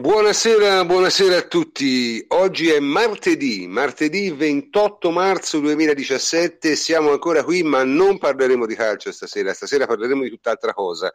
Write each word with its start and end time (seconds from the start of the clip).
Buonasera, 0.00 0.86
buonasera 0.86 1.36
a 1.36 1.42
tutti. 1.42 2.24
Oggi 2.28 2.70
è 2.70 2.80
martedì, 2.80 3.66
martedì 3.66 4.30
28 4.30 5.10
marzo 5.10 5.60
2017. 5.60 6.74
Siamo 6.74 7.10
ancora 7.10 7.44
qui, 7.44 7.62
ma 7.62 7.84
non 7.84 8.16
parleremo 8.16 8.64
di 8.64 8.74
calcio 8.74 9.12
stasera. 9.12 9.52
Stasera 9.52 9.86
parleremo 9.86 10.22
di 10.22 10.30
tutt'altra 10.30 10.72
cosa. 10.72 11.12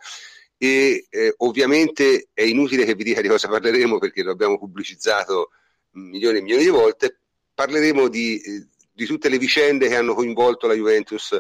E 0.56 1.08
eh, 1.10 1.34
ovviamente 1.38 2.28
è 2.32 2.44
inutile 2.44 2.86
che 2.86 2.94
vi 2.94 3.06
dica 3.06 3.22
di 3.22 3.28
cosa 3.28 3.48
parleremo 3.48 3.98
perché 3.98 4.22
lo 4.22 4.34
abbiamo 4.34 4.60
pubblicizzato 4.60 5.50
milioni 5.94 6.38
e 6.38 6.42
milioni 6.42 6.64
di 6.66 6.70
volte. 6.70 7.22
Parleremo 7.56 8.08
di, 8.08 8.40
eh, 8.40 8.68
di 8.94 9.06
tutte 9.08 9.30
le 9.30 9.40
vicende 9.40 9.88
che 9.88 9.96
hanno 9.96 10.14
coinvolto 10.14 10.68
la 10.68 10.76
Juventus 10.76 11.36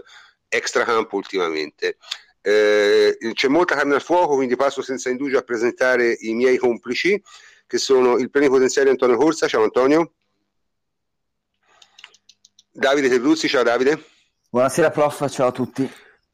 extracampo 0.48 1.16
ultimamente. 1.16 1.98
Eh, 2.48 3.18
c'è 3.34 3.48
molta 3.48 3.74
carne 3.74 3.96
al 3.96 4.04
fuoco, 4.04 4.36
quindi 4.36 4.56
passo 4.56 4.84
senza 4.84 5.10
indugio 5.10 5.40
a 5.40 5.42
presentare 5.42 6.16
i 6.20 6.36
miei 6.36 6.58
complici, 6.58 7.20
che 7.66 7.80
sono 7.80 8.18
il 8.18 8.30
plenipotenziario 8.30 8.92
Antonio 8.92 9.18
Corsa. 9.18 9.48
Ciao 9.48 9.64
Antonio. 9.64 10.12
Davide 12.70 13.10
Terruzzi, 13.10 13.48
ciao 13.48 13.64
Davide. 13.64 14.00
Buonasera 14.48 14.92
prof, 14.92 15.28
ciao 15.28 15.48
a 15.48 15.52
tutti. 15.52 15.92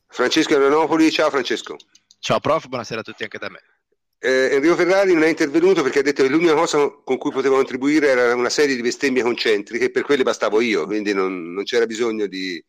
Francesco 0.07 0.53
Aeronopoli, 0.53 1.09
ciao 1.11 1.29
Francesco. 1.29 1.77
Ciao 2.19 2.41
prof, 2.41 2.67
buonasera 2.67 2.99
a 2.99 3.03
tutti 3.03 3.23
anche 3.23 3.38
da 3.38 3.49
me. 3.49 3.61
Eh, 4.19 4.49
Enrico 4.52 4.75
Ferrari 4.75 5.13
non 5.13 5.23
è 5.23 5.30
intervenuto 5.30 5.81
perché 5.81 5.99
ha 5.99 6.03
detto 6.03 6.23
che 6.23 6.30
l'unica 6.30 6.55
cosa 6.55 6.89
con 6.89 7.17
cui 7.17 7.31
poteva 7.31 7.55
contribuire 7.55 8.09
era 8.09 8.35
una 8.35 8.49
serie 8.49 8.75
di 8.75 8.81
bestemmie 8.81 9.23
concentriche 9.23 9.85
e 9.85 9.91
per 9.91 10.03
quelle 10.03 10.23
bastavo 10.23 10.59
io, 10.59 10.85
quindi 10.85 11.13
non, 11.13 11.53
non 11.53 11.63
c'era 11.63 11.85
bisogno 11.85 12.27
di, 12.27 12.61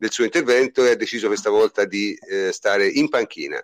del 0.00 0.10
suo 0.10 0.24
intervento 0.24 0.82
e 0.82 0.92
ha 0.92 0.96
deciso 0.96 1.26
questa 1.26 1.50
volta 1.50 1.84
di 1.84 2.18
eh, 2.26 2.52
stare 2.52 2.88
in 2.88 3.10
panchina. 3.10 3.62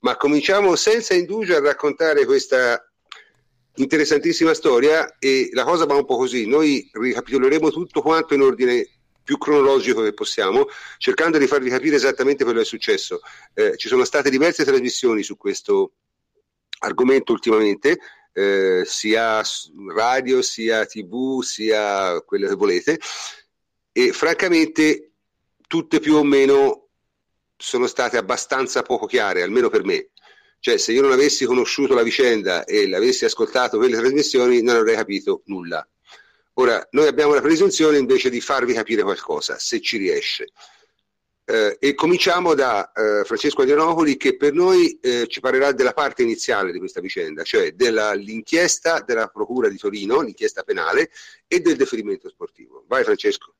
Ma 0.00 0.16
cominciamo 0.16 0.74
senza 0.74 1.14
indugio 1.14 1.54
a 1.54 1.60
raccontare 1.60 2.24
questa 2.24 2.84
interessantissima 3.76 4.52
storia 4.52 5.16
e 5.20 5.48
la 5.52 5.62
cosa 5.62 5.86
va 5.86 5.94
un 5.94 6.04
po' 6.04 6.16
così, 6.16 6.46
noi 6.46 6.90
ricapitoleremo 6.92 7.70
tutto 7.70 8.02
quanto 8.02 8.34
in 8.34 8.42
ordine 8.42 8.88
più 9.22 9.38
cronologico 9.38 10.02
che 10.02 10.12
possiamo, 10.12 10.66
cercando 10.98 11.38
di 11.38 11.46
farvi 11.46 11.70
capire 11.70 11.94
esattamente 11.94 12.42
quello 12.42 12.58
che 12.58 12.64
è 12.64 12.68
successo. 12.68 13.20
Eh, 13.54 13.76
ci 13.76 13.86
sono 13.86 14.04
state 14.04 14.28
diverse 14.28 14.64
trasmissioni 14.64 15.22
su 15.22 15.36
questo 15.36 15.92
argomento 16.80 17.32
ultimamente, 17.32 17.98
eh, 18.32 18.82
sia 18.84 19.40
radio, 19.94 20.42
sia 20.42 20.84
tv, 20.84 21.42
sia 21.42 22.20
quello 22.22 22.48
che 22.48 22.54
volete, 22.54 22.98
e 23.92 24.12
francamente 24.12 25.12
tutte 25.66 26.00
più 26.00 26.16
o 26.16 26.22
meno 26.22 26.88
sono 27.56 27.86
state 27.86 28.16
abbastanza 28.16 28.82
poco 28.82 29.06
chiare, 29.06 29.42
almeno 29.42 29.68
per 29.68 29.84
me. 29.84 30.10
Cioè, 30.58 30.78
se 30.78 30.92
io 30.92 31.02
non 31.02 31.12
avessi 31.12 31.44
conosciuto 31.44 31.94
la 31.94 32.02
vicenda 32.02 32.64
e 32.64 32.88
l'avessi 32.88 33.24
ascoltato 33.24 33.78
quelle 33.78 33.96
trasmissioni, 33.96 34.62
non 34.62 34.76
avrei 34.76 34.96
capito 34.96 35.42
nulla. 35.46 35.86
Ora, 36.54 36.86
noi 36.92 37.06
abbiamo 37.06 37.34
la 37.34 37.42
presunzione 37.42 37.98
invece 37.98 38.30
di 38.30 38.40
farvi 38.40 38.72
capire 38.72 39.02
qualcosa, 39.02 39.58
se 39.58 39.80
ci 39.80 39.98
riesce. 39.98 40.48
Eh, 41.48 41.76
e 41.78 41.94
cominciamo 41.94 42.54
da 42.54 42.90
eh, 42.90 43.22
Francesco 43.24 43.62
Adrianopoli 43.62 44.16
che 44.16 44.36
per 44.36 44.52
noi 44.52 44.98
eh, 45.00 45.28
ci 45.28 45.38
parlerà 45.38 45.70
della 45.70 45.92
parte 45.92 46.22
iniziale 46.22 46.72
di 46.72 46.78
questa 46.78 47.00
vicenda, 47.00 47.44
cioè 47.44 47.72
dell'inchiesta 47.72 49.00
della 49.00 49.28
Procura 49.28 49.68
di 49.68 49.76
Torino, 49.76 50.22
l'inchiesta 50.22 50.64
penale 50.64 51.10
e 51.46 51.60
del 51.60 51.76
deferimento 51.76 52.28
sportivo. 52.28 52.84
Vai 52.88 53.04
Francesco. 53.04 53.54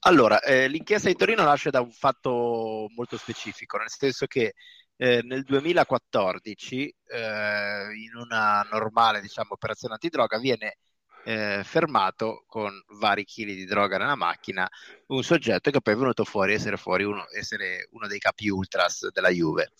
Allora, 0.00 0.40
eh, 0.40 0.66
l'inchiesta 0.68 1.08
di 1.08 1.14
Torino 1.14 1.42
nasce 1.42 1.70
da 1.70 1.80
un 1.80 1.90
fatto 1.90 2.86
molto 2.94 3.18
specifico, 3.18 3.76
nel 3.76 3.90
senso 3.90 4.26
che 4.26 4.54
eh, 4.96 5.20
nel 5.22 5.42
2014, 5.44 6.94
eh, 7.06 7.94
in 7.94 8.14
una 8.14 8.62
normale 8.70 9.20
diciamo, 9.20 9.52
operazione 9.52 9.94
antidroga, 9.94 10.38
viene 10.38 10.78
eh, 11.24 11.62
fermato 11.64 12.44
con 12.46 12.72
vari 12.98 13.24
chili 13.24 13.54
di 13.54 13.66
droga 13.66 13.98
nella 13.98 14.14
macchina 14.14 14.66
un 15.08 15.22
soggetto 15.22 15.70
che 15.70 15.80
poi 15.82 15.94
è 15.94 15.96
venuto 15.96 16.24
fuori 16.24 16.54
essere, 16.54 16.78
fuori 16.78 17.04
uno, 17.04 17.26
essere 17.36 17.88
uno 17.90 18.06
dei 18.06 18.18
capi 18.18 18.48
ultras 18.48 19.10
della 19.10 19.28
Juve. 19.28 19.72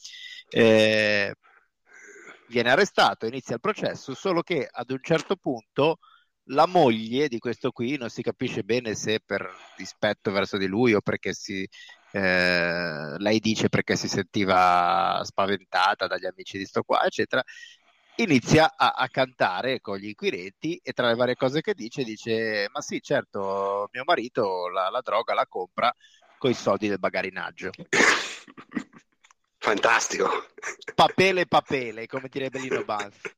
Eh, 0.50 1.34
viene 2.49 2.71
arrestato, 2.71 3.27
inizia 3.27 3.55
il 3.55 3.61
processo, 3.61 4.15
solo 4.15 4.43
che 4.43 4.69
ad 4.71 4.91
un 4.91 5.00
certo 5.03 5.37
punto 5.37 5.99
la 6.50 6.66
moglie 6.66 7.28
di 7.28 7.38
questo 7.38 7.71
qui 7.71 7.97
non 7.97 8.09
si 8.09 8.22
capisce 8.22 8.62
bene 8.62 8.94
se 8.94 9.21
per 9.25 9.49
rispetto 9.77 10.31
verso 10.31 10.56
di 10.56 10.66
lui 10.66 10.94
o 10.94 11.00
perché 11.00 11.33
si, 11.33 11.69
eh, 12.12 13.15
lei 13.19 13.38
dice 13.41 13.69
perché 13.69 13.97
si 13.97 14.09
sentiva 14.09 15.21
spaventata 15.25 16.06
dagli 16.06 16.27
amici 16.27 16.59
di 16.59 16.65
sto 16.65 16.83
qua, 16.83 17.05
eccetera, 17.05 17.43
inizia 18.16 18.75
a, 18.77 18.93
a, 18.97 19.09
cantare 19.09 19.81
con 19.81 19.97
gli 19.97 20.09
inquirenti 20.09 20.81
e 20.83 20.93
tra 20.93 21.09
le 21.09 21.15
varie 21.15 21.37
cose 21.37 21.61
che 21.62 21.75
dice 21.75 22.05
dice 22.05 22.69
ma 22.71 22.82
sì 22.82 23.00
certo 23.00 23.88
mio 23.93 24.03
marito 24.05 24.69
la, 24.69 24.91
la 24.91 25.00
droga 25.00 25.32
la 25.32 25.47
compra 25.47 25.94
con 26.37 26.50
i 26.50 26.55
soldi 26.55 26.88
del 26.88 26.99
bagarinaggio. 26.99 27.71
Fantastico. 29.56 30.47
Papele 30.94 31.47
papele 31.47 32.06
come 32.06 32.28
direbbe 32.28 32.59
Lino 32.59 32.84
Banfi 32.84 33.31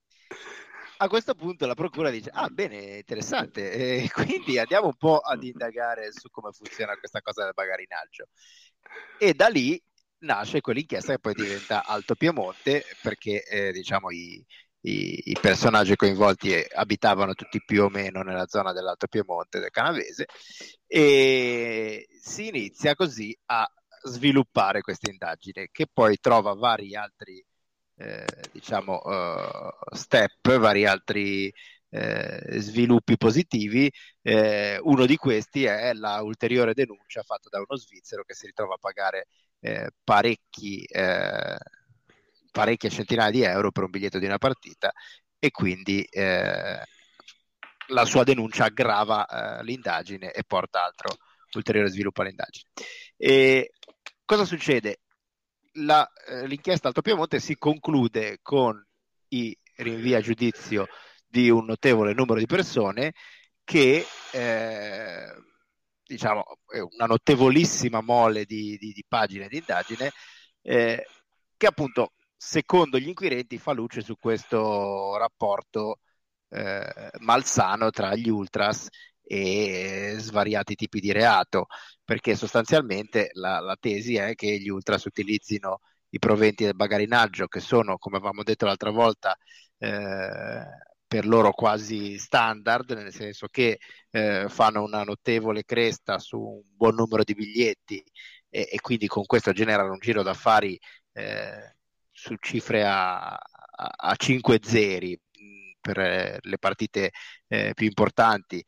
a 1.02 1.08
questo 1.08 1.34
punto 1.34 1.66
la 1.66 1.74
procura 1.74 2.10
dice 2.10 2.30
ah 2.32 2.48
bene 2.48 2.98
interessante. 2.98 3.72
E 3.72 4.08
quindi 4.12 4.58
andiamo 4.58 4.86
un 4.86 4.96
po' 4.96 5.18
ad 5.18 5.42
indagare 5.42 6.12
su 6.12 6.30
come 6.30 6.52
funziona 6.52 6.96
questa 6.96 7.20
cosa 7.20 7.44
del 7.44 7.54
bagarinaggio 7.54 8.28
e 9.18 9.34
da 9.34 9.48
lì 9.48 9.80
nasce 10.18 10.60
quell'inchiesta 10.60 11.14
che 11.14 11.18
poi 11.18 11.34
diventa 11.34 11.84
Alto 11.84 12.14
Piemonte 12.14 12.84
perché 13.02 13.42
eh, 13.44 13.72
diciamo 13.72 14.10
i, 14.10 14.44
i, 14.82 15.30
i, 15.30 15.36
personaggi 15.40 15.96
coinvolti 15.96 16.54
abitavano 16.74 17.34
tutti 17.34 17.60
più 17.64 17.84
o 17.84 17.88
meno 17.88 18.22
nella 18.22 18.46
zona 18.46 18.72
dell'Alto 18.72 19.08
Piemonte 19.08 19.58
del 19.58 19.70
Canavese 19.70 20.26
e 20.86 22.06
si 22.20 22.48
inizia 22.48 22.94
così 22.94 23.36
a 23.46 23.68
sviluppare 24.04 24.80
questa 24.80 25.10
indagine 25.10 25.68
che 25.72 25.86
poi 25.92 26.18
trova 26.18 26.54
vari 26.54 26.94
altri 26.94 27.44
eh, 27.96 28.24
diciamo, 28.52 29.00
uh, 29.02 29.94
step, 29.94 30.58
vari 30.58 30.86
altri 30.86 31.52
eh, 31.94 32.58
sviluppi 32.58 33.18
positivi. 33.18 33.92
Eh, 34.22 34.78
uno 34.82 35.04
di 35.04 35.16
questi 35.16 35.64
è 35.64 35.92
la 35.92 36.22
ulteriore 36.22 36.72
denuncia 36.72 37.22
fatta 37.22 37.50
da 37.50 37.58
uno 37.58 37.76
svizzero 37.76 38.24
che 38.24 38.34
si 38.34 38.46
ritrova 38.46 38.74
a 38.74 38.78
pagare 38.78 39.26
eh, 39.60 39.90
parecchi, 40.02 40.82
eh, 40.84 41.58
parecchie 42.50 42.88
centinaia 42.88 43.30
di 43.30 43.42
euro 43.42 43.70
per 43.70 43.84
un 43.84 43.90
biglietto 43.90 44.18
di 44.18 44.24
una 44.24 44.38
partita 44.38 44.90
e 45.38 45.50
quindi 45.50 46.06
la 47.88 48.04
sua 48.04 48.22
denuncia 48.22 48.66
aggrava 48.66 49.60
l'indagine 49.62 50.30
e 50.32 50.44
porta 50.44 50.84
altro 50.84 51.16
ulteriore 51.56 51.90
sviluppo 51.90 52.22
all'indagine. 52.22 52.70
E 53.16 53.72
cosa 54.24 54.44
succede? 54.44 55.01
La, 55.74 56.08
eh, 56.26 56.46
l'inchiesta 56.46 56.88
Alto 56.88 57.02
Piemonte 57.02 57.40
si 57.40 57.56
conclude 57.56 58.38
con 58.42 58.84
i 59.28 59.56
rinvii 59.76 60.14
a 60.14 60.20
giudizio 60.20 60.86
di 61.26 61.48
un 61.48 61.64
notevole 61.64 62.12
numero 62.12 62.38
di 62.38 62.46
persone 62.46 63.12
che 63.64 64.04
eh, 64.32 65.26
diciamo 66.04 66.44
una 66.90 67.06
notevolissima 67.06 68.02
mole 68.02 68.44
di, 68.44 68.76
di, 68.78 68.92
di 68.92 69.04
pagine 69.06 69.48
di 69.48 69.58
indagine 69.58 70.10
eh, 70.62 71.06
che 71.56 71.66
appunto 71.66 72.12
secondo 72.36 72.98
gli 72.98 73.08
inquirenti 73.08 73.56
fa 73.56 73.72
luce 73.72 74.02
su 74.02 74.16
questo 74.18 75.16
rapporto 75.16 76.00
eh, 76.48 77.10
malsano 77.20 77.90
tra 77.90 78.14
gli 78.14 78.28
ultras 78.28 78.88
e 79.24 80.14
svariati 80.18 80.74
tipi 80.74 81.00
di 81.00 81.12
reato, 81.12 81.66
perché 82.04 82.34
sostanzialmente 82.36 83.30
la, 83.34 83.60
la 83.60 83.76
tesi 83.78 84.16
è 84.16 84.34
che 84.34 84.58
gli 84.58 84.68
ultras 84.68 85.04
utilizzino 85.04 85.80
i 86.10 86.18
proventi 86.18 86.64
del 86.64 86.74
bagarinaggio, 86.74 87.46
che 87.46 87.60
sono, 87.60 87.96
come 87.98 88.16
avevamo 88.16 88.42
detto 88.42 88.66
l'altra 88.66 88.90
volta, 88.90 89.36
eh, 89.78 90.64
per 91.06 91.26
loro 91.26 91.52
quasi 91.52 92.18
standard, 92.18 92.90
nel 92.92 93.12
senso 93.12 93.46
che 93.48 93.78
eh, 94.10 94.46
fanno 94.48 94.82
una 94.82 95.02
notevole 95.04 95.64
cresta 95.64 96.18
su 96.18 96.38
un 96.38 96.62
buon 96.74 96.94
numero 96.94 97.22
di 97.22 97.34
biglietti 97.34 98.02
e, 98.48 98.68
e 98.70 98.80
quindi 98.80 99.06
con 99.08 99.24
questo 99.26 99.52
generano 99.52 99.92
un 99.92 99.98
giro 99.98 100.22
d'affari 100.22 100.78
eh, 101.12 101.76
su 102.10 102.36
cifre 102.40 102.84
a, 102.84 103.34
a, 103.34 103.38
a 103.96 104.16
5 104.16 104.60
zeri 104.62 105.18
per 105.80 106.38
le 106.40 106.58
partite 106.58 107.10
eh, 107.48 107.72
più 107.74 107.86
importanti 107.86 108.64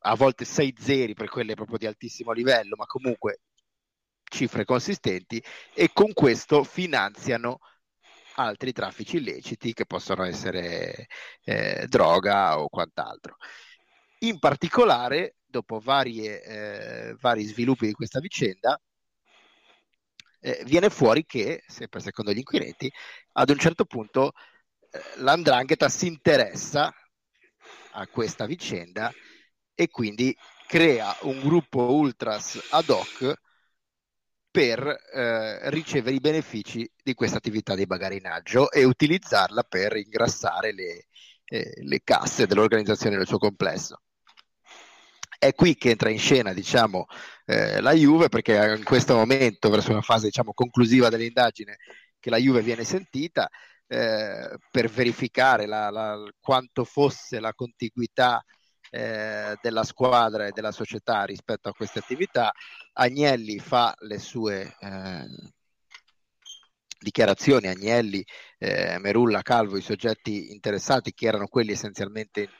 a 0.00 0.14
volte 0.14 0.44
6 0.44 0.74
zeri 0.78 1.14
per 1.14 1.28
quelle 1.28 1.54
proprio 1.54 1.78
di 1.78 1.86
altissimo 1.86 2.32
livello, 2.32 2.76
ma 2.76 2.86
comunque 2.86 3.40
cifre 4.24 4.64
consistenti 4.64 5.42
e 5.74 5.90
con 5.92 6.12
questo 6.12 6.62
finanziano 6.64 7.58
altri 8.36 8.72
traffici 8.72 9.16
illeciti 9.16 9.72
che 9.72 9.86
possono 9.86 10.24
essere 10.24 11.08
eh, 11.44 11.86
droga 11.88 12.60
o 12.60 12.68
quant'altro. 12.68 13.36
In 14.20 14.38
particolare, 14.38 15.36
dopo 15.44 15.80
varie, 15.80 16.42
eh, 16.42 17.16
vari 17.20 17.44
sviluppi 17.44 17.86
di 17.86 17.92
questa 17.92 18.20
vicenda, 18.20 18.80
eh, 20.40 20.62
viene 20.64 20.88
fuori 20.88 21.24
che, 21.26 21.62
sempre 21.66 22.00
secondo 22.00 22.32
gli 22.32 22.38
inquirenti, 22.38 22.90
ad 23.32 23.50
un 23.50 23.58
certo 23.58 23.84
punto 23.84 24.32
l'andrangheta 25.16 25.88
si 25.88 26.06
interessa 26.06 26.92
a 27.92 28.06
questa 28.06 28.46
vicenda 28.46 29.12
e 29.80 29.88
quindi 29.88 30.36
crea 30.66 31.16
un 31.22 31.40
gruppo 31.40 31.94
ultras 31.94 32.60
ad 32.68 32.90
hoc 32.90 33.32
per 34.50 34.86
eh, 34.86 35.70
ricevere 35.70 36.16
i 36.16 36.20
benefici 36.20 36.86
di 37.02 37.14
questa 37.14 37.38
attività 37.38 37.74
di 37.74 37.86
bagarinaggio 37.86 38.70
e 38.70 38.84
utilizzarla 38.84 39.62
per 39.62 39.96
ingrassare 39.96 40.74
le, 40.74 41.06
eh, 41.46 41.72
le 41.82 42.00
casse 42.04 42.46
dell'organizzazione 42.46 43.16
nel 43.16 43.26
suo 43.26 43.38
complesso. 43.38 44.02
È 45.38 45.54
qui 45.54 45.74
che 45.76 45.88
entra 45.88 46.10
in 46.10 46.18
scena 46.18 46.52
diciamo, 46.52 47.06
eh, 47.46 47.80
la 47.80 47.94
Juve 47.94 48.28
perché 48.28 48.74
in 48.76 48.84
questo 48.84 49.14
momento, 49.14 49.70
verso 49.70 49.92
una 49.92 50.02
fase 50.02 50.26
diciamo, 50.26 50.52
conclusiva 50.52 51.08
dell'indagine, 51.08 51.78
che 52.18 52.28
la 52.28 52.36
Juve 52.36 52.60
viene 52.60 52.84
sentita 52.84 53.48
eh, 53.86 54.58
per 54.70 54.90
verificare 54.90 55.64
la, 55.64 55.88
la, 55.88 56.22
quanto 56.38 56.84
fosse 56.84 57.40
la 57.40 57.54
contiguità 57.54 58.44
eh, 58.90 59.56
della 59.62 59.84
squadra 59.84 60.46
e 60.46 60.52
della 60.52 60.72
società 60.72 61.24
rispetto 61.24 61.68
a 61.68 61.72
queste 61.72 62.00
attività. 62.00 62.52
Agnelli 62.94 63.58
fa 63.58 63.94
le 64.00 64.18
sue 64.18 64.76
eh, 64.78 65.26
dichiarazioni, 66.98 67.68
Agnelli, 67.68 68.24
eh, 68.58 68.98
Merulla, 68.98 69.42
Calvo, 69.42 69.76
i 69.76 69.82
soggetti 69.82 70.50
interessati 70.50 71.12
che 71.12 71.26
erano 71.26 71.46
quelli 71.46 71.72
essenzialmente 71.72 72.50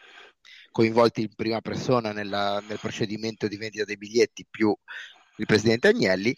coinvolti 0.71 1.23
in 1.23 1.35
prima 1.35 1.61
persona 1.61 2.13
nella, 2.13 2.63
nel 2.67 2.79
procedimento 2.79 3.49
di 3.49 3.57
vendita 3.57 3.85
dei 3.85 3.97
biglietti 3.97 4.47
più 4.49 4.75
il 5.37 5.47
presidente 5.47 5.89
Agnelli 5.89 6.35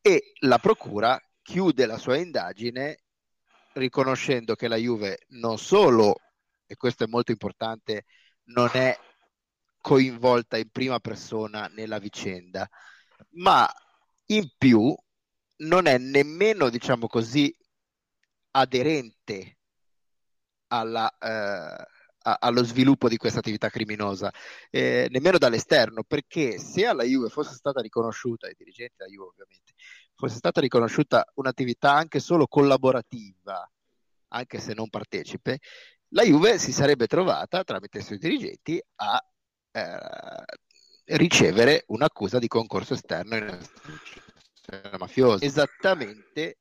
e 0.00 0.32
la 0.40 0.58
procura 0.58 1.20
chiude 1.42 1.86
la 1.86 1.98
sua 1.98 2.16
indagine 2.16 2.98
riconoscendo 3.74 4.54
che 4.54 4.68
la 4.68 4.76
Juve 4.76 5.26
non 5.30 5.58
solo, 5.58 6.20
e 6.66 6.76
questo 6.76 7.04
è 7.04 7.06
molto 7.08 7.32
importante, 7.32 8.04
non 8.44 8.70
è 8.72 8.96
coinvolta 9.84 10.56
in 10.56 10.70
prima 10.70 10.98
persona 10.98 11.66
nella 11.66 11.98
vicenda, 11.98 12.66
ma 13.32 13.70
in 14.28 14.48
più 14.56 14.96
non 15.56 15.84
è 15.84 15.98
nemmeno, 15.98 16.70
diciamo 16.70 17.06
così, 17.06 17.54
aderente 18.52 19.58
alla, 20.68 21.14
eh, 21.18 21.86
allo 22.22 22.64
sviluppo 22.64 23.10
di 23.10 23.18
questa 23.18 23.40
attività 23.40 23.68
criminosa, 23.68 24.32
eh, 24.70 25.06
nemmeno 25.10 25.36
dall'esterno, 25.36 26.02
perché 26.02 26.58
se 26.58 26.86
alla 26.86 27.04
Juve 27.04 27.28
fosse 27.28 27.52
stata 27.52 27.82
riconosciuta, 27.82 28.46
ai 28.46 28.54
dirigenti 28.56 28.94
della 28.96 29.10
Juve 29.10 29.28
ovviamente, 29.32 29.74
fosse 30.14 30.36
stata 30.36 30.62
riconosciuta 30.62 31.30
un'attività 31.34 31.92
anche 31.92 32.20
solo 32.20 32.46
collaborativa, 32.46 33.70
anche 34.28 34.60
se 34.60 34.72
non 34.72 34.88
partecipe, 34.88 35.58
la 36.08 36.22
Juve 36.22 36.58
si 36.58 36.72
sarebbe 36.72 37.06
trovata 37.06 37.62
tramite 37.64 37.98
i 37.98 38.02
suoi 38.02 38.16
dirigenti 38.16 38.82
a 38.96 39.22
eh, 39.74 41.16
ricevere 41.16 41.84
un'accusa 41.88 42.38
di 42.38 42.46
concorso 42.46 42.94
esterno 42.94 43.36
in 43.36 43.58
mafioso. 44.98 45.44
Esattamente 45.44 46.58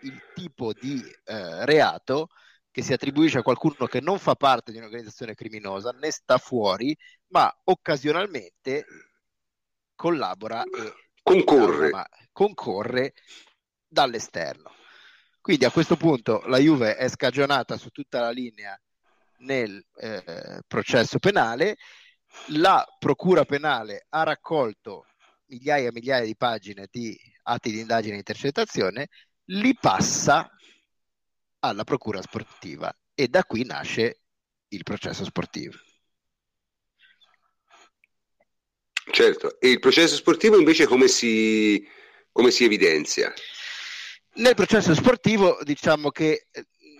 il 0.00 0.22
tipo 0.34 0.72
di 0.72 1.02
eh, 1.24 1.64
reato 1.66 2.28
che 2.70 2.82
si 2.82 2.92
attribuisce 2.92 3.38
a 3.38 3.42
qualcuno 3.42 3.86
che 3.86 4.00
non 4.00 4.18
fa 4.18 4.34
parte 4.34 4.72
di 4.72 4.78
un'organizzazione 4.78 5.34
criminosa, 5.34 5.90
ne 5.92 6.10
sta 6.10 6.38
fuori, 6.38 6.96
ma 7.28 7.50
occasionalmente 7.64 8.84
collabora 9.94 10.62
e 10.62 10.92
concorre, 11.22 11.90
concorre 12.32 13.14
dall'esterno. 13.86 14.72
Quindi 15.40 15.64
a 15.64 15.70
questo 15.70 15.96
punto 15.96 16.42
la 16.46 16.58
Juve 16.58 16.96
è 16.96 17.08
scagionata 17.08 17.76
su 17.76 17.90
tutta 17.90 18.20
la 18.20 18.30
linea 18.30 18.78
nel 19.38 19.82
eh, 19.96 20.60
processo 20.66 21.18
penale, 21.18 21.76
la 22.48 22.84
Procura 22.98 23.44
penale 23.44 24.06
ha 24.10 24.22
raccolto 24.22 25.06
migliaia 25.46 25.88
e 25.88 25.92
migliaia 25.92 26.24
di 26.24 26.36
pagine 26.36 26.88
di 26.90 27.18
atti 27.44 27.70
di 27.70 27.80
indagine 27.80 28.14
e 28.14 28.18
intercettazione, 28.18 29.08
li 29.46 29.76
passa 29.78 30.50
alla 31.60 31.84
procura 31.84 32.20
sportiva 32.20 32.94
e 33.14 33.28
da 33.28 33.44
qui 33.44 33.64
nasce 33.64 34.20
il 34.68 34.82
processo 34.82 35.24
sportivo. 35.24 35.76
Certo, 39.08 39.60
e 39.60 39.70
il 39.70 39.78
processo 39.78 40.16
sportivo 40.16 40.58
invece 40.58 40.86
come 40.86 41.06
si, 41.06 41.86
come 42.32 42.50
si 42.50 42.64
evidenzia? 42.64 43.32
Nel 44.34 44.54
processo 44.54 44.94
sportivo 44.94 45.58
diciamo 45.62 46.10
che 46.10 46.48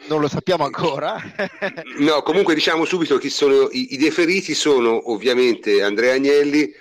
non 0.09 0.21
lo 0.21 0.29
sappiamo 0.29 0.65
ancora. 0.65 1.21
no, 1.99 2.23
comunque 2.23 2.55
diciamo 2.55 2.85
subito 2.85 3.19
chi 3.19 3.31
sono 3.31 3.69
i, 3.71 3.95
i, 3.95 3.97
deferiti 3.97 4.55
sono 4.55 5.11
ovviamente 5.11 5.83
Andrea 5.83 6.15
Agnelli, 6.15 6.73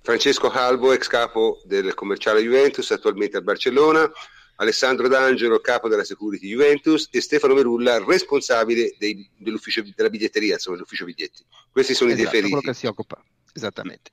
Francesco 0.00 0.48
Calvo, 0.48 0.92
ex 0.92 1.06
capo 1.06 1.60
del 1.64 1.94
commerciale 1.94 2.40
Juventus, 2.40 2.90
attualmente 2.90 3.36
a 3.36 3.40
Barcellona, 3.40 4.10
Alessandro 4.56 5.08
D'Angelo, 5.08 5.60
capo 5.60 5.88
della 5.88 6.04
Security 6.04 6.48
Juventus, 6.48 7.08
e 7.10 7.20
Stefano 7.20 7.54
Merulla, 7.54 8.02
responsabile 8.04 8.94
dei, 8.98 9.28
dell'ufficio 9.36 9.82
della 9.94 10.08
biglietteria, 10.08 10.54
insomma, 10.54 10.76
dell'ufficio 10.76 11.04
biglietti. 11.04 11.44
Questi 11.70 11.94
sono 11.94 12.10
esatto, 12.10 12.22
i 12.22 12.24
deferiti. 12.26 12.52
quello 12.52 12.72
che 12.72 12.78
si 12.78 12.86
occupa, 12.86 13.22
esattamente. 13.52 14.10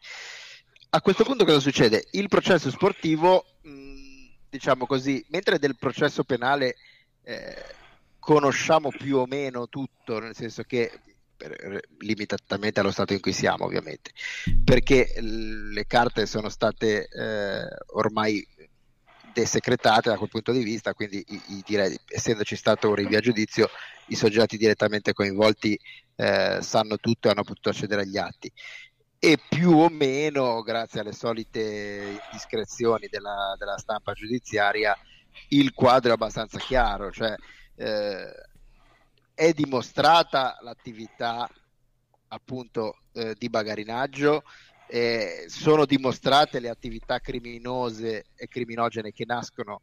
A 0.90 1.02
questo 1.02 1.24
punto 1.24 1.46
cosa 1.46 1.60
succede? 1.60 2.08
Il 2.12 2.30
processo 2.30 2.70
sportivo, 2.70 3.46
mh, 3.62 3.96
diciamo 4.50 4.86
così, 4.86 5.26
mentre 5.30 5.60
del 5.60 5.78
processo 5.78 6.24
penale 6.24 6.76
eh, 7.24 7.56
conosciamo 8.26 8.90
più 8.90 9.18
o 9.18 9.28
meno 9.28 9.70
tutto, 9.70 10.18
nel 10.18 10.34
senso 10.34 10.64
che 10.64 11.00
per, 11.38 11.80
limitatamente 12.00 12.80
allo 12.80 12.90
stato 12.90 13.14
in 13.14 13.20
cui 13.20 13.34
siamo 13.34 13.66
ovviamente, 13.66 14.10
perché 14.64 15.14
le 15.20 15.86
carte 15.86 16.26
sono 16.26 16.50
state 16.50 17.08
eh, 17.08 17.68
ormai 17.94 18.44
desecretate 19.32 20.10
da 20.10 20.18
quel 20.18 20.30
punto 20.30 20.52
di 20.52 20.64
vista, 20.64 20.96
quindi 20.96 21.24
i, 21.28 21.42
i, 21.50 21.64
direi, 21.64 21.96
essendoci 22.08 22.56
stato 22.56 22.90
un 22.90 22.96
rinvio 22.96 23.20
a 23.20 23.22
giudizio, 23.22 23.70
i 24.08 24.16
soggetti 24.16 24.58
direttamente 24.58 25.14
coinvolti 25.14 25.80
eh, 26.16 26.58
sanno 26.62 26.98
tutto 26.98 27.28
e 27.28 27.32
hanno 27.32 27.44
potuto 27.44 27.70
accedere 27.70 28.02
agli 28.02 28.18
atti. 28.18 28.52
E 29.20 29.38
più 29.48 29.70
o 29.70 29.88
meno, 29.90 30.64
grazie 30.64 31.02
alle 31.02 31.14
solite 31.14 32.20
indiscrezioni 32.32 33.08
della, 33.08 33.54
della 33.60 33.78
stampa 33.78 34.14
giudiziaria, 34.14 34.98
il 35.50 35.76
quadro 35.76 36.10
è 36.10 36.14
abbastanza 36.14 36.58
chiaro, 36.58 37.12
cioè 37.12 37.36
eh, 37.76 38.34
è 39.34 39.52
dimostrata 39.54 40.58
l'attività 40.62 41.50
appunto 42.28 42.98
eh, 43.14 43.36
di 43.38 43.50
bagarinaggio 43.50 44.44
eh, 44.88 45.46
sono 45.48 45.86
dimostrate 45.86 46.60
le 46.60 46.70
attività 46.70 47.20
criminose 47.20 48.26
e 48.36 48.48
criminogene 48.48 49.12
che 49.12 49.26
nascono 49.26 49.82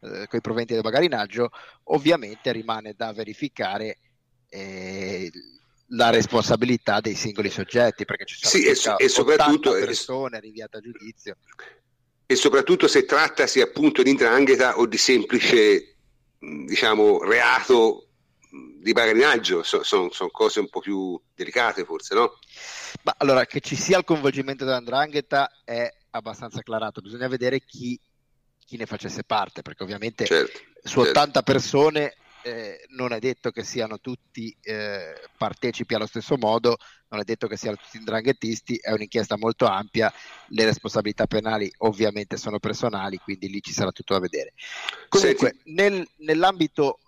eh, 0.00 0.26
con 0.28 0.38
i 0.38 0.42
proventi 0.42 0.74
del 0.74 0.82
bagarinaggio, 0.82 1.50
ovviamente 1.84 2.52
rimane 2.52 2.94
da 2.96 3.12
verificare 3.12 3.98
eh, 4.48 5.30
la 5.88 6.10
responsabilità 6.10 7.00
dei 7.00 7.14
singoli 7.14 7.50
soggetti, 7.50 8.04
perché 8.04 8.24
ci 8.24 8.36
sono 8.36 8.50
sì, 8.50 8.66
e, 8.66 9.04
e 9.04 9.08
soprattutto 9.08 9.72
persone 9.72 10.40
rinviate 10.40 10.78
a 10.78 10.80
giudizio. 10.80 11.36
E 12.26 12.34
soprattutto 12.34 12.88
se 12.88 13.04
trattasi 13.04 13.60
appunto 13.60 14.02
di 14.02 14.10
indrangheta 14.10 14.78
o 14.78 14.86
di 14.86 14.96
semplice 14.96 15.96
diciamo 16.42 17.22
reato 17.22 18.08
di 18.50 18.92
bagarinaggio, 18.92 19.62
sono 19.62 20.10
son, 20.10 20.30
cose 20.30 20.60
un 20.60 20.68
po' 20.68 20.80
più 20.80 21.18
delicate 21.34 21.84
forse, 21.84 22.14
no? 22.14 22.38
Ma 23.02 23.14
allora, 23.18 23.46
che 23.46 23.60
ci 23.60 23.76
sia 23.76 23.98
il 23.98 24.04
coinvolgimento 24.04 24.64
dell'andrangheta 24.64 25.50
è 25.64 25.88
abbastanza 26.10 26.58
acclarato, 26.58 27.00
bisogna 27.00 27.28
vedere 27.28 27.60
chi, 27.60 27.98
chi 28.58 28.76
ne 28.76 28.86
facesse 28.86 29.24
parte, 29.24 29.62
perché 29.62 29.84
ovviamente 29.84 30.26
certo, 30.26 30.60
su 30.82 31.00
80 31.00 31.14
certo. 31.14 31.42
persone 31.42 32.16
eh, 32.42 32.84
non 32.90 33.12
è 33.12 33.18
detto 33.18 33.50
che 33.50 33.64
siano 33.64 34.00
tutti 34.00 34.54
eh, 34.62 35.14
partecipi 35.36 35.94
allo 35.94 36.06
stesso 36.06 36.36
modo, 36.36 36.76
non 37.08 37.20
è 37.20 37.24
detto 37.24 37.46
che 37.46 37.56
siano 37.56 37.76
tutti 37.76 37.96
indranghettisti, 37.96 38.76
è 38.76 38.92
un'inchiesta 38.92 39.36
molto 39.36 39.66
ampia, 39.66 40.12
le 40.48 40.64
responsabilità 40.64 41.26
penali 41.26 41.70
ovviamente 41.78 42.36
sono 42.36 42.58
personali, 42.58 43.18
quindi 43.18 43.48
lì 43.48 43.60
ci 43.60 43.72
sarà 43.72 43.90
tutto 43.92 44.14
da 44.14 44.20
vedere. 44.20 44.52
Comunque, 45.08 45.56
nel, 45.64 46.06
nell'ambito 46.18 46.98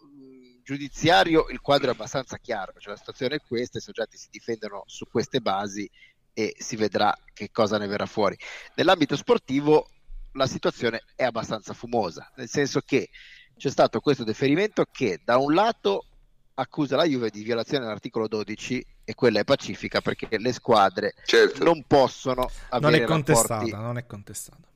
giudiziario 0.62 1.48
il 1.50 1.60
quadro 1.60 1.88
è 1.88 1.92
abbastanza 1.92 2.38
chiaro, 2.38 2.72
cioè 2.78 2.92
la 2.92 2.98
situazione 2.98 3.36
è 3.36 3.40
questa, 3.46 3.78
i 3.78 3.82
soggetti 3.82 4.16
si 4.16 4.28
difendono 4.30 4.82
su 4.86 5.06
queste 5.06 5.40
basi 5.40 5.88
e 6.32 6.54
si 6.58 6.76
vedrà 6.76 7.16
che 7.32 7.50
cosa 7.50 7.78
ne 7.78 7.86
verrà 7.86 8.06
fuori. 8.06 8.36
Nell'ambito 8.74 9.14
sportivo 9.16 9.90
la 10.32 10.46
situazione 10.46 11.04
è 11.14 11.24
abbastanza 11.24 11.74
fumosa, 11.74 12.30
nel 12.36 12.48
senso 12.48 12.80
che 12.80 13.08
c'è 13.56 13.70
stato 13.70 14.00
questo 14.00 14.24
deferimento 14.24 14.86
che 14.90 15.20
da 15.24 15.38
un 15.38 15.54
lato 15.54 16.06
accusa 16.54 16.96
la 16.96 17.04
Juve 17.04 17.30
di 17.30 17.42
violazione 17.42 17.84
dell'articolo 17.84 18.28
12 18.28 18.86
e 19.04 19.14
quella 19.14 19.40
è 19.40 19.44
pacifica 19.44 20.00
perché 20.00 20.28
le 20.38 20.52
squadre 20.52 21.14
certo. 21.24 21.64
non 21.64 21.84
possono 21.86 22.48
avere 22.70 22.98
non 22.98 23.02
è 23.02 23.04
contestata, 23.06 23.54
rapporti... 23.54 23.70
non 23.72 23.98
è 23.98 24.06
contestata. 24.06 24.68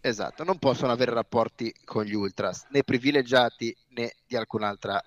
Esatto, 0.00 0.44
non 0.44 0.58
possono 0.58 0.92
avere 0.92 1.14
rapporti 1.14 1.74
con 1.82 2.04
gli 2.04 2.12
ultras, 2.12 2.66
né 2.68 2.82
privilegiati 2.82 3.74
né 3.90 4.12
di 4.26 4.36
alcun'altra 4.36 5.00
eh, 5.00 5.04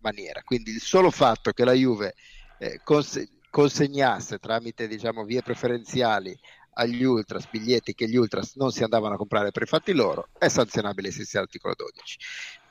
maniera. 0.00 0.42
Ququindi 0.42 0.72
il 0.72 0.80
solo 0.80 1.12
fatto 1.12 1.52
che 1.52 1.64
la 1.64 1.72
Juve 1.72 2.14
eh, 2.58 2.80
cons- 2.82 3.28
consegnasse 3.48 4.38
tramite 4.38 4.88
diciamo, 4.88 5.24
vie 5.24 5.42
preferenziali 5.42 6.36
agli 6.74 7.02
ultras 7.04 7.48
biglietti 7.48 7.94
che 7.94 8.08
gli 8.08 8.16
ultras 8.16 8.54
non 8.56 8.70
si 8.72 8.82
andavano 8.82 9.14
a 9.14 9.16
comprare 9.16 9.50
per 9.50 9.62
i 9.62 9.66
fatti 9.66 9.92
loro 9.92 10.28
è 10.38 10.48
sanzionabile 10.48 11.08
ai 11.08 11.14
sensi 11.14 11.32
dell'articolo 11.32 11.74
12 11.76 12.18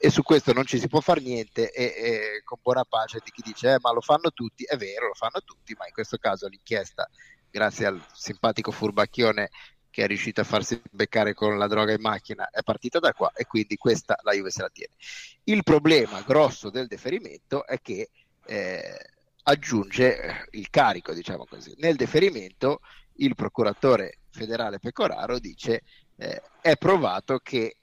e 0.01 0.09
su 0.09 0.23
questo 0.23 0.53
non 0.53 0.65
ci 0.65 0.79
si 0.79 0.87
può 0.87 1.01
fare 1.01 1.19
niente 1.19 1.71
e, 1.71 1.83
e 1.83 2.41
con 2.45 2.59
buona 2.61 2.85
pace 2.85 3.19
di 3.23 3.31
chi 3.31 3.41
dice 3.43 3.73
eh, 3.73 3.77
ma 3.81 3.91
lo 3.91 4.01
fanno 4.01 4.31
tutti. 4.31 4.63
È 4.63 4.77
vero 4.77 5.07
lo 5.07 5.13
fanno 5.13 5.41
tutti 5.43 5.75
ma 5.77 5.85
in 5.85 5.91
questo 5.91 6.17
caso 6.17 6.47
l'inchiesta 6.47 7.09
grazie 7.51 7.85
al 7.85 8.01
simpatico 8.13 8.71
furbacchione 8.71 9.49
che 9.89 10.03
è 10.03 10.07
riuscito 10.07 10.39
a 10.39 10.45
farsi 10.45 10.79
beccare 10.89 11.33
con 11.33 11.57
la 11.57 11.67
droga 11.67 11.91
in 11.91 12.01
macchina 12.01 12.49
è 12.49 12.61
partita 12.61 12.99
da 12.99 13.11
qua 13.11 13.31
e 13.33 13.45
quindi 13.45 13.75
questa 13.75 14.17
la 14.21 14.31
Juve 14.31 14.51
se 14.51 14.61
la 14.61 14.69
tiene. 14.69 14.93
Il 15.45 15.63
problema 15.63 16.21
grosso 16.21 16.69
del 16.69 16.87
deferimento 16.87 17.65
è 17.65 17.81
che 17.81 18.09
eh, 18.45 18.99
aggiunge 19.43 20.47
il 20.51 20.69
carico 20.69 21.13
diciamo 21.13 21.45
così. 21.45 21.73
Nel 21.77 21.97
deferimento 21.97 22.79
il 23.15 23.35
procuratore 23.35 24.19
federale 24.29 24.79
Pecoraro 24.79 25.39
dice 25.39 25.81
eh, 26.15 26.41
è 26.61 26.77
provato 26.77 27.39
che 27.39 27.78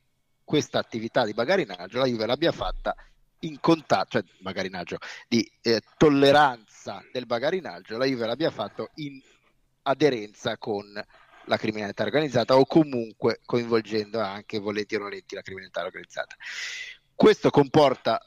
questa 0.47 0.79
attività 0.79 1.25
di 1.25 1.35
bagarinaggio 1.35 1.99
la 1.99 2.07
Juve 2.07 2.25
l'abbia 2.25 2.53
fatta 2.53 2.95
in 3.41 3.59
contatto, 3.61 4.21
cioè 4.21 4.25
bagarinaggio, 4.39 4.99
di 5.29 5.47
eh, 5.61 5.83
tolleranza 5.97 7.05
del 7.13 7.27
bagarinaggio, 7.27 7.99
la 7.99 8.07
Juve 8.07 8.27
l'abbia 8.27 8.51
fatto 8.51 8.91
in 8.95 9.21
aderenza 9.83 10.57
con 10.57 11.05
la 11.49 11.57
criminalità 11.57 12.05
organizzata 12.05 12.57
o 12.57 12.65
comunque 12.65 13.41
coinvolgendo 13.45 14.21
anche 14.21 14.59
volenti 14.59 14.95
o 14.95 15.01
nolenti 15.01 15.35
la 15.35 15.43
criminalità 15.43 15.85
organizzata. 15.85 16.37
Questo 17.15 17.51
comporta 17.51 18.21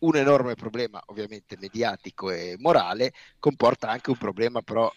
un 0.00 0.16
enorme 0.16 0.54
problema 0.54 1.02
ovviamente 1.06 1.56
mediatico 1.58 2.30
e 2.30 2.56
morale, 2.58 3.12
comporta 3.38 3.88
anche 3.88 4.10
un 4.10 4.18
problema 4.18 4.60
però 4.60 4.92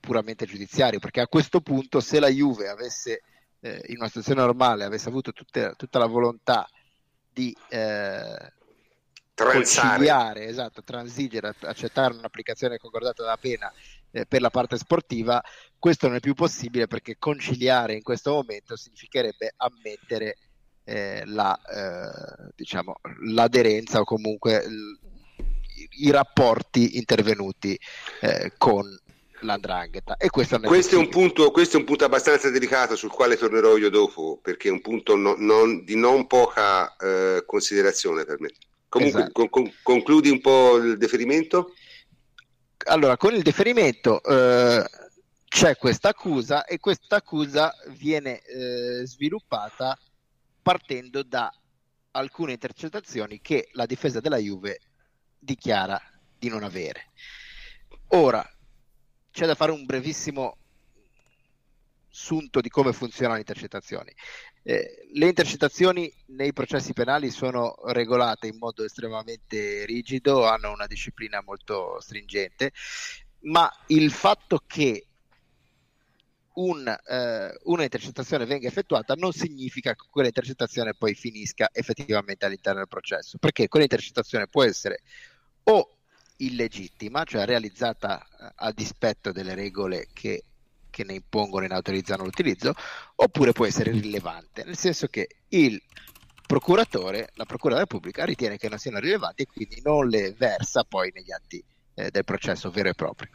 puramente 0.00 0.46
giudiziario, 0.46 0.98
perché 0.98 1.20
a 1.20 1.28
questo 1.28 1.60
punto 1.60 2.00
se 2.00 2.20
la 2.20 2.28
Juve 2.28 2.68
avesse 2.68 3.20
eh, 3.64 3.82
in 3.86 3.96
una 3.96 4.08
situazione 4.08 4.42
normale 4.42 4.84
avesse 4.84 5.08
avuto 5.08 5.32
tutte, 5.32 5.72
tutta 5.76 5.98
la 5.98 6.06
volontà 6.06 6.68
di 7.32 7.56
eh, 7.70 8.52
conciliare, 9.34 10.46
esatto, 10.46 10.84
transigere, 10.84 11.54
accettare 11.60 12.14
un'applicazione 12.14 12.76
concordata 12.76 13.22
della 13.22 13.38
pena 13.38 13.72
eh, 14.10 14.26
per 14.26 14.42
la 14.42 14.50
parte 14.50 14.76
sportiva, 14.76 15.42
questo 15.78 16.06
non 16.06 16.16
è 16.16 16.20
più 16.20 16.34
possibile 16.34 16.86
perché 16.86 17.16
conciliare 17.18 17.94
in 17.94 18.02
questo 18.02 18.32
momento 18.32 18.76
significherebbe 18.76 19.54
ammettere 19.56 20.36
eh, 20.84 21.22
la, 21.24 21.58
eh, 21.58 22.52
diciamo, 22.54 22.96
l'aderenza 23.24 24.00
o 24.00 24.04
comunque 24.04 24.68
l- 24.68 24.98
i 26.02 26.10
rapporti 26.10 26.98
intervenuti 26.98 27.78
eh, 28.20 28.52
con 28.58 28.86
l'andrangheta. 29.44 30.16
E 30.16 30.30
questo, 30.30 30.58
questo, 30.60 30.96
è 30.96 30.98
un 30.98 31.08
punto, 31.08 31.50
questo 31.50 31.76
è 31.76 31.80
un 31.80 31.86
punto 31.86 32.04
abbastanza 32.04 32.50
delicato 32.50 32.96
sul 32.96 33.10
quale 33.10 33.36
tornerò 33.36 33.76
io 33.76 33.90
dopo, 33.90 34.38
perché 34.42 34.68
è 34.68 34.72
un 34.72 34.80
punto 34.80 35.16
no, 35.16 35.34
non, 35.38 35.84
di 35.84 35.96
non 35.96 36.26
poca 36.26 36.96
eh, 36.96 37.44
considerazione 37.46 38.24
per 38.24 38.40
me. 38.40 38.50
Comunque, 38.88 39.20
esatto. 39.20 39.32
con, 39.32 39.48
con, 39.48 39.72
concludi 39.82 40.30
un 40.30 40.40
po' 40.40 40.76
il 40.76 40.96
deferimento? 40.98 41.72
Allora, 42.86 43.16
con 43.16 43.34
il 43.34 43.42
deferimento 43.42 44.22
eh, 44.22 44.84
c'è 45.48 45.76
questa 45.76 46.10
accusa 46.10 46.64
e 46.64 46.78
questa 46.78 47.16
accusa 47.16 47.74
viene 47.96 48.40
eh, 48.42 49.06
sviluppata 49.06 49.98
partendo 50.62 51.22
da 51.22 51.52
alcune 52.12 52.52
intercettazioni 52.52 53.40
che 53.40 53.68
la 53.72 53.86
difesa 53.86 54.20
della 54.20 54.36
Juve 54.36 54.80
dichiara 55.38 56.00
di 56.38 56.48
non 56.48 56.62
avere. 56.62 57.06
Ora, 58.08 58.48
c'è 59.34 59.46
da 59.46 59.56
fare 59.56 59.72
un 59.72 59.84
brevissimo 59.84 60.58
sunto 62.08 62.60
di 62.60 62.68
come 62.68 62.92
funzionano 62.92 63.34
le 63.34 63.40
intercettazioni. 63.40 64.14
Eh, 64.62 65.08
le 65.12 65.26
intercettazioni 65.26 66.10
nei 66.26 66.52
processi 66.52 66.92
penali 66.92 67.30
sono 67.30 67.74
regolate 67.86 68.46
in 68.46 68.58
modo 68.58 68.84
estremamente 68.84 69.84
rigido, 69.86 70.46
hanno 70.46 70.70
una 70.70 70.86
disciplina 70.86 71.42
molto 71.44 72.00
stringente, 72.00 72.70
ma 73.40 73.68
il 73.88 74.12
fatto 74.12 74.62
che 74.64 75.06
un, 76.54 76.86
eh, 76.86 77.58
una 77.64 77.82
intercettazione 77.82 78.46
venga 78.46 78.68
effettuata 78.68 79.14
non 79.14 79.32
significa 79.32 79.96
che 79.96 80.04
quella 80.08 80.28
intercettazione 80.28 80.94
poi 80.94 81.14
finisca 81.14 81.70
effettivamente 81.72 82.46
all'interno 82.46 82.78
del 82.78 82.88
processo, 82.88 83.38
perché 83.38 83.66
quella 83.66 83.86
intercettazione 83.86 84.46
può 84.46 84.62
essere 84.62 85.00
o 85.64 85.93
illegittima, 86.38 87.24
cioè 87.24 87.44
realizzata 87.44 88.20
eh, 88.20 88.52
a 88.56 88.72
dispetto 88.72 89.32
delle 89.32 89.54
regole 89.54 90.08
che, 90.12 90.42
che 90.90 91.04
ne 91.04 91.14
impongono 91.14 91.64
e 91.64 91.68
ne 91.68 91.74
autorizzano 91.74 92.24
l'utilizzo, 92.24 92.74
oppure 93.16 93.52
può 93.52 93.66
essere 93.66 93.90
rilevante, 93.90 94.64
nel 94.64 94.76
senso 94.76 95.06
che 95.06 95.28
il 95.48 95.80
procuratore, 96.46 97.30
la 97.34 97.44
Procura 97.44 97.74
della 97.74 97.86
Repubblica, 97.86 98.24
ritiene 98.24 98.56
che 98.56 98.68
non 98.68 98.78
siano 98.78 98.98
rilevanti 98.98 99.42
e 99.42 99.46
quindi 99.46 99.80
non 99.82 100.08
le 100.08 100.32
versa 100.32 100.84
poi 100.84 101.10
negli 101.14 101.32
atti 101.32 101.62
eh, 101.94 102.10
del 102.10 102.24
processo 102.24 102.70
vero 102.70 102.90
e 102.90 102.94
proprio. 102.94 103.30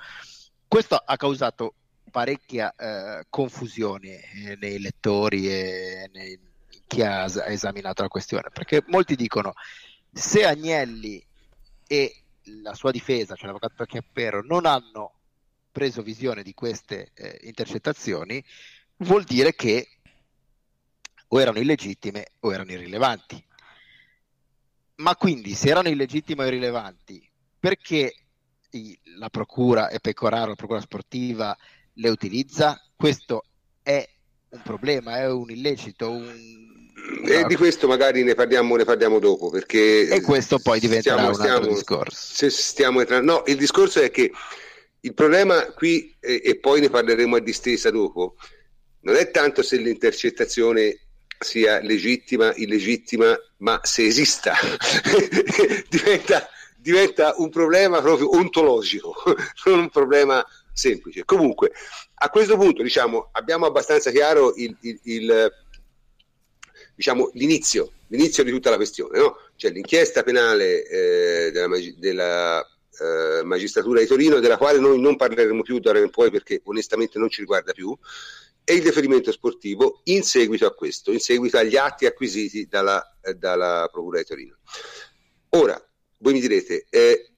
Questo 0.67 0.95
ha 0.95 1.17
causato 1.17 1.73
parecchia 2.11 2.73
eh, 2.75 3.25
confusione 3.29 4.21
eh, 4.33 4.57
nei 4.59 4.79
lettori 4.79 5.49
e 5.49 6.09
nei, 6.13 6.39
chi 6.87 7.01
ha 7.03 7.25
esaminato 7.47 8.01
la 8.01 8.07
questione, 8.07 8.49
perché 8.51 8.83
molti 8.87 9.15
dicono 9.15 9.53
se 10.11 10.45
Agnelli 10.45 11.23
e 11.87 12.23
la 12.61 12.73
sua 12.73 12.91
difesa, 12.91 13.35
cioè 13.35 13.47
l'avvocato 13.47 13.85
Chiappero, 13.85 14.43
non 14.43 14.65
hanno 14.65 15.13
preso 15.71 16.01
visione 16.01 16.43
di 16.43 16.53
queste 16.53 17.11
eh, 17.13 17.39
intercettazioni, 17.43 18.43
vuol 18.97 19.23
dire 19.23 19.53
che 19.53 19.99
o 21.27 21.39
erano 21.39 21.59
illegittime 21.59 22.31
o 22.39 22.53
erano 22.53 22.71
irrilevanti. 22.71 23.43
Ma 24.95 25.15
quindi 25.15 25.53
se 25.53 25.69
erano 25.69 25.87
illegittime 25.87 26.43
o 26.43 26.47
irrilevanti, 26.47 27.29
perché 27.59 28.13
la 29.17 29.29
procura 29.29 29.89
e 29.89 29.99
Pecoraro, 29.99 30.49
la 30.49 30.55
procura 30.55 30.81
sportiva, 30.81 31.55
le 31.93 32.09
utilizza? 32.09 32.81
Questo 32.95 33.45
è 33.81 34.07
un 34.49 34.61
problema, 34.63 35.17
è 35.17 35.29
un 35.29 35.49
illecito, 35.49 36.09
un 36.09 36.57
e 37.25 37.45
di 37.47 37.55
questo 37.55 37.87
magari 37.87 38.23
ne 38.23 38.35
parliamo, 38.35 38.75
ne 38.75 38.83
parliamo 38.83 39.19
dopo 39.19 39.49
perché 39.49 40.07
e 40.09 40.21
questo 40.21 40.59
poi 40.59 40.79
diventerà 40.79 41.15
stiamo, 41.15 41.29
un 41.29 41.41
altro 41.41 41.57
stiamo, 41.57 41.75
discorso. 41.75 42.49
stiamo 42.49 42.99
entrando, 42.99 43.31
no 43.31 43.43
il 43.47 43.55
discorso 43.55 43.99
è 43.99 44.11
che 44.11 44.31
il 44.99 45.13
problema 45.13 45.65
qui 45.73 46.15
e, 46.19 46.41
e 46.43 46.59
poi 46.59 46.81
ne 46.81 46.89
parleremo 46.89 47.37
a 47.37 47.39
distesa 47.39 47.89
dopo 47.89 48.35
non 49.01 49.15
è 49.15 49.31
tanto 49.31 49.63
se 49.63 49.77
l'intercettazione 49.77 50.99
sia 51.39 51.79
legittima, 51.79 52.53
illegittima, 52.55 53.37
ma 53.57 53.79
se 53.83 54.05
esista. 54.05 54.55
Diventa, 55.89 56.49
diventa, 56.77 57.33
un 57.37 57.49
problema 57.49 58.01
proprio 58.01 58.35
ontologico, 58.35 59.15
non 59.65 59.79
un 59.79 59.89
problema 59.89 60.45
semplice. 60.79 61.25
Comunque, 61.25 61.71
a 62.15 62.29
questo 62.29 62.57
punto 62.57 62.81
diciamo, 62.81 63.29
abbiamo 63.33 63.65
abbastanza 63.65 64.09
chiaro 64.11 64.53
il, 64.55 64.75
il, 64.81 64.99
il 65.03 65.51
diciamo, 66.95 67.29
l'inizio, 67.33 67.91
l'inizio 68.07 68.43
di 68.43 68.51
tutta 68.51 68.69
la 68.69 68.75
questione, 68.77 69.19
no? 69.19 69.37
cioè 69.55 69.71
l'inchiesta 69.71 70.23
penale 70.23 70.85
eh, 70.87 71.51
della, 71.51 71.77
della 71.97 72.59
eh, 72.99 73.43
magistratura 73.43 73.99
di 73.99 74.07
Torino, 74.07 74.39
della 74.39 74.57
quale 74.57 74.79
noi 74.79 74.99
non 74.99 75.15
parleremo 75.15 75.61
più 75.61 75.79
d'ora 75.79 75.99
in 75.99 76.09
poi 76.09 76.31
perché 76.31 76.61
onestamente 76.65 77.19
non 77.19 77.29
ci 77.29 77.41
riguarda 77.41 77.71
più, 77.73 77.97
e 78.63 78.73
il 78.73 78.83
deferimento 78.83 79.31
sportivo 79.31 80.01
in 80.05 80.23
seguito 80.23 80.65
a 80.65 80.73
questo, 80.73 81.11
in 81.11 81.19
seguito 81.19 81.57
agli 81.57 81.75
atti 81.75 82.05
acquisiti 82.05 82.67
dalla, 82.67 83.17
eh, 83.21 83.33
dalla 83.33 83.89
Procura 83.91 84.19
di 84.19 84.25
Torino. 84.25 84.57
Ora, 85.51 85.81
voi 86.17 86.33
mi 86.33 86.39
direte, 86.39 86.85
eh, 86.89 87.28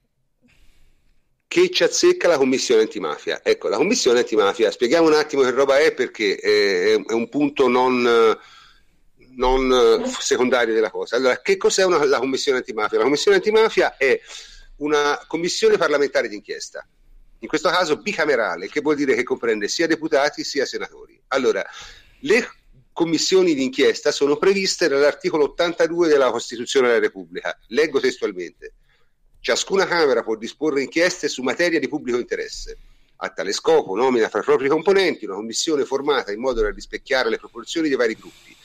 che 1.52 1.68
ci 1.68 1.84
azzecca 1.84 2.28
la 2.28 2.38
commissione 2.38 2.80
antimafia? 2.80 3.42
Ecco, 3.44 3.68
la 3.68 3.76
commissione 3.76 4.20
antimafia, 4.20 4.70
spieghiamo 4.70 5.06
un 5.06 5.12
attimo 5.12 5.42
che 5.42 5.50
roba 5.50 5.78
è 5.78 5.92
perché 5.92 6.36
è, 6.36 7.12
un 7.12 7.28
punto 7.28 7.68
non 7.68 8.38
non 9.34 10.02
secondario 10.18 10.72
della 10.72 10.90
cosa. 10.90 11.16
Allora, 11.16 11.42
che 11.42 11.58
cos'è 11.58 11.84
una, 11.84 12.02
la 12.06 12.18
commissione 12.18 12.58
antimafia? 12.58 12.96
La 12.96 13.04
commissione 13.04 13.36
antimafia 13.36 13.98
è 13.98 14.18
una 14.76 15.22
commissione 15.26 15.76
parlamentare 15.76 16.26
d'inchiesta, 16.26 16.88
in 17.40 17.48
questo 17.48 17.68
caso 17.68 17.98
bicamerale, 17.98 18.68
che 18.68 18.80
vuol 18.80 18.96
dire 18.96 19.14
che 19.14 19.22
comprende 19.22 19.68
sia 19.68 19.86
deputati 19.86 20.44
sia 20.44 20.64
senatori. 20.64 21.20
Allora, 21.28 21.62
le 22.20 22.48
commissioni 22.94 23.52
d'inchiesta 23.52 24.10
sono 24.10 24.38
previste 24.38 24.88
dall'articolo 24.88 25.44
82 25.44 26.08
della 26.08 26.30
Costituzione 26.30 26.88
della 26.88 27.00
Repubblica. 27.00 27.58
Leggo 27.68 28.00
testualmente. 28.00 28.72
Ciascuna 29.42 29.86
Camera 29.86 30.22
può 30.22 30.36
disporre 30.36 30.82
inchieste 30.82 31.26
su 31.26 31.42
materia 31.42 31.80
di 31.80 31.88
pubblico 31.88 32.16
interesse. 32.16 32.78
A 33.16 33.30
tale 33.30 33.50
scopo 33.50 33.96
nomina 33.96 34.28
fra 34.28 34.38
i 34.38 34.44
propri 34.44 34.68
componenti 34.68 35.24
una 35.24 35.34
commissione 35.34 35.84
formata 35.84 36.30
in 36.30 36.38
modo 36.38 36.62
da 36.62 36.70
rispecchiare 36.70 37.28
le 37.28 37.38
proporzioni 37.38 37.88
dei 37.88 37.96
vari 37.96 38.14
gruppi 38.14 38.56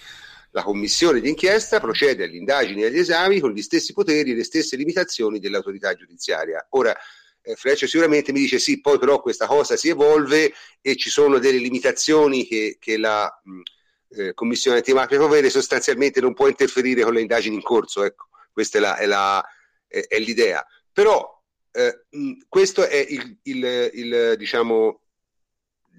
La 0.52 0.62
commissione 0.62 1.20
d'inchiesta 1.20 1.80
procede 1.80 2.26
agli 2.26 2.36
indagini 2.36 2.84
e 2.84 2.86
agli 2.86 3.00
esami 3.00 3.40
con 3.40 3.54
gli 3.54 3.62
stessi 3.64 3.92
poteri 3.92 4.32
e 4.32 4.36
le 4.36 4.44
stesse 4.44 4.76
limitazioni 4.76 5.40
dell'autorità 5.40 5.96
giudiziaria. 5.96 6.64
Ora, 6.70 6.96
eh, 7.42 7.56
Freccia 7.56 7.88
sicuramente 7.88 8.32
mi 8.32 8.40
dice 8.40 8.60
sì, 8.60 8.80
poi 8.80 9.00
però 9.00 9.20
questa 9.20 9.48
cosa 9.48 9.76
si 9.76 9.90
evolve 9.90 10.54
e 10.80 10.96
ci 10.96 11.10
sono 11.10 11.40
delle 11.40 11.58
limitazioni 11.58 12.46
che, 12.46 12.78
che 12.80 12.98
la 12.98 13.28
mh, 13.44 13.62
eh, 14.10 14.34
Commissione 14.36 14.78
antimafia 14.78 15.18
può 15.18 15.26
avere, 15.26 15.50
sostanzialmente 15.50 16.22
non 16.22 16.36
può 16.36 16.48
interferire 16.48 17.02
con 17.02 17.14
le 17.14 17.22
indagini 17.22 17.56
in 17.56 17.64
corso, 17.64 18.04
ecco, 18.04 18.28
questa 18.54 18.78
è, 18.78 18.82
la, 18.82 18.96
è, 18.98 19.06
la, 19.08 19.44
è, 19.88 20.06
è 20.08 20.20
l'idea. 20.20 20.65
Però 20.91 21.38
eh, 21.72 22.06
questa 22.48 22.88
è 22.88 22.98
il, 22.98 23.39
il, 23.44 23.91
il, 23.94 24.36
diciamo, 24.38 25.01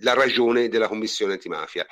la 0.00 0.14
ragione 0.14 0.68
della 0.68 0.88
Commissione 0.88 1.35
antimafia 1.35 1.87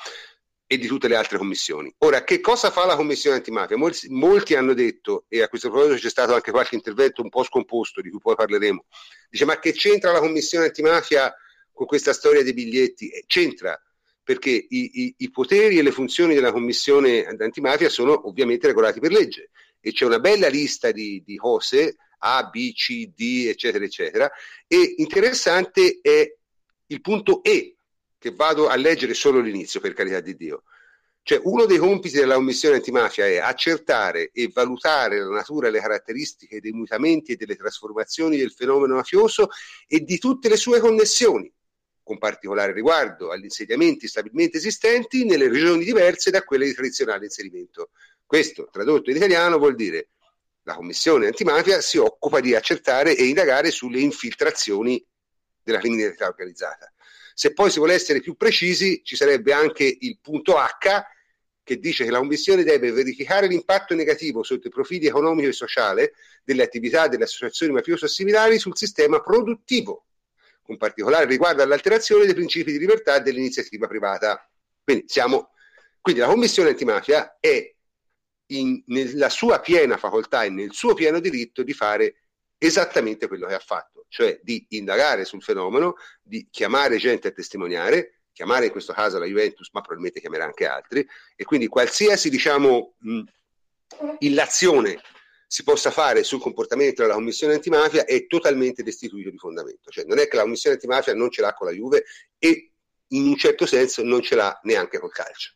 e 0.69 0.79
di 0.79 0.89
tutte 0.89 1.07
le 1.07 1.15
altre 1.15 1.39
commissioni. 1.39 1.95
Ora, 1.99 2.25
che 2.25 2.41
cosa 2.41 2.71
fa 2.71 2.85
la 2.85 2.97
Commissione 2.97 3.37
antimafia? 3.37 3.77
Molti, 3.77 4.09
molti, 4.09 4.55
hanno 4.57 4.75
detto, 4.75 5.27
e 5.29 5.43
a 5.43 5.49
questo 5.49 5.71
proposito 5.71 6.01
c'è 6.01 6.11
stato 6.11 6.35
anche 6.35 6.51
qualche 6.51 6.75
intervento 6.75 7.23
un 7.23 7.29
po' 7.29 7.45
scomposto, 7.45 8.01
di 8.01 8.11
cui 8.11 8.19
poi 8.19 8.35
parleremo, 8.35 8.85
dice 9.31 9.45
ma 9.45 9.59
che 9.61 9.73
c'entra 9.73 10.11
la 10.11 10.19
Commissione 10.19 10.67
antimafia 10.67 11.33
con 11.73 11.87
questa 11.87 12.13
storia 12.13 12.43
dei 12.43 12.53
biglietti? 12.55 13.09
Eh, 13.09 13.25
c'entra, 13.29 13.81
perché 14.25 14.51
i, 14.51 14.67
i, 14.69 15.15
i, 15.19 15.31
poteri 15.31 15.79
e 15.79 15.83
le 15.83 15.93
funzioni 15.93 16.35
della 16.35 16.51
Commissione 16.51 17.25
antimafia 17.25 17.89
sono 17.89 18.27
ovviamente 18.27 18.67
regolati 18.67 18.99
per 18.99 19.13
legge 19.13 19.51
e 19.87 19.93
c'è 19.93 20.05
una 20.05 20.19
bella 20.19 20.49
lista 20.49 20.91
di, 20.91 21.23
di 21.25 21.37
cose, 21.37 21.95
A, 22.19 22.49
B, 22.49 22.73
C, 22.73 23.13
D, 23.15 23.47
eccetera, 23.47 23.85
eccetera, 23.85 24.29
e 24.67 24.95
interessante 24.97 26.01
è 26.03 26.29
il 26.87 27.01
punto 27.01 27.41
E, 27.45 27.77
che 28.19 28.33
vado 28.33 28.67
a 28.67 28.75
leggere 28.75 29.15
solo 29.15 29.39
l'inizio, 29.39 29.79
per 29.79 29.93
carità 29.93 30.19
di 30.19 30.35
Dio. 30.35 30.65
Cioè, 31.23 31.41
uno 31.45 31.67
dei 31.67 31.79
compiti 31.79 32.17
della 32.17 32.35
Commissione 32.35 32.77
antimafia 32.77 33.27
è 33.27 33.37
accertare 33.37 34.31
e 34.33 34.51
valutare 34.53 35.21
la 35.21 35.29
natura 35.29 35.69
e 35.69 35.71
le 35.71 35.81
caratteristiche 35.81 36.59
dei 36.59 36.73
mutamenti 36.73 37.33
e 37.33 37.37
delle 37.37 37.55
trasformazioni 37.55 38.37
del 38.37 38.51
fenomeno 38.51 38.97
mafioso 38.97 39.51
e 39.87 40.01
di 40.01 40.19
tutte 40.19 40.49
le 40.49 40.57
sue 40.57 40.81
connessioni, 40.81 41.49
con 42.03 42.19
particolare 42.19 42.73
riguardo 42.73 43.31
agli 43.31 43.45
insediamenti 43.45 44.09
stabilmente 44.09 44.57
esistenti 44.57 45.25
nelle 45.25 45.49
regioni 45.49 45.85
diverse 45.85 46.33
da 46.33 46.43
quelle 46.43 46.67
di 46.67 46.75
tradizionale 46.75 47.27
inserimento. 47.27 47.91
Questo, 48.27 48.69
tradotto 48.73 49.11
in 49.11 49.17
italiano, 49.17 49.57
vuol 49.57 49.77
dire 49.77 50.09
la 50.65 50.75
Commissione 50.75 51.27
antimafia 51.27 51.81
si 51.81 51.97
occupa 51.97 52.41
di 52.41 52.57
accertare 52.57 53.17
e 53.17 53.25
indagare 53.25 53.71
sulle 53.71 54.01
infiltrazioni 54.01 55.03
della 55.63 55.79
criminalità 55.79 56.27
organizzata. 56.27 56.93
Se 57.35 57.53
poi 57.53 57.71
si 57.71 57.79
vuole 57.79 57.95
essere 57.95 58.21
più 58.21 58.35
precisi, 58.35 59.01
ci 59.05 59.15
sarebbe 59.15 59.53
anche 59.53 59.97
il 60.01 60.19
punto 60.21 60.57
H 60.57 61.05
che 61.63 61.79
dice 61.79 62.05
che 62.05 62.11
la 62.11 62.19
Commissione 62.19 62.65
deve 62.65 62.91
verificare 62.91 63.47
l'impatto 63.47 63.95
negativo 63.95 64.43
sotto 64.43 64.67
i 64.67 64.71
profili 64.71 65.07
economico 65.07 65.49
e 65.49 65.53
sociale 65.53 66.15
delle 66.43 66.65
attività 66.65 67.07
delle 67.07 67.25
associazioni 67.25 67.73
mafiose 67.73 68.09
similari 68.09 68.59
sul 68.59 68.77
sistema 68.77 69.21
produttivo, 69.21 70.07
con 70.63 70.77
particolare 70.77 71.27
riguardo 71.27 71.63
all'alterazione 71.63 72.25
dei 72.25 72.35
principi 72.35 72.73
di 72.73 72.79
libertà 72.79 73.21
dell'iniziativa 73.21 73.87
privata. 73.87 74.49
Quindi, 74.83 75.05
siamo, 75.07 75.51
quindi 76.01 76.21
la 76.21 76.29
Commissione 76.29 76.71
antimafia 76.71 77.37
è 77.39 77.76
in, 78.49 78.83
nella 78.87 79.29
sua 79.29 79.61
piena 79.61 79.97
facoltà 79.97 80.45
e 80.45 80.51
nel 80.51 80.73
suo 80.73 80.95
pieno 80.95 81.21
diritto 81.21 81.63
di 81.63 81.73
fare 81.73 82.23
esattamente 82.59 83.29
quello 83.29 83.47
che 83.47 83.55
ha 83.55 83.59
fatto, 83.59 84.07
cioè 84.09 84.39
di 84.43 84.65
indagare 84.71 85.25
sul 85.25 85.43
fenomeno, 85.43 85.97
di 86.23 86.49
chiamare 86.51 86.97
gente 86.97 87.29
a 87.29 87.33
testimoniare, 87.33 88.21
chiamare 88.33 88.67
in 88.67 88.71
questo 88.71 88.93
caso 88.93 89.19
la 89.19 89.27
Juventus, 89.27 89.69
ma 89.73 89.81
probabilmente 89.81 90.21
chiamerà 90.21 90.45
anche 90.45 90.67
altri, 90.67 91.07
e 91.35 91.45
quindi 91.45 91.67
qualsiasi 91.69 92.31
diciamo, 92.31 92.95
mh, 92.99 93.23
illazione 94.19 95.01
si 95.47 95.63
possa 95.63 95.91
fare 95.91 96.25
sul 96.25 96.41
comportamento 96.41 97.03
della 97.03 97.15
commissione 97.15 97.55
antimafia 97.55 98.05
è 98.05 98.27
totalmente 98.27 98.83
destituito 98.83 99.31
di 99.31 99.39
fondamento. 99.39 99.91
Cioè 99.91 100.05
non 100.05 100.19
è 100.19 100.29
che 100.29 100.37
la 100.37 100.43
commissione 100.43 100.77
antimafia 100.77 101.15
non 101.15 101.31
ce 101.31 101.41
l'ha 101.41 101.55
con 101.55 101.69
la 101.69 101.73
Juve 101.73 102.05
e 102.39 102.73
in 103.09 103.27
un 103.29 103.37
certo 103.37 103.65
senso 103.65 104.03
non 104.03 104.23
ce 104.23 104.35
l'ha 104.35 104.59
neanche 104.65 104.99
col 104.99 105.13
calcio. 105.13 105.55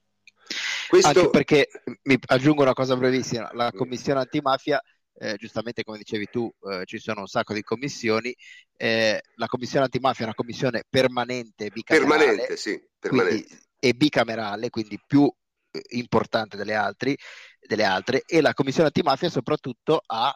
Questo... 0.88 1.08
Anche 1.08 1.30
perché 1.30 1.68
mi 2.02 2.18
aggiungo 2.26 2.62
una 2.62 2.72
cosa 2.72 2.96
brevissima, 2.96 3.50
la 3.52 3.70
commissione 3.72 4.20
antimafia 4.20 4.82
eh, 5.22 5.36
giustamente 5.36 5.84
come 5.84 5.98
dicevi 5.98 6.28
tu 6.30 6.50
eh, 6.70 6.84
ci 6.86 6.98
sono 6.98 7.20
un 7.20 7.26
sacco 7.26 7.52
di 7.52 7.62
commissioni, 7.62 8.34
eh, 8.76 9.20
la 9.34 9.46
commissione 9.46 9.84
antimafia 9.84 10.22
è 10.22 10.24
una 10.24 10.34
commissione 10.34 10.84
permanente 10.88 11.68
bicamerale, 11.68 12.24
permanente, 12.24 12.56
sì, 12.56 12.82
permanente. 12.98 13.44
Quindi, 13.44 13.64
e 13.78 13.94
bicamerale, 13.94 14.70
quindi 14.70 14.98
più 15.06 15.30
eh, 15.70 15.82
importante 15.90 16.56
delle, 16.56 16.74
altri, 16.74 17.16
delle, 17.60 17.84
altre, 17.84 18.22
e 18.26 18.40
la 18.40 18.54
commissione 18.54 18.86
antimafia 18.86 19.28
soprattutto 19.28 20.00
ha 20.06 20.34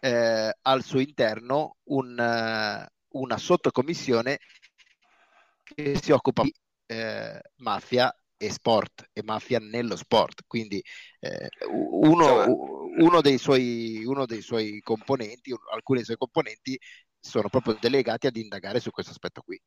eh, 0.00 0.56
al 0.62 0.84
suo 0.84 1.00
interno 1.00 1.76
un, 1.84 2.86
una 3.08 3.38
sottocommissione 3.38 4.38
che 5.64 5.98
si 6.00 6.12
occupa 6.12 6.42
di 6.42 6.54
mafia 7.56 8.14
e 8.36 8.50
sport 8.50 9.08
e 9.12 9.22
mafia 9.22 9.58
nello 9.58 9.96
sport. 9.96 10.42
Quindi 10.46 10.82
eh, 11.20 11.48
uno, 11.70 12.86
uno, 12.98 13.20
dei 13.20 13.38
suoi, 13.38 14.04
uno, 14.04 14.26
dei 14.26 14.42
suoi, 14.42 14.80
componenti, 14.80 15.54
alcuni 15.72 15.98
dei 15.98 16.06
suoi 16.06 16.18
componenti 16.18 16.78
sono 17.18 17.48
proprio 17.48 17.76
delegati 17.80 18.26
ad 18.26 18.36
indagare 18.36 18.80
su 18.80 18.90
questo 18.90 19.12
aspetto 19.12 19.42
qui. 19.42 19.60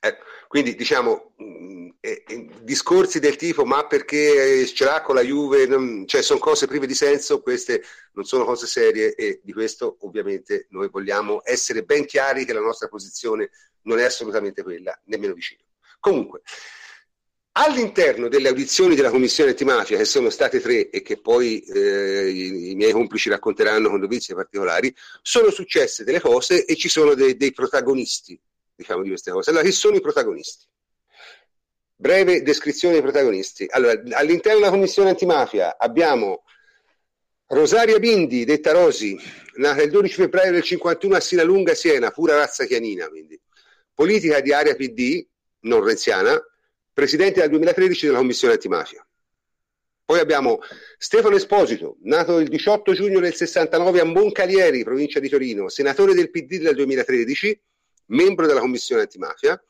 Eh, 0.00 0.16
quindi 0.46 0.76
diciamo 0.76 1.32
mh, 1.36 1.44
mm, 1.44 1.88
eh, 1.98 2.22
eh, 2.28 2.48
discorsi 2.62 3.18
del 3.18 3.34
tipo 3.34 3.64
ma 3.64 3.84
perché 3.88 4.64
ce 4.66 4.84
l'ha 4.84 5.02
con 5.02 5.16
la 5.16 5.22
Juve, 5.22 5.66
non, 5.66 6.06
cioè 6.06 6.22
sono 6.22 6.38
cose 6.38 6.68
prive 6.68 6.86
di 6.86 6.94
senso, 6.94 7.42
queste 7.42 7.82
non 8.12 8.24
sono 8.24 8.44
cose 8.44 8.68
serie 8.68 9.16
e 9.16 9.40
di 9.42 9.52
questo 9.52 9.96
ovviamente 10.02 10.66
noi 10.70 10.88
vogliamo 10.88 11.40
essere 11.42 11.82
ben 11.82 12.06
chiari 12.06 12.44
che 12.44 12.52
la 12.52 12.60
nostra 12.60 12.86
posizione 12.86 13.50
non 13.82 13.98
è 13.98 14.04
assolutamente 14.04 14.62
quella, 14.62 14.96
nemmeno 15.06 15.34
vicino. 15.34 15.62
Comunque, 15.98 16.42
All'interno 17.60 18.28
delle 18.28 18.46
audizioni 18.46 18.94
della 18.94 19.10
Commissione 19.10 19.50
antimafia, 19.50 19.96
che 19.96 20.04
sono 20.04 20.30
state 20.30 20.60
tre 20.60 20.90
e 20.90 21.02
che 21.02 21.20
poi 21.20 21.58
eh, 21.58 22.28
i, 22.28 22.70
i, 22.70 22.74
miei 22.76 22.92
complici 22.92 23.28
racconteranno 23.28 23.88
con 23.88 23.98
notizie 23.98 24.36
particolari, 24.36 24.94
sono 25.22 25.50
successe 25.50 26.04
delle 26.04 26.20
cose 26.20 26.64
e 26.64 26.76
ci 26.76 26.88
sono 26.88 27.14
dei, 27.14 27.36
dei 27.36 27.50
protagonisti, 27.50 28.40
diciamo, 28.76 29.02
di 29.02 29.08
queste 29.08 29.32
cose. 29.32 29.50
Allora, 29.50 29.64
chi 29.64 29.72
sono 29.72 29.96
i 29.96 30.00
protagonisti? 30.00 30.66
Breve 31.96 32.42
descrizione 32.42 32.94
dei 32.94 33.02
protagonisti. 33.02 33.66
Allora, 33.68 34.00
all'interno 34.12 34.60
della 34.60 34.70
Commissione 34.70 35.08
antimafia 35.08 35.76
abbiamo 35.78 36.44
Rosaria 37.48 37.98
Bindi, 37.98 38.44
detta 38.44 38.70
Rosi, 38.70 39.18
nata 39.54 39.82
il 39.82 39.90
12 39.90 40.14
febbraio 40.14 40.52
del 40.52 40.62
51 40.62 41.16
a 41.16 41.20
Sinalunga, 41.20 41.74
Siena, 41.74 42.12
pura 42.12 42.36
razza 42.36 42.66
chianina, 42.66 43.08
quindi. 43.08 43.36
Politica 43.92 44.38
di 44.38 44.52
area 44.52 44.76
PD, 44.76 45.26
non 45.62 45.82
renziana, 45.82 46.40
presidente 46.98 47.38
dal 47.38 47.50
2013 47.50 48.06
della 48.06 48.18
Commissione 48.18 48.54
antimafia. 48.54 49.06
Poi 50.04 50.18
abbiamo 50.18 50.58
Stefano 50.96 51.36
Esposito, 51.36 51.98
nato 52.02 52.40
il 52.40 52.48
18 52.48 52.92
giugno 52.92 53.20
del 53.20 53.36
69 53.36 54.00
a 54.00 54.04
Moncalieri, 54.04 54.82
provincia 54.82 55.20
di 55.20 55.28
Torino, 55.28 55.68
senatore 55.68 56.12
del 56.12 56.28
PD 56.28 56.60
dal 56.60 56.74
2013, 56.74 57.62
membro 58.06 58.48
della 58.48 58.58
Commissione 58.58 59.02
antimafia 59.02 59.62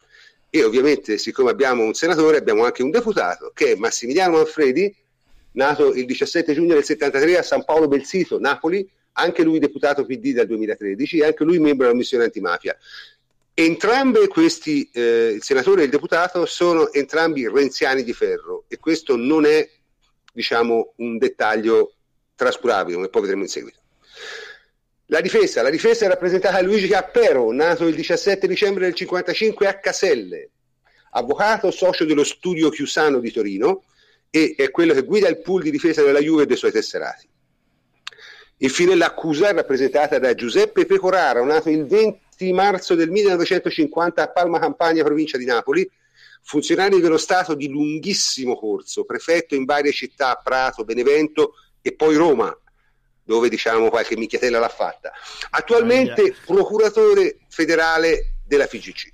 e 0.49 0.65
ovviamente 0.65 1.19
siccome 1.19 1.51
abbiamo 1.51 1.83
un 1.83 1.93
senatore 1.93 2.39
abbiamo 2.39 2.65
anche 2.65 2.83
un 2.83 2.89
deputato 2.89 3.51
che 3.53 3.73
è 3.73 3.75
Massimiliano 3.75 4.37
Manfredi, 4.37 4.97
nato 5.53 5.93
il 5.93 6.07
17 6.07 6.55
giugno 6.55 6.73
del 6.73 6.85
73 6.85 7.37
a 7.37 7.43
San 7.43 7.63
Paolo 7.63 7.89
Belsito, 7.89 8.39
Napoli, 8.39 8.91
anche 9.13 9.43
lui 9.43 9.59
deputato 9.59 10.07
PD 10.07 10.33
dal 10.33 10.47
2013 10.47 11.19
e 11.19 11.25
anche 11.27 11.45
lui 11.45 11.59
membro 11.59 11.81
della 11.81 11.91
Commissione 11.91 12.25
antimafia. 12.25 12.75
Entrambi 13.61 14.29
questi, 14.29 14.89
eh, 14.93 15.33
il 15.35 15.43
senatore 15.43 15.81
e 15.81 15.85
il 15.87 15.91
deputato, 15.91 16.47
sono 16.47 16.93
entrambi 16.93 17.49
renziani 17.49 18.05
di 18.05 18.13
ferro 18.13 18.67
e 18.69 18.79
questo 18.79 19.17
non 19.17 19.45
è, 19.47 19.69
diciamo, 20.33 20.93
un 20.99 21.19
dettaglio 21.19 21.95
trascurabile, 22.37 22.95
come 22.95 23.09
poi 23.09 23.23
vedremo 23.23 23.43
in 23.43 23.49
seguito. 23.49 23.81
La 25.07 25.21
difesa, 25.21 25.61
la 25.63 25.71
difesa 25.71 26.05
è 26.05 26.09
rappresentata 26.09 26.61
da 26.61 26.63
Luigi 26.63 26.87
Cappero, 26.87 27.51
nato 27.51 27.89
il 27.89 27.97
17 27.97 28.47
dicembre 28.47 28.85
del 28.85 28.95
1955 28.95 29.67
a 29.67 29.81
Caselle, 29.81 30.51
avvocato, 31.11 31.73
socio 31.73 32.05
dello 32.05 32.23
studio 32.23 32.71
Chiusano 32.71 33.19
di 33.19 33.33
Torino 33.33 33.83
e 34.31 34.55
è 34.57 34.71
quello 34.71 34.95
che 34.95 35.03
guida 35.03 35.27
il 35.27 35.41
pool 35.41 35.63
di 35.63 35.73
difesa 35.73 36.05
della 36.05 36.21
Juve 36.21 36.45
e 36.45 36.47
dei 36.47 36.57
suoi 36.57 36.71
tesserati. 36.71 37.29
Infine 38.59 38.95
l'accusa 38.95 39.49
è 39.49 39.53
rappresentata 39.53 40.21
da 40.21 40.33
Giuseppe 40.33 40.87
Pecoraro, 40.87 41.45
nato 41.45 41.71
il 41.71 41.87
20 41.87 42.27
marzo 42.53 42.95
del 42.95 43.11
1950 43.11 44.23
a 44.23 44.31
Palma 44.31 44.59
Campania, 44.59 45.05
provincia 45.05 45.37
di 45.37 45.45
Napoli, 45.45 45.89
funzionario 46.43 46.99
dello 46.99 47.19
Stato 47.19 47.55
di 47.55 47.69
lunghissimo 47.69 48.57
corso, 48.57 49.05
prefetto 49.05 49.55
in 49.55 49.65
varie 49.65 49.93
città, 49.93 50.41
Prato, 50.43 50.85
Benevento 50.85 51.55
e 51.83 51.95
poi 51.95 52.17
Roma, 52.17 52.57
dove 53.23 53.49
diciamo 53.49 53.91
qualche 53.91 54.17
micchiatella 54.17 54.59
l'ha 54.59 54.69
fatta. 54.69 55.13
Attualmente 55.51 56.35
procuratore 56.47 57.41
federale 57.49 58.37
della 58.47 58.67
FIGC. 58.67 59.11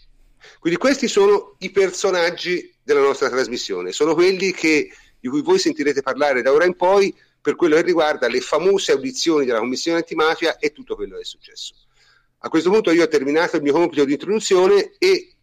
Quindi 0.60 0.78
questi 0.78 1.08
sono 1.08 1.56
i 1.58 1.70
personaggi 1.70 2.72
della 2.82 3.00
nostra 3.00 3.28
trasmissione, 3.28 3.92
sono 3.92 4.14
quelli 4.14 4.52
che 4.52 4.90
di 5.18 5.28
cui 5.28 5.42
voi 5.42 5.58
sentirete 5.58 6.02
parlare 6.02 6.42
da 6.42 6.52
ora 6.52 6.66
in 6.66 6.76
poi 6.76 7.14
per 7.40 7.56
quello 7.56 7.76
che 7.76 7.82
riguarda 7.82 8.28
le 8.28 8.40
famose 8.40 8.92
audizioni 8.92 9.46
della 9.46 9.58
Commissione 9.58 9.98
antimafia 9.98 10.58
e 10.58 10.70
tutto 10.70 10.94
quello 10.94 11.16
che 11.16 11.22
è 11.22 11.24
successo. 11.24 11.74
A 12.44 12.50
questo 12.50 12.70
punto 12.70 12.90
io 12.90 13.04
ho 13.04 13.08
terminato 13.08 13.56
il 13.56 13.62
mio 13.62 13.72
compito 13.72 14.04
di 14.04 14.12
introduzione 14.12 14.92
e 14.98 15.34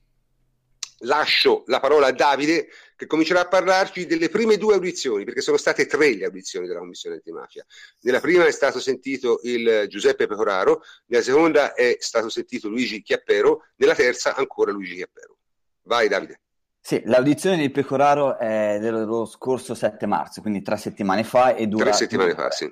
lascio 1.00 1.64
la 1.66 1.80
parola 1.80 2.06
a 2.06 2.12
Davide 2.12 2.68
che 2.96 3.08
comincerà 3.08 3.40
a 3.42 3.48
parlarci 3.48 4.06
delle 4.06 4.30
prime 4.30 4.58
due 4.58 4.76
audizioni, 4.76 5.24
perché 5.24 5.42
sono 5.42 5.58
state 5.58 5.88
tre 5.88 6.16
le 6.16 6.26
audizioni 6.26 6.68
della 6.68 6.78
Commissione 6.78 7.16
antimafia. 7.16 7.66
Nella 8.02 8.20
prima 8.20 8.46
è 8.46 8.52
stato 8.52 8.80
sentito 8.80 9.40
il 9.46 9.88
Giuseppe 9.90 10.28
Pecoraro, 10.28 10.84
nella 11.08 11.24
seconda 11.24 11.74
è 11.74 11.98
stato 11.98 12.30
sentito 12.30 12.70
Luigi 12.70 13.02
Chiappero, 13.02 13.64
nella 13.78 13.96
terza 13.96 14.36
ancora 14.36 14.72
Luigi 14.72 14.94
Chiappero. 14.94 15.38
Vai 15.86 16.08
Davide. 16.08 16.42
Sì, 16.80 17.02
l'audizione 17.06 17.58
di 17.58 17.72
Pecoraro 17.72 18.38
è 18.38 18.78
dello 18.80 19.26
scorso 19.26 19.74
7 19.74 20.06
marzo, 20.06 20.42
quindi 20.42 20.62
tre 20.62 20.78
settimane 20.78 21.24
fa 21.24 21.56
e 21.56 21.66
dura... 21.66 21.86
Tre 21.86 21.94
settimane 21.94 22.36
fa, 22.36 22.52
sì. 22.52 22.72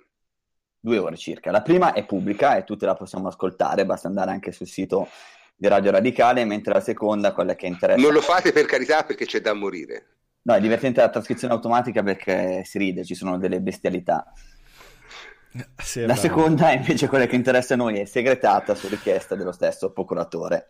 Due 0.79 0.97
ore 0.97 1.17
circa. 1.17 1.51
La 1.51 1.61
prima 1.61 1.93
è 1.93 2.05
pubblica 2.05 2.55
e 2.55 2.63
tutte 2.63 2.85
la 2.85 2.95
possiamo 2.95 3.27
ascoltare, 3.27 3.85
basta 3.85 4.07
andare 4.07 4.31
anche 4.31 4.51
sul 4.51 4.67
sito 4.67 5.09
di 5.55 5.67
Radio 5.67 5.91
Radicale, 5.91 6.45
mentre 6.45 6.73
la 6.73 6.79
seconda, 6.79 7.33
quella 7.33 7.55
che 7.55 7.67
interessa... 7.67 8.01
Non 8.01 8.13
lo 8.13 8.21
fate 8.21 8.53
per 8.53 8.65
carità 8.65 9.03
perché 9.03 9.25
c'è 9.25 9.41
da 9.41 9.53
morire. 9.53 10.05
No, 10.43 10.53
è 10.53 10.61
divertente 10.61 11.01
la 11.01 11.09
trascrizione 11.09 11.53
automatica 11.53 12.01
perché 12.01 12.63
si 12.63 12.77
ride, 12.77 13.03
ci 13.03 13.13
sono 13.13 13.37
delle 13.37 13.59
bestialità. 13.59 14.31
Sì, 15.75 16.05
la 16.05 16.15
seconda, 16.15 16.71
invece, 16.71 17.07
quella 17.07 17.25
che 17.25 17.35
interessa 17.35 17.73
a 17.73 17.77
noi, 17.77 17.99
è 17.99 18.05
segretata 18.05 18.73
su 18.73 18.87
richiesta 18.87 19.35
dello 19.35 19.51
stesso 19.51 19.91
procuratore. 19.91 20.67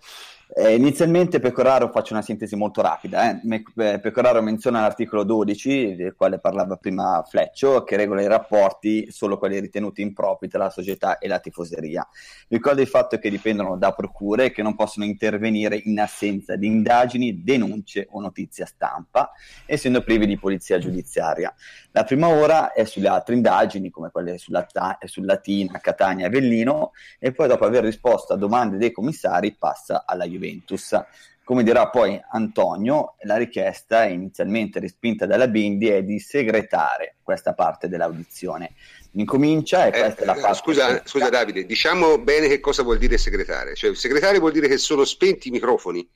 Eh, 0.51 0.73
inizialmente 0.73 1.39
Pecoraro, 1.39 1.91
faccio 1.91 2.13
una 2.13 2.23
sintesi 2.23 2.55
molto 2.55 2.81
rapida, 2.81 3.29
eh. 3.29 3.63
eh 3.77 3.99
Pecoraro 3.99 4.41
menziona 4.41 4.81
l'articolo 4.81 5.23
12, 5.23 5.95
del 5.95 6.15
quale 6.15 6.39
parlava 6.39 6.75
prima 6.75 7.23
Fleccio, 7.23 7.83
che 7.83 7.95
regola 7.95 8.23
i 8.23 8.27
rapporti 8.27 9.11
solo 9.11 9.37
quelli 9.37 9.59
ritenuti 9.59 10.01
impropri 10.01 10.47
tra 10.47 10.63
la 10.63 10.69
società 10.71 11.19
e 11.19 11.27
la 11.27 11.37
tifoseria. 11.37 12.07
Ricorda 12.47 12.81
il 12.81 12.87
fatto 12.87 13.19
che 13.19 13.29
dipendono 13.29 13.77
da 13.77 13.93
procure 13.93 14.49
che 14.49 14.63
non 14.63 14.75
possono 14.75 15.05
intervenire 15.05 15.79
in 15.83 15.99
assenza 15.99 16.55
di 16.55 16.65
indagini, 16.65 17.43
denunce 17.43 18.07
o 18.09 18.19
notizie 18.19 18.63
a 18.63 18.67
stampa, 18.67 19.31
essendo 19.67 20.01
privi 20.01 20.25
di 20.25 20.39
polizia 20.39 20.79
giudiziaria. 20.79 21.53
La 21.91 22.03
prima 22.03 22.27
ora 22.27 22.73
è 22.73 22.85
sulle 22.85 23.07
altre 23.07 23.35
indagini, 23.35 23.91
come 23.91 24.09
quelle 24.09 24.39
sulla, 24.39 24.65
sulla 25.05 25.37
Tina, 25.37 25.77
Catania 25.79 26.25
e 26.25 26.27
Avellino, 26.27 26.91
e 27.19 27.33
poi 27.33 27.47
dopo 27.47 27.65
aver 27.65 27.83
risposto 27.83 28.33
a 28.33 28.35
domande 28.35 28.77
dei 28.77 28.91
commissari 28.91 29.55
passa 29.55 30.05
alla 30.07 30.25
Juventus. 30.39 30.97
Come 31.43 31.63
dirà 31.63 31.89
poi 31.89 32.19
Antonio, 32.31 33.15
la 33.23 33.35
richiesta 33.35 34.05
inizialmente 34.05 34.79
respinta 34.79 35.25
dalla 35.25 35.47
Bindi 35.47 35.87
è 35.89 36.03
di 36.03 36.19
segretare 36.19 37.15
questa 37.23 37.53
parte 37.53 37.87
dell'audizione. 37.87 38.73
Incomincia 39.13 39.87
e 39.87 39.89
questa 39.89 40.21
eh, 40.21 40.23
è 40.23 40.25
la 40.25 40.35
parte... 40.35 40.57
Scusa, 40.57 41.01
scusa 41.03 41.29
Davide, 41.29 41.65
diciamo 41.65 42.19
bene 42.19 42.47
che 42.47 42.59
cosa 42.59 42.83
vuol 42.83 42.99
dire 42.99 43.17
segretare. 43.17 43.73
Cioè, 43.73 43.95
segretare 43.95 44.37
vuol 44.37 44.51
dire 44.51 44.67
che 44.67 44.77
sono 44.77 45.03
spenti 45.05 45.47
i 45.47 45.51
microfoni, 45.51 46.07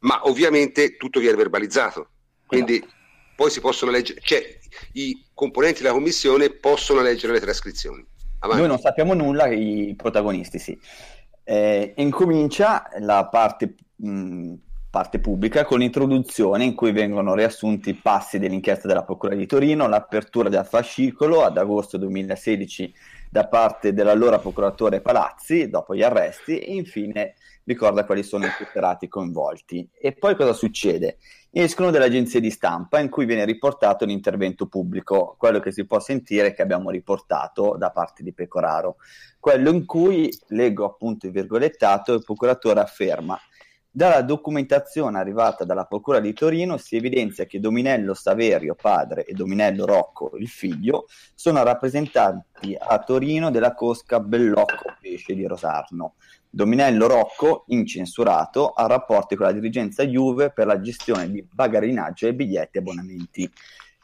ma 0.00 0.20
ovviamente 0.28 0.96
tutto 0.98 1.18
viene 1.18 1.36
verbalizzato. 1.36 2.10
Quindi 2.46 2.76
esatto. 2.76 2.92
poi 3.34 3.50
si 3.50 3.60
possono 3.60 3.90
leggere, 3.90 4.20
cioè 4.22 4.58
i 4.92 5.28
componenti 5.32 5.80
della 5.80 5.94
commissione 5.94 6.50
possono 6.50 7.00
leggere 7.00 7.32
le 7.32 7.40
trascrizioni. 7.40 8.04
Avanti. 8.40 8.60
Noi 8.60 8.68
non 8.68 8.78
sappiamo 8.80 9.14
nulla, 9.14 9.46
i 9.46 9.94
protagonisti 9.96 10.58
sì. 10.58 10.78
Eh, 11.44 11.94
incomincia 11.96 12.88
la 13.00 13.26
parte, 13.26 13.74
mh, 13.96 14.54
parte, 14.90 15.18
pubblica 15.18 15.64
con 15.64 15.80
l'introduzione 15.80 16.64
in 16.64 16.74
cui 16.74 16.92
vengono 16.92 17.34
riassunti 17.34 17.90
i 17.90 17.94
passi 17.94 18.38
dell'inchiesta 18.38 18.86
della 18.86 19.04
Procura 19.04 19.34
di 19.34 19.46
Torino, 19.46 19.88
l'apertura 19.88 20.48
del 20.48 20.64
fascicolo 20.64 21.42
ad 21.42 21.56
agosto 21.58 21.96
2016 21.98 22.94
da 23.30 23.48
parte 23.48 23.92
dell'allora 23.92 24.38
procuratore 24.38 25.00
Palazzi, 25.00 25.68
dopo 25.70 25.94
gli 25.94 26.02
arresti, 26.02 26.58
e 26.58 26.74
infine 26.74 27.34
ricorda 27.64 28.04
quali 28.04 28.22
sono 28.22 28.44
i 28.44 28.50
tutelati 28.56 29.08
coinvolti. 29.08 29.88
E 29.98 30.12
poi 30.12 30.36
cosa 30.36 30.52
succede? 30.52 31.16
Escono 31.54 31.90
delle 31.90 32.06
agenzie 32.06 32.40
di 32.40 32.50
stampa 32.50 32.98
in 32.98 33.10
cui 33.10 33.26
viene 33.26 33.44
riportato 33.44 34.06
l'intervento 34.06 34.68
pubblico, 34.68 35.34
quello 35.36 35.60
che 35.60 35.70
si 35.70 35.84
può 35.84 36.00
sentire 36.00 36.54
che 36.54 36.62
abbiamo 36.62 36.88
riportato 36.88 37.76
da 37.76 37.90
parte 37.90 38.22
di 38.22 38.32
Pecoraro, 38.32 38.96
quello 39.38 39.68
in 39.68 39.84
cui, 39.84 40.34
leggo 40.48 40.86
appunto 40.86 41.26
il 41.26 41.32
virgolettato, 41.32 42.14
il 42.14 42.24
procuratore 42.24 42.80
afferma 42.80 43.38
dalla 43.94 44.22
documentazione 44.22 45.18
arrivata 45.18 45.64
dalla 45.64 45.84
Procura 45.84 46.18
di 46.18 46.32
Torino 46.32 46.78
si 46.78 46.96
evidenzia 46.96 47.44
che 47.44 47.60
Dominello 47.60 48.14
Saverio, 48.14 48.74
padre, 48.74 49.26
e 49.26 49.34
Dominello 49.34 49.84
Rocco, 49.84 50.32
il 50.38 50.48
figlio, 50.48 51.04
sono 51.34 51.62
rappresentanti 51.62 52.74
a 52.78 52.98
Torino 53.00 53.50
della 53.50 53.74
cosca 53.74 54.18
Bellocco 54.18 54.96
Pesce 54.98 55.34
di 55.34 55.44
Rosarno. 55.44 56.14
Dominello 56.54 57.06
Rocco, 57.06 57.64
incensurato, 57.68 58.72
ha 58.72 58.86
rapporti 58.86 59.36
con 59.36 59.46
la 59.46 59.52
dirigenza 59.52 60.04
Juve 60.04 60.50
per 60.50 60.66
la 60.66 60.78
gestione 60.82 61.30
di 61.30 61.42
bagarinaggio 61.50 62.26
e 62.26 62.34
biglietti 62.34 62.76
e 62.76 62.80
abbonamenti. 62.80 63.50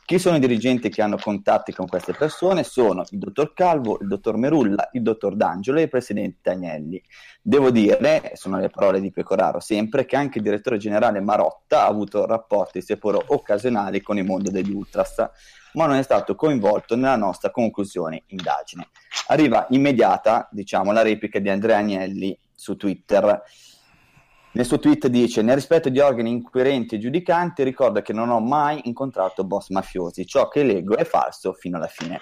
Chi 0.08 0.18
sono 0.18 0.36
i 0.36 0.40
dirigenti 0.40 0.88
che 0.88 1.02
hanno 1.02 1.18
contatti 1.18 1.70
con 1.74 1.86
queste 1.86 2.14
persone? 2.14 2.62
Sono 2.62 3.04
il 3.10 3.18
dottor 3.18 3.52
Calvo, 3.52 3.98
il 4.00 4.08
dottor 4.08 4.38
Merulla, 4.38 4.88
il 4.92 5.02
dottor 5.02 5.36
D'Angelo 5.36 5.80
e 5.80 5.82
il 5.82 5.90
presidente 5.90 6.48
Agnelli. 6.48 6.98
Devo 7.42 7.70
dire, 7.70 8.32
sono 8.32 8.58
le 8.58 8.70
parole 8.70 9.02
di 9.02 9.10
Pecoraro 9.10 9.60
sempre, 9.60 10.06
che 10.06 10.16
anche 10.16 10.38
il 10.38 10.44
direttore 10.44 10.78
generale 10.78 11.20
Marotta 11.20 11.82
ha 11.82 11.88
avuto 11.88 12.24
rapporti 12.24 12.80
seppur 12.80 13.22
occasionali 13.26 14.00
con 14.00 14.16
il 14.16 14.24
mondo 14.24 14.50
degli 14.50 14.72
Ultras, 14.72 15.16
ma 15.74 15.84
non 15.84 15.96
è 15.96 16.02
stato 16.02 16.34
coinvolto 16.34 16.96
nella 16.96 17.16
nostra 17.16 17.50
conclusione 17.50 18.22
indagine. 18.28 18.88
Arriva 19.26 19.66
immediata, 19.68 20.48
diciamo, 20.50 20.90
la 20.90 21.02
replica 21.02 21.38
di 21.38 21.50
Andrea 21.50 21.76
Agnelli 21.76 22.34
su 22.54 22.78
Twitter. 22.78 23.42
Nel 24.58 24.66
suo 24.66 24.80
tweet 24.80 25.06
dice: 25.06 25.40
Nel 25.40 25.54
rispetto 25.54 25.88
di 25.88 26.00
organi 26.00 26.30
inquirenti 26.30 26.96
e 26.96 26.98
giudicanti, 26.98 27.62
ricordo 27.62 28.02
che 28.02 28.12
non 28.12 28.28
ho 28.28 28.40
mai 28.40 28.80
incontrato 28.88 29.44
boss 29.44 29.68
mafiosi. 29.68 30.26
Ciò 30.26 30.48
che 30.48 30.64
leggo 30.64 30.96
è 30.96 31.04
falso 31.04 31.52
fino 31.52 31.76
alla 31.76 31.86
fine. 31.86 32.20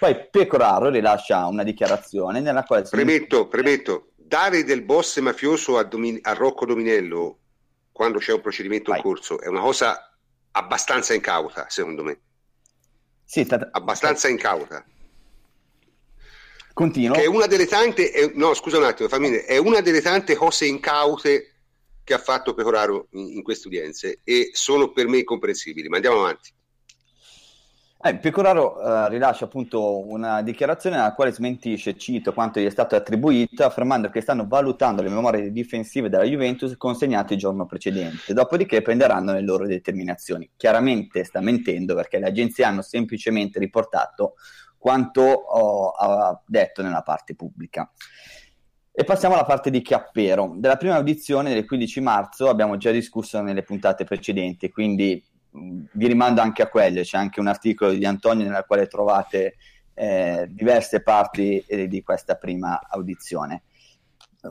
Poi 0.00 0.26
Pecoraro 0.28 0.88
rilascia 0.88 1.46
una 1.46 1.62
dichiarazione 1.62 2.40
nella 2.40 2.64
quale. 2.64 2.88
Premetto, 2.90 3.42
si... 3.42 3.46
premetto, 3.46 4.08
dare 4.16 4.64
del 4.64 4.82
boss 4.82 5.20
mafioso 5.20 5.78
a, 5.78 5.84
Domin- 5.84 6.18
a, 6.22 6.32
Rocco 6.32 6.66
Dominello 6.66 7.38
quando 7.92 8.18
c'è 8.18 8.32
un 8.32 8.40
procedimento 8.40 8.90
Vai. 8.90 8.98
in 8.98 9.04
corso 9.04 9.38
è 9.38 9.46
una 9.46 9.60
cosa 9.60 10.12
abbastanza 10.50 11.14
incauta, 11.14 11.66
secondo 11.68 12.02
me. 12.02 12.20
Sì, 13.24 13.46
t- 13.46 13.68
abbastanza 13.70 14.26
incauta. 14.26 14.84
Continuo. 16.72 17.14
Che 17.14 17.22
è 17.22 17.26
una 17.26 17.46
delle 17.46 17.66
tante, 17.66 18.10
è, 18.10 18.32
no, 18.34 18.54
scusa 18.54 18.76
un 18.76 18.84
attimo, 18.84 19.08
fammi 19.08 19.30
è 19.30 19.56
una 19.58 19.80
delle 19.80 20.02
tante 20.02 20.34
cose 20.34 20.66
incaute 20.66 21.52
che 22.06 22.14
ha 22.14 22.18
fatto 22.18 22.54
Pecoraro 22.54 23.08
in, 23.14 23.32
in 23.32 23.42
queste 23.42 23.66
udienze 23.66 24.20
e 24.22 24.50
sono 24.52 24.92
per 24.92 25.08
me 25.08 25.18
incomprensibili. 25.18 25.88
Ma 25.88 25.96
andiamo 25.96 26.20
avanti. 26.20 26.52
Eh, 28.00 28.16
Pecoraro 28.18 28.80
eh, 28.80 29.08
rilascia 29.08 29.46
appunto 29.46 30.06
una 30.06 30.40
dichiarazione 30.40 30.94
nella 30.94 31.14
quale 31.14 31.32
smentisce, 31.32 31.96
cito, 31.96 32.32
quanto 32.32 32.60
gli 32.60 32.66
è 32.66 32.70
stato 32.70 32.94
attribuito, 32.94 33.64
affermando 33.64 34.08
che 34.08 34.20
stanno 34.20 34.46
valutando 34.46 35.02
le 35.02 35.08
memorie 35.08 35.50
difensive 35.50 36.08
della 36.08 36.22
Juventus 36.22 36.76
consegnate 36.76 37.34
il 37.34 37.40
giorno 37.40 37.66
precedente, 37.66 38.32
dopodiché 38.32 38.82
prenderanno 38.82 39.32
le 39.32 39.42
loro 39.42 39.66
determinazioni. 39.66 40.48
Chiaramente 40.56 41.24
sta 41.24 41.40
mentendo 41.40 41.96
perché 41.96 42.20
le 42.20 42.26
agenzie 42.26 42.62
hanno 42.62 42.82
semplicemente 42.82 43.58
riportato 43.58 44.34
quanto 44.78 45.22
ho, 45.22 46.42
detto 46.46 46.82
nella 46.82 47.02
parte 47.02 47.34
pubblica. 47.34 47.90
E 48.98 49.04
passiamo 49.04 49.34
alla 49.34 49.44
parte 49.44 49.68
di 49.68 49.82
Chiappero. 49.82 50.54
Della 50.56 50.78
prima 50.78 50.94
audizione 50.94 51.52
del 51.52 51.66
15 51.66 52.00
marzo 52.00 52.48
abbiamo 52.48 52.78
già 52.78 52.90
discusso 52.90 53.42
nelle 53.42 53.62
puntate 53.62 54.04
precedenti, 54.04 54.70
quindi 54.70 55.22
vi 55.50 56.06
rimando 56.06 56.40
anche 56.40 56.62
a 56.62 56.68
quelle. 56.68 57.02
C'è 57.02 57.18
anche 57.18 57.38
un 57.38 57.46
articolo 57.46 57.92
di 57.92 58.06
Antonio 58.06 58.46
nella 58.46 58.64
quale 58.64 58.86
trovate 58.86 59.56
eh, 59.92 60.46
diverse 60.48 61.02
parti 61.02 61.62
eh, 61.66 61.88
di 61.88 62.02
questa 62.02 62.36
prima 62.36 62.80
audizione. 62.88 63.64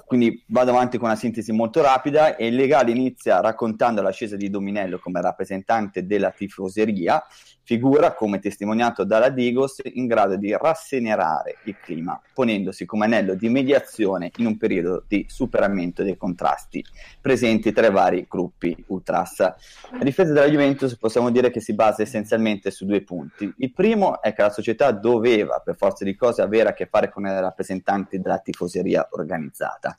Quindi 0.05 0.43
vado 0.49 0.69
avanti 0.69 0.99
con 0.99 1.07
una 1.07 1.17
sintesi 1.17 1.51
molto 1.51 1.81
rapida 1.81 2.35
e 2.35 2.45
il 2.45 2.53
legale 2.53 2.91
inizia 2.91 3.41
raccontando 3.41 4.03
l'ascesa 4.03 4.35
di 4.35 4.51
Dominello 4.51 4.99
come 4.99 5.21
rappresentante 5.21 6.05
della 6.05 6.29
tifoseria 6.29 7.23
figura, 7.65 8.13
come 8.13 8.39
testimoniato 8.39 9.03
dalla 9.03 9.29
Digos, 9.29 9.81
in 9.83 10.05
grado 10.05 10.37
di 10.37 10.55
rassenerare 10.55 11.57
il 11.63 11.75
clima, 11.81 12.19
ponendosi 12.33 12.85
come 12.85 13.05
anello 13.05 13.33
di 13.33 13.49
mediazione 13.49 14.31
in 14.37 14.45
un 14.45 14.55
periodo 14.55 15.03
di 15.07 15.25
superamento 15.27 16.03
dei 16.03 16.15
contrasti 16.15 16.83
presenti 17.19 17.73
tra 17.73 17.87
i 17.87 17.91
vari 17.91 18.27
gruppi 18.29 18.75
ultras. 18.87 19.39
La 19.39 20.03
difesa 20.03 20.31
della 20.31 20.47
Juventus 20.47 20.95
possiamo 20.95 21.31
dire 21.31 21.49
che 21.49 21.59
si 21.59 21.73
basa 21.73 22.03
essenzialmente 22.03 22.69
su 22.69 22.85
due 22.85 23.01
punti. 23.01 23.51
Il 23.57 23.73
primo 23.73 24.21
è 24.21 24.33
che 24.33 24.43
la 24.43 24.51
società 24.51 24.91
doveva, 24.91 25.59
per 25.59 25.75
forza 25.75 26.03
di 26.03 26.15
cose, 26.15 26.43
avere 26.43 26.69
a 26.69 26.73
che 26.73 26.85
fare 26.85 27.09
con 27.09 27.25
i 27.25 27.39
rappresentanti 27.39 28.19
della 28.19 28.37
tifoseria 28.37 29.07
organizzata. 29.11 29.97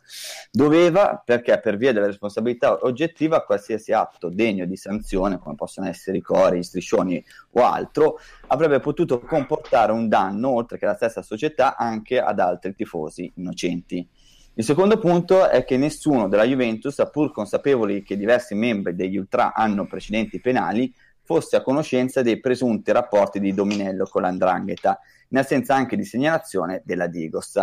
Doveva 0.53 1.21
perché 1.25 1.59
per 1.59 1.77
via 1.77 1.93
della 1.93 2.07
responsabilità 2.07 2.85
oggettiva 2.85 3.43
qualsiasi 3.43 3.93
atto 3.93 4.29
degno 4.29 4.67
di 4.67 4.77
sanzione, 4.77 5.39
come 5.39 5.57
possono 5.57 5.89
essere 5.89 6.19
i 6.19 6.23
cori, 6.23 6.59
i 6.59 6.63
striscioni 6.65 7.25
o 7.59 7.64
altro, 7.64 8.19
avrebbe 8.49 8.81
potuto 8.81 9.21
comportare 9.21 9.92
un 9.92 10.09
danno, 10.09 10.51
oltre 10.51 10.79
che 10.79 10.85
alla 10.85 10.95
stessa 10.95 11.23
società, 11.23 11.77
anche 11.77 12.21
ad 12.21 12.38
altri 12.38 12.75
tifosi 12.75 13.33
innocenti. 13.37 14.07
Il 14.55 14.64
secondo 14.64 14.99
punto 14.99 15.49
è 15.49 15.64
che 15.64 15.77
nessuno 15.77 16.29
della 16.29 16.45
Juventus, 16.45 17.03
pur 17.11 17.33
consapevoli 17.33 18.03
che 18.03 18.16
diversi 18.16 18.55
membri 18.55 18.95
degli 18.95 19.16
Ultra 19.16 19.53
hanno 19.55 19.87
precedenti 19.87 20.40
penali, 20.40 20.92
fosse 21.23 21.57
a 21.57 21.62
conoscenza 21.62 22.23
dei 22.23 22.40
presunti 22.40 22.92
rapporti 22.92 23.40
di 23.40 23.53
Dominello 23.53 24.07
con 24.07 24.23
l'Andrangheta, 24.23 25.01
in 25.29 25.38
assenza 25.38 25.75
anche 25.75 25.97
di 25.97 26.05
segnalazione 26.05 26.83
della 26.85 27.07
Digos. 27.07 27.59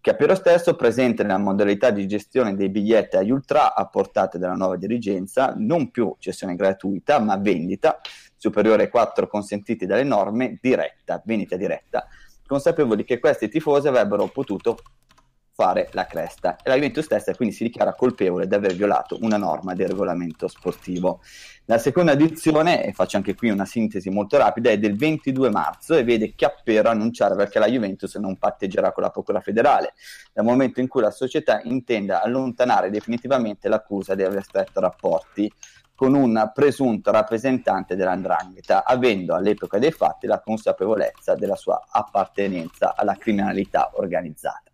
Capiro 0.00 0.36
stesso 0.36 0.76
presente 0.76 1.22
nella 1.22 1.38
modalità 1.38 1.90
di 1.90 2.06
gestione 2.06 2.54
dei 2.54 2.68
biglietti 2.68 3.16
agli 3.16 3.30
ultra 3.30 3.74
apportate 3.74 4.38
dalla 4.38 4.54
nuova 4.54 4.76
dirigenza, 4.76 5.52
non 5.56 5.90
più 5.90 6.14
cessione 6.18 6.54
gratuita, 6.54 7.18
ma 7.18 7.36
vendita 7.36 8.00
superiore 8.38 8.84
ai 8.84 8.88
4 8.88 9.26
consentiti 9.26 9.84
dalle 9.84 10.04
norme, 10.04 10.58
diretta, 10.62 11.20
vendita 11.24 11.56
diretta, 11.56 12.06
consapevoli 12.46 13.04
che 13.04 13.18
questi 13.18 13.48
tifosi 13.48 13.88
avrebbero 13.88 14.26
potuto 14.28 14.78
fare 15.58 15.88
la 15.90 16.06
cresta. 16.06 16.56
E 16.62 16.68
la 16.68 16.76
Juventus 16.76 17.04
stessa 17.04 17.34
quindi 17.34 17.52
si 17.52 17.64
dichiara 17.64 17.92
colpevole 17.92 18.46
di 18.46 18.54
aver 18.54 18.76
violato 18.76 19.18
una 19.22 19.36
norma 19.36 19.74
del 19.74 19.88
regolamento 19.88 20.46
sportivo. 20.46 21.20
La 21.64 21.78
seconda 21.78 22.12
edizione, 22.12 22.84
e 22.84 22.92
faccio 22.92 23.16
anche 23.16 23.34
qui 23.34 23.50
una 23.50 23.64
sintesi 23.64 24.08
molto 24.08 24.36
rapida, 24.38 24.70
è 24.70 24.78
del 24.78 24.96
22 24.96 25.50
marzo 25.50 25.96
e 25.96 26.04
vede 26.04 26.32
Chiappero 26.36 26.90
annunciare 26.90 27.34
perché 27.34 27.58
la 27.58 27.66
Juventus 27.66 28.14
non 28.14 28.36
patteggerà 28.36 28.92
con 28.92 29.02
la 29.02 29.10
Procura 29.10 29.40
federale, 29.40 29.94
dal 30.32 30.44
momento 30.44 30.78
in 30.78 30.86
cui 30.86 31.00
la 31.00 31.10
società 31.10 31.60
intende 31.64 32.12
allontanare 32.12 32.88
definitivamente 32.88 33.68
l'accusa 33.68 34.14
di 34.14 34.22
aver 34.22 34.44
stretto 34.44 34.78
rapporti 34.78 35.52
con 35.98 36.14
un 36.14 36.52
presunto 36.54 37.10
rappresentante 37.10 37.96
dell'andrangheta, 37.96 38.84
avendo 38.84 39.34
all'epoca 39.34 39.78
dei 39.78 39.90
fatti 39.90 40.28
la 40.28 40.38
consapevolezza 40.38 41.34
della 41.34 41.56
sua 41.56 41.86
appartenenza 41.90 42.94
alla 42.94 43.16
criminalità 43.16 43.90
organizzata. 43.94 44.70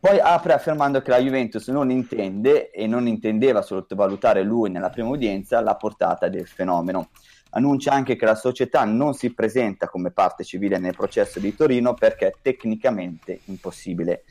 Poi 0.00 0.18
apre 0.18 0.54
affermando 0.54 1.02
che 1.02 1.10
la 1.10 1.18
Juventus 1.18 1.68
non 1.68 1.90
intende 1.90 2.70
e 2.70 2.86
non 2.86 3.06
intendeva 3.08 3.60
sottovalutare 3.60 4.42
lui 4.42 4.70
nella 4.70 4.88
prima 4.88 5.10
udienza 5.10 5.60
la 5.60 5.76
portata 5.76 6.28
del 6.28 6.46
fenomeno. 6.46 7.10
Annuncia 7.50 7.92
anche 7.92 8.16
che 8.16 8.24
la 8.24 8.36
società 8.36 8.84
non 8.84 9.12
si 9.12 9.34
presenta 9.34 9.90
come 9.90 10.12
parte 10.12 10.44
civile 10.44 10.78
nel 10.78 10.96
processo 10.96 11.38
di 11.40 11.54
Torino 11.54 11.92
perché 11.92 12.28
è 12.28 12.34
tecnicamente 12.40 13.40
impossibile. 13.44 14.24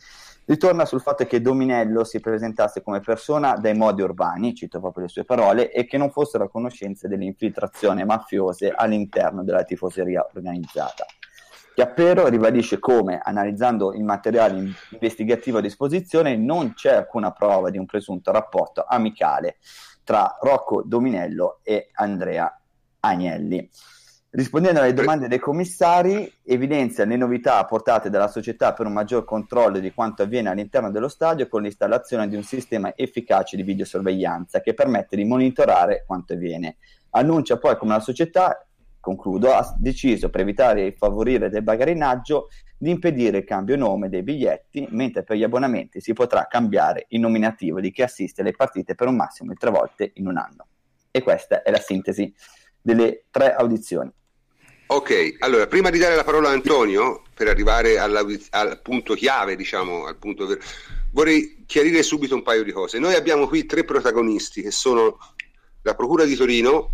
Ritorna 0.49 0.83
sul 0.85 1.01
fatto 1.01 1.27
che 1.27 1.41
Dominello 1.41 2.03
si 2.03 2.19
presentasse 2.19 2.81
come 2.81 3.01
persona 3.01 3.53
dai 3.53 3.75
modi 3.75 4.01
urbani, 4.01 4.55
cito 4.55 4.79
proprio 4.79 5.03
le 5.03 5.09
sue 5.09 5.23
parole, 5.23 5.71
e 5.71 5.85
che 5.85 5.99
non 5.99 6.09
fossero 6.09 6.45
a 6.45 6.49
conoscenza 6.49 7.07
delle 7.07 7.25
infiltrazioni 7.25 8.03
mafiose 8.03 8.73
all'interno 8.75 9.43
della 9.43 9.61
tifoseria 9.61 10.27
organizzata. 10.33 11.05
Chiappero 11.75 12.27
ribadisce 12.29 12.79
come, 12.79 13.19
analizzando 13.23 13.93
il 13.93 14.03
materiale 14.03 14.73
investigativo 14.89 15.59
a 15.59 15.61
disposizione, 15.61 16.35
non 16.35 16.73
c'è 16.73 16.95
alcuna 16.95 17.31
prova 17.31 17.69
di 17.69 17.77
un 17.77 17.85
presunto 17.85 18.31
rapporto 18.31 18.83
amicale 18.87 19.57
tra 20.03 20.35
Rocco 20.41 20.81
Dominello 20.83 21.59
e 21.61 21.89
Andrea 21.93 22.59
Agnelli. 23.01 23.69
Rispondendo 24.31 24.79
alle 24.79 24.93
domande 24.93 25.27
dei 25.27 25.39
commissari, 25.39 26.31
evidenzia 26.43 27.03
le 27.03 27.17
novità 27.17 27.57
apportate 27.57 28.11
dalla 28.11 28.27
società 28.27 28.73
per 28.73 28.85
un 28.85 28.93
maggior 28.93 29.23
controllo 29.23 29.79
di 29.79 29.91
quanto 29.91 30.21
avviene 30.21 30.49
all'interno 30.49 30.91
dello 30.91 31.07
stadio 31.07 31.47
con 31.47 31.63
l'installazione 31.63 32.29
di 32.29 32.35
un 32.35 32.43
sistema 32.43 32.93
efficace 32.95 33.55
di 33.55 33.63
videosorveglianza 33.63 34.61
che 34.61 34.75
permette 34.75 35.15
di 35.15 35.25
monitorare 35.25 36.03
quanto 36.05 36.33
avviene. 36.33 36.77
Annuncia 37.11 37.57
poi 37.57 37.75
come 37.75 37.93
la 37.93 37.99
società 37.99 38.63
concludo, 38.99 39.53
ha 39.53 39.75
deciso 39.79 40.29
per 40.29 40.41
evitare 40.41 40.85
e 40.85 40.95
favorire 40.95 41.49
del 41.49 41.63
bagarinaggio 41.63 42.49
di 42.77 42.91
impedire 42.91 43.39
il 43.39 43.43
cambio 43.45 43.77
nome 43.77 44.09
dei 44.09 44.21
biglietti, 44.21 44.87
mentre 44.91 45.23
per 45.23 45.37
gli 45.37 45.43
abbonamenti 45.43 45.99
si 46.01 46.13
potrà 46.13 46.45
cambiare 46.47 47.05
il 47.09 47.19
nominativo 47.19 47.79
di 47.79 47.91
chi 47.91 48.03
assiste 48.03 48.41
alle 48.41 48.51
partite 48.51 48.93
per 48.93 49.07
un 49.07 49.15
massimo 49.15 49.51
di 49.51 49.57
tre 49.57 49.71
volte 49.71 50.11
in 50.15 50.27
un 50.27 50.37
anno. 50.37 50.67
E 51.09 51.23
questa 51.23 51.63
è 51.63 51.71
la 51.71 51.79
sintesi 51.79 52.31
delle 52.81 53.25
tre 53.31 53.53
audizioni. 53.53 54.11
Ok, 54.91 55.35
allora 55.37 55.67
prima 55.67 55.91
di 55.91 55.99
dare 55.99 56.15
la 56.15 56.23
parola 56.23 56.49
a 56.49 56.51
Antonio 56.51 57.21
per 57.35 57.47
arrivare 57.47 57.99
al 57.99 58.79
punto 58.81 59.13
chiave, 59.13 59.55
diciamo, 59.55 60.07
al 60.07 60.17
punto 60.17 60.47
ver- 60.47 60.63
vorrei 61.11 61.63
chiarire 61.67 62.01
subito 62.01 62.33
un 62.33 62.41
paio 62.41 62.63
di 62.63 62.71
cose. 62.71 62.97
Noi 62.97 63.13
abbiamo 63.13 63.47
qui 63.47 63.67
tre 63.67 63.83
protagonisti 63.83 64.63
che 64.63 64.71
sono 64.71 65.19
la 65.83 65.93
Procura 65.93 66.25
di 66.25 66.33
Torino, 66.35 66.91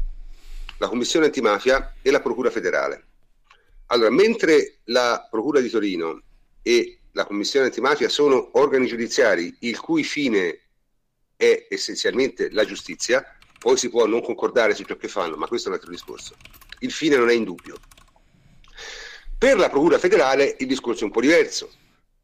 la 0.78 0.90
Commissione 0.90 1.28
antimafia 1.28 1.96
e 2.02 2.12
la 2.12 2.20
Procura 2.20 2.50
federale. 2.50 3.06
Allora, 3.86 4.10
mentre 4.10 4.80
la 4.86 5.26
Procura 5.32 5.62
di 5.62 5.70
Torino 5.70 6.22
e 6.64 7.00
la 7.14 7.26
Commissione 7.26 7.68
antimafia 7.68 8.10
sono 8.10 8.60
organi 8.60 8.88
giudiziari 8.88 9.56
il 9.60 9.80
cui 9.80 10.04
fine 10.04 10.64
è 11.38 11.68
essenzialmente 11.70 12.52
la 12.52 12.66
giustizia, 12.66 13.26
poi 13.58 13.78
si 13.78 13.88
può 13.88 14.06
non 14.06 14.22
concordare 14.22 14.76
su 14.76 14.84
ciò 14.84 14.98
che 14.98 15.08
fanno, 15.08 15.38
ma 15.38 15.48
questo 15.48 15.70
è 15.70 15.72
un 15.72 15.78
altro 15.78 15.92
discorso. 15.92 16.36
Il 16.80 16.92
fine 16.92 17.16
non 17.18 17.30
è 17.30 17.34
in 17.34 17.44
dubbio. 17.44 17.78
Per 19.38 19.58
la 19.58 19.70
Procura 19.70 20.00
federale 20.00 20.56
il 20.60 20.68
discorso 20.68 21.02
è 21.02 21.06
un 21.06 21.12
po' 21.12 21.22
diverso. 21.22 21.72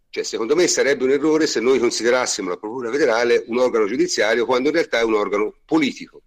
Cioè, 0.09 0.23
secondo 0.23 0.55
me 0.55 0.67
sarebbe 0.67 1.05
un 1.05 1.11
errore 1.11 1.47
se 1.47 1.59
noi 1.59 1.79
considerassimo 1.79 2.49
la 2.49 2.57
Procura 2.57 2.91
federale 2.91 3.43
un 3.47 3.59
organo 3.59 3.85
giudiziario 3.85 4.45
quando 4.45 4.69
in 4.69 4.75
realtà 4.75 4.99
è 4.99 5.03
un 5.03 5.13
organo 5.13 5.55
politico. 5.65 6.21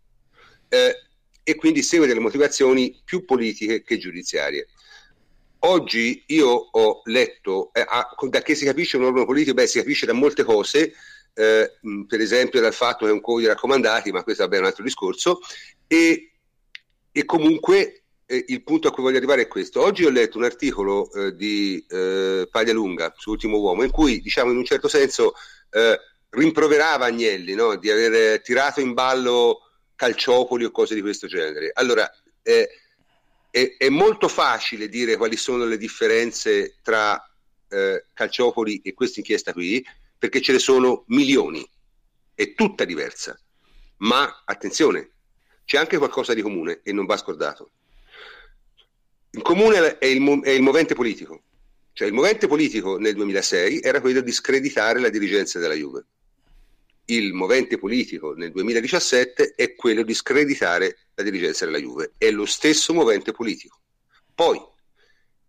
Eh, 0.68 1.02
e 1.42 1.54
quindi 1.56 1.82
segue 1.82 2.06
delle 2.06 2.20
motivazioni 2.20 2.98
più 3.04 3.24
politiche 3.24 3.82
che 3.82 3.98
giudiziarie. 3.98 4.68
Oggi 5.60 6.24
io 6.26 6.48
ho 6.48 7.02
letto, 7.04 7.70
eh, 7.72 7.86
da 8.28 8.42
che 8.42 8.54
si 8.54 8.64
capisce 8.64 8.96
un 8.96 9.04
organo 9.04 9.26
politico? 9.26 9.54
Beh, 9.54 9.66
si 9.66 9.78
capisce 9.78 10.06
da 10.06 10.12
molte 10.12 10.44
cose, 10.44 10.94
eh, 11.34 11.72
per 12.06 12.20
esempio 12.20 12.60
dal 12.60 12.72
fatto 12.72 13.04
che 13.04 13.10
è 13.10 13.14
un 13.14 13.20
codice 13.20 13.48
raccomandati, 13.48 14.12
ma 14.12 14.22
questo 14.22 14.48
è 14.48 14.58
un 14.58 14.64
altro 14.64 14.82
discorso, 14.82 15.40
e, 15.86 16.32
e 17.12 17.24
comunque 17.24 18.03
eh, 18.26 18.44
il 18.48 18.62
punto 18.62 18.88
a 18.88 18.90
cui 18.90 19.02
voglio 19.02 19.18
arrivare 19.18 19.42
è 19.42 19.48
questo. 19.48 19.82
Oggi 19.82 20.04
ho 20.04 20.10
letto 20.10 20.38
un 20.38 20.44
articolo 20.44 21.12
eh, 21.12 21.34
di 21.34 21.84
eh, 21.88 22.48
Paglialunga 22.50 23.14
su 23.16 23.30
Ultimo 23.30 23.58
Uomo, 23.58 23.82
in 23.82 23.90
cui, 23.90 24.20
diciamo, 24.20 24.50
in 24.50 24.56
un 24.56 24.64
certo 24.64 24.88
senso 24.88 25.34
eh, 25.70 25.98
rimproverava 26.30 27.06
Agnelli 27.06 27.54
no? 27.54 27.76
di 27.76 27.90
aver 27.90 28.42
tirato 28.42 28.80
in 28.80 28.92
ballo 28.92 29.60
calciopoli 29.94 30.64
o 30.64 30.70
cose 30.70 30.94
di 30.94 31.00
questo 31.00 31.26
genere. 31.26 31.70
Allora, 31.74 32.10
eh, 32.42 32.68
è, 33.50 33.76
è, 33.78 33.88
molto 33.88 34.28
facile 34.28 34.88
dire 34.88 35.16
quali 35.16 35.36
sono 35.36 35.64
le 35.64 35.76
differenze 35.76 36.76
tra 36.82 37.22
eh, 37.68 38.06
calciopoli 38.12 38.80
e 38.82 38.94
questa 38.94 39.20
inchiesta 39.20 39.52
qui, 39.52 39.84
perché 40.18 40.40
ce 40.40 40.52
ne 40.52 40.58
sono 40.58 41.04
milioni, 41.08 41.66
è 42.34 42.54
tutta 42.54 42.84
diversa. 42.84 43.38
Ma 43.98 44.42
attenzione, 44.44 45.10
c'è 45.64 45.78
anche 45.78 45.98
qualcosa 45.98 46.34
di 46.34 46.42
comune 46.42 46.80
e 46.82 46.92
non 46.92 47.06
va 47.06 47.16
scordato. 47.16 47.70
Il 49.34 49.42
comune 49.42 49.98
è 49.98 50.06
il, 50.06 50.42
è 50.44 50.50
il 50.50 50.62
movente 50.62 50.94
politico, 50.94 51.42
cioè 51.92 52.06
il 52.06 52.14
movente 52.14 52.46
politico 52.46 52.98
nel 52.98 53.14
2006 53.14 53.80
era 53.82 54.00
quello 54.00 54.20
di 54.20 54.30
screditare 54.30 55.00
la 55.00 55.08
dirigenza 55.08 55.58
della 55.58 55.74
Juve. 55.74 56.06
Il 57.06 57.32
movente 57.32 57.76
politico 57.76 58.32
nel 58.34 58.52
2017 58.52 59.54
è 59.56 59.74
quello 59.74 60.04
di 60.04 60.14
screditare 60.14 60.98
la 61.14 61.24
dirigenza 61.24 61.64
della 61.64 61.78
Juve, 61.78 62.12
è 62.16 62.30
lo 62.30 62.46
stesso 62.46 62.94
movente 62.94 63.32
politico. 63.32 63.80
Poi, 64.32 64.60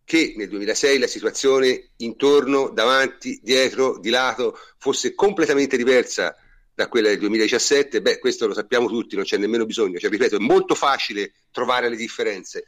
che 0.04 0.34
nel 0.36 0.50
2006 0.50 0.98
la 0.98 1.08
situazione 1.08 1.92
intorno, 1.98 2.70
davanti, 2.70 3.40
dietro, 3.44 4.00
di 4.00 4.10
lato 4.10 4.58
fosse 4.80 5.14
completamente 5.14 5.78
diversa 5.78 6.36
da 6.74 6.88
quella 6.88 7.10
del 7.10 7.20
2017, 7.20 8.02
beh, 8.02 8.18
questo 8.18 8.48
lo 8.48 8.56
sappiamo 8.56 8.88
tutti, 8.88 9.16
non 9.16 9.26
c'è 9.26 9.38
nemmeno 9.38 9.68
bisogno, 9.68 10.00
cioè, 10.00 10.10
ripeto, 10.10 10.38
è 10.38 10.40
molto 10.40 10.74
facile 10.74 11.34
trovare 11.52 11.88
le 11.88 11.96
differenze, 11.96 12.66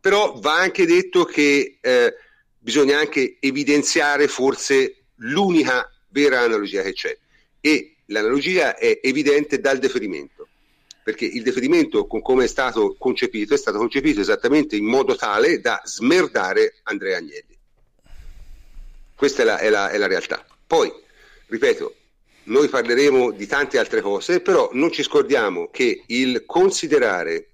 però 0.00 0.38
va 0.38 0.58
anche 0.58 0.86
detto 0.86 1.24
che 1.24 1.78
eh, 1.80 2.14
bisogna 2.58 2.98
anche 2.98 3.36
evidenziare 3.40 4.28
forse 4.28 5.04
l'unica 5.16 5.90
vera 6.08 6.40
analogia 6.40 6.82
che 6.82 6.92
c'è 6.92 7.16
e 7.60 7.96
l'analogia 8.06 8.76
è 8.76 9.00
evidente 9.02 9.60
dal 9.60 9.78
deferimento, 9.78 10.48
perché 11.02 11.24
il 11.24 11.42
deferimento, 11.42 12.06
con 12.06 12.22
come 12.22 12.44
è 12.44 12.48
stato 12.48 12.94
concepito, 12.98 13.54
è 13.54 13.58
stato 13.58 13.78
concepito 13.78 14.20
esattamente 14.20 14.76
in 14.76 14.84
modo 14.84 15.16
tale 15.16 15.60
da 15.60 15.80
smerdare 15.84 16.76
Andrea 16.84 17.18
Agnelli. 17.18 17.56
Questa 19.14 19.42
è 19.42 19.44
la, 19.44 19.58
è 19.58 19.70
la, 19.70 19.90
è 19.90 19.98
la 19.98 20.06
realtà. 20.06 20.44
Poi, 20.66 20.92
ripeto, 21.46 21.94
noi 22.44 22.68
parleremo 22.68 23.32
di 23.32 23.46
tante 23.46 23.78
altre 23.78 24.00
cose, 24.00 24.40
però 24.40 24.70
non 24.72 24.92
ci 24.92 25.02
scordiamo 25.02 25.68
che 25.70 26.02
il 26.06 26.44
considerare 26.44 27.48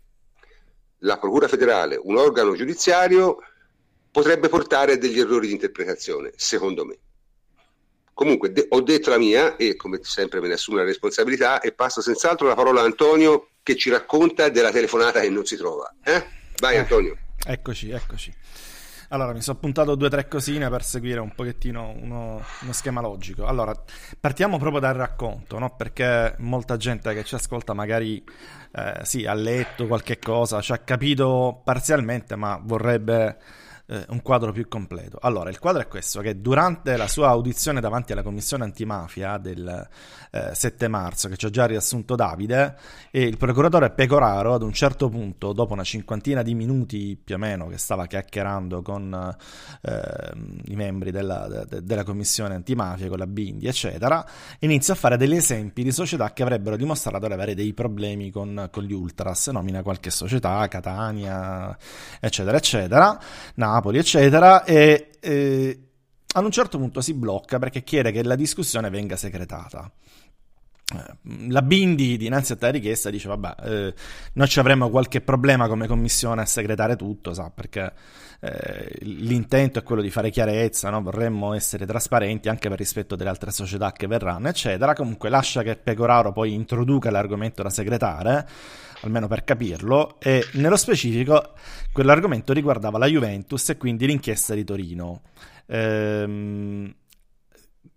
la 1.02 1.18
Procura 1.18 1.48
federale 1.48 1.98
un 2.02 2.16
organo 2.16 2.54
giudiziario 2.54 3.38
potrebbe 4.10 4.48
portare 4.48 4.92
a 4.92 4.96
degli 4.96 5.18
errori 5.18 5.46
di 5.46 5.54
interpretazione, 5.54 6.32
secondo 6.36 6.84
me. 6.84 6.98
Comunque 8.12 8.52
de- 8.52 8.66
ho 8.68 8.80
detto 8.82 9.08
la 9.08 9.18
mia 9.18 9.56
e 9.56 9.74
come 9.74 10.00
sempre 10.02 10.40
me 10.40 10.48
ne 10.48 10.54
assumo 10.54 10.76
la 10.76 10.84
responsabilità 10.84 11.60
e 11.60 11.72
passo 11.72 12.02
senz'altro 12.02 12.46
la 12.46 12.54
parola 12.54 12.82
a 12.82 12.84
Antonio 12.84 13.48
che 13.62 13.76
ci 13.76 13.88
racconta 13.88 14.48
della 14.50 14.70
telefonata 14.70 15.20
che 15.20 15.30
non 15.30 15.46
si 15.46 15.56
trova. 15.56 15.94
Eh? 16.04 16.24
Vai 16.58 16.74
eh, 16.74 16.78
Antonio. 16.78 17.16
Eccoci, 17.44 17.90
eccoci. 17.90 18.34
Allora, 19.08 19.32
mi 19.32 19.42
sono 19.42 19.58
puntato 19.58 19.94
due 19.94 20.06
o 20.06 20.10
tre 20.10 20.26
cosine 20.26 20.70
per 20.70 20.82
seguire 20.82 21.20
un 21.20 21.34
pochettino 21.34 21.94
uno, 22.00 22.42
uno, 22.62 22.72
schema 22.72 23.02
logico. 23.02 23.44
Allora, 23.44 23.74
partiamo 24.18 24.58
proprio 24.58 24.80
dal 24.80 24.94
racconto, 24.94 25.58
no? 25.58 25.74
Perché 25.76 26.34
molta 26.38 26.78
gente 26.78 27.12
che 27.12 27.22
ci 27.22 27.34
ascolta 27.34 27.74
magari 27.74 28.24
eh, 28.74 29.00
sì, 29.04 29.26
ha 29.26 29.34
letto 29.34 29.86
qualche 29.86 30.18
cosa, 30.18 30.60
ci 30.60 30.72
ha 30.72 30.78
capito 30.78 31.60
parzialmente, 31.64 32.36
ma 32.36 32.60
vorrebbe 32.62 33.36
eh, 33.92 34.06
un 34.08 34.22
quadro 34.22 34.52
più 34.52 34.66
completo. 34.68 35.18
Allora, 35.20 35.50
il 35.50 35.58
quadro 35.58 35.82
è 35.82 35.86
questo, 35.86 36.20
che 36.20 36.40
durante 36.40 36.96
la 36.96 37.08
sua 37.08 37.28
audizione 37.28 37.80
davanti 37.80 38.12
alla 38.12 38.22
commissione 38.22 38.64
antimafia 38.64 39.36
del 39.36 39.88
eh, 40.30 40.54
7 40.54 40.88
marzo, 40.88 41.28
che 41.28 41.36
ci 41.36 41.44
ha 41.44 41.50
già 41.50 41.66
riassunto 41.66 42.14
Davide, 42.14 42.74
e 43.10 43.22
il 43.22 43.36
procuratore 43.36 43.90
Pecoraro 43.90 44.54
ad 44.54 44.62
un 44.62 44.72
certo 44.72 45.10
punto, 45.10 45.52
dopo 45.52 45.74
una 45.74 45.84
cinquantina 45.84 46.42
di 46.42 46.54
minuti 46.54 47.20
più 47.22 47.34
o 47.34 47.38
meno, 47.38 47.66
che 47.66 47.76
stava 47.76 48.06
chiacchierando 48.06 48.80
con 48.80 49.36
eh, 49.82 50.30
i 50.64 50.74
membri 50.74 51.10
della, 51.10 51.66
de, 51.68 51.82
della 51.82 52.04
commissione 52.04 52.54
antimafia, 52.54 53.08
con 53.08 53.18
la 53.18 53.26
Bindi, 53.26 53.66
eccetera, 53.66 54.26
inizia 54.60 54.94
a 54.94 54.96
fare 54.96 55.18
degli 55.18 55.34
esempi 55.34 55.82
di 55.82 55.92
società 55.92 56.32
che 56.32 56.42
avrebbero 56.42 56.76
dimostrato 56.76 57.26
di 57.26 57.32
avere 57.32 57.54
dei 57.54 57.74
problemi 57.74 58.30
con, 58.30 58.68
con 58.70 58.84
gli 58.84 58.92
ultras, 58.92 59.48
nomina 59.48 59.82
qualche 59.82 60.08
società, 60.08 60.66
Catania, 60.68 61.76
eccetera, 62.20 62.56
eccetera. 62.56 63.20
Napoli, 63.56 63.80
Napoli, 63.82 63.98
eccetera, 63.98 64.62
e 64.62 65.10
eh, 65.18 65.80
ad 66.34 66.44
un 66.44 66.50
certo 66.52 66.78
punto 66.78 67.00
si 67.00 67.14
blocca 67.14 67.58
perché 67.58 67.82
chiede 67.82 68.12
che 68.12 68.22
la 68.22 68.36
discussione 68.36 68.88
venga 68.88 69.16
segretata. 69.16 69.90
Eh, 70.94 71.48
la 71.48 71.62
Bindi, 71.62 72.16
dinanzi 72.16 72.52
a 72.52 72.56
tale 72.56 72.72
richiesta, 72.72 73.10
dice: 73.10 73.26
Vabbè, 73.26 73.54
eh, 73.64 73.94
noi 74.34 74.48
ci 74.48 74.60
avremmo 74.60 74.88
qualche 74.88 75.20
problema 75.20 75.66
come 75.66 75.88
commissione 75.88 76.42
a 76.42 76.46
segretare 76.46 76.94
tutto, 76.94 77.34
sa, 77.34 77.50
perché 77.52 77.92
eh, 78.40 78.98
l'intento 79.00 79.80
è 79.80 79.82
quello 79.82 80.02
di 80.02 80.10
fare 80.10 80.30
chiarezza, 80.30 80.88
no? 80.90 81.02
vorremmo 81.02 81.52
essere 81.54 81.84
trasparenti 81.84 82.48
anche 82.48 82.68
per 82.68 82.78
rispetto 82.78 83.16
delle 83.16 83.30
altre 83.30 83.50
società 83.50 83.90
che 83.90 84.06
verranno, 84.06 84.48
eccetera. 84.48 84.94
Comunque, 84.94 85.28
lascia 85.28 85.62
che 85.62 85.74
Pecoraro 85.74 86.30
poi 86.30 86.54
introduca 86.54 87.10
l'argomento 87.10 87.64
da 87.64 87.70
segretare 87.70 88.46
almeno 89.02 89.28
per 89.28 89.44
capirlo, 89.44 90.18
e 90.20 90.44
nello 90.54 90.76
specifico 90.76 91.52
quell'argomento 91.92 92.52
riguardava 92.52 92.98
la 92.98 93.06
Juventus 93.06 93.68
e 93.70 93.76
quindi 93.76 94.06
l'inchiesta 94.06 94.54
di 94.54 94.64
Torino. 94.64 95.22
Ehm, 95.66 96.94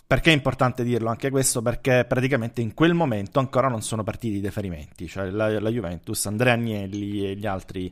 perché 0.07 0.29
è 0.29 0.33
importante 0.33 0.83
dirlo 0.83 1.09
anche 1.09 1.31
questo? 1.31 1.63
Perché 1.63 2.05
praticamente 2.07 2.61
in 2.61 2.75
quel 2.75 2.93
momento 2.93 3.39
ancora 3.39 3.69
non 3.69 3.81
sono 3.81 4.03
partiti 4.03 4.35
i 4.35 4.41
deferimenti, 4.41 5.07
cioè 5.07 5.31
la, 5.31 5.59
la 5.59 5.69
Juventus, 5.69 6.27
Andrea 6.27 6.53
Agnelli 6.53 7.27
e 7.27 7.35
gli 7.35 7.47
altri 7.47 7.91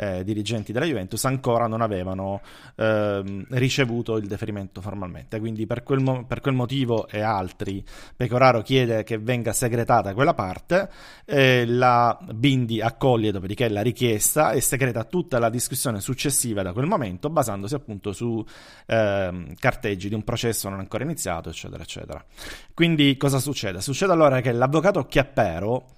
eh, 0.00 0.24
dirigenti 0.24 0.72
della 0.72 0.86
Juventus 0.86 1.22
ancora 1.26 1.66
non 1.66 1.82
avevano 1.82 2.40
eh, 2.76 3.44
ricevuto 3.50 4.16
il 4.16 4.26
deferimento 4.26 4.80
formalmente. 4.80 5.38
Quindi 5.38 5.66
per 5.66 5.82
quel, 5.82 6.00
mo- 6.00 6.24
per 6.24 6.40
quel, 6.40 6.54
motivo 6.54 7.06
e 7.06 7.20
altri 7.20 7.84
Pecoraro 8.16 8.62
chiede 8.62 9.04
che 9.04 9.18
venga 9.18 9.52
segretata 9.52 10.14
quella 10.14 10.32
parte, 10.32 10.88
eh, 11.26 11.66
la 11.66 12.18
Bindi 12.32 12.80
accoglie 12.80 13.30
dopodiché 13.30 13.68
la 13.68 13.82
richiesta 13.82 14.52
e 14.52 14.62
segreta 14.62 15.04
tutta 15.04 15.38
la 15.38 15.50
discussione 15.50 16.00
successiva 16.00 16.62
da 16.62 16.72
quel 16.72 16.86
momento 16.86 17.28
basandosi 17.28 17.74
appunto 17.74 18.12
su 18.12 18.42
ehm, 18.86 19.54
carteggi 19.54 20.08
di 20.08 20.14
un 20.14 20.24
processo 20.24 20.70
non 20.70 20.78
ancora 20.78 21.04
iniziato, 21.04 21.50
eccetera, 21.50 21.82
eccetera. 21.82 22.24
Quindi 22.72 23.18
cosa 23.18 23.38
succede? 23.38 23.82
Succede 23.82 24.12
allora 24.12 24.40
che 24.40 24.52
l'avvocato 24.52 25.04
Chiappero 25.04 25.88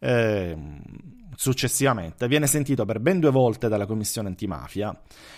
eh, 0.00 0.56
successivamente 1.34 2.28
viene 2.28 2.46
sentito 2.46 2.84
per 2.84 3.00
ben 3.00 3.20
due 3.20 3.30
volte 3.30 3.68
dalla 3.68 3.86
commissione 3.86 4.28
antimafia 4.28 4.96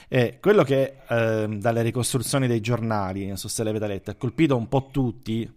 e 0.09 0.39
quello 0.41 0.63
che 0.63 0.97
eh, 1.09 1.47
dalle 1.49 1.83
ricostruzioni 1.83 2.47
dei 2.47 2.61
giornali, 2.61 3.27
le 3.27 3.69
avete 3.71 3.87
lette, 3.87 4.11
ha 4.13 4.15
colpito 4.15 4.57
un 4.57 4.69
po' 4.69 4.89
tutti, 4.91 5.51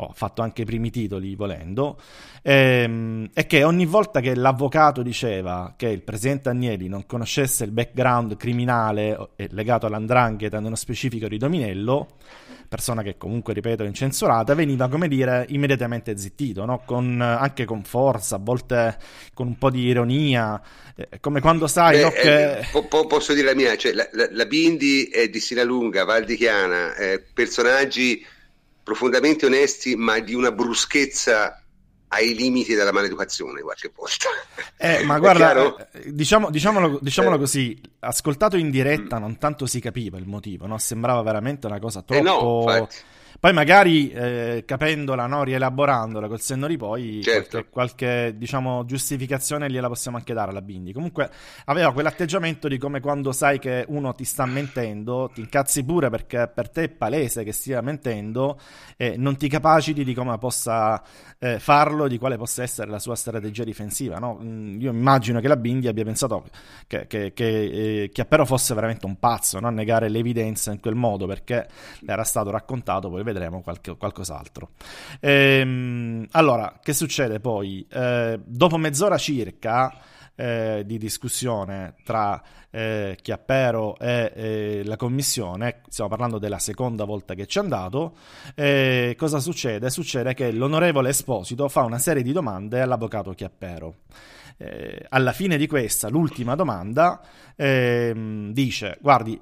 ho 0.00 0.12
fatto 0.14 0.42
anche 0.42 0.62
i 0.62 0.64
primi 0.64 0.90
titoli 0.90 1.34
volendo, 1.34 1.98
ehm, 2.42 3.30
è 3.32 3.46
che 3.46 3.64
ogni 3.64 3.86
volta 3.86 4.20
che 4.20 4.34
l'avvocato 4.34 5.02
diceva 5.02 5.74
che 5.76 5.88
il 5.88 6.02
presidente 6.02 6.48
Agnelli 6.48 6.88
non 6.88 7.04
conoscesse 7.06 7.64
il 7.64 7.72
background 7.72 8.36
criminale 8.36 9.30
legato 9.50 9.86
all'andrangheta 9.86 10.60
nello 10.60 10.76
specifico 10.76 11.26
di 11.26 11.38
Dominello, 11.38 12.08
persona 12.68 13.02
che 13.02 13.16
comunque, 13.16 13.54
ripeto, 13.54 13.82
è 13.82 13.86
incensurata, 13.86 14.54
veniva, 14.54 14.88
come 14.88 15.08
dire, 15.08 15.46
immediatamente 15.48 16.16
zittito, 16.18 16.64
no? 16.64 16.82
con, 16.84 17.20
anche 17.20 17.64
con 17.64 17.82
forza, 17.82 18.36
a 18.36 18.40
volte 18.40 18.96
con 19.32 19.46
un 19.46 19.56
po' 19.56 19.70
di 19.70 19.80
ironia, 19.86 20.60
eh, 20.94 21.18
come 21.20 21.40
quando 21.40 21.66
sai 21.66 21.96
Beh, 21.96 22.02
no, 22.02 22.10
che... 22.10 22.58
Eh, 22.58 22.66
po- 22.70 23.06
posso 23.06 23.32
dire 23.32 23.46
la 23.46 23.54
mia, 23.54 23.76
cioè, 23.76 23.92
la, 23.92 24.06
la, 24.12 24.28
la 24.30 24.46
Bindi 24.46 25.04
è 25.04 25.28
di 25.28 25.40
Sinalunga, 25.40 26.04
Val 26.04 26.24
di 26.24 26.36
Chiana, 26.36 26.94
eh, 26.94 27.24
personaggi 27.32 28.24
profondamente 28.82 29.44
onesti 29.44 29.96
ma 29.96 30.18
di 30.18 30.34
una 30.34 30.50
bruschezza 30.50 31.62
ai 32.08 32.34
limiti 32.34 32.74
della 32.74 32.92
maleducazione 32.92 33.60
qualche 33.60 33.90
volta. 33.94 34.28
Eh, 34.80 35.02
ma 35.02 35.18
guarda, 35.18 35.90
eh, 35.90 36.12
diciamo, 36.12 36.50
diciamolo, 36.50 37.00
diciamolo 37.02 37.34
eh. 37.34 37.38
così, 37.38 37.80
ascoltato 37.98 38.56
in 38.56 38.70
diretta 38.70 39.18
mm. 39.18 39.20
non 39.20 39.38
tanto 39.38 39.66
si 39.66 39.80
capiva 39.80 40.18
il 40.18 40.26
motivo, 40.26 40.66
no? 40.66 40.78
sembrava 40.78 41.20
veramente 41.22 41.66
una 41.66 41.80
cosa 41.80 42.02
troppo... 42.02 42.70
Eh 42.70 42.78
no, 42.78 42.88
poi 43.40 43.52
magari 43.52 44.10
eh, 44.10 44.64
capendola, 44.66 45.26
no, 45.26 45.44
rielaborandola 45.44 46.26
col 46.26 46.40
senno 46.40 46.66
di 46.66 46.76
poi, 46.76 47.20
certo. 47.22 47.66
qualche, 47.70 47.70
qualche 47.70 48.34
diciamo, 48.36 48.84
giustificazione 48.84 49.70
gliela 49.70 49.88
possiamo 49.88 50.16
anche 50.16 50.34
dare 50.34 50.50
alla 50.50 50.62
Bindi. 50.62 50.92
Comunque 50.92 51.30
aveva 51.66 51.92
quell'atteggiamento 51.92 52.66
di 52.66 52.78
come 52.78 53.00
quando 53.00 53.32
sai 53.32 53.58
che 53.58 53.84
uno 53.88 54.12
ti 54.12 54.24
sta 54.24 54.44
mentendo, 54.44 55.30
ti 55.32 55.40
incazzi 55.40 55.84
pure 55.84 56.10
perché 56.10 56.50
per 56.52 56.68
te 56.68 56.84
è 56.84 56.88
palese 56.88 57.44
che 57.44 57.52
stia 57.52 57.80
mentendo 57.80 58.58
e 58.96 59.16
non 59.16 59.36
ti 59.36 59.48
capaciti 59.48 60.04
di 60.04 60.14
come 60.14 60.36
possa 60.38 61.00
eh, 61.38 61.58
farlo, 61.58 62.08
di 62.08 62.18
quale 62.18 62.36
possa 62.36 62.62
essere 62.62 62.90
la 62.90 62.98
sua 62.98 63.14
strategia 63.14 63.62
difensiva. 63.62 64.18
No? 64.18 64.38
Mm, 64.42 64.80
io 64.80 64.90
immagino 64.90 65.40
che 65.40 65.48
la 65.48 65.56
Bindi 65.56 65.86
abbia 65.86 66.04
pensato 66.04 66.44
che, 66.86 67.06
che, 67.06 67.32
che 67.32 68.02
eh, 68.02 68.10
Chiappero 68.10 68.44
fosse 68.44 68.74
veramente 68.74 69.06
un 69.06 69.18
pazzo, 69.18 69.60
no? 69.60 69.70
negare 69.70 70.08
l'evidenza 70.08 70.72
in 70.72 70.80
quel 70.80 70.94
modo 70.96 71.26
perché 71.26 71.68
era 72.04 72.24
stato 72.24 72.50
raccontato 72.50 73.08
poi 73.08 73.22
vedremo 73.32 73.60
qualche, 73.60 73.96
qualcos'altro. 73.96 74.70
Ehm, 75.20 76.26
allora, 76.32 76.78
che 76.82 76.92
succede 76.92 77.40
poi? 77.40 77.86
Eh, 77.90 78.40
dopo 78.44 78.76
mezz'ora 78.76 79.18
circa 79.18 80.00
eh, 80.34 80.84
di 80.86 80.98
discussione 80.98 81.96
tra 82.04 82.40
eh, 82.70 83.18
Chiappero 83.20 83.98
e 83.98 84.32
eh, 84.34 84.82
la 84.84 84.96
commissione, 84.96 85.80
stiamo 85.88 86.08
parlando 86.08 86.38
della 86.38 86.60
seconda 86.60 87.04
volta 87.04 87.34
che 87.34 87.46
ci 87.46 87.58
è 87.58 87.60
andato, 87.60 88.16
eh, 88.54 89.14
cosa 89.18 89.40
succede? 89.40 89.90
Succede 89.90 90.34
che 90.34 90.52
l'onorevole 90.52 91.08
Esposito 91.10 91.68
fa 91.68 91.82
una 91.82 91.98
serie 91.98 92.22
di 92.22 92.32
domande 92.32 92.80
all'avvocato 92.80 93.32
Chiappero. 93.32 93.96
Eh, 94.58 95.06
alla 95.08 95.32
fine 95.32 95.56
di 95.56 95.66
questa, 95.66 96.08
l'ultima 96.08 96.54
domanda, 96.54 97.20
ehm, 97.56 98.52
dice, 98.52 98.98
guardi, 99.00 99.38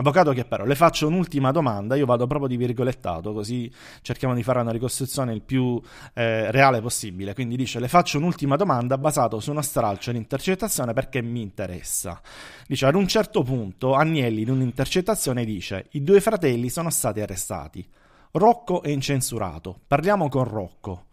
Avvocato 0.00 0.32
Chiappero, 0.32 0.64
le 0.64 0.74
faccio 0.74 1.06
un'ultima 1.08 1.50
domanda, 1.50 1.94
io 1.94 2.06
vado 2.06 2.26
proprio 2.26 2.48
di 2.48 2.56
virgolettato, 2.56 3.34
così 3.34 3.70
cerchiamo 4.00 4.34
di 4.34 4.42
fare 4.42 4.58
una 4.60 4.70
ricostruzione 4.70 5.34
il 5.34 5.42
più 5.42 5.78
eh, 6.14 6.50
reale 6.50 6.80
possibile. 6.80 7.34
Quindi 7.34 7.54
dice, 7.54 7.78
le 7.80 7.88
faccio 7.88 8.16
un'ultima 8.16 8.56
domanda 8.56 8.96
basato 8.96 9.40
su 9.40 9.50
uno 9.50 9.60
stralcio 9.60 10.10
di 10.10 10.16
intercettazione 10.16 10.94
perché 10.94 11.20
mi 11.20 11.42
interessa. 11.42 12.18
Dice, 12.66 12.86
ad 12.86 12.94
un 12.94 13.06
certo 13.06 13.42
punto 13.42 13.94
Agnelli 13.94 14.40
in 14.40 14.48
un'intercettazione 14.48 15.44
dice, 15.44 15.88
i 15.90 16.02
due 16.02 16.22
fratelli 16.22 16.70
sono 16.70 16.88
stati 16.88 17.20
arrestati. 17.20 17.86
Rocco 18.32 18.80
è 18.80 18.88
incensurato. 18.88 19.80
Parliamo 19.86 20.30
con 20.30 20.44
Rocco. 20.44 21.08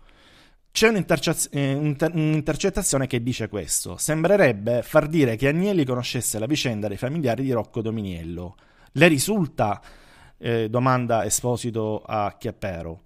C'è 0.71 0.93
eh, 1.49 1.73
un'intercettazione 1.73 3.05
che 3.05 3.21
dice 3.21 3.49
questo. 3.49 3.97
Sembrerebbe 3.97 4.81
far 4.81 5.07
dire 5.07 5.35
che 5.35 5.49
Agnelli 5.49 5.83
conoscesse 5.83 6.39
la 6.39 6.45
vicenda 6.45 6.87
dei 6.87 6.95
familiari 6.95 7.43
di 7.43 7.51
Rocco 7.51 7.81
Dominiello. 7.81 8.55
Le 8.97 9.07
risulta? 9.07 9.79
Eh, 10.39 10.69
domanda 10.71 11.23
Esposito 11.23 12.01
a 12.03 12.35
Chiappero. 12.35 13.03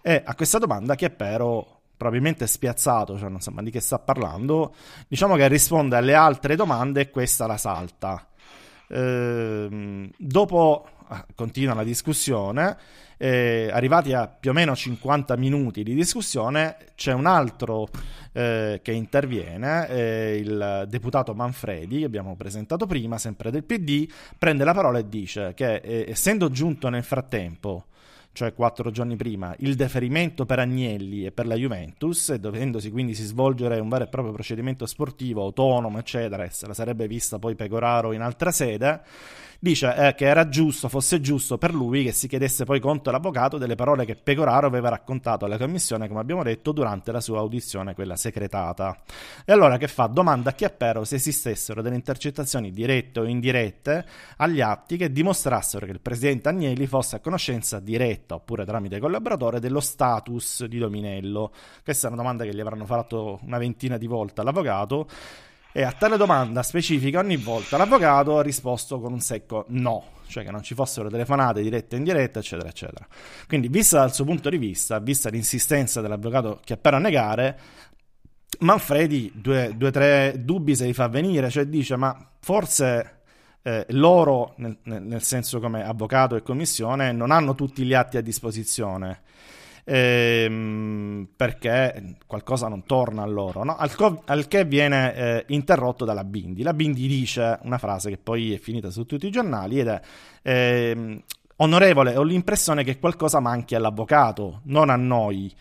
E 0.00 0.22
a 0.24 0.36
questa 0.36 0.58
domanda 0.58 0.94
Chiappero, 0.94 1.80
probabilmente 1.96 2.46
spiazzato, 2.46 3.18
cioè 3.18 3.28
non 3.28 3.40
sa 3.40 3.52
di 3.56 3.72
che 3.72 3.80
sta 3.80 3.98
parlando, 3.98 4.72
diciamo 5.08 5.34
che 5.34 5.48
risponde 5.48 5.96
alle 5.96 6.14
altre 6.14 6.54
domande 6.54 7.00
e 7.00 7.10
questa 7.10 7.48
la 7.48 7.56
salta. 7.56 8.24
Eh, 8.86 10.10
dopo 10.16 10.86
ah, 11.08 11.26
continua 11.34 11.74
la 11.74 11.82
discussione, 11.82 12.78
eh, 13.22 13.70
arrivati 13.72 14.12
a 14.12 14.26
più 14.26 14.50
o 14.50 14.52
meno 14.52 14.74
50 14.74 15.36
minuti 15.36 15.84
di 15.84 15.94
discussione, 15.94 16.76
c'è 16.96 17.12
un 17.12 17.26
altro 17.26 17.88
eh, 18.32 18.80
che 18.82 18.90
interviene, 18.90 19.88
eh, 19.88 20.36
il 20.42 20.86
deputato 20.88 21.32
Manfredi, 21.32 22.00
che 22.00 22.04
abbiamo 22.04 22.34
presentato 22.34 22.84
prima, 22.84 23.18
sempre 23.18 23.52
del 23.52 23.62
PD, 23.62 24.10
prende 24.36 24.64
la 24.64 24.74
parola 24.74 24.98
e 24.98 25.08
dice 25.08 25.52
che 25.54 25.76
eh, 25.76 26.06
essendo 26.08 26.50
giunto 26.50 26.88
nel 26.88 27.04
frattempo 27.04 27.84
cioè 28.32 28.54
quattro 28.54 28.90
giorni 28.90 29.14
prima, 29.14 29.54
il 29.58 29.74
deferimento 29.76 30.46
per 30.46 30.58
Agnelli 30.58 31.26
e 31.26 31.32
per 31.32 31.46
la 31.46 31.54
Juventus, 31.54 32.30
e 32.30 32.40
dovendosi 32.40 32.90
quindi 32.90 33.14
si 33.14 33.24
svolgere 33.24 33.78
un 33.78 33.90
vero 33.90 34.04
e 34.04 34.08
proprio 34.08 34.32
procedimento 34.32 34.86
sportivo 34.86 35.42
autonomo, 35.42 35.98
eccetera, 35.98 36.42
e 36.42 36.50
se 36.50 36.66
la 36.66 36.74
sarebbe 36.74 37.06
vista 37.06 37.38
poi 37.38 37.54
Pecoraro 37.54 38.12
in 38.12 38.22
altra 38.22 38.50
sede, 38.50 39.02
dice 39.62 39.94
eh, 39.94 40.14
che 40.16 40.26
era 40.26 40.48
giusto, 40.48 40.88
fosse 40.88 41.20
giusto 41.20 41.56
per 41.56 41.72
lui 41.72 42.02
che 42.02 42.10
si 42.10 42.26
chiedesse 42.26 42.64
poi 42.64 42.80
conto 42.80 43.10
all'avvocato 43.10 43.58
delle 43.58 43.76
parole 43.76 44.04
che 44.04 44.16
Pecoraro 44.16 44.66
aveva 44.66 44.88
raccontato 44.88 45.44
alla 45.44 45.56
commissione, 45.56 46.08
come 46.08 46.18
abbiamo 46.18 46.42
detto, 46.42 46.72
durante 46.72 47.12
la 47.12 47.20
sua 47.20 47.38
audizione, 47.38 47.94
quella 47.94 48.16
secretata. 48.16 49.00
E 49.44 49.52
allora 49.52 49.78
che 49.78 49.86
fa? 49.86 50.06
Domanda 50.08 50.50
a 50.50 50.52
Chiappero 50.54 51.04
se 51.04 51.14
esistessero 51.14 51.80
delle 51.80 51.94
intercettazioni 51.94 52.72
dirette 52.72 53.20
o 53.20 53.24
indirette 53.24 54.04
agli 54.38 54.60
atti 54.60 54.96
che 54.96 55.12
dimostrassero 55.12 55.86
che 55.86 55.92
il 55.92 56.00
presidente 56.00 56.48
Agnelli 56.48 56.88
fosse 56.88 57.14
a 57.14 57.20
conoscenza 57.20 57.78
diretta 57.78 58.34
oppure 58.34 58.64
tramite 58.64 58.98
collaboratore 58.98 59.60
dello 59.60 59.78
status 59.78 60.64
di 60.64 60.78
Dominello. 60.78 61.52
Questa 61.84 62.08
è 62.08 62.10
una 62.10 62.20
domanda 62.20 62.42
che 62.42 62.52
gli 62.52 62.60
avranno 62.60 62.84
fatto 62.84 63.38
una 63.44 63.58
ventina 63.58 63.96
di 63.96 64.08
volte 64.08 64.40
all'avvocato 64.40 65.06
e 65.72 65.82
a 65.82 65.92
tale 65.92 66.16
domanda 66.16 66.62
specifica 66.62 67.20
ogni 67.20 67.36
volta 67.36 67.78
l'avvocato 67.78 68.38
ha 68.38 68.42
risposto 68.42 69.00
con 69.00 69.12
un 69.12 69.20
secco 69.20 69.64
no, 69.68 70.04
cioè 70.26 70.44
che 70.44 70.50
non 70.50 70.62
ci 70.62 70.74
fossero 70.74 71.08
telefonate 71.08 71.62
dirette 71.62 71.96
e 71.96 71.98
indirette, 71.98 72.38
eccetera, 72.40 72.68
eccetera. 72.68 73.06
Quindi, 73.48 73.68
vista 73.68 74.00
dal 74.00 74.12
suo 74.12 74.24
punto 74.24 74.50
di 74.50 74.58
vista, 74.58 74.98
vista 74.98 75.30
l'insistenza 75.30 76.00
dell'avvocato 76.00 76.60
che 76.62 76.74
appena 76.74 76.96
a 76.96 77.00
negare, 77.00 77.58
Manfredi 78.60 79.32
due 79.34 79.74
o 79.80 79.90
tre 79.90 80.34
dubbi 80.38 80.76
se 80.76 80.84
li 80.84 80.92
fa 80.92 81.08
venire, 81.08 81.48
cioè 81.48 81.64
dice 81.64 81.96
ma 81.96 82.14
forse 82.38 83.22
eh, 83.62 83.86
loro, 83.90 84.52
nel, 84.58 84.76
nel 84.82 85.22
senso 85.22 85.58
come 85.58 85.82
avvocato 85.82 86.36
e 86.36 86.42
commissione, 86.42 87.12
non 87.12 87.30
hanno 87.30 87.54
tutti 87.54 87.82
gli 87.82 87.94
atti 87.94 88.18
a 88.18 88.20
disposizione 88.20 89.22
ehm, 89.84 91.28
perché 91.36 92.16
qualcosa 92.26 92.68
non 92.68 92.84
torna 92.84 93.22
a 93.22 93.26
loro, 93.26 93.64
no? 93.64 93.76
al, 93.76 93.94
co- 93.94 94.22
al, 94.26 94.48
che 94.48 94.64
viene 94.64 95.14
eh, 95.14 95.44
interrotto 95.48 96.04
dalla 96.04 96.24
Bindi. 96.24 96.62
La 96.62 96.74
Bindi 96.74 97.06
dice 97.06 97.58
una 97.62 97.78
frase 97.78 98.10
che 98.10 98.18
poi 98.18 98.54
è 98.54 98.58
finita 98.58 98.90
su 98.90 99.04
tutti 99.06 99.26
i 99.26 99.30
giornali 99.30 99.80
ed 99.80 99.88
è... 99.88 100.00
Ehm, 100.42 101.22
Onorevole, 101.56 102.16
ho 102.16 102.24
l'impressione 102.24 102.82
che 102.82 102.98
qualcosa 102.98 103.38
manchi 103.38 103.76
all'avvocato, 103.76 104.62
non 104.64 104.90
a 104.90 104.96
noi 104.96 105.52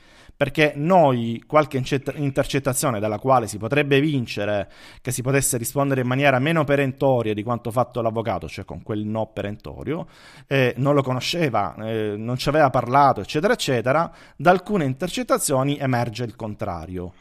perché 0.42 0.74
noi 0.76 1.44
qualche 1.46 1.80
intercettazione 2.16 3.00
dalla 3.00 3.20
quale 3.20 3.48
si 3.48 3.60
potrebbe 3.60 4.02
vincere 4.02 4.72
che 5.00 5.12
si 5.12 5.22
potesse 5.22 5.56
rispondere 5.56 6.02
in 6.02 6.08
maniera 6.08 6.39
meno 6.39 6.64
perentoria 6.64 7.36
di 7.36 7.44
quanto 7.44 7.70
fatto 7.70 8.02
l'avvocato, 8.02 8.50
cioè 8.50 8.66
con 8.66 8.82
quel 8.82 9.06
no 9.06 9.28
perentorio, 9.28 10.08
eh, 10.48 10.74
non 10.78 10.96
lo 10.96 11.04
conosceva, 11.04 11.76
eh, 11.84 12.16
non 12.18 12.38
ci 12.38 12.50
aveva 12.50 12.72
parlato, 12.72 13.22
eccetera, 13.22 13.54
eccetera, 13.54 14.12
da 14.36 14.50
alcune 14.50 14.86
intercettazioni 14.86 15.78
emerge 15.78 16.24
il 16.24 16.36
contrario. 16.36 17.14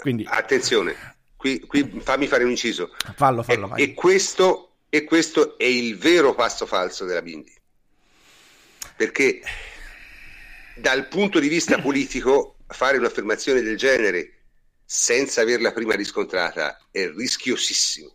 Quindi... 0.00 0.26
Attenzione, 0.28 0.96
qui, 1.36 1.60
qui 1.60 2.00
fammi 2.02 2.26
fare 2.26 2.42
un 2.42 2.50
inciso. 2.50 2.90
Fallo, 3.14 3.44
fallo. 3.44 3.76
E, 3.76 3.82
e, 3.84 3.94
questo, 3.94 4.78
e 4.88 5.04
questo 5.04 5.56
è 5.56 5.66
il 5.66 5.96
vero 5.98 6.34
passo 6.34 6.66
falso 6.66 7.04
della 7.04 7.22
Bindi. 7.22 7.54
Perché 8.96 9.40
dal 10.74 11.06
punto 11.06 11.38
di 11.38 11.46
vista 11.46 11.78
politico 11.78 12.55
fare 12.68 12.98
un'affermazione 12.98 13.62
del 13.62 13.76
genere 13.76 14.32
senza 14.84 15.40
averla 15.40 15.72
prima 15.72 15.94
riscontrata 15.94 16.78
è 16.90 17.08
rischiosissimo. 17.08 18.14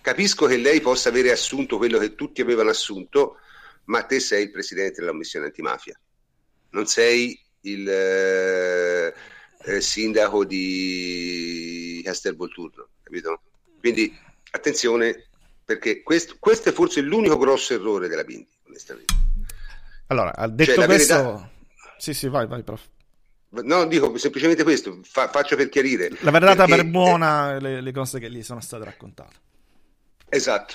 Capisco 0.00 0.46
che 0.46 0.56
lei 0.56 0.80
possa 0.80 1.08
avere 1.08 1.32
assunto 1.32 1.76
quello 1.76 1.98
che 1.98 2.14
tutti 2.14 2.40
avevano 2.40 2.70
assunto, 2.70 3.38
ma 3.84 4.02
te 4.04 4.20
sei 4.20 4.44
il 4.44 4.50
presidente 4.52 5.00
della 5.00 5.10
commissione 5.10 5.46
antimafia, 5.46 5.98
non 6.70 6.86
sei 6.86 7.38
il 7.62 7.88
eh, 7.88 9.14
eh, 9.64 9.80
sindaco 9.80 10.44
di 10.44 12.00
Castelvolturno, 12.04 12.90
capito? 13.02 13.40
Quindi 13.80 14.16
attenzione, 14.52 15.26
perché 15.64 16.02
questo, 16.02 16.36
questo, 16.38 16.68
è 16.68 16.72
forse 16.72 17.00
l'unico 17.00 17.36
grosso 17.36 17.74
errore 17.74 18.06
della 18.06 18.22
Bindi, 18.22 18.48
onestamente. 18.68 19.14
Allora, 20.06 20.32
detto 20.46 20.74
cioè, 20.74 20.86
questo... 20.86 21.14
Verità... 21.14 21.50
Sì, 21.98 22.14
sì, 22.14 22.28
vai, 22.28 22.46
vai, 22.46 22.62
prof. 22.62 22.88
No, 23.62 23.86
dico 23.86 24.16
semplicemente 24.18 24.62
questo, 24.62 25.00
fa, 25.02 25.28
faccio 25.28 25.56
per 25.56 25.68
chiarire. 25.68 26.10
La 26.20 26.30
verrà 26.30 26.54
data 26.54 26.66
per 26.66 26.84
buona 26.86 27.58
le, 27.58 27.80
le, 27.80 27.92
cose 27.92 28.18
che 28.18 28.30
gli 28.30 28.42
sono 28.42 28.60
state 28.60 28.84
raccontate. 28.84 29.34
Esatto. 30.28 30.74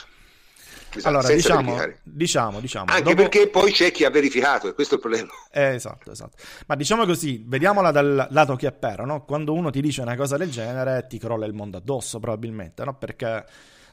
esatto 0.90 1.08
allora, 1.08 1.28
diciamo, 1.34 1.78
diciamo, 2.04 2.60
diciamo, 2.60 2.86
Anche 2.92 3.04
dopo... 3.04 3.16
perché 3.16 3.48
poi 3.50 3.72
c'è 3.72 3.92
chi 3.92 4.06
ha 4.06 4.10
verificato, 4.10 4.68
e 4.68 4.74
questo 4.74 4.94
è 4.94 4.98
il 4.98 5.04
problema. 5.04 5.32
Eh, 5.52 5.76
esatto, 5.76 6.12
esatto. 6.12 6.38
Ma 6.68 6.76
diciamo 6.76 7.06
così, 7.06 7.44
vediamola 7.46 7.92
dal 7.92 8.28
lato 8.30 8.56
che 8.56 8.68
è 8.68 8.72
però, 8.72 9.06
no? 9.06 9.26
Quando 9.26 9.54
uno 9.54 9.70
ti 9.70 9.82
dice 9.82 10.02
una 10.02 10.16
cosa 10.16 10.38
del 10.38 10.50
genere, 10.50 11.06
ti 11.08 11.18
crolla 11.18 11.46
il 11.46 11.54
mondo 11.54 11.78
addosso, 11.78 12.20
probabilmente, 12.20 12.84
no? 12.84 12.98
Perché 12.98 13.46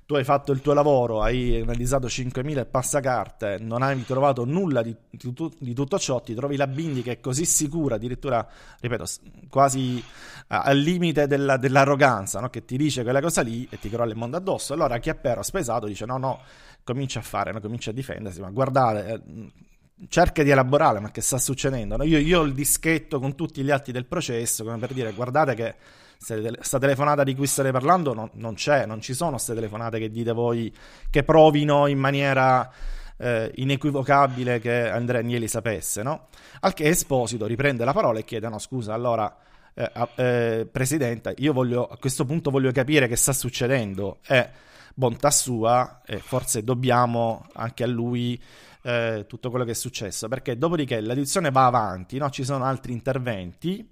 tu 0.09 0.15
hai 0.15 0.25
fatto 0.25 0.53
il 0.53 0.63
tuo 0.63 0.73
lavoro, 0.73 1.21
hai 1.21 1.61
analizzato 1.61 2.07
5.000 2.07 2.67
passacarte, 2.71 3.59
non 3.61 3.83
hai 3.83 4.07
trovato 4.07 4.47
nulla 4.47 4.81
di, 4.81 4.97
di, 5.11 5.35
di, 5.59 5.75
tutto 5.75 5.99
ciò, 5.99 6.23
ti 6.23 6.35
trovi 6.35 6.57
la 6.57 6.67
Bindi 6.67 7.03
che 7.03 7.13
è 7.13 7.21
così 7.21 7.45
sicura, 7.45 7.97
addirittura, 7.97 8.49
ripeto, 8.81 9.05
quasi 9.51 10.03
al 10.47 10.79
limite 10.79 11.27
della, 11.27 11.59
dell'arroganza, 11.59 12.41
no? 12.41 12.49
che 12.49 12.65
ti 12.65 12.79
dice 12.79 13.03
quella 13.03 13.21
cosa 13.21 13.43
lì 13.43 13.69
e 13.71 13.79
ti 13.79 13.91
crolla 13.91 14.11
il 14.11 14.17
mondo 14.17 14.39
addosso. 14.39 14.73
Allora 14.73 14.97
chi 14.97 15.11
è 15.11 15.15
però 15.15 15.43
spesato 15.43 15.85
dice 15.85 16.07
no, 16.07 16.17
no, 16.17 16.41
comincia 16.85 17.19
a 17.19 17.23
fare, 17.23 17.53
no? 17.53 17.61
comincia 17.61 17.91
a 17.91 17.93
difendersi, 17.93 18.41
ma 18.41 18.49
guardate... 18.49 19.13
Eh, 19.13 19.67
cerca 20.09 20.45
di 20.45 20.51
elaborare, 20.51 21.01
ma 21.01 21.11
che 21.11 21.21
sta 21.21 21.39
succedendo? 21.39 21.97
No? 21.99 22.05
Io, 22.05 22.19
io 22.19 22.41
ho 22.41 22.45
il 22.45 22.55
dischetto 22.55 23.19
con 23.19 23.35
tutti 23.35 23.63
gli 23.63 23.71
atti 23.71 23.93
del 23.93 24.07
processo, 24.07 24.65
come 24.65 24.79
per 24.79 24.95
dire, 24.95 25.13
guardate 25.13 25.55
che 25.55 25.75
questa 26.19 26.79
telefonata 26.79 27.23
di 27.23 27.35
cui 27.35 27.47
state 27.47 27.71
parlando 27.71 28.13
non, 28.13 28.29
non 28.35 28.55
c'è, 28.55 28.87
non 28.87 29.01
ci 29.01 29.15
sono 29.15 29.33
queste 29.33 29.55
telefonate 29.55 29.99
che 29.99 30.11
dite 30.11 30.33
voi 30.33 30.75
che 31.11 31.23
provino 31.23 31.87
in 31.87 31.99
maniera 31.99 32.71
eh, 33.19 33.51
inequivocabile 33.57 34.59
che 34.61 34.89
Andrea 34.89 35.21
Agnelli 35.21 35.49
sapesse, 35.49 36.03
no? 36.03 36.29
Al 36.61 36.73
che 36.75 36.85
Esposito 36.85 37.47
riprende 37.47 37.85
la 37.85 37.93
parola 37.93 38.19
e 38.19 38.25
chiede: 38.25 38.49
No, 38.49 38.59
scusa, 38.59 38.95
allora, 38.95 39.35
eh, 39.75 39.91
eh, 40.17 40.69
Presidente, 40.71 41.35
io 41.39 41.53
voglio 41.53 41.87
a 41.87 41.97
questo 41.99 42.25
punto 42.25 42.51
voglio 42.51 42.73
capire 42.73 43.09
che 43.09 43.17
sta 43.17 43.33
succedendo. 43.33 44.19
È 44.23 44.49
bontà 44.95 45.31
sua, 45.31 46.01
e 46.05 46.19
forse 46.19 46.65
dobbiamo 46.65 47.47
anche 47.55 47.85
a 47.85 47.87
lui. 47.87 48.41
Eh, 48.81 49.25
tutto 49.27 49.51
quello 49.51 49.65
che 49.65 49.73
è 49.73 49.75
successo 49.75 50.29
perché 50.29 50.57
dopodiché 50.57 51.01
l'edizione 51.01 51.51
va 51.51 51.67
avanti, 51.67 52.17
no? 52.17 52.31
ci 52.31 52.45
sono 52.45 52.65
altri 52.65 52.93
interventi, 52.93 53.87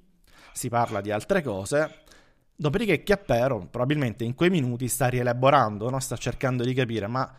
si 0.53 0.69
parla 0.69 1.01
di 1.01 1.11
altre 1.11 1.43
cose 1.43 2.05
Dopodiché 2.57 3.03
Chiappero 3.03 3.67
probabilmente 3.71 4.25
in 4.25 4.35
quei 4.35 4.49
minuti 4.49 4.89
sta 4.89 5.09
rielaborando, 5.09 5.91
no? 5.91 6.01
sta 6.01 6.17
cercando 6.17 6.65
di 6.65 6.73
capire 6.73 7.07
ma 7.07 7.31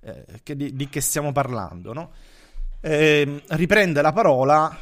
eh, 0.00 0.24
che, 0.42 0.56
di, 0.56 0.74
di, 0.74 0.88
che 0.88 1.00
stiamo 1.00 1.30
parlando. 1.30 1.92
No? 1.92 2.10
E, 2.80 3.42
riprende 3.48 4.00
la 4.00 4.12
parola 4.12 4.76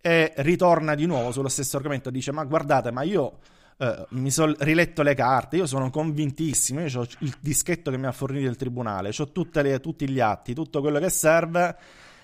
e 0.00 0.32
ritorna 0.36 0.94
di 0.94 1.06
nuovo 1.06 1.32
sullo 1.32 1.48
stesso 1.48 1.76
argomento, 1.76 2.10
dice 2.10 2.32
ma 2.32 2.44
guardate 2.44 2.90
ma 2.90 3.02
io 3.02 3.38
eh, 3.78 4.06
mi 4.10 4.30
sono 4.30 4.54
riletto 4.58 5.02
le 5.02 5.14
carte, 5.14 5.56
io 5.56 5.66
sono 5.66 5.88
convintissimo, 5.88 6.86
io 6.86 7.00
ho 7.00 7.06
il 7.20 7.34
dischetto 7.40 7.90
che 7.90 7.96
mi 7.96 8.06
ha 8.06 8.12
fornito 8.12 8.48
il 8.48 8.56
tribunale, 8.56 9.10
ho 9.16 9.30
tutti 9.30 10.08
gli 10.08 10.20
atti, 10.20 10.52
tutto 10.52 10.82
quello 10.82 10.98
che 10.98 11.08
serve 11.08 11.76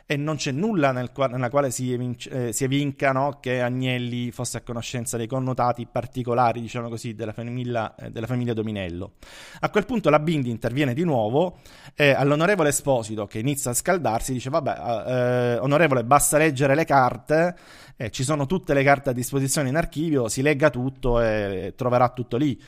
e 0.07 0.17
non 0.17 0.37
c'è 0.37 0.53
nulla 0.53 0.93
nel 0.93 1.11
qua- 1.11 1.27
nella 1.27 1.51
quale 1.51 1.73
si, 1.73 1.93
evinc- 1.93 2.33
eh, 2.33 2.53
si 2.53 2.63
evinca 2.63 3.11
no, 3.11 3.39
che 3.41 3.61
Agnelli 3.61 4.31
fosse 4.31 4.59
a 4.59 4.61
conoscenza 4.61 5.17
dei 5.17 5.27
connotati 5.27 5.87
particolari, 5.91 6.61
diciamo 6.61 6.89
così, 6.89 7.15
della 7.15 7.33
famiglia, 7.33 7.93
eh, 7.97 8.11
della 8.13 8.29
famiglia 8.29 8.55
Dominello. 8.55 9.15
A 9.61 9.69
quel 9.69 9.85
punto 9.85 10.09
la 10.09 10.21
Bindi 10.21 10.49
interviene 10.49 10.95
di 10.95 11.03
nuovo 11.03 11.59
e 11.97 12.11
all'onorevole 12.11 12.69
Esposito, 12.69 13.27
che 13.27 13.41
inizia 13.41 13.73
a 13.73 13.75
scaldarsi, 13.75 14.33
dice, 14.33 14.49
vabbè, 14.49 14.71
eh, 14.71 15.13
eh 15.55 15.59
onorevole, 15.59 16.05
basta 16.05 16.39
leggere 16.39 16.77
le 16.77 16.85
carte, 16.85 17.57
eh, 17.97 18.11
ci 18.11 18.23
sono 18.23 18.47
tutte 18.47 18.75
le 18.75 18.85
carte 18.85 19.11
a 19.11 19.13
disposizione 19.13 19.69
in 19.71 19.77
archivio, 19.77 20.29
si 20.29 20.41
legga 20.41 20.71
tutto 20.71 21.21
e 21.21 21.73
troverà 21.77 22.11
tutto 22.11 22.37
lì. 22.37 22.61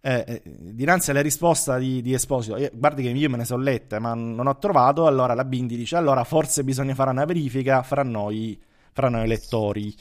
Eh, 0.00 0.24
eh, 0.26 0.42
dinanzi 0.44 1.10
alla 1.10 1.20
risposta 1.20 1.78
di, 1.78 2.00
di 2.00 2.12
Esposito, 2.12 2.56
io, 2.56 2.70
guardi 2.72 3.02
che 3.02 3.08
io 3.08 3.28
me 3.28 3.38
ne 3.38 3.44
sono 3.44 3.62
lette, 3.62 3.98
ma 3.98 4.14
non 4.14 4.46
ho 4.46 4.56
trovato, 4.58 5.06
allora 5.06 5.34
la 5.34 5.44
Bindi 5.44 5.76
dice, 5.76 5.96
allora 5.96 6.22
forse 6.22 6.62
bisogna 6.62 6.94
fare 6.94 7.10
una 7.10 7.24
verifica 7.24 7.82
fra 7.82 8.02
noi, 8.02 8.60
fra 8.92 9.08
noi 9.08 9.26
lettori. 9.26 9.92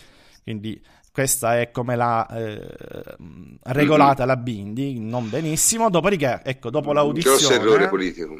Quindi 0.43 0.79
questa 1.11 1.59
è 1.59 1.71
come 1.71 1.95
l'ha 1.95 2.27
eh, 2.27 2.61
regolata 3.63 4.25
mm-hmm. 4.25 4.27
la 4.27 4.37
Bindi, 4.37 4.99
non 4.99 5.29
benissimo. 5.29 5.89
Dopodiché, 5.89 6.41
ecco, 6.43 6.69
dopo 6.69 6.93
l'audizione... 6.93 7.37
Grosso 7.37 7.53
errore 7.53 7.89
politico. 7.89 8.35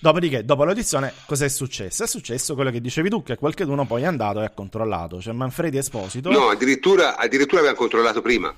Dopodiché, 0.00 0.44
dopo 0.44 0.64
l'audizione, 0.64 1.12
cos'è 1.24 1.48
successo? 1.48 2.04
È 2.04 2.06
successo 2.06 2.54
quello 2.54 2.70
che 2.70 2.80
dicevi 2.80 3.08
tu, 3.08 3.22
che 3.22 3.36
qualcuno 3.36 3.86
poi 3.86 4.02
è 4.02 4.06
andato 4.06 4.40
e 4.40 4.44
ha 4.44 4.50
controllato. 4.50 5.20
Cioè 5.20 5.32
Manfredi 5.32 5.78
Esposito... 5.78 6.30
No, 6.30 6.48
addirittura, 6.48 7.16
addirittura 7.16 7.60
aveva 7.60 7.76
controllato 7.76 8.20
prima. 8.20 8.52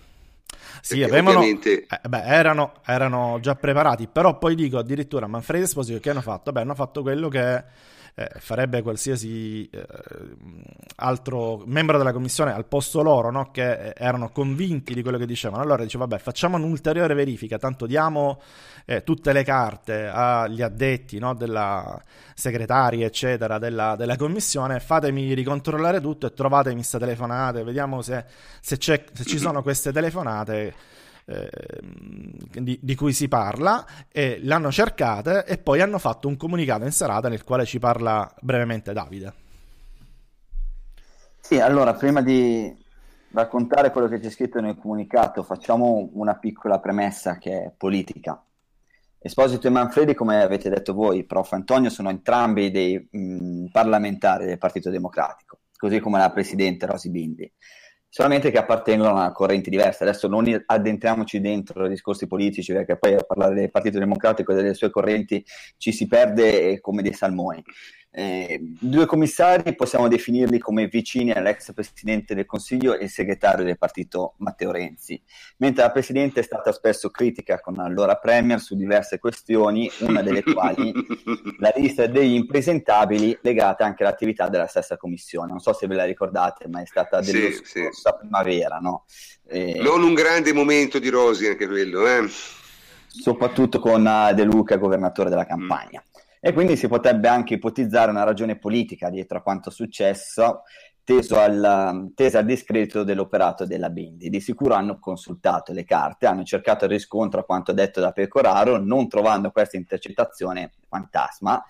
Sì, 0.83 1.01
avevano, 1.01 1.39
ovviamente... 1.39 1.87
eh, 1.87 2.09
beh, 2.09 2.25
erano, 2.25 2.73
erano, 2.85 3.39
già 3.41 3.55
preparati, 3.55 4.09
però 4.09 4.37
poi 4.37 4.57
dico 4.57 4.79
addirittura 4.79 5.29
Manfredi 5.29 5.63
Esposito 5.65 6.01
che 6.01 6.11
hanno 6.11 6.21
fatto? 6.21 6.51
Beh, 6.51 6.61
hanno 6.61 6.75
fatto 6.75 7.03
quello 7.03 7.29
che 7.29 7.63
eh, 8.15 8.31
farebbe 8.39 8.83
qualsiasi 8.83 9.69
eh, 9.71 9.87
altro 10.97 11.63
membro 11.65 11.97
della 11.97 12.13
commissione 12.13 12.53
al 12.53 12.67
posto 12.67 13.03
loro, 13.03 13.31
no? 13.31 13.51
che 13.51 13.91
erano 13.91 14.29
convinti 14.31 14.93
di 14.93 15.03
quello 15.03 15.17
che 15.17 15.27
dicevano. 15.27 15.63
Allora 15.63 15.83
dice, 15.83 15.97
vabbè, 15.99 16.19
facciamo 16.19 16.57
un'ulteriore 16.57 17.15
verifica, 17.15 17.59
tanto 17.59 17.87
diamo 17.87 18.41
eh, 18.85 19.03
tutte 19.03 19.33
le 19.33 19.45
carte 19.45 20.07
agli 20.09 20.61
addetti 20.61 21.19
no? 21.19 21.35
della 21.35 22.01
segretaria, 22.35 23.07
eccetera, 23.07 23.59
della, 23.59 23.97
della, 23.97 24.17
commissione, 24.17 24.79
fatemi 24.81 25.33
ricontrollare 25.33 26.01
tutto 26.01 26.27
e 26.27 26.33
trovatemi 26.35 26.77
queste 26.77 26.99
telefonate, 26.99 27.63
vediamo 27.63 28.03
se, 28.03 28.25
se, 28.61 28.77
se 28.79 29.25
ci 29.25 29.39
sono 29.39 29.63
queste 29.63 29.91
telefonate. 29.91 30.75
Eh, 31.25 31.49
di, 32.61 32.79
di, 32.83 32.95
cui 32.97 33.13
si 33.13 33.29
parla 33.29 33.87
e 34.11 34.41
l'hanno 34.43 34.73
cercate 34.73 35.45
e 35.45 35.57
poi 35.57 35.81
hanno 35.81 35.99
fatto 35.99 36.27
un 36.27 36.37
comunicato 36.37 36.85
in 36.85 36.91
serata 36.91 37.29
nel 37.29 37.45
quale 37.45 37.65
ci 37.65 37.79
parla 37.79 38.33
brevemente 38.41 38.93
Davide. 38.93 39.33
Sì, 41.41 41.61
allora 41.61 41.95
prima 41.95 42.23
di 42.23 42.77
raccontare 43.33 43.91
quello 43.91 44.09
che 44.09 44.19
c'è 44.19 44.31
scritto 44.31 44.61
nel 44.61 44.77
comunicato, 44.77 45.43
facciamo 45.43 46.11
una 46.15 46.35
piccola 46.37 46.79
premessa 46.79 47.39
che 47.39 47.65
è 47.65 47.73
politica. 47.77 48.43
Esposito 49.19 49.69
e 49.69 49.71
Manfredi, 49.71 50.15
come 50.15 50.43
avete 50.43 50.69
detto 50.69 50.93
voi, 50.95 51.25
prof. 51.25 51.53
Antonio, 51.53 51.91
sono 51.91 52.11
entrambi 52.11 52.71
dei 52.71 53.09
mh, 53.09 53.67
parlamentari 53.67 54.47
del 54.47 54.59
Partito 54.59 54.91
Democratico, 54.91 55.61
così 55.77 56.01
come 56.01 56.19
la 56.19 56.31
Presidente 56.31 56.87
Rosi 56.87 57.09
Bindi, 57.09 57.51
solamente 58.15 58.51
che 58.51 58.59
appartengono 58.59 59.17
a 59.17 59.33
correnti 59.33 59.71
diverse. 59.71 60.03
Adesso 60.03 60.29
non 60.29 60.45
addentriamoci 60.67 61.41
dentro 61.41 61.87
i 61.87 61.89
discorsi 61.89 62.27
politici, 62.27 62.71
perché 62.75 62.99
poi 62.99 63.15
a 63.15 63.23
parlare 63.23 63.55
del 63.55 63.71
Partito 63.71 63.99
Democratico 63.99 64.53
e 64.53 64.55
delle 64.55 64.75
sue 64.75 64.91
correnti 64.91 65.43
ci 65.79 65.93
si 65.93 66.07
perde 66.07 66.79
come 66.83 67.01
dei 67.01 67.15
salmoni. 67.15 67.65
Eh, 68.15 68.59
due 68.61 69.07
commissari 69.07 69.75
possiamo 69.75 70.07
definirli 70.07 70.59
come 70.59 70.87
vicini 70.87 71.31
all'ex 71.31 71.73
presidente 71.73 72.35
del 72.35 72.45
Consiglio 72.45 72.95
e 72.95 73.09
segretario 73.09 73.65
del 73.65 73.79
partito 73.79 74.35
Matteo 74.39 74.71
Renzi, 74.71 75.21
mentre 75.57 75.83
la 75.83 75.91
presidente 75.91 76.41
è 76.41 76.43
stata 76.43 76.73
spesso 76.73 77.09
critica 77.09 77.59
con 77.61 77.73
l'allora 77.73 78.17
Premier 78.17 78.61
su 78.61 78.77
diverse 78.77 79.19
questioni, 79.19 79.91
una 80.01 80.21
delle 80.21 80.43
quali 80.43 80.93
la 81.59 81.73
lista 81.75 82.07
degli 82.07 82.35
impresentabili 82.35 83.39
legata 83.41 83.87
anche 83.87 84.03
all'attività 84.03 84.51
della 84.51 84.67
stessa 84.67 84.99
commissione. 84.99 85.49
Non 85.49 85.61
so 85.61 85.73
se 85.73 85.87
ve 85.87 85.95
la 85.95 86.05
ricordate, 86.05 86.69
ma 86.69 86.83
è 86.83 86.87
stata 86.87 87.23
dello 87.23 87.51
sì, 87.51 87.61
sì. 87.65 87.89
primavera. 88.19 88.77
No? 88.77 89.07
Eh, 89.49 89.81
non 89.81 90.03
un 90.03 90.13
grande 90.13 90.53
momento 90.53 90.99
di 90.99 91.09
Rosi 91.09 91.47
anche 91.47 91.67
quello, 91.67 92.07
eh? 92.07 92.29
soprattutto 93.07 93.79
con 93.79 94.03
De 94.35 94.45
Luca, 94.45 94.77
governatore 94.77 95.31
della 95.31 95.47
campagna. 95.47 96.03
Mm. 96.07 96.12
E 96.45 96.53
quindi 96.53 96.77
si 96.77 96.89
potrebbe 96.89 97.29
anche 97.29 97.55
ipotizzare 97.55 98.11
una 98.11 98.25
ragione 98.25 98.59
politica 98.59 99.11
dietro 99.11 99.39
a 99.39 99.43
quanto 99.43 99.71
successo, 99.71 100.63
teso 101.05 101.39
al, 101.39 102.11
tesa 102.17 102.41
al 102.41 102.45
discredito 102.45 103.05
dell'operato 103.05 103.65
della 103.65 103.91
Bindi. 103.91 104.29
Di 104.29 104.41
sicuro 104.41 104.75
hanno 104.75 104.99
consultato 104.99 105.73
le 105.73 105.85
carte, 105.85 106.27
hanno 106.27 106.43
cercato 106.43 106.87
il 106.87 106.91
riscontro 106.91 107.39
a 107.39 107.45
quanto 107.45 107.73
detto 107.73 108.01
da 108.01 108.11
Pecoraro, 108.11 108.77
non 108.79 109.09
trovando 109.09 109.53
questa 109.53 109.77
intercettazione 109.77 110.73
fantasma. 110.89 111.65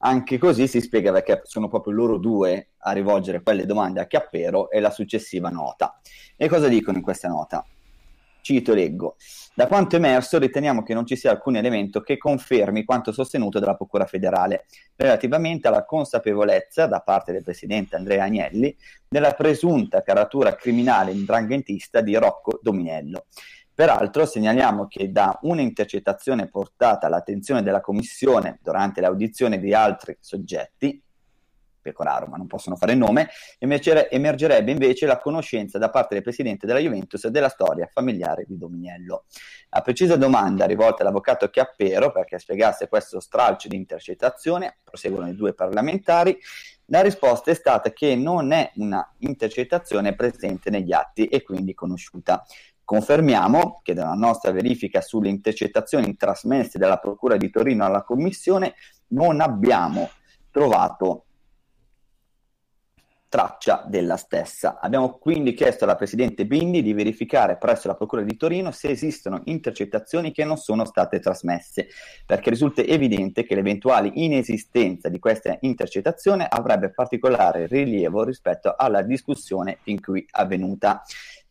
Anche 0.00 0.36
così 0.36 0.66
si 0.66 0.82
spiega 0.82 1.10
perché 1.10 1.40
sono 1.44 1.68
proprio 1.68 1.94
loro 1.94 2.18
due 2.18 2.72
a 2.80 2.92
rivolgere 2.92 3.42
quelle 3.42 3.64
domande 3.64 4.00
a 4.00 4.06
Chiappero 4.06 4.68
e 4.68 4.80
la 4.80 4.90
successiva 4.90 5.48
nota. 5.48 5.98
E 6.36 6.48
cosa 6.48 6.68
dicono 6.68 6.98
in 6.98 7.02
questa 7.02 7.28
nota? 7.28 7.64
Cito 8.48 8.72
e 8.72 8.76
leggo. 8.76 9.16
Da 9.54 9.66
quanto 9.66 9.96
emerso 9.96 10.38
riteniamo 10.38 10.82
che 10.82 10.94
non 10.94 11.04
ci 11.04 11.16
sia 11.16 11.30
alcun 11.30 11.56
elemento 11.56 12.00
che 12.00 12.16
confermi 12.16 12.82
quanto 12.82 13.12
sostenuto 13.12 13.58
dalla 13.58 13.76
Procura 13.76 14.06
federale 14.06 14.64
relativamente 14.96 15.68
alla 15.68 15.84
consapevolezza 15.84 16.86
da 16.86 17.00
parte 17.00 17.32
del 17.32 17.42
presidente 17.42 17.96
Andrea 17.96 18.24
Agnelli 18.24 18.74
della 19.06 19.32
presunta 19.32 20.00
caratura 20.00 20.54
criminale 20.54 21.10
indranghentista 21.10 22.00
di 22.00 22.16
Rocco 22.16 22.58
Dominello. 22.62 23.26
Peraltro 23.74 24.24
segnaliamo 24.24 24.86
che 24.86 25.12
da 25.12 25.38
un'intercettazione 25.42 26.48
portata 26.48 27.06
all'attenzione 27.06 27.62
della 27.62 27.82
Commissione 27.82 28.60
durante 28.62 29.02
l'audizione 29.02 29.58
di 29.60 29.74
altri 29.74 30.16
soggetti, 30.20 31.02
Pecoraro, 31.88 32.26
ma 32.26 32.36
non 32.36 32.46
possono 32.46 32.76
fare 32.76 32.92
il 32.92 32.98
nome, 32.98 33.28
emergerebbe 33.58 34.70
invece 34.70 35.06
la 35.06 35.18
conoscenza 35.18 35.78
da 35.78 35.88
parte 35.88 36.14
del 36.14 36.22
presidente 36.22 36.66
della 36.66 36.78
Juventus 36.78 37.26
della 37.28 37.48
storia 37.48 37.88
familiare 37.90 38.44
di 38.46 38.58
Dominiello. 38.58 39.24
A 39.70 39.80
precisa 39.80 40.16
domanda 40.16 40.66
rivolta 40.66 41.02
all'avvocato 41.02 41.48
Chiappero 41.48 42.12
perché 42.12 42.38
spiegasse 42.38 42.88
questo 42.88 43.20
stralcio 43.20 43.68
di 43.68 43.76
intercettazione, 43.76 44.78
proseguono 44.84 45.28
i 45.28 45.34
due 45.34 45.54
parlamentari, 45.54 46.38
la 46.86 47.02
risposta 47.02 47.50
è 47.50 47.54
stata 47.54 47.92
che 47.92 48.16
non 48.16 48.52
è 48.52 48.70
una 48.76 49.06
intercettazione 49.18 50.14
presente 50.14 50.70
negli 50.70 50.92
atti 50.92 51.26
e 51.26 51.42
quindi 51.42 51.74
conosciuta. 51.74 52.44
Confermiamo 52.82 53.80
che 53.82 53.92
dalla 53.92 54.14
nostra 54.14 54.50
verifica 54.50 55.02
sulle 55.02 55.28
intercettazioni 55.28 56.16
trasmesse 56.16 56.78
dalla 56.78 56.96
Procura 56.96 57.36
di 57.36 57.50
Torino 57.50 57.84
alla 57.84 58.02
Commissione 58.02 58.74
non 59.08 59.42
abbiamo 59.42 60.08
trovato 60.50 61.26
traccia 63.28 63.84
della 63.86 64.16
stessa. 64.16 64.78
Abbiamo 64.80 65.18
quindi 65.18 65.52
chiesto 65.52 65.84
alla 65.84 65.96
Presidente 65.96 66.46
Bindi 66.46 66.82
di 66.82 66.94
verificare 66.94 67.58
presso 67.58 67.86
la 67.86 67.94
Procura 67.94 68.22
di 68.22 68.36
Torino 68.36 68.70
se 68.70 68.88
esistono 68.88 69.42
intercettazioni 69.44 70.32
che 70.32 70.44
non 70.44 70.56
sono 70.56 70.84
state 70.84 71.20
trasmesse, 71.20 71.88
perché 72.24 72.50
risulta 72.50 72.82
evidente 72.82 73.44
che 73.44 73.54
l'eventuale 73.54 74.10
inesistenza 74.14 75.08
di 75.08 75.18
questa 75.18 75.56
intercettazione 75.60 76.46
avrebbe 76.48 76.90
particolare 76.90 77.66
rilievo 77.66 78.24
rispetto 78.24 78.74
alla 78.76 79.02
discussione 79.02 79.78
fin 79.82 80.00
qui 80.00 80.26
avvenuta. 80.30 81.02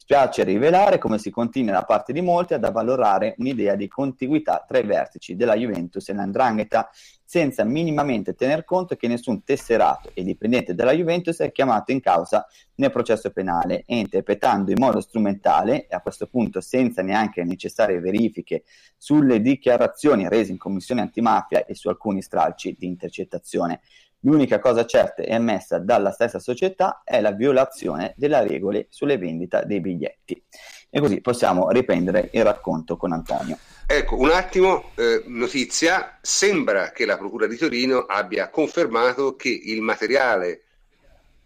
Spiace 0.09 0.45
rivelare 0.45 0.99
come 0.99 1.17
si 1.17 1.29
continua 1.29 1.73
da 1.73 1.83
parte 1.83 2.13
di 2.13 2.21
molti 2.21 2.53
ad 2.53 2.63
avvalorare 2.63 3.35
un'idea 3.39 3.75
di 3.75 3.89
contiguità 3.89 4.63
tra 4.65 4.77
i 4.77 4.83
vertici 4.83 5.35
della 5.35 5.53
Juventus 5.53 6.07
e 6.07 6.13
l'Andrangheta, 6.13 6.89
senza 7.25 7.65
minimamente 7.65 8.33
tener 8.33 8.63
conto 8.63 8.95
che 8.95 9.09
nessun 9.09 9.43
tesserato 9.43 10.11
e 10.13 10.23
dipendente 10.23 10.73
della 10.73 10.93
Juventus 10.93 11.39
è 11.39 11.51
chiamato 11.51 11.91
in 11.91 11.99
causa 11.99 12.47
nel 12.75 12.89
processo 12.89 13.31
penale 13.31 13.83
e 13.85 13.97
interpretando 13.97 14.71
in 14.71 14.77
modo 14.79 15.01
strumentale, 15.01 15.87
e 15.87 15.93
a 15.93 15.99
questo 15.99 16.27
punto 16.27 16.61
senza 16.61 17.01
neanche 17.01 17.43
necessarie 17.43 17.99
verifiche 17.99 18.63
sulle 18.95 19.41
dichiarazioni 19.41 20.29
rese 20.29 20.53
in 20.53 20.57
commissione 20.57 21.01
antimafia 21.01 21.65
e 21.65 21.75
su 21.75 21.89
alcuni 21.89 22.21
stralci 22.21 22.77
di 22.79 22.87
intercettazione. 22.87 23.81
L'unica 24.21 24.59
cosa 24.59 24.85
certa 24.85 25.21
e 25.21 25.33
ammessa 25.33 25.77
dalla 25.79 26.11
stessa 26.11 26.39
società 26.39 27.01
è 27.03 27.21
la 27.21 27.31
violazione 27.31 28.13
delle 28.17 28.45
regole 28.47 28.87
sulle 28.89 29.17
vendite 29.17 29.63
dei 29.65 29.79
biglietti. 29.79 30.43
E 30.89 30.99
così 30.99 31.21
possiamo 31.21 31.69
riprendere 31.69 32.29
il 32.33 32.43
racconto 32.43 32.97
con 32.97 33.11
Antonio. 33.11 33.57
Ecco, 33.85 34.17
un 34.17 34.31
attimo, 34.31 34.91
eh, 34.95 35.23
notizia, 35.27 36.17
sembra 36.21 36.91
che 36.91 37.05
la 37.05 37.17
Procura 37.17 37.47
di 37.47 37.57
Torino 37.57 37.99
abbia 37.99 38.49
confermato 38.49 39.35
che 39.35 39.49
il 39.49 39.81
materiale 39.81 40.63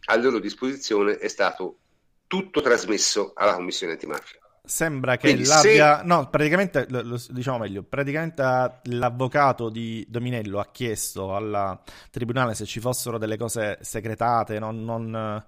a 0.06 0.16
loro 0.16 0.40
disposizione 0.40 1.18
è 1.18 1.28
stato 1.28 1.78
tutto 2.26 2.62
trasmesso 2.62 3.34
alla 3.36 3.54
Commissione 3.54 3.94
antimafia. 3.94 4.41
Sembra 4.64 5.18
che 5.18 5.32
Quindi 5.32 5.48
l'abbia... 5.48 6.00
Se... 6.00 6.06
No, 6.06 6.30
praticamente, 6.30 6.86
lo, 6.90 7.02
lo, 7.02 7.22
diciamo 7.30 7.58
meglio, 7.58 7.82
praticamente 7.84 8.80
l'avvocato 8.84 9.70
di 9.70 10.06
Dominello 10.08 10.60
ha 10.60 10.68
chiesto 10.72 11.34
al 11.34 11.80
tribunale 12.12 12.54
se 12.54 12.66
ci 12.66 12.80
fossero 12.80 13.18
delle 13.18 13.38
cose 13.38 13.80
segretate, 13.82 14.60
non, 14.60 14.84
non, 14.84 15.44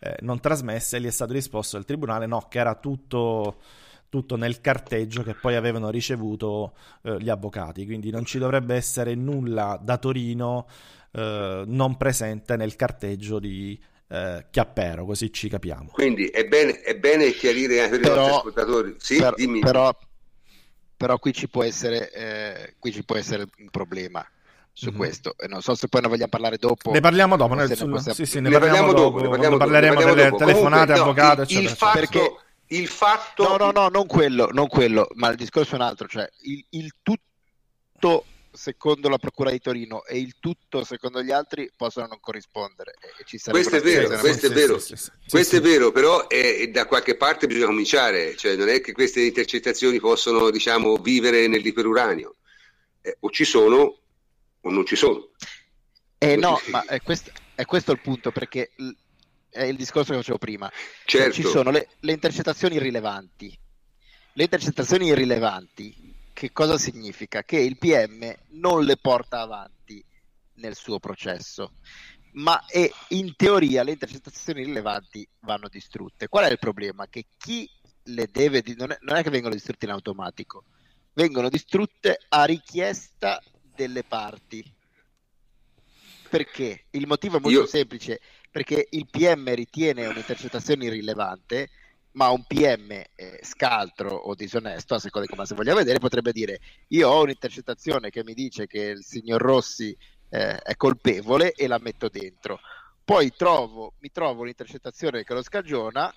eh, 0.00 0.16
non 0.20 0.40
trasmesse, 0.40 0.96
e 0.96 1.00
gli 1.00 1.06
è 1.06 1.10
stato 1.10 1.32
risposto 1.32 1.76
al 1.76 1.84
tribunale 1.84 2.26
no, 2.26 2.46
che 2.48 2.58
era 2.58 2.74
tutto, 2.74 3.60
tutto 4.08 4.36
nel 4.36 4.60
carteggio 4.60 5.22
che 5.22 5.34
poi 5.34 5.54
avevano 5.54 5.88
ricevuto 5.88 6.74
eh, 7.02 7.18
gli 7.20 7.30
avvocati, 7.30 7.86
quindi 7.86 8.10
non 8.10 8.24
ci 8.24 8.38
dovrebbe 8.38 8.74
essere 8.74 9.14
nulla 9.14 9.78
da 9.80 9.96
Torino 9.96 10.66
eh, 11.12 11.62
non 11.66 11.96
presente 11.96 12.56
nel 12.56 12.76
carteggio 12.76 13.38
di 13.38 13.80
eh, 14.08 14.46
Chiappero, 14.50 15.04
così 15.04 15.32
ci 15.32 15.48
capiamo. 15.48 15.90
Quindi 15.92 16.26
è 16.26 16.44
bene, 16.44 16.80
è 16.80 16.96
bene 16.96 17.32
chiarire 17.32 17.82
anche 17.82 17.98
per 17.98 18.12
i 18.12 18.14
nostri 18.14 18.34
ascoltatori. 18.34 18.94
Sì, 18.98 19.18
per, 19.18 19.34
dimmi. 19.34 19.60
Però, 19.60 19.96
però 20.96 21.18
qui, 21.18 21.32
ci 21.32 21.48
può 21.48 21.62
essere, 21.62 22.10
eh, 22.12 22.74
qui 22.78 22.92
ci 22.92 23.04
può 23.04 23.16
essere 23.16 23.46
un 23.58 23.68
problema 23.70 24.26
su 24.72 24.88
mm-hmm. 24.88 24.96
questo. 24.96 25.36
E 25.38 25.48
non 25.48 25.62
so 25.62 25.74
se 25.74 25.88
poi 25.88 26.02
ne 26.02 26.08
vogliamo 26.08 26.30
parlare 26.30 26.56
dopo. 26.58 26.90
Ne 26.92 27.00
parliamo 27.00 27.36
dopo. 27.36 27.54
Nel, 27.54 27.74
sul... 27.74 27.90
possiamo... 27.90 28.14
Sì, 28.14 28.26
sì, 28.26 28.40
ne, 28.40 28.48
ne 28.48 28.58
parliamo, 28.58 28.92
parliamo, 28.92 29.10
dopo. 29.10 29.22
Ne 29.22 29.28
parliamo 29.28 29.56
parleremo 29.56 29.94
dopo, 30.00 30.14
delle 30.14 30.30
dopo. 30.30 30.36
telefonate, 30.36 30.92
Comunque, 30.92 31.22
avvocato, 31.22 31.52
no, 31.52 31.58
il, 31.58 31.64
il 31.64 31.68
fatto... 31.70 31.98
Perché... 31.98 32.36
Il 32.68 32.88
fatto... 32.88 33.48
No, 33.48 33.56
no, 33.56 33.70
no, 33.70 33.88
non 33.88 34.06
quello, 34.06 34.48
non 34.50 34.66
quello, 34.66 35.08
ma 35.14 35.30
il 35.30 35.36
discorso 35.36 35.74
è 35.74 35.74
un 35.76 35.82
altro, 35.82 36.08
cioè 36.08 36.28
il, 36.42 36.64
il 36.70 36.94
tutto 37.00 38.24
secondo 38.56 39.08
la 39.08 39.18
Procura 39.18 39.50
di 39.50 39.60
Torino 39.60 40.04
e 40.04 40.18
il 40.18 40.36
tutto 40.40 40.84
secondo 40.84 41.22
gli 41.22 41.30
altri 41.30 41.70
possono 41.76 42.06
non 42.06 42.18
corrispondere. 42.20 42.94
questo 43.50 43.76
è 43.76 43.80
vero, 43.80 44.18
questo 44.18 44.46
è 44.46 44.50
vero, 44.50 44.78
sì, 44.78 44.96
sì, 44.96 45.04
sì, 45.04 45.10
questo 45.28 45.56
è 45.56 45.60
vero, 45.60 45.92
però 45.92 46.26
è, 46.26 46.66
da 46.68 46.86
qualche 46.86 47.16
parte 47.16 47.46
bisogna 47.46 47.66
cominciare, 47.66 48.36
cioè 48.36 48.56
non 48.56 48.68
è 48.68 48.80
che 48.80 48.92
queste 48.92 49.22
intercettazioni 49.22 50.00
possono 50.00 50.50
diciamo 50.50 50.96
vivere 50.96 51.46
nell'iperuranio, 51.46 52.34
eh, 53.02 53.16
o 53.20 53.30
ci 53.30 53.44
sono 53.44 53.98
o 54.60 54.70
non 54.70 54.84
ci 54.84 54.96
sono. 54.96 55.28
Eh 56.18 56.36
no, 56.36 56.60
ma 56.70 56.84
è 56.86 57.00
questo, 57.02 57.30
è 57.54 57.64
questo 57.64 57.92
il 57.92 58.00
punto, 58.00 58.32
perché 58.32 58.70
è 59.50 59.64
il 59.64 59.76
discorso 59.76 60.12
che 60.12 60.18
facevo 60.18 60.38
prima. 60.38 60.70
Certo. 61.04 61.32
Ci 61.32 61.42
sono 61.42 61.70
le, 61.70 61.88
le 62.00 62.12
intercettazioni 62.12 62.76
irrilevanti. 62.76 63.58
Le 64.32 64.42
intercettazioni 64.42 65.06
irrilevanti, 65.06 66.14
che 66.36 66.52
cosa 66.52 66.76
significa? 66.76 67.44
Che 67.44 67.56
il 67.56 67.78
PM 67.78 68.30
non 68.50 68.84
le 68.84 68.98
porta 68.98 69.40
avanti 69.40 70.04
nel 70.56 70.74
suo 70.74 70.98
processo, 70.98 71.76
ma 72.32 72.62
è, 72.66 72.86
in 73.08 73.34
teoria 73.36 73.82
le 73.82 73.92
intercettazioni 73.92 74.62
rilevanti 74.62 75.26
vanno 75.40 75.66
distrutte. 75.68 76.28
Qual 76.28 76.44
è 76.44 76.50
il 76.50 76.58
problema? 76.58 77.06
Che 77.06 77.24
chi 77.38 77.66
le 78.02 78.28
deve, 78.30 78.62
non 78.76 78.90
è, 78.90 78.98
non 79.00 79.16
è 79.16 79.22
che 79.22 79.30
vengono 79.30 79.54
distrutte 79.54 79.86
in 79.86 79.92
automatico, 79.92 80.64
vengono 81.14 81.48
distrutte 81.48 82.18
a 82.28 82.44
richiesta 82.44 83.42
delle 83.74 84.04
parti. 84.04 84.62
Perché? 86.28 86.84
Il 86.90 87.06
motivo 87.06 87.38
è 87.38 87.40
molto 87.40 87.60
Io- 87.60 87.66
semplice, 87.66 88.20
perché 88.50 88.88
il 88.90 89.06
PM 89.10 89.54
ritiene 89.54 90.06
un'intercettazione 90.06 90.84
irrilevante, 90.84 91.70
ma 92.16 92.30
un 92.30 92.44
PM 92.44 92.90
eh, 92.90 93.06
scaltro 93.42 94.10
o 94.10 94.34
disonesto, 94.34 94.94
a 94.94 94.98
seconda 94.98 95.26
di 95.26 95.32
come 95.32 95.46
si 95.46 95.54
voglia 95.54 95.74
vedere, 95.74 95.98
potrebbe 95.98 96.32
dire 96.32 96.60
io 96.88 97.08
ho 97.08 97.22
un'intercettazione 97.22 98.10
che 98.10 98.24
mi 98.24 98.34
dice 98.34 98.66
che 98.66 98.80
il 98.80 99.04
signor 99.04 99.40
Rossi 99.40 99.96
eh, 100.30 100.56
è 100.56 100.74
colpevole 100.76 101.52
e 101.52 101.66
la 101.66 101.78
metto 101.78 102.08
dentro. 102.08 102.58
Poi 103.04 103.32
trovo, 103.36 103.92
mi 104.00 104.10
trovo 104.10 104.42
un'intercettazione 104.42 105.24
che 105.24 105.34
lo 105.34 105.42
scagiona, 105.42 106.12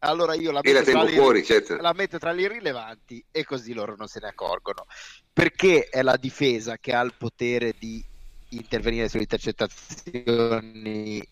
allora 0.00 0.34
io 0.34 0.50
la 0.50 0.60
la 0.62 0.72
metto, 0.72 1.02
le, 1.04 1.12
fuori, 1.12 1.44
certo. 1.44 1.76
la 1.76 1.92
metto 1.92 2.18
tra 2.18 2.32
le 2.32 2.42
irrilevanti 2.42 3.24
e 3.30 3.44
così 3.44 3.72
loro 3.74 3.94
non 3.94 4.08
se 4.08 4.18
ne 4.20 4.28
accorgono. 4.28 4.86
Perché 5.32 5.84
è 5.84 6.02
la 6.02 6.16
difesa 6.16 6.78
che 6.78 6.94
ha 6.94 7.00
il 7.02 7.14
potere 7.16 7.74
di 7.78 8.04
intervenire 8.48 9.08
sulle 9.08 9.22
intercettazioni? 9.22 11.24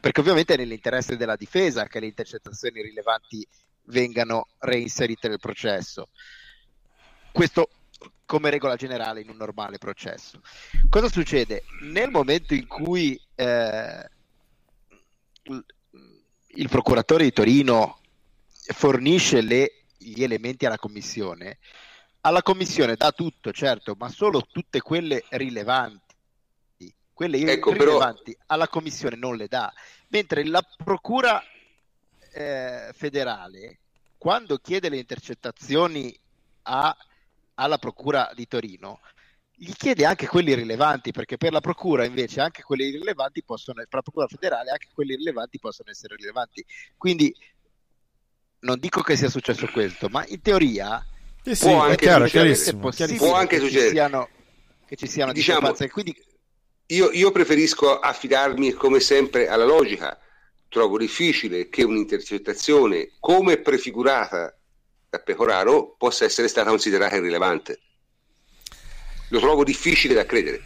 Perché 0.00 0.20
ovviamente 0.20 0.54
è 0.54 0.56
nell'interesse 0.56 1.16
della 1.16 1.36
difesa 1.36 1.86
che 1.86 2.00
le 2.00 2.06
intercettazioni 2.06 2.82
rilevanti 2.82 3.46
vengano 3.84 4.48
reinserite 4.58 5.28
nel 5.28 5.38
processo. 5.38 6.08
Questo 7.30 7.68
come 8.26 8.50
regola 8.50 8.76
generale 8.76 9.20
in 9.20 9.28
un 9.28 9.36
normale 9.36 9.78
processo. 9.78 10.40
Cosa 10.88 11.08
succede? 11.08 11.64
Nel 11.82 12.10
momento 12.10 12.54
in 12.54 12.66
cui 12.66 13.20
eh, 13.34 14.08
il 16.46 16.68
procuratore 16.68 17.24
di 17.24 17.32
Torino 17.32 17.98
fornisce 18.72 19.40
le- 19.40 19.84
gli 19.98 20.22
elementi 20.22 20.66
alla 20.66 20.78
commissione, 20.78 21.58
alla 22.22 22.42
commissione 22.42 22.96
dà 22.96 23.12
tutto, 23.12 23.52
certo, 23.52 23.94
ma 23.98 24.08
solo 24.08 24.46
tutte 24.50 24.80
quelle 24.80 25.24
rilevanti. 25.30 26.11
Quelle 27.12 27.38
Ecco, 27.38 27.70
però- 27.72 27.82
irrilevanti 27.96 28.36
alla 28.46 28.68
commissione 28.68 29.16
non 29.16 29.36
le 29.36 29.46
dà, 29.48 29.72
mentre 30.08 30.44
la 30.44 30.62
procura 30.82 31.42
eh, 32.34 32.90
federale, 32.94 33.80
quando 34.16 34.56
chiede 34.56 34.88
le 34.88 34.96
intercettazioni 34.96 36.18
a- 36.62 36.96
alla 37.54 37.76
procura 37.76 38.30
di 38.34 38.46
Torino, 38.48 39.00
gli 39.54 39.72
chiede 39.74 40.06
anche 40.06 40.26
quelli 40.26 40.54
rilevanti, 40.54 41.12
perché 41.12 41.36
per 41.36 41.52
la 41.52 41.60
procura 41.60 42.04
invece 42.06 42.40
anche 42.40 42.62
quelli 42.62 42.88
rilevanti 42.90 43.42
possono, 43.44 43.76
per 43.82 43.88
la 43.90 44.00
procura 44.02 44.26
federale 44.26 44.70
anche 44.70 44.88
quelli 44.94 45.14
rilevanti 45.14 45.58
possono 45.58 45.90
essere 45.90 46.16
rilevanti. 46.16 46.64
Quindi 46.96 47.32
non 48.60 48.78
dico 48.78 49.02
che 49.02 49.14
sia 49.16 49.28
successo 49.28 49.66
questo, 49.66 50.08
ma 50.08 50.24
in 50.28 50.40
teoria 50.40 51.04
Sì, 51.44 51.54
sì, 51.54 51.66
Può 51.66 51.84
è 51.84 51.90
anche 51.90 51.96
chiaro, 52.06 52.24
è 52.24 52.28
succedere. 52.28 52.70
è 52.70 52.76
possibile 52.76 53.16
Può 53.18 53.34
anche 53.34 53.58
che, 53.58 53.68
ci 53.68 53.78
siano, 53.90 54.28
che 54.86 54.96
ci 54.96 55.06
siano 55.06 55.32
Diciamo- 55.32 55.58
discrepanze. 55.70 55.92
Quindi 55.92 56.24
Io, 56.86 57.10
io 57.10 57.30
preferisco 57.32 57.98
affidarmi 57.98 58.72
come 58.72 59.00
sempre 59.00 59.48
alla 59.48 59.64
logica. 59.64 60.18
Trovo 60.68 60.98
difficile 60.98 61.68
che 61.68 61.82
un'intercettazione 61.82 63.12
come 63.18 63.58
prefigurata 63.60 64.56
da 65.08 65.18
Pecoraro 65.18 65.94
possa 65.96 66.24
essere 66.24 66.48
stata 66.48 66.70
considerata 66.70 67.16
irrilevante. 67.16 67.80
Lo 69.28 69.40
trovo 69.40 69.64
difficile 69.64 70.14
da 70.14 70.26
credere. 70.26 70.62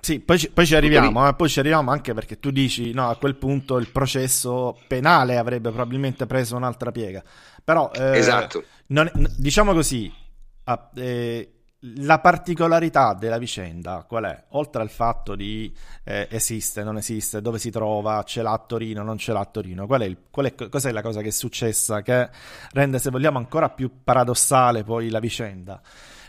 Sì, 0.00 0.20
poi 0.20 0.38
ci, 0.38 0.50
poi 0.50 0.66
ci 0.66 0.76
arriviamo, 0.76 1.26
eh, 1.28 1.34
poi 1.34 1.48
ci 1.48 1.58
arriviamo 1.58 1.90
anche 1.90 2.14
perché 2.14 2.38
tu 2.38 2.50
dici, 2.50 2.92
no, 2.92 3.08
a 3.10 3.16
quel 3.16 3.34
punto 3.36 3.76
il 3.78 3.88
processo 3.88 4.84
penale 4.86 5.36
avrebbe 5.36 5.70
probabilmente 5.70 6.26
preso 6.26 6.54
un'altra 6.54 6.92
piega. 6.92 7.24
Però, 7.64 7.90
eh, 7.92 8.18
Esatto. 8.18 8.64
non- 8.88 9.10
diciamo 9.36 9.72
così, 9.72 10.12
a- 10.64 10.90
eh, 10.94 11.55
la 11.80 12.18
particolarità 12.20 13.12
della 13.14 13.38
vicenda 13.38 14.04
qual 14.08 14.24
è? 14.24 14.44
Oltre 14.50 14.82
al 14.82 14.88
fatto 14.90 15.34
di 15.34 15.72
eh, 16.04 16.26
esiste, 16.30 16.82
non 16.82 16.96
esiste, 16.96 17.40
dove 17.42 17.58
si 17.58 17.70
trova, 17.70 18.22
ce 18.24 18.42
l'ha 18.42 18.52
a 18.52 18.58
Torino, 18.58 19.02
non 19.02 19.18
ce 19.18 19.32
l'ha 19.32 19.40
a 19.40 19.44
Torino, 19.44 19.86
qual 19.86 20.00
è 20.00 20.04
il- 20.06 20.18
qual 20.30 20.46
è- 20.46 20.68
cos'è 20.68 20.90
la 20.90 21.02
cosa 21.02 21.20
che 21.20 21.28
è 21.28 21.32
successa 21.32 22.02
che 22.02 22.28
rende, 22.72 22.98
se 22.98 23.10
vogliamo, 23.10 23.38
ancora 23.38 23.68
più 23.68 24.02
paradossale 24.02 24.84
poi 24.84 25.10
la 25.10 25.20
vicenda? 25.20 25.80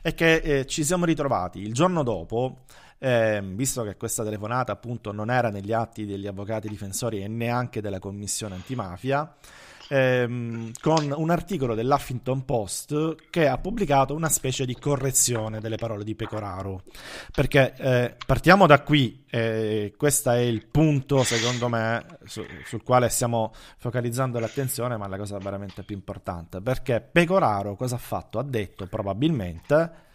È 0.01 0.13
che 0.13 0.35
eh, 0.35 0.65
ci 0.65 0.83
siamo 0.83 1.05
ritrovati 1.05 1.59
il 1.61 1.73
giorno 1.73 2.03
dopo, 2.03 2.63
ehm, 2.99 3.55
visto 3.55 3.83
che 3.83 3.95
questa 3.95 4.23
telefonata 4.23 4.71
appunto 4.73 5.11
non 5.11 5.29
era 5.31 5.49
negli 5.49 5.71
atti 5.73 6.05
degli 6.05 6.27
avvocati 6.27 6.67
difensori 6.67 7.23
e 7.23 7.27
neanche 7.27 7.81
della 7.81 7.99
commissione 7.99 8.55
antimafia, 8.55 9.33
ehm, 9.87 10.71
con 10.81 11.13
un 11.15 11.29
articolo 11.29 11.75
dell'Huffington 11.75 12.45
Post 12.45 13.15
che 13.29 13.47
ha 13.47 13.57
pubblicato 13.57 14.13
una 14.13 14.29
specie 14.29 14.65
di 14.65 14.75
correzione 14.75 15.59
delle 15.59 15.77
parole 15.77 16.03
di 16.03 16.15
Pecoraro. 16.15 16.83
Perché 17.33 17.73
eh, 17.77 18.15
partiamo 18.25 18.67
da 18.67 18.81
qui, 18.81 19.25
eh, 19.29 19.93
questo 19.97 20.31
è 20.31 20.39
il 20.39 20.65
punto 20.65 21.23
secondo 21.23 21.69
me 21.69 22.05
su- 22.25 22.45
sul 22.65 22.83
quale 22.83 23.09
stiamo 23.09 23.53
focalizzando 23.77 24.39
l'attenzione, 24.39 24.97
ma 24.97 25.07
la 25.07 25.17
cosa 25.17 25.37
veramente 25.37 25.83
più 25.83 25.95
importante, 25.95 26.61
perché 26.61 27.01
Pecoraro 27.01 27.75
cosa 27.75 27.95
ha 27.95 27.99
fatto? 27.99 28.39
Ha 28.39 28.43
detto 28.43 28.85
probabilmente... 28.87 30.05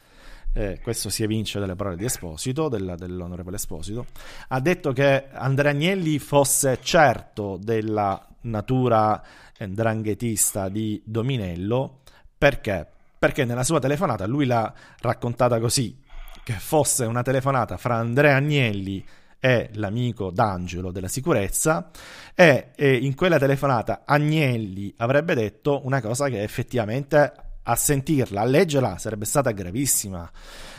eh, 0.55 0.81
questo 0.83 1.09
si 1.09 1.23
evince 1.23 1.59
dalle 1.59 1.75
parole 1.75 1.97
di 1.97 2.05
Esposito, 2.05 2.69
del- 2.69 2.95
dell'onorevole 2.99 3.57
Esposito, 3.57 4.05
ha 4.49 4.61
detto 4.61 4.93
che 4.93 5.29
Andrea 5.33 5.71
Agnelli 5.71 6.19
fosse 6.19 6.79
certo 6.83 7.59
della 7.59 8.27
natura 8.43 9.23
dranghetista 9.59 10.69
di 10.69 11.01
Dominello 11.05 12.01
perché? 12.37 12.89
Perché 13.19 13.45
nella 13.45 13.63
sua 13.63 13.79
telefonata 13.79 14.27
lui 14.27 14.47
l'ha 14.47 14.73
raccontata 15.01 15.61
così 15.61 15.97
che 16.43 16.55
fosse 16.55 17.05
una 17.05 17.23
telefonata 17.23 17.77
fra 17.77 17.97
Andrea 17.97 18.37
Agnelli 18.37 19.05
e 19.39 19.71
l'amico 19.75 20.31
d'Angelo 20.31 20.91
della 20.91 21.09
sicurezza 21.09 21.91
e, 22.35 22.71
e 22.75 22.97
in 22.97 23.15
quella 23.15 23.39
telefonata 23.39 24.03
Agnelli 24.05 24.93
avrebbe 24.97 25.35
detto 25.35 25.85
una 25.85 26.01
cosa 26.01 26.29
che 26.29 26.43
effettivamente 26.43 27.33
a 27.63 27.77
sentirla, 27.77 28.41
a 28.41 28.45
leggerla 28.45 28.99
sarebbe 28.99 29.25
stata 29.25 29.51
gravissima 29.53 30.29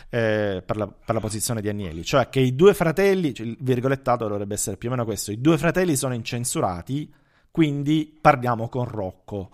eh, 0.10 0.62
per, 0.66 0.78
la, 0.78 0.88
per 0.88 1.16
la 1.16 1.22
posizione 1.22 1.62
di 1.62 1.70
Agnelli, 1.70 2.04
cioè 2.04 2.30
che 2.30 2.40
i 2.40 2.56
due 2.56 2.74
fratelli, 2.74 3.34
cioè 3.34 3.48
il 3.48 3.58
virgolettato 3.60 4.28
dovrebbe 4.28 4.54
essere 4.54 4.78
più 4.78 4.90
o 4.90 4.92
meno 4.92 5.06
questo, 5.06 5.32
i 5.32 5.40
due 5.40 5.58
fratelli 5.58 5.96
sono 5.96 6.14
incensurati, 6.14 7.12
quindi 7.54 8.18
parliamo 8.20 8.68
con 8.68 8.86
Rocco. 8.86 9.52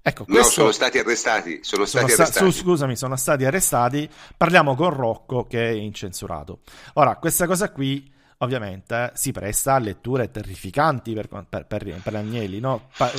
Ecco, 0.00 0.24
No, 0.26 0.34
questo 0.36 0.52
sono 0.52 0.72
stati 0.72 0.98
arrestati. 0.98 1.58
Sono 1.60 1.84
sono 1.84 2.06
stati 2.06 2.12
sta- 2.12 2.22
arrestati. 2.22 2.50
su- 2.50 2.58
scusami, 2.62 2.96
sono 2.96 3.14
stati 3.16 3.44
arrestati. 3.44 4.08
Parliamo 4.38 4.74
con 4.74 4.88
Rocco 4.88 5.44
che 5.46 5.68
è 5.68 5.70
incensurato. 5.72 6.60
Ora, 6.94 7.16
questa 7.16 7.46
cosa 7.46 7.70
qui 7.70 8.10
ovviamente 8.38 9.12
si 9.14 9.32
presta 9.32 9.74
a 9.74 9.78
letture 9.78 10.30
terrificanti 10.30 11.12
per, 11.12 11.28
per, 11.28 11.66
per, 11.66 12.00
per 12.02 12.14
Agnelli, 12.16 12.58
no? 12.58 12.88
Pa- 12.96 13.12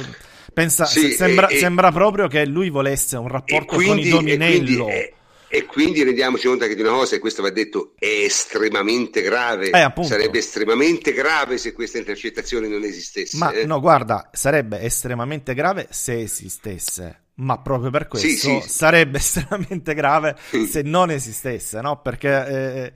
pensa- 0.52 0.86
Sì, 0.86 1.02
se- 1.02 1.12
sembra, 1.12 1.48
e- 1.48 1.54
e- 1.56 1.60
sembra 1.60 1.92
proprio 1.92 2.28
che 2.28 2.44
lui 2.48 2.70
volesse 2.72 3.16
un 3.18 3.28
E 3.28 3.32
rapporto 3.32 3.76
quindi, 3.76 4.10
con 4.10 4.28
i 4.28 4.32
e, 4.32 4.38
Dominello. 4.38 4.84
quindi, 4.86 4.92
e- 4.98 5.14
e 5.56 5.66
quindi 5.66 6.02
rendiamoci 6.02 6.48
conto 6.48 6.66
che 6.66 6.74
di 6.74 6.82
una 6.82 6.94
cosa, 6.94 7.16
e 7.16 7.20
questo 7.20 7.44
va 7.44 7.52
detto, 7.52 7.94
è 8.00 8.08
estremamente 8.08 9.22
grave. 9.22 9.70
Eh. 9.70 10.04
Sarebbe 10.04 10.40
estremamente 10.40 11.14
grave 11.14 11.60
se 11.60 11.74
questa 11.74 12.00
intercettazione 12.00 12.68
non 12.68 12.84
esistesse. 12.84 13.38
Ma 13.38 13.52
eh. 13.52 13.64
no, 13.64 13.80
guarda, 13.80 14.32
sarebbe 14.34 14.82
estremamente 14.82 15.54
grave 15.54 15.86
se 15.92 16.22
esistesse. 16.22 17.26
Ma 17.36 17.60
proprio 17.60 17.92
per 17.92 18.08
questo 18.08 18.28
Sì, 18.28 18.36
sì. 18.36 18.64
sarebbe 18.68 19.20
estremamente 19.22 19.94
grave 19.94 20.36
se 20.68 20.82
non 20.82 21.12
esistesse, 21.12 21.82
no? 21.82 22.02
Perché 22.02 22.48
eh, 22.48 22.94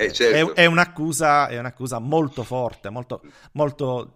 Eh, 0.00 0.12
certo. 0.12 0.54
è, 0.54 0.62
è 0.62 0.66
un'accusa, 0.66 1.48
è 1.48 1.58
un'accusa 1.58 1.98
molto 1.98 2.44
forte, 2.44 2.88
molto, 2.88 3.20
molto, 3.52 4.12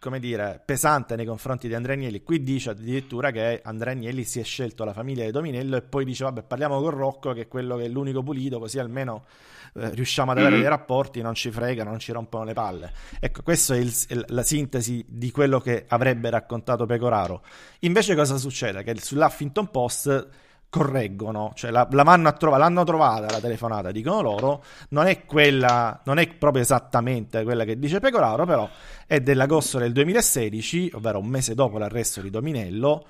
come 0.00 0.18
dire, 0.18 0.60
pesante 0.64 1.14
nei 1.14 1.24
confronti 1.24 1.68
di 1.68 1.74
Andrea 1.74 1.94
Agnelli. 1.94 2.22
Qui 2.24 2.42
dice 2.42 2.70
addirittura 2.70 3.30
che 3.30 3.60
Andrea 3.62 3.92
Agnelli 3.92 4.24
si 4.24 4.40
è 4.40 4.42
scelto 4.44 4.82
la 4.84 4.92
famiglia 4.92 5.24
di 5.24 5.30
Dominello 5.30 5.76
e 5.76 5.82
poi 5.82 6.04
dice, 6.04 6.24
vabbè, 6.24 6.42
parliamo 6.42 6.80
con 6.80 6.90
Rocco, 6.90 7.32
che 7.32 7.42
è 7.42 7.48
quello 7.48 7.76
che 7.76 7.84
è 7.84 7.88
l'unico 7.88 8.22
pulito, 8.24 8.58
così 8.58 8.78
almeno 8.80 9.24
eh, 9.74 9.88
riusciamo 9.90 10.32
ad 10.32 10.38
avere 10.38 10.56
Mhm. 10.56 10.60
dei 10.60 10.68
rapporti, 10.68 11.22
non 11.22 11.34
ci 11.34 11.50
fregano, 11.50 11.90
non 11.90 11.98
ci 11.98 12.10
rompono 12.12 12.44
le 12.44 12.52
palle. 12.52 12.92
Ecco, 13.20 13.42
questa 13.42 13.74
è 13.74 13.78
il- 13.78 14.24
la 14.28 14.42
sintesi 14.42 15.04
di 15.08 15.30
quello 15.30 15.60
che 15.60 15.84
avrebbe 15.88 16.28
raccontato 16.28 16.84
Pecoraro. 16.86 17.42
Invece 17.80 18.14
cosa 18.14 18.36
succede? 18.36 18.82
Che 18.82 18.94
sull'Huffington 19.00 19.70
Post 19.70 20.28
correggono, 20.72 21.52
cioè 21.54 21.70
la, 21.70 21.86
la 21.90 22.02
vanno 22.02 22.28
a 22.28 22.32
trova- 22.32 22.56
l'hanno 22.56 22.82
trovata 22.82 23.30
la 23.30 23.40
telefonata, 23.40 23.90
dicono 23.90 24.22
loro, 24.22 24.64
non 24.88 25.06
è 25.06 25.26
quella, 25.26 26.00
non 26.04 26.18
è 26.18 26.26
proprio 26.28 26.62
esattamente 26.62 27.42
quella 27.42 27.64
che 27.64 27.78
dice 27.78 28.00
Pecoraro, 28.00 28.46
però 28.46 28.66
è 29.06 29.20
dell'agosto 29.20 29.78
del 29.78 29.92
2016, 29.92 30.92
ovvero 30.94 31.18
un 31.18 31.26
mese 31.26 31.54
dopo 31.54 31.76
l'arresto 31.76 32.22
di 32.22 32.30
Dominello, 32.30 33.04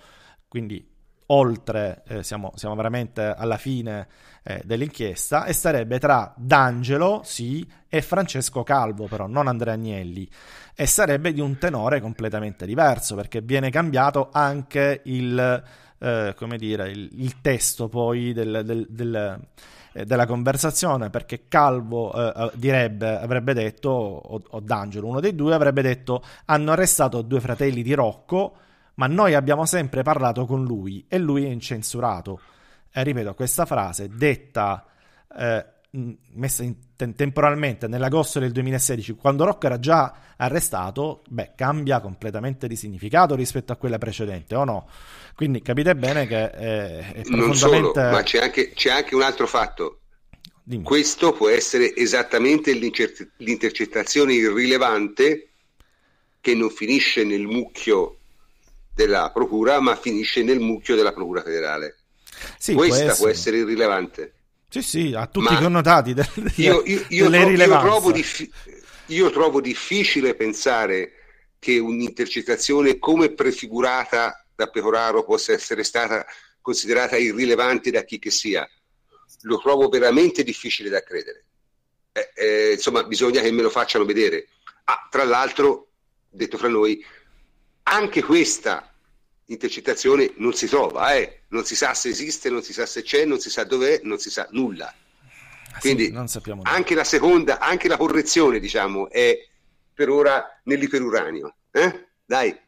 quindi 0.48 0.84
oltre, 1.26 2.02
eh, 2.08 2.24
siamo, 2.24 2.50
siamo, 2.56 2.74
veramente 2.74 3.22
alla 3.22 3.58
fine 3.58 4.08
eh, 4.42 4.60
dell'inchiesta, 4.64 5.44
e 5.44 5.52
sarebbe 5.52 6.00
tra 6.00 6.34
D'Angelo, 6.36 7.20
sì, 7.22 7.64
e 7.88 8.02
Francesco 8.02 8.64
Calvo, 8.64 9.06
però 9.06 9.28
non 9.28 9.46
Andrea 9.46 9.74
Agnelli, 9.74 10.28
e 10.74 10.86
sarebbe 10.86 11.32
di 11.32 11.40
un 11.40 11.56
tenore 11.58 12.00
completamente 12.00 12.66
diverso, 12.66 13.14
perché 13.14 13.40
viene 13.40 13.70
cambiato 13.70 14.30
anche 14.32 15.02
il, 15.04 15.62
eh, 16.03 16.34
come 16.36 16.59
dire, 16.59 16.90
il, 16.90 17.09
il 17.12 17.40
testo 17.40 17.88
poi 17.88 18.32
del, 18.32 18.62
del, 18.64 18.86
del 18.88 19.40
eh, 19.94 20.07
della 20.07 20.24
conversazione 20.24 21.11
perché 21.11 21.48
Calvo 21.48 22.12
eh, 22.14 22.50
direbbe, 22.55 23.18
avrebbe 23.18 23.53
detto, 23.53 23.90
o, 23.90 24.42
o 24.42 24.61
D'Angelo, 24.61 25.07
uno 25.07 25.20
dei 25.20 25.34
due, 25.34 25.55
avrebbe 25.55 25.82
detto 25.82 26.22
hanno 26.46 26.72
arrestato 26.72 27.20
due 27.20 27.40
fratelli 27.40 27.82
di 27.82 27.92
Rocco 27.92 28.57
ma 28.94 29.07
noi 29.07 29.34
abbiamo 29.34 29.66
sempre 29.66 30.03
parlato 30.03 30.46
con 30.46 30.64
lui 30.64 31.05
e 31.09 31.18
lui 31.18 31.44
è 31.44 31.48
incensurato. 31.48 32.40
Ripeto, 32.90 33.34
questa 33.34 33.64
frase 33.64 34.09
detta, 34.09 34.84
eh, 35.38 35.66
messa 36.34 36.62
in, 36.62 36.74
te- 36.97 37.12
temporalmente 37.14 37.86
nell'agosto 37.86 38.38
del 38.38 38.53
2016, 38.53 39.14
quando 39.14 39.45
Rocco 39.45 39.66
era 39.66 39.78
già 39.78 40.14
arrestato, 40.36 41.22
beh, 41.28 41.53
cambia 41.55 42.01
completamente 42.01 42.66
di 42.66 42.76
significato 42.76 43.34
rispetto 43.34 43.72
a 43.72 43.76
quella 43.76 43.99
precedente, 43.99 44.55
o 44.55 44.64
no? 44.64 44.88
Quindi 45.34 45.61
capite 45.62 45.95
bene 45.95 46.26
che 46.26 46.45
eh, 46.45 47.12
è 47.12 47.22
Non 47.26 47.55
solo, 47.55 47.93
ma 47.95 48.22
c'è 48.22 48.38
anche, 48.38 48.70
c'è 48.70 48.90
anche 48.90 49.14
un 49.14 49.22
altro 49.22 49.47
fatto. 49.47 49.99
Dimmi. 50.64 50.84
Questo 50.84 51.32
può 51.32 51.49
essere 51.49 51.95
esattamente 51.95 52.72
l'intercettazione 52.72 54.32
irrilevante 54.34 55.51
che 56.40 56.55
non 56.55 56.70
finisce 56.70 57.24
nel 57.24 57.43
mucchio 57.47 58.18
della 58.95 59.30
procura, 59.32 59.80
ma 59.80 59.97
finisce 59.97 60.43
nel 60.43 60.61
mucchio 60.61 60.97
della 60.97 61.12
procura 61.12 61.43
federale. 61.43 61.97
Sì, 62.59 62.74
Questa 62.74 63.05
può 63.05 63.11
essere. 63.11 63.16
può 63.16 63.28
essere 63.28 63.57
irrilevante. 63.59 64.34
Sì, 64.72 64.80
sì, 64.80 65.12
ha 65.14 65.26
tutti 65.26 65.52
ma 65.52 65.58
i 65.58 65.62
connotati 65.62 66.14
del, 66.14 66.26
io, 66.56 66.82
io, 66.86 67.04
io, 67.08 67.28
tro- 67.28 67.50
io, 67.50 67.78
trovo 67.78 68.10
diffi- 68.10 68.50
io 69.08 69.30
trovo 69.30 69.60
difficile 69.60 70.34
pensare 70.34 71.12
che 71.58 71.78
un'intercettazione 71.78 72.98
come 72.98 73.34
prefigurata 73.34 74.46
da 74.54 74.68
Pecoraro 74.68 75.24
possa 75.24 75.52
essere 75.52 75.82
stata 75.82 76.24
considerata 76.62 77.18
irrilevante 77.18 77.90
da 77.90 78.02
chi 78.04 78.18
che 78.18 78.30
sia. 78.30 78.66
Lo 79.42 79.60
trovo 79.60 79.90
veramente 79.90 80.42
difficile 80.42 80.88
da 80.88 81.02
credere. 81.02 81.44
Eh, 82.12 82.30
eh, 82.34 82.72
insomma, 82.72 83.04
bisogna 83.04 83.42
che 83.42 83.50
me 83.50 83.60
lo 83.60 83.68
facciano 83.68 84.06
vedere. 84.06 84.48
Ah, 84.84 85.06
tra 85.10 85.24
l'altro, 85.24 85.88
detto 86.30 86.56
fra 86.56 86.68
noi, 86.68 87.04
anche 87.82 88.22
questa 88.22 88.90
intercettazione 89.53 90.32
non 90.36 90.53
si 90.53 90.66
trova, 90.66 91.14
eh? 91.14 91.42
non 91.48 91.64
si 91.64 91.76
sa 91.76 91.94
se 91.94 92.09
esiste, 92.09 92.50
non 92.50 92.62
si 92.62 92.72
sa 92.72 92.86
se 92.86 93.03
c'è, 93.03 93.24
non 93.24 93.38
si 93.38 93.50
sa 93.50 93.64
dov'è, 93.64 94.00
non 94.03 94.18
si 94.18 94.30
sa 94.30 94.48
nulla. 94.50 94.92
Ah, 95.72 95.78
Quindi 95.78 96.12
sì, 96.26 96.40
anche 96.62 96.94
la 96.94 97.05
seconda, 97.05 97.59
anche 97.59 97.88
la 97.88 97.96
correzione, 97.96 98.59
diciamo, 98.59 99.11
è 99.11 99.38
per 99.94 100.09
ora 100.11 100.61
nell'iperuranio. 100.64 101.55
Eh? 101.70 102.07
Dai. 102.24 102.59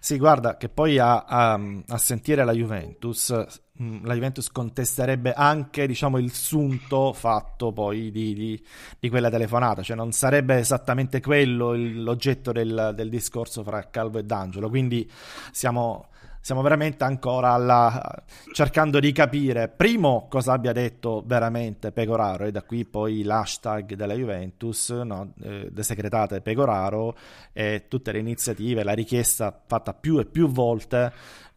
Sì, 0.00 0.18
guarda, 0.18 0.56
che 0.56 0.68
poi 0.68 0.98
a, 0.98 1.24
a, 1.24 1.60
a 1.86 1.98
sentire 1.98 2.44
la 2.44 2.52
Juventus, 2.52 3.32
mm, 3.80 4.04
la 4.04 4.14
Juventus 4.14 4.50
contesterebbe 4.50 5.32
anche 5.32 5.86
diciamo, 5.86 6.18
il 6.18 6.32
sunto 6.32 7.12
fatto 7.12 7.72
poi 7.72 8.10
di, 8.10 8.34
di, 8.34 8.66
di, 8.98 9.08
quella 9.08 9.30
telefonata, 9.30 9.82
cioè 9.82 9.96
non 9.96 10.10
sarebbe 10.10 10.58
esattamente 10.58 11.20
quello 11.20 11.74
l'oggetto 11.74 12.50
del, 12.50 12.92
del, 12.96 13.08
discorso 13.08 13.62
fra 13.62 13.88
Calvo 13.88 14.18
e 14.18 14.24
D'Angelo, 14.24 14.68
quindi 14.68 15.08
siamo, 15.52 16.08
siamo 16.40 16.62
veramente 16.62 17.04
ancora 17.04 17.52
alla, 17.52 18.24
cercando 18.52 19.00
di 19.00 19.12
capire, 19.12 19.68
primo, 19.68 20.26
cosa 20.28 20.52
abbia 20.52 20.72
detto 20.72 21.22
veramente 21.26 21.92
Pecoraro 21.92 22.44
e 22.44 22.50
da 22.50 22.62
qui 22.62 22.84
poi 22.84 23.22
l'hashtag 23.22 23.94
della 23.94 24.14
Juventus, 24.14 24.90
no, 24.90 25.32
eh, 25.42 25.68
desecretate 25.70 26.40
Pecoraro 26.40 27.16
e 27.52 27.84
tutte 27.88 28.12
le 28.12 28.18
iniziative, 28.18 28.82
la 28.82 28.92
richiesta 28.92 29.58
fatta 29.66 29.92
più 29.92 30.18
e 30.18 30.24
più 30.24 30.48
volte 30.48 31.12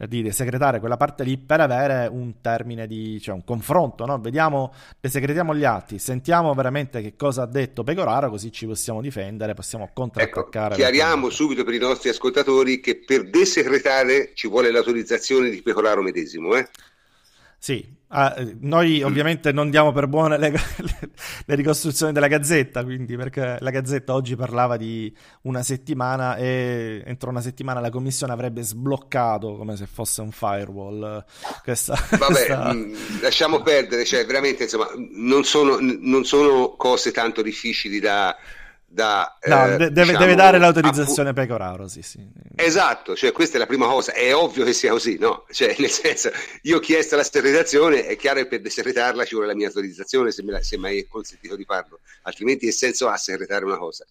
di 0.07 0.21
desecretare 0.21 0.79
quella 0.79 0.97
parte 0.97 1.23
lì 1.23 1.37
per 1.37 1.59
avere 1.59 2.07
un 2.11 2.41
termine 2.41 2.87
di, 2.87 3.19
cioè 3.21 3.35
un 3.35 3.43
confronto, 3.43 4.05
no? 4.05 4.19
Vediamo, 4.19 4.73
desecretiamo 4.99 5.55
gli 5.55 5.63
atti, 5.63 5.99
sentiamo 5.99 6.53
veramente 6.53 7.01
che 7.01 7.15
cosa 7.15 7.43
ha 7.43 7.47
detto 7.47 7.83
Pecoraro, 7.83 8.29
così 8.29 8.51
ci 8.51 8.65
possiamo 8.65 9.01
difendere, 9.01 9.53
possiamo 9.53 9.89
contrattaccare. 9.93 10.73
Ecco, 10.73 10.75
chiariamo 10.75 11.29
subito 11.29 11.63
per 11.63 11.73
i 11.73 11.79
nostri 11.79 12.09
ascoltatori 12.09 12.79
che 12.79 13.03
per 13.03 13.29
desecretare 13.29 14.31
ci 14.33 14.47
vuole 14.47 14.71
l'autorizzazione 14.71 15.49
di 15.49 15.61
Pecoraro 15.61 16.01
medesimo, 16.01 16.55
eh? 16.55 16.67
Sì, 17.57 17.99
ah, 18.11 18.35
noi 18.59 19.01
ovviamente 19.01 19.51
non 19.51 19.69
diamo 19.69 19.91
per 19.91 20.07
buone 20.07 20.37
le, 20.39 20.51
le, 21.45 21.55
ricostruzioni 21.55 22.13
della 22.13 22.27
Gazzetta, 22.27 22.83
quindi 22.83 23.15
perché 23.15 23.57
la 23.59 23.69
Gazzetta 23.69 24.13
oggi 24.13 24.35
parlava 24.35 24.77
di 24.77 25.13
una 25.43 25.63
settimana 25.63 26.35
e 26.37 27.01
entro 27.05 27.29
una 27.29 27.41
settimana 27.41 27.79
la 27.79 27.89
Commissione 27.89 28.33
avrebbe 28.33 28.61
sbloccato 28.61 29.55
come 29.57 29.75
se 29.75 29.87
fosse 29.87 30.21
un 30.21 30.31
firewall. 30.31 31.25
Questa, 31.63 31.93
Vabbè, 32.17 32.25
questa... 32.25 32.73
Mh, 32.73 33.21
lasciamo 33.21 33.61
perdere, 33.61 34.05
cioè 34.05 34.25
veramente 34.25 34.63
insomma 34.63 34.87
non 35.13 35.43
sono, 35.43 35.77
non 35.79 36.23
sono 36.25 36.75
cose 36.77 37.11
tanto 37.11 37.41
difficili 37.41 37.99
da 37.99 38.35
da, 38.93 39.37
no, 39.45 39.65
eh, 39.65 39.77
deve, 39.77 39.89
diciamo, 39.89 40.17
deve, 40.17 40.35
dare 40.35 40.57
l'autorizzazione 40.57 41.29
a 41.29 41.33
Pecoraro, 41.33 41.87
sì, 41.87 42.01
sì. 42.01 42.19
Esatto, 42.57 43.15
cioè 43.15 43.31
questa 43.31 43.55
è 43.55 43.59
la 43.59 43.65
prima 43.65 43.87
cosa, 43.87 44.11
è 44.11 44.35
ovvio 44.35 44.65
che 44.65 44.73
sia 44.73 44.91
così, 44.91 45.17
no? 45.17 45.45
Cioè, 45.49 45.75
nel 45.79 45.89
senso, 45.89 46.29
io 46.63 46.77
ho 46.77 46.79
chiesto 46.79 47.15
la 47.15 47.23
secretazione, 47.23 48.05
è 48.05 48.17
chiaro 48.17 48.39
che 48.39 48.47
per 48.47 48.59
desecretarla 48.59 49.23
ci 49.23 49.35
vuole 49.35 49.47
la 49.47 49.55
mia 49.55 49.67
autorizzazione 49.67 50.31
se, 50.31 50.43
mi 50.43 50.99
è 50.99 51.07
consentito 51.07 51.55
di 51.55 51.63
farlo, 51.63 52.01
altrimenti 52.23 52.65
che 52.65 52.73
senso 52.73 53.07
ha 53.07 53.15
segretare 53.15 53.63
una 53.63 53.77
cosa? 53.77 54.05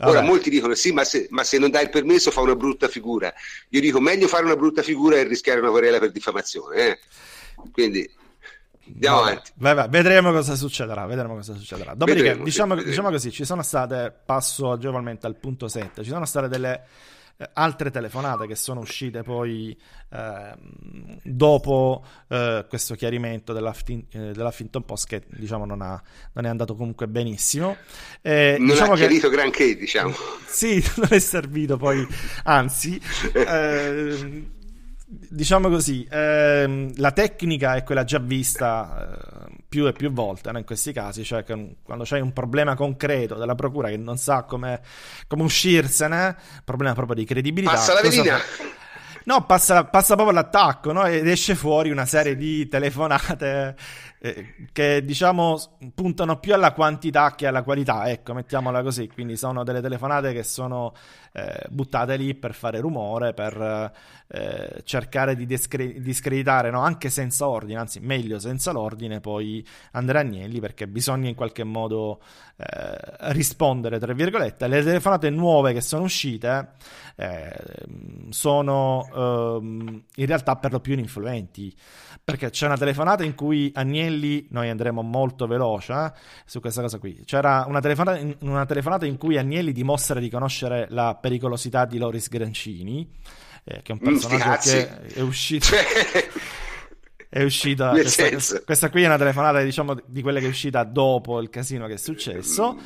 Ora 0.00 0.14
Vabbè. 0.14 0.26
molti 0.26 0.50
dicono 0.50 0.74
sì, 0.74 0.92
ma 0.92 1.04
se, 1.04 1.28
ma 1.30 1.42
se, 1.42 1.56
non 1.58 1.70
dai 1.70 1.84
il 1.84 1.90
permesso 1.90 2.30
fa 2.30 2.40
una 2.40 2.56
brutta 2.56 2.88
figura. 2.88 3.32
Io 3.70 3.80
dico 3.80 4.00
meglio 4.00 4.26
fare 4.26 4.44
una 4.44 4.56
brutta 4.56 4.82
figura 4.82 5.16
e 5.16 5.22
rischiare 5.22 5.60
una 5.60 5.70
querela 5.70 5.98
per 5.98 6.10
diffamazione. 6.10 6.86
Eh? 6.86 6.98
Quindi 7.70 8.10
Andiamo 8.86 9.16
Vabbè, 9.16 9.30
avanti. 9.30 9.52
Vabbè, 9.54 9.88
vedremo 9.88 10.32
cosa 10.32 10.54
succederà. 10.54 11.06
Vedremo 11.06 11.34
cosa 11.34 11.54
succederà. 11.54 11.94
Dopodiché, 11.94 12.22
vedremo, 12.22 12.44
diciamo, 12.44 12.68
vedremo. 12.70 12.90
diciamo, 12.90 13.10
così: 13.10 13.30
ci 13.30 13.44
sono 13.44 13.62
state, 13.62 14.14
passo 14.24 14.72
agevolmente 14.72 15.26
al 15.26 15.36
punto 15.36 15.68
7, 15.68 16.02
ci 16.02 16.10
sono 16.10 16.24
state 16.24 16.48
delle 16.48 16.84
eh, 17.38 17.48
altre 17.54 17.90
telefonate 17.90 18.46
che 18.46 18.54
sono 18.54 18.80
uscite 18.80 19.22
poi 19.22 19.76
eh, 20.10 20.54
dopo 21.22 22.04
eh, 22.28 22.66
questo 22.68 22.94
chiarimento 22.94 23.52
dell'Huffington 23.52 24.82
eh, 24.82 24.84
Post, 24.84 25.06
che 25.06 25.22
diciamo 25.28 25.64
non, 25.64 25.80
ha, 25.80 26.00
non, 26.34 26.44
è 26.44 26.48
andato 26.48 26.76
comunque 26.76 27.08
benissimo. 27.08 27.76
Eh, 28.20 28.56
non 28.58 28.68
diciamo 28.68 28.92
ha 28.92 28.96
chiarito 28.96 29.28
che, 29.28 29.36
granché, 29.36 29.76
diciamo. 29.76 30.14
Sì, 30.46 30.84
non 30.96 31.08
è 31.10 31.18
servito 31.18 31.76
poi, 31.76 32.06
anzi. 32.44 33.00
Diciamo 35.14 35.68
così, 35.68 36.06
ehm, 36.10 36.92
la 36.96 37.12
tecnica 37.12 37.74
è 37.74 37.82
quella 37.82 38.02
già 38.02 38.18
vista 38.18 39.46
eh, 39.46 39.56
più 39.68 39.86
e 39.86 39.92
più 39.92 40.10
volte 40.10 40.50
no? 40.50 40.56
in 40.56 40.64
questi 40.64 40.90
casi, 40.90 41.22
cioè 41.22 41.44
che 41.44 41.76
quando 41.82 42.04
c'è 42.04 42.18
un 42.18 42.32
problema 42.32 42.74
concreto 42.74 43.34
della 43.34 43.54
procura 43.54 43.88
che 43.88 43.98
non 43.98 44.16
sa 44.16 44.44
come, 44.44 44.80
come 45.26 45.42
uscirsene, 45.42 46.34
problema 46.64 46.94
proprio 46.94 47.16
di 47.16 47.24
credibilità. 47.26 47.74
Passa 47.74 47.92
la 47.92 48.00
velina! 48.00 48.38
No, 49.24 49.44
passa, 49.44 49.84
passa, 49.84 50.14
proprio 50.14 50.34
l'attacco 50.34 50.92
no? 50.92 51.04
ed 51.04 51.28
esce 51.28 51.54
fuori 51.54 51.90
una 51.90 52.06
serie 52.06 52.34
di 52.34 52.66
telefonate 52.66 53.76
eh, 54.24 54.54
che 54.70 55.04
diciamo 55.04 55.60
puntano 55.96 56.38
più 56.38 56.54
alla 56.54 56.72
quantità 56.72 57.34
che 57.34 57.48
alla 57.48 57.64
qualità, 57.64 58.08
ecco, 58.08 58.32
mettiamola 58.34 58.80
così. 58.80 59.08
Quindi 59.08 59.36
sono 59.36 59.64
delle 59.64 59.80
telefonate 59.80 60.32
che 60.32 60.44
sono 60.44 60.94
eh, 61.32 61.66
buttate 61.70 62.16
lì 62.16 62.32
per 62.36 62.54
fare 62.54 62.78
rumore, 62.78 63.34
per 63.34 63.92
eh, 64.28 64.80
cercare 64.84 65.34
di 65.34 65.44
discre- 65.44 66.00
discreditare, 66.00 66.70
no? 66.70 66.82
anche 66.82 67.10
senza 67.10 67.48
ordine, 67.48 67.80
anzi 67.80 67.98
meglio 67.98 68.38
senza 68.38 68.70
l'ordine, 68.70 69.18
poi 69.18 69.66
Andrea 69.90 70.20
Agnelli 70.20 70.60
perché 70.60 70.86
bisogna 70.86 71.28
in 71.28 71.34
qualche 71.34 71.64
modo 71.64 72.20
eh, 72.56 73.32
rispondere, 73.32 73.98
tra 73.98 74.12
virgolette. 74.12 74.68
Le 74.68 74.84
telefonate 74.84 75.30
nuove 75.30 75.72
che 75.72 75.80
sono 75.80 76.04
uscite 76.04 76.74
eh, 77.16 77.52
sono 78.28 79.04
ehm, 79.12 80.04
in 80.14 80.26
realtà 80.26 80.54
per 80.54 80.70
lo 80.70 80.78
più 80.78 80.96
influenti 80.96 81.74
perché 82.24 82.50
c'è 82.50 82.66
una 82.66 82.76
telefonata 82.76 83.24
in 83.24 83.34
cui 83.34 83.72
Agnelli, 83.74 84.11
noi 84.50 84.68
andremo 84.68 85.02
molto 85.02 85.46
veloce 85.46 85.92
eh, 85.92 86.12
su 86.44 86.60
questa 86.60 86.80
cosa 86.82 86.98
qui, 86.98 87.22
c'era 87.24 87.64
una 87.66 87.80
telefonata, 87.80 88.36
una 88.40 88.66
telefonata 88.66 89.06
in 89.06 89.16
cui 89.16 89.38
Agnelli 89.38 89.72
dimostra 89.72 90.20
di 90.20 90.30
conoscere 90.30 90.86
la 90.90 91.16
pericolosità 91.20 91.84
di 91.84 91.98
Loris 91.98 92.28
Grancini, 92.28 93.08
eh, 93.64 93.82
che 93.82 93.92
è 93.92 93.96
un 93.98 93.98
personaggio 93.98 94.70
che 94.70 95.06
è 95.14 95.20
uscito... 95.20 95.66
Cioè... 95.66 95.84
è 97.32 97.42
uscita 97.42 97.92
questa, 97.92 98.60
questa, 98.62 98.90
qui 98.90 99.04
è 99.04 99.06
una 99.06 99.16
telefonata 99.16 99.62
diciamo 99.62 99.96
di 100.04 100.20
quelle 100.20 100.38
che 100.38 100.44
è 100.44 100.48
uscita 100.50 100.84
dopo 100.84 101.40
il 101.40 101.48
casino 101.48 101.86
che 101.86 101.94
è 101.94 101.96
successo 101.96 102.76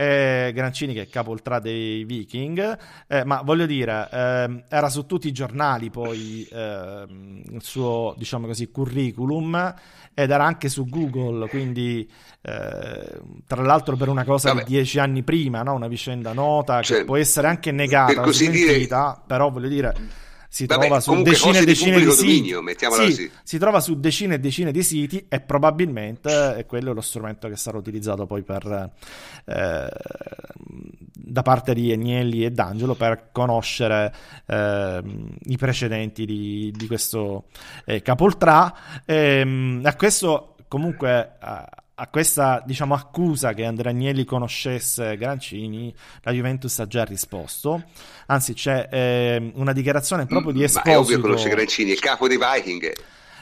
eh, 0.00 0.52
Grancini 0.54 0.94
che 0.94 1.02
è 1.02 1.08
capo 1.08 1.30
ultra 1.30 1.58
dei 1.58 2.04
Viking, 2.04 2.78
eh, 3.06 3.22
ma 3.26 3.42
voglio 3.42 3.66
dire, 3.66 4.08
eh, 4.10 4.64
era 4.70 4.88
su 4.88 5.04
tutti 5.04 5.28
i 5.28 5.32
giornali 5.32 5.90
poi 5.90 6.48
ehm, 6.50 7.42
il 7.50 7.62
suo, 7.62 8.14
diciamo 8.16 8.46
così, 8.46 8.70
curriculum 8.70 9.74
ed 10.14 10.30
era 10.30 10.44
anche 10.44 10.70
su 10.70 10.86
Google, 10.88 11.48
quindi 11.48 12.10
eh, 12.40 13.20
tra 13.46 13.62
l'altro 13.62 13.96
per 13.96 14.08
una 14.08 14.24
cosa 14.24 14.54
Vabbè. 14.54 14.64
di 14.64 14.72
dieci 14.72 14.98
anni 14.98 15.22
prima, 15.22 15.62
no? 15.62 15.74
una 15.74 15.88
vicenda 15.88 16.32
nota 16.32 16.80
cioè, 16.80 16.98
che 16.98 17.04
può 17.04 17.18
essere 17.18 17.48
anche 17.48 17.70
negata, 17.70 18.22
così 18.22 18.48
dire... 18.48 18.86
però 19.26 19.50
voglio 19.50 19.68
dire 19.68 19.94
si 20.52 20.66
Vabbè, 20.66 20.80
trova 20.86 21.00
su 21.00 21.22
decine 21.22 21.58
e 21.60 21.64
decine 21.64 22.00
di, 22.00 22.10
siti. 22.10 22.52
Sì, 23.12 23.30
si 23.44 23.56
trova 23.56 23.78
su 23.78 24.00
decine 24.00 24.34
e 24.34 24.40
decine 24.40 24.72
di 24.72 24.82
siti 24.82 25.24
e 25.28 25.38
probabilmente 25.38 26.56
è 26.56 26.66
quello 26.66 26.92
lo 26.92 27.00
strumento 27.00 27.48
che 27.48 27.54
sarà 27.54 27.78
utilizzato 27.78 28.26
poi 28.26 28.42
per, 28.42 28.90
eh, 29.44 29.88
da 31.14 31.42
parte 31.42 31.72
di 31.72 31.92
Agnelli 31.92 32.44
e 32.44 32.50
D'Angelo 32.50 32.96
per 32.96 33.28
conoscere 33.30 34.12
eh, 34.46 35.02
i 35.40 35.56
precedenti 35.56 36.26
di, 36.26 36.74
di 36.76 36.86
questo 36.88 37.44
eh, 37.84 38.02
Capoltrà. 38.02 39.02
E, 39.04 39.14
ehm, 39.14 39.82
a 39.84 39.94
questo 39.94 40.56
comunque 40.66 41.36
a 41.38 41.79
questa 42.06 42.62
diciamo, 42.64 42.94
accusa 42.94 43.52
che 43.52 43.64
Andrea 43.64 43.92
Agnelli 43.92 44.24
conoscesse 44.24 45.16
Grancini, 45.16 45.94
la 46.22 46.32
Juventus 46.32 46.78
ha 46.78 46.86
già 46.86 47.04
risposto. 47.04 47.82
Anzi, 48.26 48.54
c'è 48.54 48.88
eh, 48.90 49.52
una 49.54 49.72
dichiarazione 49.72 50.26
proprio 50.26 50.52
di 50.52 50.62
Esposito. 50.62 50.90
Ma 50.90 50.96
è 50.96 50.98
ovvio 50.98 51.16
che 51.16 51.22
conosce 51.22 51.48
Grancini, 51.48 51.90
il 51.90 52.00
capo 52.00 52.28
dei 52.28 52.38
Viking. 52.38 52.92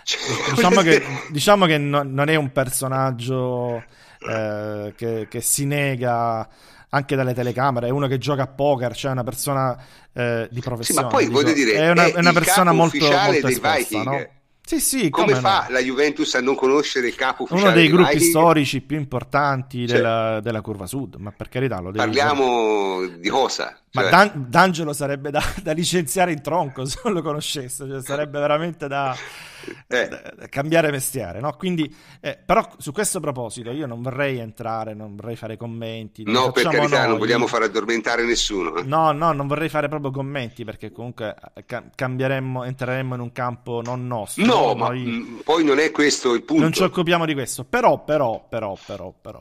Diciamo 0.54 0.80
che, 0.80 1.02
diciamo 1.30 1.66
che 1.66 1.76
no, 1.76 2.02
non 2.02 2.30
è 2.30 2.34
un 2.34 2.50
personaggio 2.50 3.84
eh, 4.26 4.94
che, 4.96 5.26
che, 5.28 5.40
si 5.42 5.66
nega 5.66 6.48
anche 6.88 7.14
dalle 7.14 7.34
telecamere, 7.34 7.88
è 7.88 7.90
uno 7.90 8.06
che 8.06 8.16
gioca 8.16 8.44
a 8.44 8.46
poker, 8.46 8.96
cioè 8.96 9.10
una 9.10 9.24
persona 9.24 9.76
eh, 10.14 10.48
di 10.50 10.60
professione. 10.60 11.00
Sì, 11.00 11.04
ma 11.04 11.10
poi 11.10 11.26
voglio 11.28 11.52
dire, 11.52 11.72
è 11.72 11.90
una, 11.90 12.06
è 12.06 12.18
una 12.18 12.32
persona 12.32 12.72
molto, 12.72 13.06
molto 13.10 13.48
esposta, 13.48 14.02
no? 14.02 14.26
Sì, 14.68 14.80
sì, 14.80 15.08
come, 15.08 15.28
come 15.28 15.40
fa 15.40 15.64
no? 15.66 15.72
la 15.72 15.80
Juventus 15.80 16.34
a 16.34 16.42
non 16.42 16.54
conoscere 16.54 17.06
il 17.06 17.14
capo 17.14 17.44
ufficiale? 17.44 17.68
Uno 17.68 17.74
dei 17.74 17.88
gruppi 17.88 18.12
Viking? 18.12 18.30
storici 18.30 18.80
più 18.82 18.98
importanti 18.98 19.86
cioè, 19.86 19.96
della, 19.96 20.40
della, 20.40 20.60
curva 20.60 20.84
sud, 20.84 21.14
ma 21.14 21.32
per 21.32 21.48
carità 21.48 21.76
lo 21.80 21.90
devi 21.90 21.96
Parliamo 21.96 23.00
dire. 23.00 23.18
di 23.18 23.28
cosa? 23.30 23.74
Ma 23.92 24.02
cioè... 24.02 24.10
Dan- 24.10 24.46
D'Angelo 24.48 24.92
sarebbe 24.92 25.30
da, 25.30 25.42
da, 25.62 25.72
licenziare 25.72 26.32
in 26.32 26.42
tronco 26.42 26.84
se 26.84 27.00
non 27.04 27.14
lo 27.14 27.22
conoscesse, 27.22 27.86
cioè 27.86 28.02
sarebbe 28.02 28.38
veramente 28.38 28.86
da, 28.86 29.16
eh. 29.86 30.08
da 30.08 30.46
cambiare 30.48 30.90
mestiere, 30.90 31.40
no? 31.40 31.54
Quindi, 31.54 31.94
eh, 32.20 32.38
però 32.44 32.68
su 32.76 32.92
questo 32.92 33.18
proposito 33.20 33.70
io 33.70 33.86
non 33.86 34.02
vorrei 34.02 34.38
entrare, 34.38 34.94
non 34.94 35.16
vorrei 35.16 35.36
fare 35.36 35.56
commenti. 35.56 36.22
No, 36.26 36.52
per 36.52 36.68
carità, 36.68 37.00
noi. 37.00 37.08
non 37.08 37.18
vogliamo 37.18 37.46
far 37.46 37.62
addormentare 37.62 38.24
nessuno. 38.24 38.76
Eh. 38.76 38.82
No, 38.82 39.12
no, 39.12 39.32
non 39.32 39.46
vorrei 39.46 39.68
fare 39.68 39.88
proprio 39.88 40.10
commenti 40.10 40.64
perché 40.64 40.92
comunque 40.92 41.34
eh, 41.54 41.64
ca- 41.64 41.84
cambieremmo, 41.94 42.64
entreremo 42.64 43.14
in 43.14 43.20
un 43.20 43.32
campo 43.32 43.80
non 43.82 44.06
nostro. 44.06 44.44
No, 44.44 44.74
ma 44.74 44.88
noi... 44.88 45.40
poi 45.44 45.64
non 45.64 45.78
è 45.78 45.90
questo 45.90 46.34
il 46.34 46.42
punto. 46.42 46.62
Non 46.62 46.72
ci 46.72 46.82
occupiamo 46.82 47.24
di 47.24 47.32
questo, 47.32 47.64
però, 47.64 48.04
però, 48.04 48.46
però, 48.48 48.76
però, 48.84 49.14
però, 49.18 49.40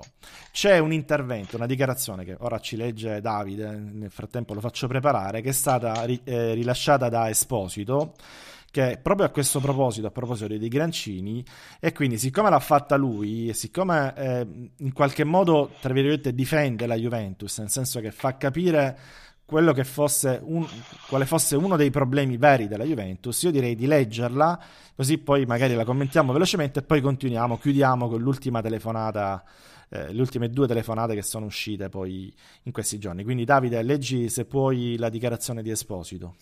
c'è 0.51 0.79
un 0.79 0.91
intervento, 0.91 1.55
una 1.55 1.65
dichiarazione 1.65 2.23
che 2.23 2.35
ora 2.39 2.59
ci 2.59 2.75
legge 2.77 3.21
Davide, 3.21 3.69
nel 3.71 4.09
frattempo 4.09 4.36
lo 4.45 4.61
faccio 4.61 4.87
preparare, 4.87 5.41
che 5.41 5.49
è 5.49 5.53
stata 5.53 6.03
eh, 6.03 6.53
rilasciata 6.53 7.09
da 7.09 7.29
Esposito 7.29 8.13
che 8.69 8.99
proprio 9.01 9.25
a 9.25 9.29
questo 9.29 9.59
proposito, 9.59 10.07
a 10.07 10.11
proposito 10.11 10.55
dei 10.55 10.67
Grancini, 10.67 11.43
e 11.79 11.93
quindi 11.93 12.17
siccome 12.17 12.49
l'ha 12.49 12.59
fatta 12.59 12.95
lui 12.95 13.49
e 13.49 13.53
siccome 13.53 14.13
eh, 14.15 14.47
in 14.77 14.93
qualche 14.93 15.23
modo, 15.23 15.71
tra 15.79 15.93
virgolette, 15.93 16.35
difende 16.35 16.85
la 16.85 16.95
Juventus, 16.95 17.57
nel 17.57 17.69
senso 17.69 17.99
che 18.01 18.11
fa 18.11 18.37
capire 18.37 18.97
quello 19.45 19.71
che 19.71 19.85
fosse 19.85 20.39
un, 20.43 20.67
quale 21.07 21.25
fosse 21.25 21.55
uno 21.55 21.77
dei 21.77 21.89
problemi 21.89 22.35
veri 22.37 22.67
della 22.67 22.83
Juventus, 22.83 23.41
io 23.43 23.51
direi 23.51 23.75
di 23.75 23.87
leggerla, 23.87 24.59
così 24.93 25.17
poi 25.17 25.45
magari 25.45 25.73
la 25.73 25.85
commentiamo 25.85 26.33
velocemente 26.33 26.79
e 26.79 26.83
poi 26.83 27.01
continuiamo, 27.01 27.57
chiudiamo 27.57 28.09
con 28.09 28.21
l'ultima 28.21 28.61
telefonata. 28.61 29.43
Eh, 29.89 30.11
le 30.11 30.19
ultime 30.19 30.49
due 30.49 30.67
telefonate 30.67 31.15
che 31.15 31.21
sono 31.21 31.45
uscite 31.45 31.87
poi 31.87 32.33
in 32.63 32.71
questi 32.71 32.97
giorni. 32.99 33.23
Quindi 33.23 33.45
Davide, 33.45 33.81
leggi 33.83 34.29
se 34.29 34.45
puoi 34.45 34.97
la 34.97 35.09
dichiarazione 35.09 35.61
di 35.61 35.69
Esposito. 35.69 36.35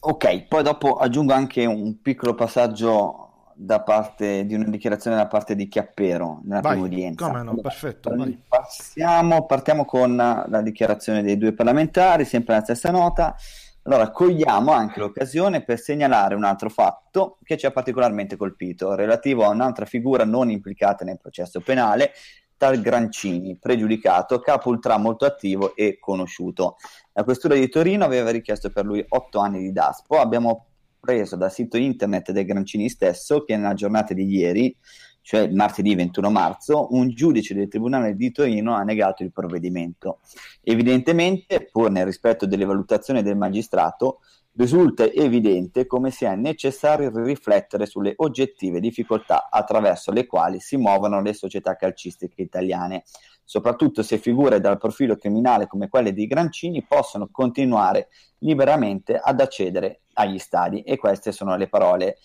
Ok, 0.00 0.46
poi 0.46 0.62
dopo 0.62 0.96
aggiungo 0.96 1.32
anche 1.32 1.64
un 1.64 2.00
piccolo 2.00 2.34
passaggio 2.34 3.24
da 3.60 3.80
parte 3.80 4.46
di 4.46 4.54
una 4.54 4.68
dichiarazione 4.68 5.16
da 5.16 5.26
parte 5.26 5.56
di 5.56 5.66
Chiappero 5.66 6.40
nella 6.44 6.60
vai, 6.60 6.72
prima 6.74 6.86
udienza. 6.86 7.26
Come 7.26 7.42
no, 7.42 7.56
perfetto. 7.56 8.14
Passiamo, 8.46 9.46
partiamo 9.46 9.84
con 9.84 10.14
la 10.14 10.62
dichiarazione 10.62 11.24
dei 11.24 11.36
due 11.36 11.52
parlamentari, 11.52 12.24
sempre 12.24 12.54
la 12.54 12.62
stessa 12.62 12.92
nota. 12.92 13.34
Allora, 13.82 14.10
cogliamo 14.10 14.70
anche 14.70 15.00
l'occasione 15.00 15.64
per 15.64 15.80
segnalare 15.80 16.36
un 16.36 16.44
altro 16.44 16.68
fatto 16.68 17.38
che 17.42 17.56
ci 17.56 17.66
ha 17.66 17.72
particolarmente 17.72 18.36
colpito, 18.36 18.94
relativo 18.94 19.44
a 19.44 19.48
un'altra 19.48 19.86
figura 19.86 20.24
non 20.24 20.50
implicata 20.50 21.04
nel 21.04 21.18
processo 21.18 21.60
penale, 21.60 22.12
tal 22.58 22.80
Grancini, 22.80 23.56
pregiudicato, 23.56 24.40
capo 24.40 24.68
ultra 24.68 24.98
molto 24.98 25.24
attivo 25.24 25.74
e 25.74 25.98
conosciuto. 25.98 26.76
La 27.14 27.24
questura 27.24 27.54
di 27.54 27.68
Torino 27.68 28.04
aveva 28.04 28.30
richiesto 28.30 28.70
per 28.70 28.84
lui 28.84 29.02
otto 29.08 29.38
anni 29.38 29.60
di 29.60 29.72
DASPO. 29.72 30.18
Abbiamo 30.18 30.66
preso 31.00 31.36
dal 31.36 31.52
sito 31.52 31.76
internet 31.78 32.32
del 32.32 32.44
Grancini 32.44 32.90
stesso 32.90 33.44
che 33.44 33.56
nella 33.56 33.74
giornata 33.74 34.12
di 34.12 34.26
ieri, 34.26 34.76
cioè 35.22 35.48
martedì 35.50 35.94
21 35.94 36.30
marzo, 36.30 36.88
un 36.90 37.10
giudice 37.10 37.54
del 37.54 37.68
Tribunale 37.68 38.16
di 38.16 38.32
Torino 38.32 38.74
ha 38.74 38.82
negato 38.82 39.22
il 39.22 39.30
provvedimento. 39.30 40.18
Evidentemente, 40.62 41.68
pur 41.70 41.90
nel 41.90 42.06
rispetto 42.06 42.44
delle 42.44 42.64
valutazioni 42.64 43.22
del 43.22 43.36
magistrato, 43.36 44.20
risulta 44.58 45.04
evidente 45.04 45.86
come 45.86 46.10
sia 46.10 46.34
necessario 46.34 47.12
riflettere 47.14 47.86
sulle 47.86 48.14
oggettive 48.16 48.80
difficoltà 48.80 49.48
attraverso 49.50 50.10
le 50.10 50.26
quali 50.26 50.58
si 50.58 50.76
muovono 50.76 51.22
le 51.22 51.32
società 51.32 51.76
calcistiche 51.76 52.42
italiane, 52.42 53.04
soprattutto 53.44 54.02
se 54.02 54.18
figure 54.18 54.60
dal 54.60 54.76
profilo 54.76 55.16
criminale 55.16 55.68
come 55.68 55.88
quelle 55.88 56.12
di 56.12 56.26
Grancini 56.26 56.84
possono 56.84 57.28
continuare 57.30 58.08
liberamente 58.38 59.16
ad 59.16 59.40
accedere 59.40 60.00
agli 60.14 60.38
stadi. 60.38 60.82
E 60.82 60.96
queste 60.96 61.30
sono 61.30 61.56
le 61.56 61.68
parole 61.68 62.18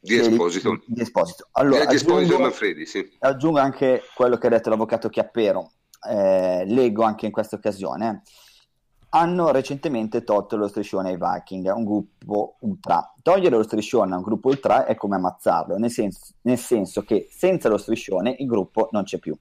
di 0.00 0.16
Esposito. 0.18 0.80
Di 0.86 1.02
Esposito. 1.02 1.48
Allora, 1.52 1.84
di 1.84 1.96
Esposito 1.96 2.38
Manfredi, 2.38 2.86
sì. 2.86 3.06
aggiungo 3.18 3.58
anche 3.58 4.04
quello 4.14 4.38
che 4.38 4.46
ha 4.46 4.50
detto 4.50 4.70
l'avvocato 4.70 5.10
Chiappero, 5.10 5.72
eh, 6.08 6.64
leggo 6.66 7.02
anche 7.02 7.26
in 7.26 7.32
questa 7.32 7.56
occasione. 7.56 8.22
Eh 8.24 8.46
hanno 9.10 9.50
recentemente 9.50 10.22
tolto 10.22 10.56
lo 10.56 10.68
striscione 10.68 11.10
ai 11.10 11.18
Viking, 11.18 11.72
un 11.74 11.84
gruppo 11.84 12.56
ultra. 12.60 13.14
Togliere 13.22 13.56
lo 13.56 13.62
striscione 13.62 14.12
a 14.12 14.16
un 14.16 14.22
gruppo 14.22 14.48
ultra 14.48 14.84
è 14.84 14.94
come 14.96 15.16
ammazzarlo, 15.16 15.76
nel 15.76 15.90
senso, 15.90 16.34
nel 16.42 16.58
senso 16.58 17.02
che 17.02 17.28
senza 17.30 17.68
lo 17.68 17.78
striscione 17.78 18.36
il 18.38 18.46
gruppo 18.46 18.88
non 18.92 19.04
c'è 19.04 19.18
più. 19.18 19.36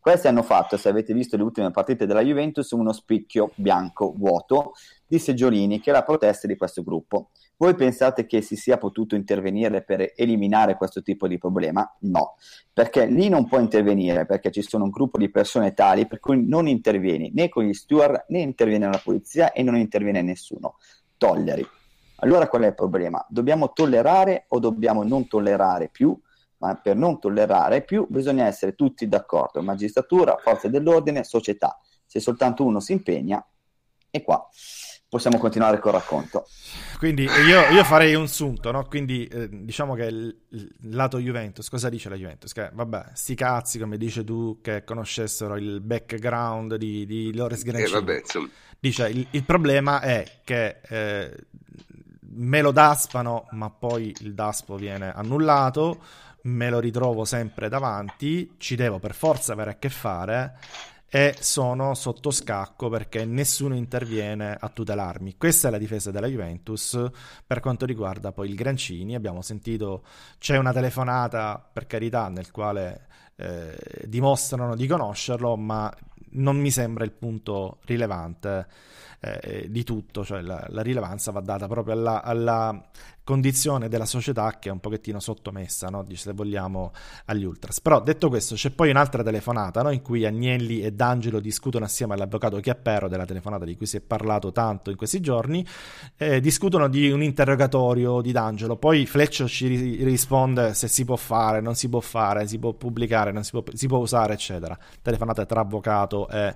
Questi 0.00 0.26
hanno 0.26 0.42
fatto, 0.42 0.76
se 0.76 0.90
avete 0.90 1.14
visto 1.14 1.36
le 1.36 1.44
ultime 1.44 1.70
partite 1.70 2.04
della 2.04 2.20
Juventus, 2.20 2.72
uno 2.72 2.92
spicchio 2.92 3.52
bianco 3.54 4.12
vuoto 4.14 4.72
di 5.06 5.18
seggiolini 5.18 5.80
che 5.80 5.90
è 5.90 5.92
la 5.94 6.02
protesta 6.02 6.46
di 6.46 6.56
questo 6.56 6.82
gruppo. 6.82 7.30
Voi 7.56 7.74
pensate 7.76 8.26
che 8.26 8.40
si 8.40 8.56
sia 8.56 8.78
potuto 8.78 9.14
intervenire 9.14 9.82
per 9.82 10.12
eliminare 10.16 10.76
questo 10.76 11.02
tipo 11.02 11.28
di 11.28 11.38
problema? 11.38 11.88
No, 12.00 12.34
perché 12.72 13.06
lì 13.06 13.28
non 13.28 13.46
può 13.46 13.60
intervenire 13.60 14.26
perché 14.26 14.50
ci 14.50 14.62
sono 14.62 14.84
un 14.84 14.90
gruppo 14.90 15.18
di 15.18 15.30
persone 15.30 15.72
tali 15.72 16.08
per 16.08 16.18
cui 16.18 16.44
non 16.44 16.66
intervieni 16.66 17.30
né 17.32 17.48
con 17.48 17.62
gli 17.62 17.72
steward 17.72 18.24
né 18.28 18.40
interviene 18.40 18.86
la 18.86 19.00
polizia 19.02 19.52
e 19.52 19.62
non 19.62 19.76
interviene 19.76 20.20
nessuno. 20.20 20.78
Tolleri. 21.16 21.64
Allora 22.16 22.48
qual 22.48 22.62
è 22.62 22.66
il 22.66 22.74
problema? 22.74 23.24
Dobbiamo 23.28 23.72
tollerare 23.72 24.46
o 24.48 24.58
dobbiamo 24.58 25.04
non 25.04 25.28
tollerare 25.28 25.88
più? 25.88 26.18
Ma 26.58 26.74
per 26.74 26.96
non 26.96 27.20
tollerare 27.20 27.82
più 27.82 28.06
bisogna 28.08 28.46
essere 28.46 28.74
tutti 28.74 29.06
d'accordo, 29.06 29.62
magistratura, 29.62 30.36
forze 30.38 30.70
dell'ordine, 30.70 31.22
società. 31.22 31.78
Se 32.04 32.18
soltanto 32.18 32.64
uno 32.64 32.80
si 32.80 32.92
impegna, 32.92 33.44
è 34.10 34.22
qua 34.22 34.48
possiamo 35.14 35.38
continuare 35.38 35.78
col 35.78 35.92
racconto. 35.92 36.48
Quindi 36.98 37.22
io, 37.22 37.68
io 37.68 37.84
farei 37.84 38.16
un 38.16 38.26
sunto, 38.26 38.72
no? 38.72 38.84
Quindi 38.86 39.24
eh, 39.26 39.48
diciamo 39.48 39.94
che 39.94 40.06
il, 40.06 40.36
il, 40.48 40.74
lato 40.90 41.20
Juventus, 41.20 41.68
cosa 41.68 41.88
dice 41.88 42.08
la 42.08 42.16
Juventus? 42.16 42.52
Che 42.52 42.70
vabbè, 42.72 43.10
sti 43.12 43.34
cazzi, 43.36 43.78
come 43.78 43.96
dici 43.96 44.24
tu, 44.24 44.58
che 44.60 44.82
conoscessero 44.82 45.54
il 45.54 45.80
background 45.80 46.74
di, 46.74 47.06
di 47.06 47.32
Loris 47.32 47.60
eh, 47.60 47.64
Grancini. 47.64 47.96
Eh, 47.96 48.00
vabbè, 48.00 48.22
dice, 48.80 49.08
il, 49.08 49.24
il, 49.30 49.44
problema 49.44 50.00
è 50.00 50.40
che 50.42 50.80
eh, 50.88 51.32
me 52.30 52.60
lo 52.60 52.72
daspano, 52.72 53.46
ma 53.52 53.70
poi 53.70 54.12
il 54.18 54.34
daspo 54.34 54.74
viene 54.74 55.12
annullato, 55.14 56.02
me 56.42 56.70
lo 56.70 56.80
ritrovo 56.80 57.24
sempre 57.24 57.68
davanti, 57.68 58.54
ci 58.58 58.74
devo 58.74 58.98
per 58.98 59.14
forza 59.14 59.52
avere 59.52 59.70
a 59.70 59.76
che 59.76 59.90
fare 59.90 60.58
e 61.14 61.36
sono 61.38 61.94
sotto 61.94 62.32
scacco 62.32 62.88
perché 62.88 63.24
nessuno 63.24 63.76
interviene 63.76 64.56
a 64.58 64.68
tutelarmi. 64.68 65.36
Questa 65.36 65.68
è 65.68 65.70
la 65.70 65.78
difesa 65.78 66.10
della 66.10 66.26
Juventus 66.26 67.00
per 67.46 67.60
quanto 67.60 67.86
riguarda 67.86 68.32
poi 68.32 68.48
il 68.48 68.56
Grancini. 68.56 69.14
Abbiamo 69.14 69.40
sentito, 69.40 70.02
c'è 70.38 70.56
una 70.56 70.72
telefonata 70.72 71.70
per 71.72 71.86
carità 71.86 72.26
nel 72.26 72.50
quale 72.50 73.06
eh, 73.36 73.76
dimostrano 74.06 74.74
di 74.74 74.88
conoscerlo, 74.88 75.54
ma 75.56 75.88
non 76.30 76.56
mi 76.56 76.72
sembra 76.72 77.04
il 77.04 77.12
punto 77.12 77.78
rilevante 77.84 78.66
eh, 79.24 79.66
di 79.70 79.84
tutto, 79.84 80.22
cioè 80.22 80.42
la, 80.42 80.66
la, 80.68 80.82
rilevanza 80.82 81.30
va 81.30 81.40
data 81.40 81.66
proprio 81.66 81.94
alla, 81.94 82.22
alla, 82.22 82.88
condizione 83.24 83.88
della 83.88 84.04
società 84.04 84.58
che 84.58 84.68
è 84.68 84.72
un 84.72 84.80
pochettino 84.80 85.18
sottomessa, 85.18 85.88
no? 85.88 86.04
Se 86.12 86.34
vogliamo, 86.34 86.92
agli 87.24 87.44
ultras. 87.44 87.80
Però 87.80 88.02
detto 88.02 88.28
questo, 88.28 88.54
c'è 88.54 88.68
poi 88.68 88.90
un'altra 88.90 89.22
telefonata 89.22 89.80
no? 89.80 89.90
in 89.90 90.02
cui 90.02 90.26
Agnelli 90.26 90.82
e 90.82 90.92
D'Angelo 90.92 91.40
discutono 91.40 91.86
assieme 91.86 92.12
all'avvocato 92.12 92.60
Chiappero 92.60 93.08
della 93.08 93.24
telefonata 93.24 93.64
di 93.64 93.76
cui 93.76 93.86
si 93.86 93.96
è 93.96 94.00
parlato 94.02 94.52
tanto 94.52 94.90
in 94.90 94.96
questi 94.96 95.20
giorni, 95.20 95.66
eh, 96.18 96.38
discutono 96.40 96.86
di 96.86 97.10
un 97.10 97.22
interrogatorio 97.22 98.20
di 98.20 98.30
D'Angelo, 98.30 98.76
poi 98.76 99.06
Fleccio 99.06 99.48
ci 99.48 99.68
ri- 99.68 100.04
risponde 100.04 100.74
se 100.74 100.86
si 100.86 101.06
può 101.06 101.16
fare, 101.16 101.62
non 101.62 101.74
si 101.74 101.88
può 101.88 102.00
fare, 102.00 102.46
si 102.46 102.58
può 102.58 102.74
pubblicare, 102.74 103.32
non 103.32 103.42
si 103.42 103.52
può, 103.52 103.64
si 103.72 103.86
può 103.86 103.98
usare, 103.98 104.34
eccetera. 104.34 104.76
Telefonata 105.00 105.46
tra 105.46 105.60
avvocato 105.60 106.28
e 106.28 106.54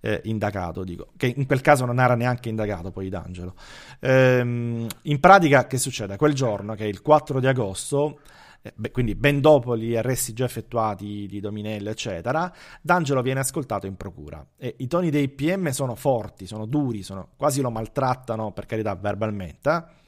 eh, 0.00 0.20
indagato, 0.24 0.84
dico, 0.84 1.12
che 1.16 1.32
in 1.34 1.46
quel 1.46 1.60
caso 1.60 1.84
non 1.84 2.00
era 2.00 2.14
neanche 2.14 2.48
indagato 2.48 2.90
poi 2.90 3.08
D'Angelo. 3.08 3.54
Ehm, 4.00 4.86
in 5.02 5.20
pratica 5.20 5.66
che 5.66 5.78
succede? 5.78 6.16
Quel 6.16 6.34
giorno, 6.34 6.74
che 6.74 6.84
è 6.84 6.88
il 6.88 7.02
4 7.02 7.40
di 7.40 7.46
agosto, 7.46 8.20
eh, 8.62 8.90
quindi 8.90 9.14
ben 9.14 9.40
dopo 9.40 9.76
gli 9.76 9.96
arresti 9.96 10.32
già 10.32 10.44
effettuati 10.44 11.26
di 11.26 11.40
Dominello, 11.40 11.90
eccetera, 11.90 12.52
D'Angelo 12.80 13.22
viene 13.22 13.40
ascoltato 13.40 13.86
in 13.86 13.96
procura. 13.96 14.44
E 14.56 14.74
i 14.78 14.86
toni 14.86 15.10
dei 15.10 15.28
PM 15.28 15.70
sono 15.70 15.94
forti, 15.94 16.46
sono 16.46 16.66
duri, 16.66 17.02
sono, 17.02 17.28
quasi 17.36 17.60
lo 17.60 17.70
maltrattano, 17.70 18.52
per 18.52 18.66
carità, 18.66 18.94
verbalmente. 18.94 19.98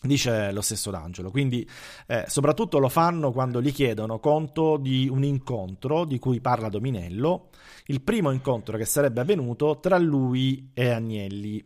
Dice 0.00 0.52
lo 0.52 0.60
stesso 0.60 0.90
D'Angelo. 0.90 1.30
Quindi 1.30 1.68
eh, 2.06 2.24
soprattutto 2.28 2.78
lo 2.78 2.88
fanno 2.88 3.32
quando 3.32 3.60
gli 3.60 3.72
chiedono 3.72 4.20
conto 4.20 4.76
di 4.76 5.08
un 5.10 5.24
incontro 5.24 6.04
di 6.04 6.18
cui 6.18 6.40
parla 6.40 6.68
Dominello, 6.68 7.48
il 7.86 8.00
primo 8.00 8.30
incontro 8.30 8.76
che 8.76 8.84
sarebbe 8.84 9.20
avvenuto 9.20 9.80
tra 9.80 9.98
lui 9.98 10.70
e 10.72 10.90
Agnelli. 10.90 11.64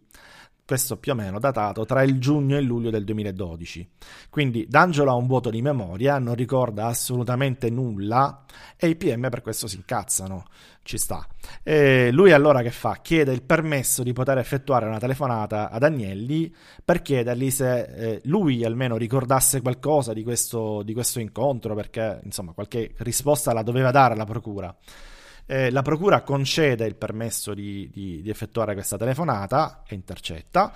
Questo 0.65 0.97
più 0.97 1.13
o 1.13 1.15
meno 1.15 1.39
datato 1.39 1.85
tra 1.85 2.03
il 2.03 2.19
giugno 2.19 2.57
e 2.57 2.61
il 2.61 2.67
luglio 2.67 2.91
del 2.91 3.05
2012. 3.05 3.91
Quindi 4.31 4.67
D'Angelo 4.69 5.11
ha 5.11 5.15
un 5.15 5.27
vuoto 5.27 5.51
di 5.51 5.61
memoria, 5.61 6.19
non 6.19 6.35
ricorda 6.35 6.87
assolutamente 6.87 7.69
nulla 7.69 8.45
e 8.77 8.89
i 8.89 8.97
PM 8.97 9.29
per 9.29 9.43
questo 9.43 9.67
si 9.67 9.77
incazzano 9.77 10.45
ci 10.83 10.99
sta. 10.99 11.27
E 11.63 12.11
lui 12.13 12.33
allora 12.33 12.63
che 12.63 12.71
fa? 12.71 12.99
Chiede 13.03 13.33
il 13.33 13.43
permesso 13.43 14.03
di 14.03 14.13
poter 14.13 14.39
effettuare 14.39 14.87
una 14.87 14.99
telefonata 14.99 15.71
ad 15.71 15.83
Agnelli 15.83 16.55
per 16.85 17.03
chiedergli 17.03 17.51
se 17.51 17.83
eh, 17.83 18.21
lui 18.25 18.65
almeno 18.65 18.97
ricordasse 18.97 19.61
qualcosa 19.61 20.13
di 20.13 20.23
questo, 20.23 20.83
di 20.83 20.93
questo 20.93 21.21
incontro, 21.21 21.75
perché 21.75 22.21
insomma 22.25 22.53
qualche 22.53 22.95
risposta 22.99 23.53
la 23.53 23.63
doveva 23.63 23.91
dare 23.91 24.17
la 24.17 24.25
procura. 24.25 24.75
Eh, 25.47 25.71
la 25.71 25.83
procura 25.83 26.23
concede 26.23 26.87
il 26.87 26.95
permesso 26.95 27.53
di, 27.55 27.91
di, 27.93 28.23
di 28.23 28.31
effettuare 28.31 28.75
questa 28.75 28.97
telefonata 28.97 29.83
e 29.87 29.95
intercetta 29.95 30.73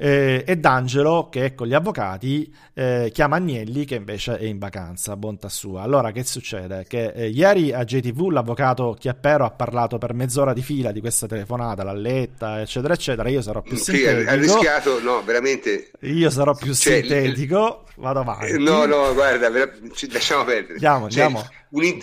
eh, 0.00 0.44
e 0.46 0.56
D'Angelo, 0.56 1.28
che 1.28 1.46
è 1.46 1.54
con 1.54 1.66
gli 1.66 1.74
avvocati, 1.74 2.54
eh, 2.72 3.10
chiama 3.12 3.36
Agnelli 3.36 3.84
che 3.84 3.96
invece 3.96 4.38
è 4.38 4.44
in 4.44 4.58
vacanza, 4.58 5.16
bontà 5.16 5.48
sua. 5.48 5.82
Allora 5.82 6.12
che 6.12 6.22
succede? 6.22 6.84
Che 6.88 7.12
eh, 7.12 7.28
ieri 7.28 7.72
a 7.72 7.84
JTV 7.84 8.30
l'avvocato 8.30 8.96
Chiappero 8.96 9.44
ha 9.44 9.50
parlato 9.50 9.98
per 9.98 10.14
mezz'ora 10.14 10.52
di 10.52 10.62
fila 10.62 10.92
di 10.92 11.00
questa 11.00 11.26
telefonata, 11.26 11.82
l'ha 11.82 11.92
letta, 11.92 12.60
eccetera, 12.60 12.94
eccetera. 12.94 13.28
Io 13.28 13.42
sarò 13.42 13.60
più 13.60 13.76
sì, 13.76 13.96
sintetico. 13.96 14.30
ha 14.30 14.34
rischiato, 14.34 15.02
no, 15.02 15.22
veramente. 15.24 15.90
Io 16.02 16.30
sarò 16.30 16.54
più 16.54 16.72
cioè, 16.74 17.00
sintetico, 17.00 17.86
vado 17.96 18.20
avanti. 18.20 18.56
No, 18.62 18.86
no, 18.86 19.12
guarda, 19.14 19.50
lasciamo 19.50 20.44
perdere. 20.44 20.74
Andiamo, 20.74 21.10
cioè, 21.10 21.24
andiamo. 21.24 21.48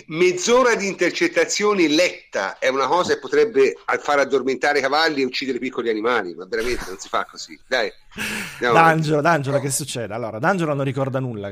mezz'ora 0.08 0.74
di 0.74 0.86
intercettazioni 0.86 1.94
letta 1.94 2.58
è 2.58 2.68
una 2.68 2.86
cosa 2.86 3.14
che 3.14 3.20
potrebbe 3.20 3.76
far 4.00 4.18
addormentare 4.18 4.80
i 4.80 4.82
cavalli 4.82 5.22
e 5.22 5.24
uccidere 5.24 5.58
piccoli 5.58 5.88
animali, 5.88 6.34
ma 6.34 6.44
veramente 6.46 6.84
non 6.88 6.98
si 6.98 7.08
fa 7.08 7.26
così. 7.30 7.58
Dai, 7.66 7.85
D'Angelo, 8.58 9.20
D'Angelo, 9.20 9.60
che 9.60 9.70
succede? 9.70 10.14
Allora, 10.14 10.38
D'Angelo 10.38 10.74
non 10.74 10.84
ricorda 10.84 11.20
nulla, 11.20 11.48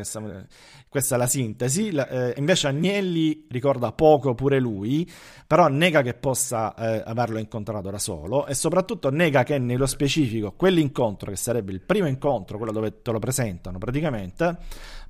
questa 0.89 1.15
è 1.15 1.19
la 1.19 1.27
sintesi. 1.27 1.89
Eh, 1.89 2.35
invece 2.37 2.69
Agnelli 2.69 3.47
ricorda 3.51 3.93
poco 3.93 4.35
pure 4.35 4.59
lui, 4.59 5.11
però 5.47 5.69
nega 5.69 6.03
che 6.03 6.15
possa 6.15 6.75
eh, 6.75 7.03
averlo 7.05 7.39
incontrato 7.39 7.91
da 7.91 7.99
solo 7.99 8.47
e 8.47 8.55
soprattutto 8.55 9.11
nega 9.11 9.43
che 9.43 9.59
nello 9.59 9.87
specifico 9.87 10.53
quell'incontro, 10.53 11.31
che 11.31 11.37
sarebbe 11.37 11.73
il 11.73 11.81
primo 11.81 12.07
incontro, 12.07 12.57
quello 12.57 12.73
dove 12.73 13.03
te 13.03 13.11
lo 13.11 13.19
presentano 13.19 13.79
praticamente, 13.79 14.57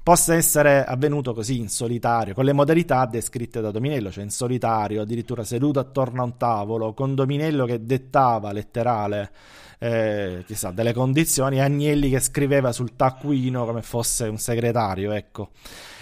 possa 0.05 0.35
essere 0.35 0.85
avvenuto 0.85 1.33
così 1.33 1.59
in 1.59 1.71
solitario, 1.71 2.35
con 2.35 2.45
le 2.45 2.53
modalità 2.53 3.07
descritte 3.07 3.63
da 3.63 3.71
Dominello, 3.71 4.13
cioè 4.13 4.23
in 4.23 4.31
solitario, 4.31 5.01
addirittura 5.01 5.45
seduto 5.45 5.79
attorno 5.81 6.21
a 6.21 6.25
un 6.27 6.37
tavolo, 6.37 6.93
con 6.93 7.15
Dominello 7.15 7.65
che 7.65 7.83
dettava 7.83 8.53
letterale 8.53 9.33
eh, 9.79 10.45
chissà, 10.47 10.73
delle 10.73 10.93
condizioni, 10.93 11.59
Agnelli 11.59 12.11
che 12.11 12.21
scriveva 12.21 12.71
sul 12.71 12.97
taccuino 12.97 13.65
come 13.65 13.81
fosse 13.81 14.29
un 14.29 14.37
segretario, 14.37 15.11
ecco. 15.13 15.53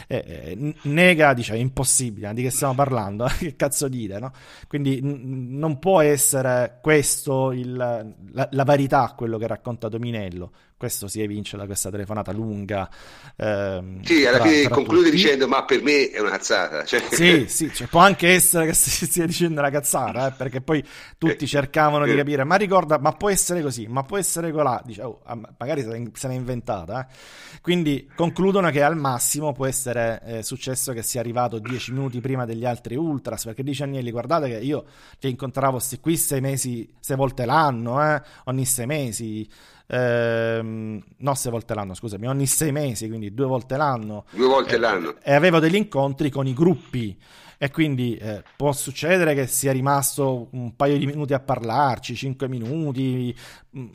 Eh, 0.08 0.24
eh, 0.26 0.74
nega, 0.82 1.32
dice, 1.32 1.54
è 1.54 1.58
impossibile, 1.58 2.34
di 2.34 2.42
che 2.42 2.50
stiamo 2.50 2.74
parlando? 2.74 3.26
che 3.38 3.54
cazzo 3.54 3.86
dite, 3.86 4.18
no? 4.18 4.32
Quindi 4.66 5.00
n- 5.00 5.58
non 5.58 5.78
può 5.78 6.00
essere 6.00 6.80
questo 6.82 7.52
il, 7.52 7.76
la, 7.76 8.48
la 8.50 8.64
verità, 8.64 9.14
quello 9.16 9.38
che 9.38 9.46
racconta 9.46 9.88
Dominello 9.88 10.50
questo 10.82 11.06
si 11.06 11.22
evince 11.22 11.56
da 11.56 11.64
questa 11.64 11.90
telefonata 11.90 12.32
lunga. 12.32 12.90
Ehm, 13.36 14.02
sì, 14.02 14.26
alla 14.26 14.38
tra, 14.38 14.48
fine 14.48 14.62
tra 14.62 14.74
conclude 14.74 15.04
tutti. 15.04 15.14
dicendo 15.14 15.46
ma 15.46 15.64
per 15.64 15.80
me 15.80 16.10
è 16.10 16.18
una 16.18 16.30
cazzata. 16.30 16.84
Cioè... 16.84 17.00
Sì, 17.08 17.46
sì, 17.46 17.72
cioè, 17.72 17.86
può 17.86 18.00
anche 18.00 18.30
essere 18.30 18.66
che 18.66 18.74
si 18.74 19.06
stia 19.06 19.24
dicendo 19.24 19.60
una 19.60 19.70
cazzata, 19.70 20.26
eh, 20.26 20.32
perché 20.32 20.60
poi 20.60 20.84
tutti 21.18 21.44
eh, 21.44 21.46
cercavano 21.46 22.04
eh. 22.04 22.10
di 22.10 22.16
capire, 22.16 22.42
ma 22.42 22.56
ricorda, 22.56 22.98
ma 22.98 23.12
può 23.12 23.30
essere 23.30 23.62
così, 23.62 23.86
ma 23.86 24.02
può 24.02 24.16
essere 24.16 24.50
colà, 24.50 24.82
dice, 24.84 25.02
oh, 25.02 25.22
magari 25.56 25.82
se 25.82 26.26
l'è 26.26 26.34
inventata. 26.34 27.06
Eh. 27.06 27.60
Quindi 27.60 28.10
concludono 28.16 28.68
che 28.70 28.82
al 28.82 28.96
massimo 28.96 29.52
può 29.52 29.66
essere 29.66 30.20
eh, 30.24 30.42
successo 30.42 30.92
che 30.92 31.04
sia 31.04 31.20
arrivato 31.20 31.60
dieci 31.60 31.92
minuti 31.92 32.20
prima 32.20 32.44
degli 32.44 32.64
altri 32.64 32.96
ultras, 32.96 33.44
perché 33.44 33.62
dice 33.62 33.84
Agnelli, 33.84 34.10
guardate 34.10 34.48
che 34.48 34.58
io 34.58 34.84
ti 35.20 35.28
incontravo 35.28 35.80
qui 36.00 36.16
sei 36.16 36.40
mesi, 36.40 36.92
sei 36.98 37.16
volte 37.16 37.44
l'anno, 37.44 38.02
eh, 38.02 38.20
ogni 38.46 38.64
sei 38.64 38.86
mesi 38.86 39.48
ehm, 39.92 41.02
no 41.18 41.34
sei 41.34 41.50
volte 41.50 41.74
l'anno, 41.74 41.94
scusami, 41.94 42.26
ogni 42.26 42.46
sei 42.46 42.72
mesi, 42.72 43.08
quindi 43.08 43.34
due 43.34 43.46
volte 43.46 43.76
l'anno. 43.76 44.24
Due 44.30 44.46
volte 44.46 44.76
eh, 44.76 44.78
l'anno. 44.78 45.16
E 45.22 45.34
avevo 45.34 45.58
degli 45.58 45.76
incontri 45.76 46.30
con 46.30 46.46
i 46.46 46.54
gruppi 46.54 47.16
e 47.58 47.70
quindi 47.70 48.16
eh, 48.16 48.42
può 48.56 48.72
succedere 48.72 49.34
che 49.34 49.46
sia 49.46 49.70
rimasto 49.70 50.48
un 50.52 50.74
paio 50.74 50.98
di 50.98 51.06
minuti 51.06 51.34
a 51.34 51.40
parlarci, 51.40 52.16
cinque 52.16 52.48
minuti, 52.48 53.34
mm, 53.76 53.88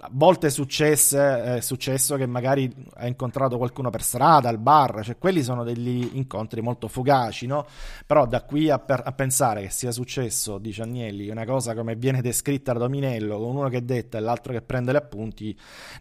a 0.00 0.08
volte 0.12 0.46
è 0.46 0.50
successo, 0.50 1.18
è 1.18 1.60
successo 1.60 2.16
che 2.16 2.26
magari 2.26 2.72
ha 2.94 3.06
incontrato 3.06 3.56
qualcuno 3.56 3.90
per 3.90 4.02
strada, 4.02 4.48
al 4.48 4.58
bar, 4.58 5.02
cioè 5.04 5.18
quelli 5.18 5.42
sono 5.42 5.64
degli 5.64 6.10
incontri 6.12 6.60
molto 6.60 6.88
fugaci, 6.88 7.46
no? 7.46 7.66
Però 8.06 8.26
da 8.26 8.42
qui 8.42 8.70
a, 8.70 8.78
per, 8.78 9.02
a 9.04 9.12
pensare 9.12 9.62
che 9.62 9.70
sia 9.70 9.90
successo, 9.90 10.58
dice 10.58 10.82
Agnelli, 10.82 11.28
una 11.28 11.44
cosa 11.44 11.74
come 11.74 11.96
viene 11.96 12.20
descritta 12.20 12.72
da 12.72 12.80
Dominello, 12.80 13.38
con 13.38 13.56
uno 13.56 13.68
che 13.68 13.84
detta 13.84 14.18
e 14.18 14.20
l'altro 14.20 14.52
che 14.52 14.62
prende 14.62 14.92
le 14.92 14.98
appunti, 14.98 15.56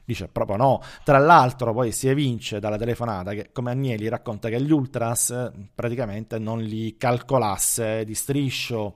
dice 0.06 0.28
proprio 0.28 0.58
no. 0.58 0.82
Tra 1.04 1.18
l'altro 1.18 1.74
poi 1.74 1.92
si 1.92 2.08
evince 2.08 2.60
dalla 2.60 2.78
telefonata 2.78 3.34
che 3.34 3.50
come 3.52 3.72
Agnelli 3.72 4.08
racconta 4.10 4.50
che 4.50 4.62
gli 4.62 4.72
ultras 4.72 5.52
praticamente 5.74 6.38
non 6.38 6.60
li 6.60 6.96
calcolasse 6.98 8.04
di 8.06 8.14
striscio 8.14 8.96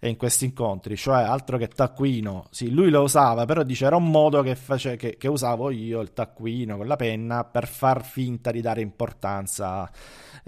in 0.00 0.16
questi 0.16 0.44
incontri, 0.44 0.96
cioè 0.96 1.22
altro 1.22 1.58
che 1.58 1.68
taccuino, 1.68 2.46
sì, 2.50 2.70
lui 2.70 2.90
lo 2.90 3.02
usava, 3.02 3.44
però 3.44 3.62
dice 3.62 3.86
era 3.86 3.96
un 3.96 4.10
modo 4.10 4.35
che, 4.42 4.54
face, 4.54 4.96
che, 4.96 5.16
che 5.16 5.28
usavo 5.28 5.70
io 5.70 6.00
il 6.00 6.12
taccuino 6.12 6.76
con 6.76 6.86
la 6.86 6.96
penna 6.96 7.44
per 7.44 7.66
far 7.66 8.04
finta 8.04 8.50
di 8.50 8.60
dare 8.60 8.80
importanza 8.80 9.90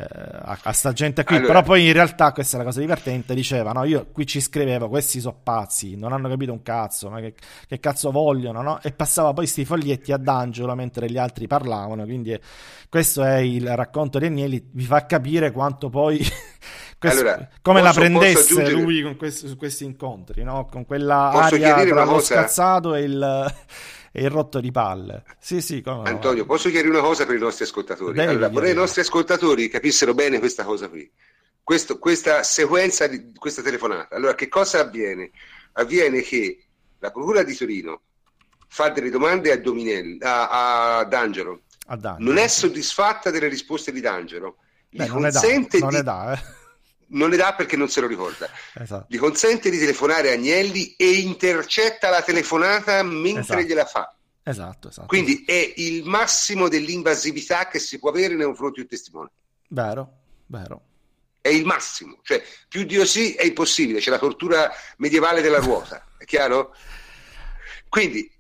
eh, 0.01 0.05
a, 0.05 0.57
a, 0.62 0.72
sta 0.72 0.93
gente 0.93 1.24
qui, 1.24 1.36
allora... 1.36 1.53
però 1.53 1.64
poi 1.64 1.86
in 1.86 1.93
realtà 1.93 2.30
questa 2.32 2.55
è 2.57 2.59
la 2.61 2.64
cosa 2.64 2.78
divertente, 2.78 3.34
diceva, 3.34 3.72
no, 3.72 3.82
io 3.82 4.07
qui 4.12 4.26
ci 4.26 4.41
scrivevo, 4.41 4.89
questi 4.89 5.18
sono 5.18 5.41
pazzi, 5.43 5.97
non 5.97 6.12
hanno 6.12 6.28
capito 6.28 6.53
un 6.53 6.62
cazzo, 6.62 7.11
ma 7.11 7.18
che, 7.18 7.34
che 7.66 7.80
cazzo 7.80 8.12
vogliono, 8.12 8.62
no? 8.62 8.80
E 8.80 8.93
passava 8.93 9.32
poi 9.32 9.49
sti 9.49 9.64
foglietti 9.64 10.12
ad 10.12 10.28
Angelo 10.28 10.76
mentre 10.76 11.11
gli 11.11 11.18
altri 11.18 11.49
parlavano, 11.49 12.05
quindi 12.05 12.39
questo 12.89 13.24
è 13.24 13.39
il 13.39 13.74
racconto 13.74 14.20
di 14.20 14.26
Agnelli, 14.26 14.68
vi 14.70 14.84
fa 14.84 15.05
capire 15.05 15.51
quanto 15.51 15.89
poi... 15.89 16.24
Questo, 16.99 17.20
allora, 17.20 17.49
come 17.62 17.80
posso, 17.80 18.01
la 18.01 18.07
prendesse 18.07 18.70
lui 18.70 19.03
con 19.03 19.16
questi, 19.16 19.46
su 19.46 19.57
questi 19.57 19.84
incontri, 19.84 20.42
no? 20.42 20.66
con 20.66 20.84
quella 20.84 21.30
aria 21.30 21.84
tra 21.86 22.05
lo 22.05 22.18
scazzato 22.18 22.96
e 22.96 23.03
il, 23.03 23.55
e 24.11 24.22
il, 24.22 24.30
rotto 24.30 24.59
di 24.59 24.72
palle. 24.72 25.22
Sì, 25.38 25.61
sì, 25.61 25.80
Antonio, 25.86 26.40
no? 26.40 26.46
posso 26.46 26.68
chiarire 26.70 26.92
una 26.92 27.03
cosa 27.03 27.24
per 27.24 27.36
i 27.36 27.38
nostri 27.38 27.62
ascoltatori? 27.62 28.18
Allora, 28.18 28.49
vorrei 28.49 28.72
i 28.72 28.74
nostri 28.74 29.03
ascoltatori 29.03 29.68
capissero 29.68 30.12
bene 30.12 30.40
questa 30.40 30.64
cosa 30.64 30.88
qui. 30.88 31.09
questo, 31.62 32.01
questa 32.01 32.42
sequenza 32.42 33.07
di 33.07 33.32
questa 33.32 33.62
telefonata. 33.62 34.16
Allora, 34.16 34.34
che 34.34 34.49
cosa 34.49 34.80
avviene? 34.80 35.30
Avviene 35.74 36.20
che 36.22 36.64
la 36.99 37.12
Procura 37.12 37.44
di 37.44 37.55
Torino 37.55 38.01
fa 38.66 38.88
delle 38.88 39.11
domande 39.11 39.53
a, 39.53 39.57
Dominelli, 39.57 40.18
a, 40.20 40.99
a 40.99 41.05
D'Angelo, 41.05 41.61
non 42.18 42.38
è 42.38 42.49
soddisfatta 42.49 43.30
delle 43.30 43.46
risposte 43.46 43.92
di 43.92 44.01
D'Angelo, 44.01 44.57
Beh, 44.90 45.07
non, 45.07 45.22
consente 45.22 45.78
non, 45.78 45.90
di... 45.90 46.03
dà, 46.03 46.32
eh. 46.32 46.57
Non 47.09 47.30
le 47.30 47.36
dà 47.36 47.54
perché 47.54 47.76
non 47.76 47.88
se 47.88 48.00
lo 48.00 48.06
ricorda. 48.06 48.48
Esatto. 48.74 49.06
Gli 49.09 49.18
consente 49.18 49.70
di 49.70 49.78
telefonare 49.78 50.32
Agnelli 50.32 50.94
e 50.96 51.11
intercetta 51.11 52.11
la 52.11 52.22
telefonata 52.22 53.02
mentre 53.02 53.40
esatto. 53.40 53.61
gliela 53.62 53.84
fa. 53.84 54.14
Esatto, 54.42 54.88
esatto. 54.88 55.06
Quindi 55.06 55.44
è 55.46 55.74
il 55.76 56.04
massimo 56.04 56.68
dell'invasività 56.68 57.68
che 57.68 57.78
si 57.78 57.98
può 57.98 58.11
avere 58.11 58.34
nei 58.34 58.46
confronti 58.46 58.76
di 58.76 58.80
un 58.80 58.88
testimone. 58.88 59.30
Vero, 59.68 60.12
vero. 60.46 60.82
È 61.40 61.48
il 61.48 61.64
massimo, 61.64 62.18
cioè 62.22 62.42
più 62.68 62.84
di 62.84 62.96
così 62.96 63.34
è 63.34 63.44
impossibile, 63.44 64.00
c'è 64.00 64.11
la 64.11 64.18
tortura 64.18 64.70
medievale 64.96 65.40
della 65.40 65.59
ruota, 65.59 66.04
è 66.18 66.24
chiaro? 66.24 66.74
Quindi 67.88 68.30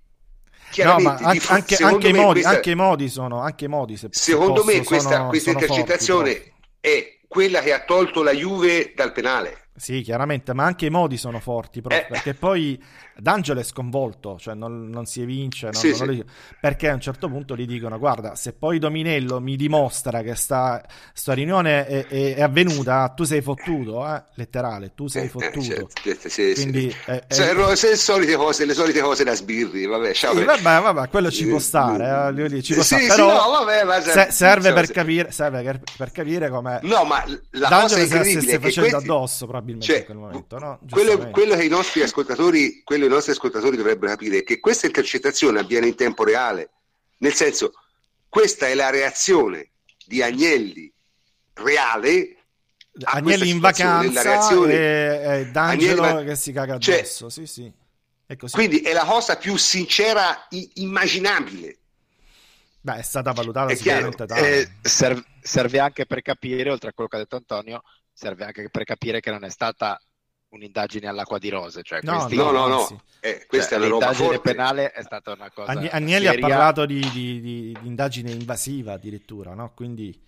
No, 0.76 0.98
ma 0.98 1.14
anche, 1.14 1.46
anche, 1.48 1.76
anche, 1.76 2.08
i 2.08 2.12
modi, 2.12 2.40
questa, 2.40 2.50
anche, 2.50 2.70
i 2.70 2.74
modi, 2.74 3.08
sono. 3.08 3.40
Anche 3.40 3.64
i 3.64 3.68
modi, 3.68 3.96
se, 3.96 4.08
secondo 4.10 4.62
se 4.62 4.72
me, 4.72 4.84
questa, 4.84 5.16
sono, 5.16 5.28
questa 5.28 5.52
sono 5.52 5.64
intercettazione 5.64 6.34
forti, 6.34 6.52
è 6.80 7.17
quella 7.28 7.60
che 7.60 7.72
ha 7.72 7.84
tolto 7.84 8.22
la 8.22 8.32
Juve 8.32 8.92
dal 8.96 9.12
penale. 9.12 9.67
Sì, 9.78 10.02
chiaramente, 10.02 10.52
ma 10.54 10.64
anche 10.64 10.86
i 10.86 10.90
modi 10.90 11.16
sono 11.16 11.38
forti, 11.38 11.80
proprio, 11.80 12.02
eh. 12.02 12.06
perché 12.08 12.34
poi 12.34 12.82
D'Angelo 13.16 13.60
è 13.60 13.62
sconvolto, 13.64 14.36
cioè 14.38 14.54
non, 14.54 14.88
non 14.88 15.06
si 15.06 15.22
evince, 15.22 15.66
non, 15.66 15.74
sì, 15.74 15.96
non 15.96 16.14
sì. 16.14 16.24
perché 16.60 16.88
a 16.88 16.94
un 16.94 17.00
certo 17.00 17.28
punto 17.28 17.56
gli 17.56 17.66
dicono, 17.66 17.98
guarda, 17.98 18.34
se 18.34 18.52
poi 18.52 18.78
Dominello 18.78 19.40
mi 19.40 19.56
dimostra 19.56 20.22
che 20.22 20.34
sta, 20.34 20.84
sta 21.12 21.32
riunione 21.32 21.86
è, 21.86 22.06
è, 22.06 22.34
è, 22.36 22.42
avvenuta, 22.42 23.08
tu 23.16 23.24
sei 23.24 23.40
fottuto, 23.40 24.06
eh? 24.06 24.22
letterale, 24.34 24.92
tu 24.94 25.06
sei 25.06 25.24
eh, 25.24 25.28
fottuto. 25.28 25.60
certo, 25.62 25.88
certo, 26.02 26.28
sì, 26.28 26.52
Quindi, 26.54 26.94
è, 27.06 27.24
cioè, 27.28 27.54
le, 27.54 27.76
solite 27.96 28.36
cose, 28.36 28.64
le 28.64 28.74
solite 28.74 29.00
cose 29.00 29.24
da 29.24 29.34
sbirri, 29.34 29.86
vabbè, 29.86 30.12
ciao. 30.12 30.36
Sì, 30.36 30.44
vabbè, 30.44 30.62
vabbè, 30.62 31.08
quello 31.08 31.30
ci 31.30 31.46
può 31.46 31.58
stare, 31.58 32.36
eh, 32.36 32.62
ci 32.62 32.74
può 32.74 32.82
stare. 32.82 33.06
però 33.06 33.32
no, 33.32 33.64
vabbè, 33.64 34.00
se, 34.02 34.28
serve, 34.30 34.72
per 34.72 34.90
capire, 34.90 35.30
serve 35.30 35.80
per, 35.96 36.12
capire 36.12 36.48
come... 36.50 36.80
No, 36.82 37.04
ma 37.04 37.24
la 37.50 37.68
D'Angelo 37.68 38.00
cosa 38.00 38.00
incredibile 38.00 38.40
si 38.40 38.46
stai 38.46 38.60
facendo 38.60 38.90
questi... 38.90 39.10
addosso 39.10 39.46
probabilmente 39.76 39.86
cioè, 39.86 39.98
in 39.98 40.04
quel 40.04 40.16
momento, 40.16 40.58
no? 40.58 40.80
Quello, 40.88 41.30
quello 41.30 41.54
che 41.54 41.64
i 41.64 41.68
nostri 41.68 42.02
ascoltatori, 42.02 42.82
quello 42.82 43.04
i 43.04 43.08
nostri 43.08 43.32
ascoltatori 43.32 43.76
dovrebbero 43.76 44.12
capire 44.12 44.38
è 44.38 44.44
che 44.44 44.60
questa 44.60 44.86
intercettazione 44.86 45.60
avviene 45.60 45.86
in 45.86 45.94
tempo 45.94 46.24
reale, 46.24 46.70
nel 47.18 47.34
senso, 47.34 47.72
questa 48.28 48.66
è 48.66 48.74
la 48.74 48.90
reazione 48.90 49.70
di 50.06 50.22
Agnelli 50.22 50.92
reale. 51.54 52.36
Agnelli 53.00 53.50
in 53.50 53.60
vacanza 53.60 54.22
reazione... 54.22 54.72
e, 54.72 55.40
e 55.40 55.46
D'Angelo 55.46 56.02
Agnelli... 56.02 56.26
che 56.26 56.36
si 56.36 56.52
caga 56.52 56.78
cioè, 56.78 56.96
addosso, 56.96 57.30
cioè, 57.30 57.46
sì, 57.46 57.52
sì. 57.52 57.72
È 58.26 58.36
quindi 58.50 58.80
è 58.80 58.92
la 58.92 59.04
cosa 59.04 59.36
più 59.36 59.56
sincera 59.56 60.46
immaginabile. 60.74 61.78
Beh, 62.80 62.96
è 62.96 63.02
stata 63.02 63.32
valutata 63.32 63.72
è 63.72 63.74
sicuramente 63.74 64.24
eh, 64.34 64.68
serve, 64.82 65.24
serve 65.40 65.78
anche 65.78 66.06
per 66.06 66.22
capire, 66.22 66.70
oltre 66.70 66.90
a 66.90 66.92
quello 66.92 67.08
che 67.08 67.16
ha 67.16 67.20
detto 67.20 67.36
Antonio, 67.36 67.82
serve 68.18 68.44
anche 68.44 68.68
per 68.68 68.82
capire 68.82 69.20
che 69.20 69.30
non 69.30 69.44
è 69.44 69.48
stata 69.48 70.00
un'indagine 70.48 71.06
all'acqua 71.06 71.38
di 71.38 71.50
rose. 71.50 71.82
Cioè 71.84 72.00
no, 72.02 72.16
questi... 72.16 72.34
no, 72.34 72.50
no, 72.50 72.66
no, 72.66 73.02
eh, 73.20 73.44
questa 73.46 73.76
cioè, 73.76 73.84
è 73.84 73.86
una 73.86 74.00
roba 74.00 74.12
forte. 74.12 74.40
penale 74.40 74.90
è 74.90 75.02
stata 75.04 75.32
una 75.32 75.50
cosa... 75.52 75.70
Agn- 75.70 75.88
Agnelli 75.92 76.26
ha 76.26 76.36
parlato 76.36 76.84
di, 76.84 76.98
di, 77.12 77.40
di, 77.40 77.40
di, 77.40 77.78
indagine 77.84 78.32
invasiva 78.32 78.94
addirittura, 78.94 79.54
no? 79.54 79.72
Quindi 79.72 80.20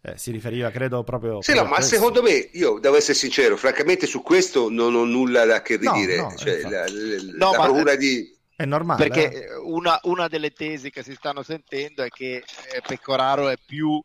eh, 0.00 0.16
si 0.16 0.32
riferiva, 0.32 0.70
credo, 0.70 1.04
proprio... 1.04 1.40
Sì, 1.40 1.54
no, 1.54 1.62
ma 1.62 1.76
questo. 1.76 1.94
secondo 1.94 2.20
me, 2.20 2.32
io 2.52 2.80
devo 2.80 2.96
essere 2.96 3.14
sincero, 3.14 3.56
francamente 3.56 4.06
su 4.06 4.22
questo 4.22 4.68
non 4.68 4.96
ho 4.96 5.04
nulla 5.04 5.44
da 5.44 5.62
che 5.62 5.76
ridire. 5.76 6.16
No, 6.16 6.30
no, 6.30 6.36
cioè, 6.36 6.62
la, 6.62 6.88
la, 6.88 7.22
no, 7.36 7.52
la 7.52 7.62
procura 7.62 7.94
di... 7.94 8.38
È 8.56 8.64
normale. 8.64 9.08
Perché 9.08 9.46
eh? 9.46 9.54
una, 9.54 10.00
una, 10.02 10.26
delle 10.26 10.50
tesi 10.50 10.90
che 10.90 11.04
si 11.04 11.14
stanno 11.14 11.44
sentendo 11.44 12.02
è 12.02 12.08
che 12.08 12.42
eh, 12.72 12.82
Pecoraro 12.84 13.48
è 13.48 13.56
più, 13.64 14.02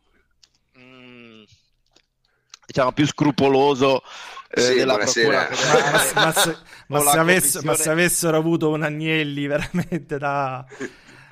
diciamo, 2.66 2.92
più 2.92 3.06
scrupoloso 3.06 4.02
eh, 4.50 4.60
sì, 4.60 4.74
della 4.74 4.96
procura 4.96 5.48
ma, 5.48 6.12
ma, 6.14 6.32
se, 6.34 6.56
ma, 6.88 7.00
se 7.00 7.18
avess- 7.18 7.60
ma, 7.62 7.74
se, 7.74 7.90
avessero 7.90 8.36
avuto 8.36 8.70
un 8.70 8.82
Agnelli 8.82 9.46
veramente 9.48 10.18
da, 10.18 10.64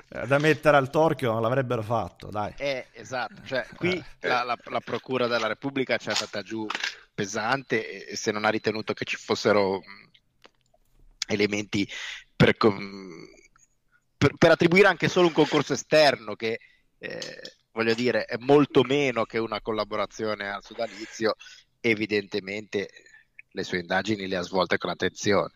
da 0.07 0.37
mettere 0.39 0.77
al 0.77 0.89
torchio 0.89 1.31
non 1.31 1.41
l'avrebbero 1.41 1.83
fatto 1.83 2.27
dai 2.27 2.53
eh, 2.57 2.87
esatto 2.93 3.41
cioè, 3.45 3.65
qui 3.75 3.93
eh. 3.93 4.27
la, 4.27 4.43
la, 4.43 4.57
la, 4.63 4.79
procura 4.79 5.27
della 5.27 5.47
repubblica 5.47 5.97
ci 5.97 6.09
è 6.09 6.15
stata 6.15 6.41
giù 6.41 6.65
pesante 7.13 8.07
e 8.07 8.15
se 8.15 8.31
non 8.31 8.45
ha 8.45 8.49
ritenuto 8.49 8.93
che 8.93 9.05
ci 9.05 9.17
fossero 9.17 9.81
elementi 11.27 11.89
per, 12.35 12.55
per, 12.57 14.33
per 14.37 14.51
attribuire 14.51 14.87
anche 14.87 15.07
solo 15.07 15.27
un 15.27 15.33
concorso 15.33 15.73
esterno 15.73 16.35
che 16.35 16.59
eh, 16.99 17.41
voglio 17.75 17.93
dire 17.93 18.23
è 18.23 18.37
molto 18.39 18.83
meno 18.83 19.25
che 19.25 19.37
una 19.37 19.61
collaborazione 19.61 20.49
al 20.49 20.63
sodalizio 20.63 21.35
evidentemente 21.81 22.89
le 23.51 23.63
sue 23.63 23.79
indagini 23.79 24.27
le 24.27 24.37
ha 24.37 24.41
svolte 24.41 24.77
con 24.77 24.89
attenzione. 24.89 25.51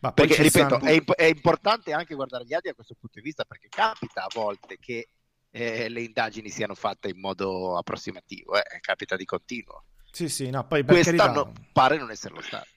Ma 0.00 0.12
perché, 0.12 0.40
ripeto, 0.42 0.80
è, 0.80 0.92
imp- 0.92 1.14
è, 1.14 1.24
importante 1.24 1.92
anche 1.92 2.14
guardare 2.14 2.44
gli 2.44 2.52
altri 2.52 2.68
da 2.68 2.74
questo 2.76 2.94
punto 2.98 3.18
di 3.18 3.24
vista, 3.24 3.44
perché 3.44 3.68
capita 3.68 4.24
a 4.24 4.30
volte 4.32 4.76
che 4.78 5.08
eh, 5.50 5.88
le 5.88 6.02
indagini 6.02 6.50
siano 6.50 6.74
fatte 6.74 7.08
in 7.08 7.18
modo 7.18 7.76
approssimativo, 7.76 8.56
eh, 8.56 8.80
capita 8.80 9.16
di 9.16 9.24
continuo. 9.24 9.84
Sì, 10.10 10.28
sì, 10.28 10.50
no, 10.50 10.66
poi 10.66 10.84
Quest'anno 10.84 11.44
carità... 11.44 11.68
pare 11.72 11.96
non 11.98 12.10
esserlo 12.10 12.40
stato. 12.42 12.68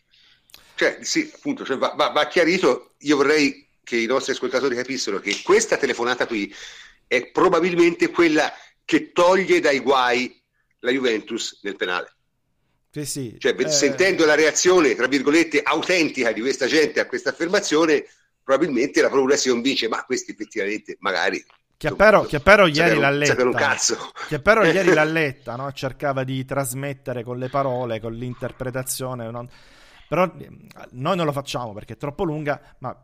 Cioè, 0.76 1.00
sì, 1.02 1.30
appunto, 1.34 1.66
cioè, 1.66 1.78
va, 1.78 1.93
va, 1.95 2.10
va 2.10 2.28
chiarito, 2.28 2.95
io 3.00 3.18
vorrei 3.18 3.68
che 3.84 3.98
i 3.98 4.06
nostri 4.06 4.32
ascoltatori 4.32 4.76
capissero 4.76 5.20
che 5.20 5.41
questa 5.43 5.78
telefonata 5.78 6.26
qui 6.28 6.54
è 7.08 7.32
probabilmente 7.32 8.10
quella 8.10 8.53
che 8.84 9.12
toglie 9.12 9.60
dai 9.60 9.80
guai 9.80 10.39
la 10.80 10.91
Juventus 10.91 11.60
nel 11.64 11.76
penale. 11.76 12.14
Sì, 12.91 13.05
sì. 13.05 13.36
Cioè, 13.38 13.55
eh... 13.58 13.70
sentendo 13.70 14.26
la 14.26 14.36
reazione, 14.36 14.95
tra 14.95 15.08
virgolette, 15.08 15.62
autentica 15.62 16.32
di 16.32 16.41
questa 16.41 16.68
gente 16.68 16.99
a 16.99 17.05
questa 17.05 17.32
affermazione, 17.32 18.05
probabilmente 18.43 19.01
la 19.01 19.10
procura 19.10 19.36
si 19.36 19.49
convince, 19.49 19.88
ma 19.88 20.03
questi 20.03 20.32
effettivamente 20.32 20.95
magari 20.99 21.43
Chiappero, 21.78 22.24
Chiappero 22.24 22.66
ieri 22.66 22.97
l'ha 22.97 23.12
letta, 23.12 23.76
Chiappero 24.28 24.64
ieri 24.64 24.93
l'ha 24.93 25.03
letta, 25.03 25.55
no? 25.55 25.72
cercava 25.74 26.24
di 26.24 26.43
trasmettere 26.43 27.24
con 27.24 27.38
le 27.38 27.49
parole, 27.49 27.99
con 27.99 28.14
l'interpretazione, 28.14 29.30
non... 29.30 29.47
però 30.10 30.26
noi 30.91 31.16
non 31.16 31.26
lo 31.26 31.32
facciamo 31.32 31.74
perché 31.74 31.93
è 31.93 31.97
troppo 31.97 32.24
lunga, 32.24 32.60
ma 32.80 32.99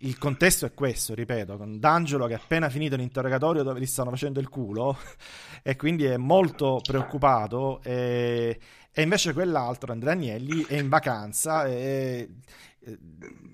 il 0.00 0.18
contesto 0.18 0.66
è 0.66 0.74
questo, 0.74 1.14
ripeto, 1.14 1.56
con 1.56 1.78
D'Angelo 1.78 2.26
che 2.26 2.34
ha 2.34 2.40
appena 2.42 2.68
finito 2.68 2.96
l'interrogatorio 2.96 3.62
dove 3.62 3.80
gli 3.80 3.86
stanno 3.86 4.10
facendo 4.10 4.40
il 4.40 4.48
culo 4.48 4.96
e 5.62 5.76
quindi 5.76 6.04
è 6.04 6.16
molto 6.16 6.80
preoccupato 6.82 7.80
e, 7.82 8.58
e 8.92 9.02
invece 9.02 9.32
quell'altro, 9.32 9.92
Andrea 9.92 10.12
Agnelli, 10.12 10.64
è 10.64 10.76
in 10.76 10.88
vacanza 10.88 11.66
e 11.66 12.28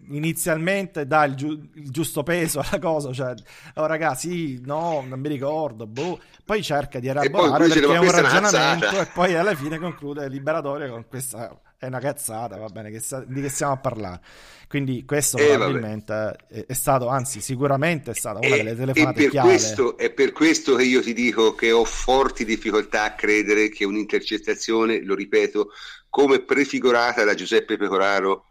inizialmente 0.09 1.07
dà 1.07 1.25
il, 1.25 1.35
giu- 1.35 1.71
il, 1.75 1.91
giusto 1.91 2.23
peso 2.23 2.61
alla 2.61 2.79
cosa, 2.79 3.13
cioè, 3.13 3.35
oh 3.75 3.87
ragazzi, 3.87 4.61
no, 4.65 5.05
non 5.07 5.19
mi 5.19 5.29
ricordo, 5.29 5.87
boh. 5.87 6.21
poi 6.45 6.63
cerca 6.63 6.99
di 7.01 7.09
elaborare 7.09 7.69
perché 7.69 7.95
è 7.95 7.99
un 7.99 8.11
ragionamento 8.11 9.01
e 9.01 9.07
poi 9.07 9.35
alla 9.35 9.55
fine 9.55 9.79
conclude 9.79 10.29
liberatorio 10.29 10.91
con 10.91 11.07
questa 11.09 11.59
è 11.85 11.89
una 11.89 12.01
cazzata, 12.01 12.57
va 12.57 12.69
bene, 12.69 12.91
che 12.91 13.01
sta- 13.01 13.25
di 13.27 13.41
che 13.41 13.49
stiamo 13.49 13.73
a 13.73 13.77
parlare. 13.79 14.21
Quindi 14.69 15.05
questo 15.05 15.37
eh, 15.37 15.49
probabilmente 15.49 16.37
è, 16.49 16.67
è, 16.67 16.73
stato, 16.73 17.09
anzi 17.09 17.41
sicuramente 17.41 18.11
è 18.11 18.15
stata 18.15 18.39
una 18.39 18.49
e, 18.49 18.57
delle 18.57 18.75
telefonate 18.75 19.19
e 19.19 19.23
per 19.23 19.31
chiave. 19.31 19.49
Questo, 19.49 19.97
è 19.97 20.11
per 20.11 20.33
questo 20.33 20.75
che 20.75 20.85
io 20.85 21.03
ti 21.03 21.13
dico 21.13 21.55
che 21.55 21.71
ho 21.71 21.85
forti 21.85 22.45
difficoltà 22.45 23.05
a 23.05 23.15
credere 23.15 23.69
che 23.69 23.85
un'intercettazione, 23.85 25.03
lo 25.03 25.15
ripeto, 25.15 25.69
come 26.09 26.41
prefigurata 26.41 27.25
da 27.25 27.35
Giuseppe 27.35 27.77
Pecoraro 27.77 28.47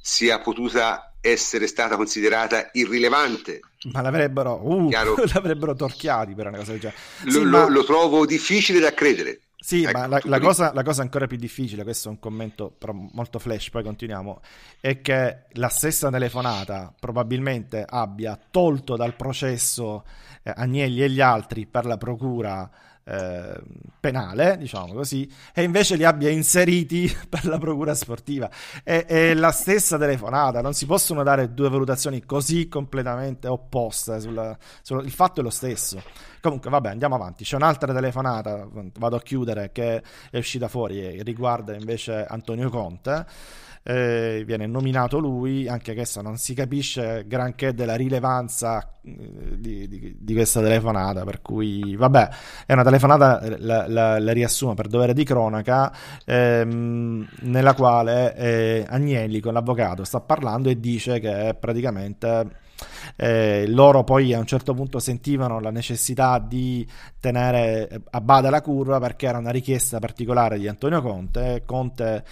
sia 0.00 0.38
potuta 0.40 1.14
essere 1.24 1.66
stata 1.66 1.96
considerata 1.96 2.68
irrilevante. 2.72 3.60
Ma 3.92 4.02
l'avrebbero, 4.02 4.60
uh, 4.62 4.90
l'avrebbero 5.32 5.74
torchiati 5.74 6.34
per 6.34 6.48
una 6.48 6.58
cosa 6.58 6.72
del 6.72 6.80
genere. 6.80 7.00
Sì, 7.26 7.42
lo, 7.42 7.44
ma... 7.44 7.68
lo, 7.68 7.84
trovo 7.84 8.26
difficile 8.26 8.80
da 8.80 8.92
credere. 8.92 9.40
Sì, 9.64 9.82
ecco, 9.82 9.98
ma 9.98 10.06
la, 10.06 10.20
la, 10.24 10.38
cosa, 10.40 10.74
la, 10.74 10.82
cosa, 10.82 11.00
ancora 11.00 11.26
più 11.26 11.38
difficile, 11.38 11.84
questo 11.84 12.08
è 12.08 12.10
un 12.10 12.18
commento 12.18 12.70
però 12.70 12.92
molto 12.92 13.38
flash, 13.38 13.70
poi 13.70 13.82
continuiamo, 13.82 14.42
è 14.78 15.00
che 15.00 15.44
la 15.52 15.68
stessa 15.68 16.10
telefonata 16.10 16.92
probabilmente 17.00 17.82
abbia 17.88 18.38
tolto 18.50 18.94
dal 18.94 19.16
processo 19.16 20.04
eh, 20.42 20.52
Agnelli 20.54 21.02
e 21.02 21.08
gli 21.08 21.22
altri 21.22 21.64
per 21.64 21.86
la 21.86 21.96
procura 21.96 22.70
eh, 23.04 23.60
penale, 24.00 24.56
diciamo 24.56 24.92
così, 24.92 25.30
e 25.52 25.62
invece 25.62 25.96
li 25.96 26.04
abbia 26.04 26.30
inseriti 26.30 27.14
per 27.28 27.46
la 27.46 27.58
procura 27.58 27.94
sportiva. 27.94 28.50
È, 28.82 29.04
è, 29.04 29.34
la 29.34 29.50
stessa 29.50 29.98
telefonata, 29.98 30.60
non 30.60 30.74
si 30.74 30.86
possono 30.86 31.22
dare 31.22 31.52
due 31.52 31.68
valutazioni 31.68 32.24
così 32.24 32.68
completamente 32.68 33.48
opposte. 33.48 34.20
Sulla, 34.20 34.56
sulla, 34.82 35.02
il 35.02 35.10
fatto 35.10 35.40
è 35.40 35.42
lo 35.42 35.50
stesso. 35.50 36.02
Comunque, 36.40 36.70
vabbè, 36.70 36.88
andiamo 36.88 37.14
avanti. 37.14 37.44
C'è 37.44 37.56
un'altra 37.56 37.92
telefonata, 37.92 38.66
vado 38.98 39.16
a 39.16 39.20
chiudere, 39.20 39.70
che 39.72 40.02
è 40.30 40.36
uscita 40.36 40.68
fuori 40.68 41.00
e 41.00 41.22
riguarda 41.22 41.74
invece 41.74 42.24
Antonio 42.24 42.68
Conte 42.70 43.26
eh, 43.86 44.42
viene 44.46 44.66
nominato 44.66 45.18
lui, 45.18 45.68
anche 45.68 45.92
che 45.92 46.00
adesso 46.00 46.22
non 46.22 46.38
si 46.38 46.54
capisce 46.54 47.24
granché 47.26 47.74
della 47.74 47.94
rilevanza 47.94 48.94
eh, 49.04 49.58
di, 49.58 49.86
di, 49.86 50.16
di, 50.18 50.32
questa 50.32 50.62
telefonata, 50.62 51.24
per 51.24 51.42
cui 51.42 51.94
vabbè, 51.94 52.28
è 52.64 52.72
una 52.72 52.82
telefonata, 52.82 53.42
la, 53.58 53.86
la, 53.86 54.18
la 54.18 54.32
riassumo 54.32 54.72
per 54.72 54.86
dovere 54.88 55.12
di 55.12 55.22
cronaca, 55.24 55.92
ehm, 56.24 57.28
nella 57.42 57.74
quale 57.74 58.34
eh, 58.36 58.86
Agnelli 58.88 59.40
con 59.40 59.52
l'avvocato 59.52 60.02
sta 60.04 60.20
parlando 60.20 60.70
e 60.70 60.80
dice 60.80 61.20
che 61.20 61.54
praticamente... 61.58 62.62
Eh, 63.16 63.66
loro 63.68 64.02
poi 64.02 64.34
a 64.34 64.40
un 64.40 64.46
certo 64.46 64.74
punto 64.74 64.98
sentivano 64.98 65.60
la 65.60 65.70
necessità 65.70 66.40
di 66.40 66.86
tenere 67.20 68.02
a 68.10 68.20
bada 68.20 68.50
la 68.50 68.60
curva 68.60 68.98
perché 68.98 69.26
era 69.26 69.38
una 69.38 69.50
richiesta 69.50 70.00
particolare 70.00 70.58
di 70.58 70.66
Antonio 70.66 71.00
Conte. 71.00 71.62
Conte 71.64 72.24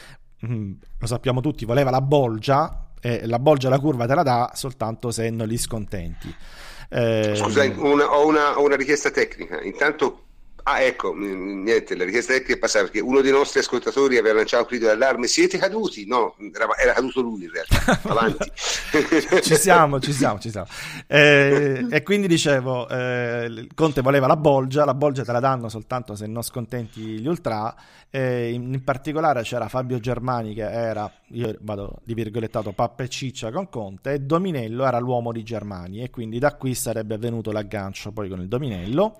Mm, 0.46 0.72
lo 0.98 1.06
sappiamo 1.06 1.40
tutti, 1.40 1.64
voleva 1.64 1.90
la 1.90 2.00
bolgia 2.00 2.88
e 3.00 3.26
la 3.26 3.38
bolgia 3.38 3.68
la 3.68 3.78
curva 3.78 4.06
te 4.06 4.14
la 4.14 4.22
dà 4.22 4.52
soltanto 4.54 5.10
se 5.10 5.30
non 5.30 5.46
li 5.46 5.58
scontenti. 5.58 6.34
Eh... 6.88 7.32
Scusa, 7.34 7.64
una, 7.76 8.12
ho, 8.12 8.26
una, 8.26 8.58
ho 8.58 8.64
una 8.64 8.76
richiesta 8.76 9.10
tecnica. 9.10 9.60
Intanto 9.62 10.24
Ah, 10.64 10.80
ecco, 10.82 11.12
niente, 11.12 11.96
la 11.96 12.04
richiesta 12.04 12.34
è 12.34 12.56
passata 12.56 12.84
perché 12.84 13.00
uno 13.00 13.20
dei 13.20 13.32
nostri 13.32 13.58
ascoltatori 13.58 14.16
aveva 14.16 14.36
lanciato 14.36 14.62
un 14.62 14.68
grido 14.68 14.86
d'allarme: 14.86 15.26
siete 15.26 15.58
caduti? 15.58 16.06
No, 16.06 16.36
era, 16.54 16.68
era 16.78 16.92
caduto 16.92 17.20
lui 17.20 17.44
in 17.44 17.50
realtà. 17.50 18.00
Avanti, 18.08 18.50
ci 19.42 19.56
siamo, 19.56 19.98
ci 19.98 20.12
siamo, 20.12 20.38
ci 20.38 20.50
siamo. 20.50 20.68
Eh, 21.08 21.86
e 21.90 22.02
quindi 22.04 22.28
dicevo: 22.28 22.88
eh, 22.88 23.66
Conte 23.74 24.02
voleva 24.02 24.28
la 24.28 24.36
bolgia, 24.36 24.84
la 24.84 24.94
bolgia 24.94 25.24
te 25.24 25.32
la 25.32 25.40
danno 25.40 25.68
soltanto 25.68 26.14
se 26.14 26.26
non 26.26 26.42
scontenti 26.42 27.00
gli 27.00 27.26
ultra. 27.26 27.74
Eh, 28.14 28.52
in, 28.52 28.72
in, 28.74 28.84
particolare 28.84 29.42
c'era 29.42 29.68
Fabio 29.68 29.98
Germani 29.98 30.52
che 30.52 30.70
era, 30.70 31.10
io 31.28 31.56
vado 31.62 32.00
di 32.04 32.12
virgolettato, 32.12 32.72
pappa 32.72 33.04
e 33.04 33.08
ciccia 33.08 33.50
con 33.50 33.70
Conte, 33.70 34.12
e 34.12 34.18
Dominello 34.20 34.84
era 34.84 34.98
l'uomo 34.98 35.32
di 35.32 35.42
Germani, 35.42 36.02
e 36.02 36.10
quindi 36.10 36.38
da 36.38 36.54
qui 36.54 36.74
sarebbe 36.74 37.16
venuto 37.16 37.50
l'aggancio 37.50 38.12
poi 38.12 38.28
con 38.28 38.40
il 38.40 38.48
Dominello. 38.48 39.18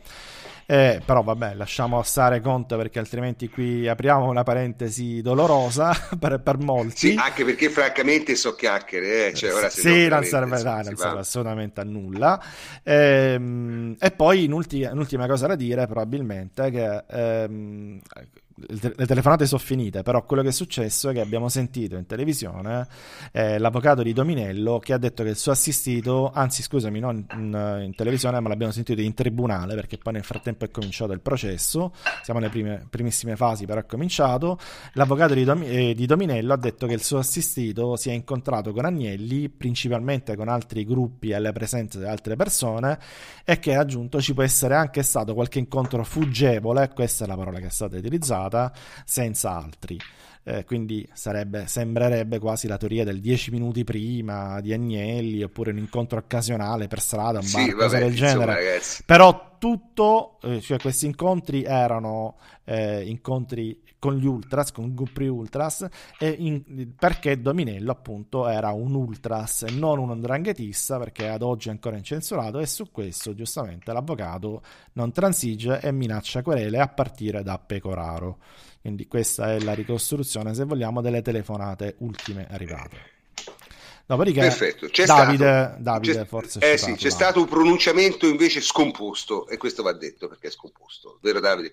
Eh, 0.72 1.02
però 1.04 1.22
vabbè, 1.22 1.52
lasciamo 1.52 2.02
stare 2.02 2.40
Conte 2.40 2.76
perché 2.76 2.98
altrimenti 2.98 3.50
qui 3.50 3.86
apriamo 3.86 4.26
una 4.30 4.42
parentesi 4.42 5.20
dolorosa 5.20 5.92
per, 6.18 6.40
per 6.40 6.56
molti. 6.56 7.10
Sì, 7.10 7.14
anche 7.14 7.44
perché 7.44 7.68
francamente 7.68 8.34
so 8.36 8.54
chiacchiere, 8.54 9.26
eh? 9.26 9.34
cioè, 9.34 9.52
ora 9.52 9.68
sì, 9.68 10.08
non 10.08 10.24
serve, 10.24 10.62
dai, 10.62 10.84
non 10.84 10.96
serve 10.96 11.18
assolutamente 11.18 11.82
a 11.82 11.84
nulla. 11.84 12.42
Ehm, 12.84 13.96
e 14.00 14.10
poi 14.12 14.46
un'ultima, 14.46 14.92
un'ultima, 14.92 15.26
cosa 15.26 15.46
da 15.46 15.56
dire 15.56 15.86
probabilmente 15.86 16.70
che 16.70 17.04
ehm, 17.06 18.00
le 18.54 19.06
telefonate 19.06 19.46
sono 19.46 19.60
finite, 19.60 20.02
però 20.02 20.24
quello 20.24 20.42
che 20.42 20.48
è 20.48 20.52
successo 20.52 21.08
è 21.08 21.12
che 21.14 21.20
abbiamo 21.20 21.48
sentito 21.48 21.96
in 21.96 22.06
televisione 22.06 22.86
eh, 23.32 23.58
l'avvocato 23.58 24.02
di 24.02 24.12
Dominello 24.12 24.78
che 24.78 24.92
ha 24.92 24.98
detto 24.98 25.22
che 25.22 25.30
il 25.30 25.36
suo 25.36 25.52
assistito, 25.52 26.30
anzi 26.32 26.62
scusami, 26.62 27.00
non 27.00 27.24
in, 27.32 27.82
in, 27.84 27.94
televisione, 27.94 28.40
ma 28.40 28.48
l'abbiamo 28.48 28.72
sentito 28.72 29.00
in 29.00 29.14
tribunale 29.14 29.74
perché 29.74 29.98
poi 29.98 30.14
nel 30.14 30.24
frattempo 30.24 30.64
è 30.64 30.70
cominciato 30.70 31.12
il 31.12 31.20
processo, 31.20 31.92
siamo 32.22 32.40
nelle 32.40 32.50
prime, 32.50 32.86
primissime 32.88 33.36
fasi, 33.36 33.64
però 33.64 33.80
è 33.80 33.86
cominciato. 33.86 34.58
L'avvocato 34.94 35.34
di, 35.34 35.44
Dom, 35.44 35.62
eh, 35.64 35.94
di 35.94 36.06
Dominello 36.06 36.52
ha 36.52 36.58
detto 36.58 36.86
che 36.86 36.94
il 36.94 37.02
suo 37.02 37.18
assistito 37.18 37.96
si 37.96 38.10
è 38.10 38.12
incontrato 38.12 38.72
con 38.72 38.84
Agnelli, 38.84 39.48
principalmente 39.48 40.36
con 40.36 40.48
altri 40.48 40.84
gruppi 40.84 41.30
e 41.30 41.34
alla 41.34 41.52
presenza 41.52 41.98
di 41.98 42.04
altre 42.04 42.36
persone, 42.36 42.98
e 43.44 43.58
che 43.58 43.74
ha 43.74 43.80
aggiunto 43.80 44.20
ci 44.20 44.34
può 44.34 44.42
essere 44.42 44.74
anche 44.74 45.02
stato 45.02 45.34
qualche 45.34 45.58
incontro 45.58 46.04
fuggevole, 46.04 46.90
questa 46.94 47.24
è 47.24 47.28
la 47.28 47.36
parola 47.36 47.58
che 47.58 47.66
è 47.66 47.70
stata 47.70 47.96
utilizzata 47.96 48.41
puntata 48.42 48.72
senza 49.04 49.50
altri. 49.50 49.98
Eh, 50.44 50.64
quindi 50.64 51.08
sarebbe, 51.12 51.68
sembrerebbe 51.68 52.40
quasi 52.40 52.66
la 52.66 52.76
teoria 52.76 53.04
del 53.04 53.20
10 53.20 53.52
minuti 53.52 53.84
prima 53.84 54.60
di 54.60 54.72
Agnelli 54.72 55.40
oppure 55.44 55.70
un 55.70 55.78
incontro 55.78 56.18
occasionale 56.18 56.88
per 56.88 57.00
strada, 57.00 57.38
un 57.38 57.48
bar, 57.48 57.62
sì, 57.62 57.70
cosa 57.70 57.98
del 57.98 58.14
genere. 58.14 58.54
Ragazzi. 58.54 59.04
Però 59.06 59.56
tutto, 59.58 60.40
eh, 60.42 60.60
cioè 60.60 60.78
questi 60.78 61.06
incontri 61.06 61.62
erano 61.62 62.38
eh, 62.64 63.04
incontri 63.04 63.80
con 64.02 64.16
gli 64.16 64.26
ultras, 64.26 64.72
con 64.72 64.96
gruppi 64.96 65.28
ultras, 65.28 65.86
in, 66.18 66.92
perché 66.98 67.40
Dominello 67.40 67.92
appunto 67.92 68.48
era 68.48 68.72
un 68.72 68.94
ultras 68.94 69.62
e 69.62 69.70
non 69.70 70.00
un 70.00 70.10
andranghetista, 70.10 70.98
perché 70.98 71.28
ad 71.28 71.42
oggi 71.42 71.68
è 71.68 71.70
ancora 71.70 71.96
incensurato 71.96 72.58
e 72.58 72.66
su 72.66 72.90
questo 72.90 73.32
giustamente 73.32 73.92
l'avvocato 73.92 74.60
non 74.94 75.12
transige 75.12 75.78
e 75.80 75.92
minaccia 75.92 76.42
querele 76.42 76.80
a 76.80 76.88
partire 76.88 77.44
da 77.44 77.60
Pecoraro. 77.60 78.38
Quindi 78.80 79.06
questa 79.06 79.52
è 79.52 79.60
la 79.60 79.72
ricostruzione, 79.72 80.52
se 80.52 80.64
vogliamo, 80.64 81.00
delle 81.00 81.22
telefonate 81.22 81.94
ultime 81.98 82.48
arrivate. 82.50 82.96
Dopodiché, 84.04 84.40
Perfetto. 84.40 84.88
C'è 84.88 85.04
Davide, 85.04 85.44
stato, 85.44 85.80
Davide 85.80 86.14
c'è, 86.14 86.24
forse 86.24 86.72
eh 86.72 86.76
sì, 86.76 86.94
c'è 86.94 87.08
stato 87.08 87.38
un 87.38 87.46
pronunciamento 87.46 88.26
invece 88.26 88.60
scomposto, 88.60 89.46
e 89.46 89.56
questo 89.58 89.84
va 89.84 89.92
detto 89.92 90.26
perché 90.26 90.48
è 90.48 90.50
scomposto, 90.50 91.20
vero 91.22 91.38
Davide? 91.38 91.72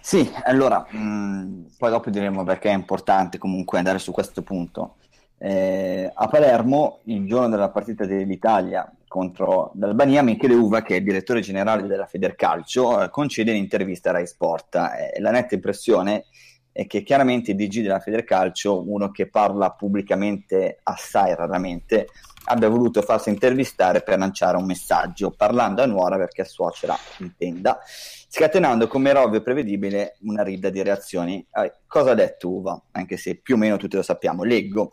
Sì, 0.00 0.30
allora, 0.44 0.86
mh, 0.88 0.98
mm, 0.98 1.62
poi 1.78 1.90
dopo 1.90 2.10
diremo 2.10 2.42
perché 2.42 2.70
è 2.70 2.74
importante 2.74 3.38
comunque 3.38 3.78
andare 3.78 3.98
su 3.98 4.12
questo 4.12 4.42
punto. 4.42 4.96
Eh, 5.38 6.10
a 6.12 6.28
Palermo, 6.28 7.00
il 7.04 7.26
giorno 7.26 7.48
della 7.48 7.70
partita 7.70 8.04
dell'Italia 8.04 8.90
contro 9.06 9.72
l'Albania, 9.76 10.22
Michele 10.22 10.54
Uva, 10.54 10.82
che 10.82 10.94
è 10.94 10.98
il 10.98 11.04
direttore 11.04 11.40
generale 11.40 11.86
della 11.86 12.06
Federcalcio, 12.06 13.02
eh, 13.02 13.10
concede 13.10 13.50
un'intervista 13.50 14.10
a 14.10 14.12
Rai 14.12 14.26
Sport. 14.26 14.76
Eh, 14.76 15.20
la 15.20 15.30
netta 15.30 15.54
impressione 15.54 16.26
è 16.72 16.86
che 16.86 17.02
chiaramente 17.02 17.50
il 17.50 17.56
DG 17.56 17.82
della 17.82 18.00
Federcalcio, 18.00 18.88
uno 18.88 19.10
che 19.10 19.28
parla 19.28 19.70
pubblicamente 19.70 20.78
assai 20.82 21.34
raramente, 21.34 22.06
abbia 22.44 22.68
voluto 22.68 23.02
farsi 23.02 23.28
intervistare 23.28 24.02
per 24.02 24.18
lanciare 24.18 24.56
un 24.56 24.64
messaggio, 24.64 25.30
parlando 25.30 25.82
a 25.82 25.86
Nuora 25.86 26.16
perché 26.16 26.44
suocera 26.44 26.96
intenda 27.18 27.80
scatenando 28.32 28.86
come 28.86 29.10
era 29.10 29.22
ovvio 29.22 29.40
e 29.40 29.42
prevedibile 29.42 30.16
una 30.20 30.44
rida 30.44 30.70
di 30.70 30.80
reazioni. 30.82 31.44
Eh, 31.52 31.80
cosa 31.88 32.12
ha 32.12 32.14
detto 32.14 32.48
Uva? 32.48 32.80
Anche 32.92 33.16
se 33.16 33.34
più 33.34 33.56
o 33.56 33.58
meno 33.58 33.76
tutti 33.76 33.96
lo 33.96 34.02
sappiamo. 34.02 34.44
Leggo. 34.44 34.92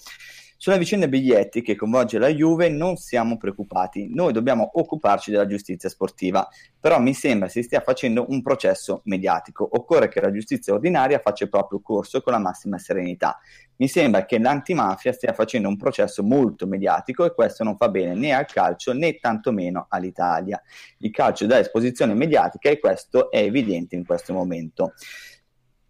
Sulla 0.59 0.77
vicenda 0.77 1.07
biglietti 1.07 1.61
che 1.61 1.75
coinvolge 1.75 2.17
la 2.17 2.29
Juve 2.29 2.67
non 2.67 2.95
siamo 2.95 3.37
preoccupati, 3.37 4.09
noi 4.11 4.33
dobbiamo 4.33 4.67
occuparci 4.73 5.29
della 5.29 5.45
giustizia 5.45 5.87
sportiva, 5.87 6.49
però 6.79 6.99
mi 6.99 7.13
sembra 7.13 7.47
si 7.47 7.61
stia 7.61 7.79
facendo 7.81 8.25
un 8.29 8.41
processo 8.41 9.01
mediatico, 9.03 9.69
occorre 9.71 10.07
che 10.07 10.19
la 10.19 10.31
giustizia 10.31 10.73
ordinaria 10.73 11.19
faccia 11.19 11.43
il 11.43 11.51
proprio 11.51 11.79
corso 11.79 12.21
con 12.21 12.33
la 12.33 12.39
massima 12.39 12.79
serenità. 12.79 13.39
Mi 13.75 13.87
sembra 13.87 14.25
che 14.25 14.39
l'antimafia 14.39 15.13
stia 15.13 15.31
facendo 15.33 15.67
un 15.67 15.77
processo 15.77 16.23
molto 16.23 16.65
mediatico 16.65 17.23
e 17.23 17.35
questo 17.35 17.63
non 17.63 17.77
fa 17.77 17.89
bene 17.89 18.15
né 18.15 18.33
al 18.33 18.47
calcio 18.47 18.93
né 18.93 19.19
tantomeno 19.19 19.85
all'Italia. 19.89 20.59
Il 20.97 21.11
calcio 21.11 21.45
dà 21.45 21.59
esposizione 21.59 22.15
mediatica 22.15 22.71
e 22.71 22.79
questo 22.79 23.29
è 23.29 23.37
evidente 23.37 23.95
in 23.95 24.03
questo 24.03 24.33
momento. 24.33 24.93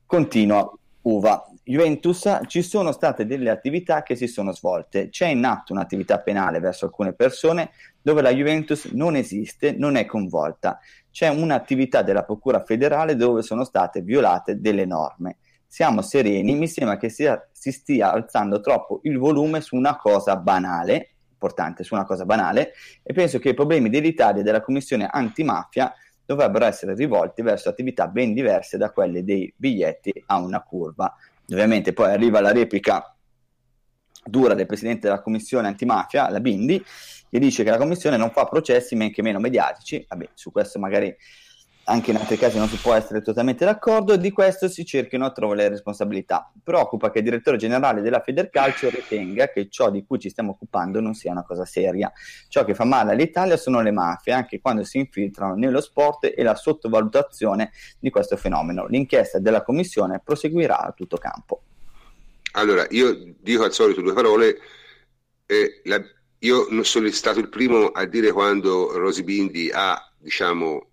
Continua 0.06 0.70
Uva. 1.04 1.52
Juventus 1.70 2.40
ci 2.48 2.62
sono 2.62 2.94
state 2.94 3.26
delle 3.26 3.50
attività 3.50 4.02
che 4.02 4.16
si 4.16 4.28
sono 4.28 4.54
svolte. 4.54 5.10
C'è 5.10 5.28
in 5.28 5.44
atto 5.44 5.74
un'attività 5.74 6.20
penale 6.20 6.62
verso 6.62 6.86
alcune 6.86 7.12
persone 7.12 7.72
dove 8.02 8.22
la 8.22 8.34
Juventus 8.34 8.86
non 8.94 9.18
esiste, 9.18 9.74
non 9.74 9.98
è 9.98 10.06
coinvolta. 10.06 10.80
C'è 11.12 11.28
un'attività 11.28 12.04
della 12.04 12.24
Procura 12.24 12.64
federale 12.64 13.18
dove 13.18 13.42
sono 13.42 13.66
state 13.66 14.02
violate 14.02 14.62
delle 14.62 14.86
norme. 14.86 15.40
Siamo 15.68 16.02
sereni, 16.02 16.56
mi 16.56 16.70
sembra 16.70 16.96
che 16.96 17.10
sia, 17.10 17.46
si 17.52 17.74
stia 17.74 18.14
alzando 18.14 18.62
troppo 18.62 19.02
il 19.04 19.18
volume 19.18 19.60
su 19.60 19.76
una 19.76 19.98
cosa 19.98 20.38
banale, 20.38 21.16
importante, 21.34 21.84
su 21.84 21.96
una 21.96 22.06
cosa 22.06 22.24
banale, 22.24 22.72
e 23.04 23.12
penso 23.12 23.40
che 23.40 23.50
i 23.50 23.54
problemi 23.54 23.90
dell'Italia 23.90 24.40
e 24.40 24.44
della 24.46 24.62
Commissione 24.62 25.06
antimafia 25.12 25.94
dovrebbero 26.26 26.64
essere 26.64 26.96
rivolti 26.96 27.42
verso 27.42 27.68
attività 27.68 28.08
ben 28.08 28.34
diverse 28.34 28.78
da 28.78 28.92
quelle 28.92 29.26
dei 29.26 29.54
biglietti 29.54 30.24
a 30.28 30.38
una 30.38 30.62
curva. 30.62 31.14
Ovviamente 31.50 31.94
poi 31.94 32.12
arriva 32.12 32.40
la 32.42 32.52
replica 32.52 33.16
dura 34.24 34.54
del 34.54 34.66
presidente 34.66 35.08
della 35.08 35.22
commissione 35.22 35.68
antimafia, 35.68 36.30
la 36.30 36.40
Bindi, 36.40 36.84
che 37.30 37.40
dice 37.40 37.64
che 37.64 37.70
la 37.70 37.78
commissione 37.78 38.18
non 38.18 38.32
fa 38.32 38.46
processi 38.46 38.96
men 38.96 39.12
che 39.12 39.22
meno 39.22 39.40
mediatici. 39.40 40.06
Vabbè, 40.08 40.30
su 40.34 40.52
questo 40.52 40.80
magari 40.80 41.16
anche 41.90 42.12
in 42.12 42.18
altri 42.18 42.38
casi 42.38 42.58
non 42.58 42.68
si 42.68 42.76
può 42.78 42.94
essere 42.94 43.22
totalmente 43.22 43.64
d'accordo 43.64 44.14
e 44.14 44.18
di 44.18 44.32
questo 44.32 44.68
si 44.68 44.84
cerchino 44.86 45.26
a 45.26 45.32
trovare 45.32 45.62
le 45.62 45.70
responsabilità. 45.70 46.52
Preoccupa 46.62 47.10
che 47.12 47.20
il 47.20 47.24
direttore 47.24 47.56
generale 47.56 48.02
della 48.02 48.20
Federcalcio 48.20 48.90
ritenga 48.90 49.48
che 49.50 49.70
ciò 49.70 49.90
di 49.90 50.06
cui 50.06 50.20
ci 50.20 50.30
stiamo 50.30 50.52
occupando 50.52 51.00
non 51.00 51.14
sia 51.14 51.32
una 51.32 51.44
cosa 51.44 51.64
seria. 51.64 52.12
Ciò 52.50 52.66
che 52.66 52.76
fa 52.76 52.84
male 52.84 53.14
all'Italia 53.14 53.56
sono 53.56 53.82
le 53.82 53.92
mafie, 53.92 54.34
anche 54.34 54.60
quando 54.60 54.84
si 54.84 54.98
infiltrano 54.98 55.56
nello 55.56 55.80
sport 55.80 56.34
e 56.36 56.44
la 56.44 56.56
sottovalutazione 56.56 57.72
di 58.00 58.10
questo 58.10 58.36
fenomeno. 58.36 58.86
L'inchiesta 58.88 59.40
della 59.40 59.64
Commissione 59.64 60.22
proseguirà 60.22 60.80
a 60.80 60.92
tutto 60.92 61.16
campo. 61.16 61.62
Allora, 62.54 62.86
io 62.90 63.34
dico 63.40 63.64
al 63.64 63.72
solito 63.72 64.02
due 64.02 64.14
parole. 64.14 64.58
Eh, 65.46 65.82
la, 65.86 66.04
io 66.40 66.68
non 66.70 66.84
sono 66.84 67.10
stato 67.12 67.40
il 67.40 67.48
primo 67.48 67.88
a 67.88 68.06
dire 68.06 68.34
quando 68.34 68.92
Rosy 68.98 69.24
Bindi 69.24 69.72
ha, 69.74 69.98
diciamo, 70.18 70.90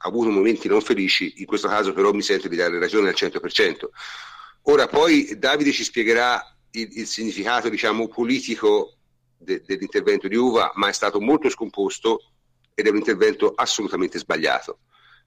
avuto 0.00 0.30
momenti 0.30 0.68
non 0.68 0.80
felici, 0.80 1.34
in 1.36 1.46
questo 1.46 1.68
caso 1.68 1.92
però 1.92 2.12
mi 2.12 2.22
sento 2.22 2.48
di 2.48 2.56
dare 2.56 2.78
ragione 2.78 3.08
al 3.08 3.14
100%. 3.16 3.88
Ora 4.62 4.86
poi 4.86 5.36
Davide 5.38 5.72
ci 5.72 5.84
spiegherà 5.84 6.42
il, 6.72 6.88
il 6.98 7.06
significato, 7.06 7.68
diciamo, 7.68 8.08
politico 8.08 8.96
de, 9.36 9.62
dell'intervento 9.64 10.28
di 10.28 10.36
Uva, 10.36 10.72
ma 10.74 10.88
è 10.88 10.92
stato 10.92 11.20
molto 11.20 11.48
scomposto 11.50 12.30
ed 12.74 12.86
è 12.86 12.90
un 12.90 12.96
intervento 12.96 13.52
assolutamente 13.54 14.18
sbagliato, 14.18 14.80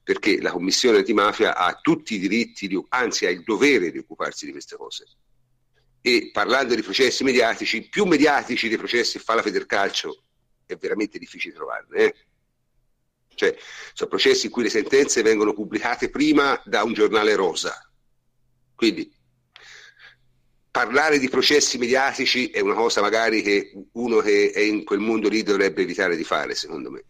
perché 0.03 0.41
la 0.41 0.51
Commissione 0.51 0.97
antimafia 0.97 1.55
ha 1.55 1.73
tutti 1.81 2.15
i 2.15 2.19
diritti, 2.19 2.67
di, 2.67 2.83
anzi 2.89 3.25
ha 3.25 3.29
il 3.29 3.43
dovere 3.43 3.91
di 3.91 3.99
occuparsi 3.99 4.45
di 4.45 4.51
queste 4.51 4.75
cose 4.75 5.05
e 6.07 6.29
parlando 6.31 6.73
di 6.73 6.81
processi 6.81 7.25
mediatici, 7.25 7.89
più 7.89 8.05
mediatici 8.05 8.69
dei 8.69 8.77
processi 8.77 9.19
fa 9.19 9.33
la 9.33 9.41
Federcalcio 9.41 10.23
è 10.65 10.77
veramente 10.77 11.19
difficile 11.19 11.53
trovarne. 11.53 11.97
Eh? 11.97 12.15
Cioè, 13.37 13.55
sono 13.93 14.09
processi 14.09 14.47
in 14.47 14.51
cui 14.51 14.63
le 14.63 14.69
sentenze 14.69 15.21
vengono 15.21 15.53
pubblicate 15.53 16.09
prima 16.09 16.59
da 16.65 16.81
un 16.81 16.93
giornale 16.93 17.35
rosa. 17.35 17.87
Quindi 18.73 19.13
parlare 20.71 21.19
di 21.19 21.29
processi 21.29 21.77
mediatici 21.77 22.47
è 22.47 22.59
una 22.59 22.73
cosa 22.73 23.01
magari 23.01 23.43
che 23.43 23.71
uno 23.93 24.17
che 24.17 24.51
è 24.51 24.59
in 24.59 24.83
quel 24.83 24.99
mondo 24.99 25.29
lì 25.29 25.43
dovrebbe 25.43 25.83
evitare 25.83 26.15
di 26.15 26.23
fare, 26.23 26.55
secondo 26.55 26.89
me. 26.89 27.05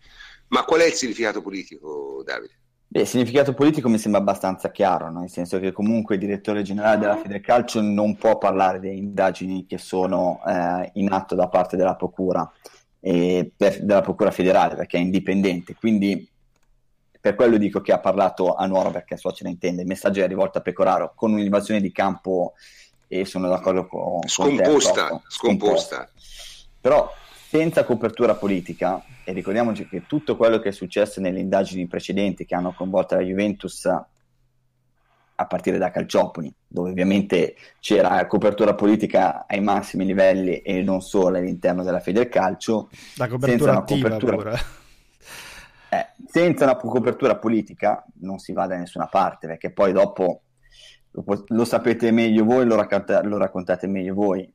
Ma 0.49 0.63
qual 0.63 0.81
è 0.81 0.85
il 0.85 0.93
significato 0.93 1.41
politico, 1.41 2.23
Davide? 2.25 2.59
Beh, 2.89 3.01
il 3.01 3.07
significato 3.07 3.53
politico 3.53 3.89
mi 3.89 3.97
sembra 3.97 4.21
abbastanza 4.21 4.71
chiaro, 4.71 5.09
no? 5.11 5.19
nel 5.19 5.29
senso 5.29 5.59
che 5.59 5.71
comunque 5.71 6.15
il 6.15 6.21
direttore 6.21 6.61
generale 6.61 6.97
della 6.97 7.17
Federcalcio 7.17 7.81
non 7.81 8.17
può 8.17 8.37
parlare 8.37 8.79
delle 8.79 8.95
indagini 8.95 9.65
che 9.65 9.77
sono 9.77 10.41
eh, 10.47 10.91
in 10.93 11.11
atto 11.11 11.35
da 11.35 11.49
parte 11.49 11.75
della 11.75 11.95
Procura, 11.95 12.49
eh, 12.99 13.52
per, 13.56 13.84
della 13.84 14.02
Procura 14.02 14.32
federale, 14.32 14.76
perché 14.76 14.98
è 14.98 15.02
indipendente. 15.02 15.76
Quindi 15.76 16.28
per 17.19 17.36
quello 17.36 17.57
dico 17.57 17.82
che 17.82 17.91
ha 17.91 17.99
parlato 17.99 18.56
a 18.56 18.65
Nuoro 18.65 18.91
perché 18.91 19.18
so 19.18 19.32
ce 19.32 19.44
ne 19.44 19.49
intende. 19.49 19.82
Il 19.82 19.88
messaggio 19.88 20.24
è 20.24 20.28
rivolto 20.28 20.60
a 20.60 20.61
Pecoraro 20.61 21.14
con 21.15 21.34
un'invasione 21.34 21.82
di 21.82 21.91
campo 21.91 22.53
e 23.07 23.26
sono 23.26 23.49
d'accordo 23.49 23.88
con... 23.88 24.28
Scomposta, 24.28 25.07
con 25.10 25.19
te, 25.19 25.26
scomposta. 25.28 26.10
Però 26.80 27.11
senza 27.49 27.86
copertura 27.86 28.36
politica, 28.36 29.03
e 29.24 29.32
ricordiamoci 29.32 29.88
che 29.88 30.06
tutto 30.06 30.36
quello 30.36 30.60
che 30.60 30.69
è 30.69 30.72
successo 30.74 31.22
nelle 31.22 31.40
indagini 31.40 31.88
precedenti 31.88 32.45
che 32.45 32.56
hanno 32.56 32.74
coinvolto 32.74 33.15
la 33.15 33.22
Juventus 33.22 33.90
a 35.39 35.45
partire 35.45 35.77
da 35.77 35.91
Calciopoli, 35.91 36.51
dove 36.68 36.89
ovviamente 36.89 37.55
c'era 37.80 38.26
copertura 38.26 38.73
politica 38.73 39.45
ai 39.47 39.61
massimi 39.61 40.03
livelli 40.03 40.61
e 40.61 40.81
non 40.81 41.01
solo 41.01 41.38
all'interno 41.38 41.84
della 41.84 41.99
Federcalcio, 41.99 42.89
la 43.18 43.27
copertura 43.27 43.73
senza 43.73 43.77
attiva 43.77 44.09
copertura... 44.09 44.59
Eh, 45.89 46.05
senza 46.26 46.65
una 46.65 46.76
copertura 46.76 47.38
politica 47.38 48.05
non 48.15 48.39
si 48.39 48.51
va 48.51 48.68
da 48.68 48.76
nessuna 48.76 49.05
parte, 49.05 49.47
perché 49.47 49.72
poi 49.72 49.93
dopo 49.93 50.41
lo, 51.11 51.23
lo 51.47 51.64
sapete 51.64 52.11
meglio 52.11 52.43
voi, 52.43 52.65
lo, 52.65 52.76
racconta- 52.76 53.23
lo 53.23 53.38
raccontate 53.38 53.88
meglio 53.88 54.14
voi, 54.14 54.53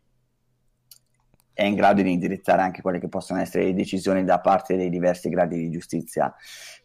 è 1.55 1.65
in 1.65 1.75
grado 1.75 2.03
di 2.03 2.13
indirizzare 2.13 2.61
anche 2.61 2.83
quelle 2.83 2.99
che 2.99 3.09
possono 3.09 3.41
essere 3.41 3.65
le 3.65 3.75
decisioni 3.75 4.25
da 4.25 4.41
parte 4.41 4.77
dei 4.77 4.91
diversi 4.91 5.31
gradi 5.31 5.57
di 5.57 5.71
giustizia 5.71 6.35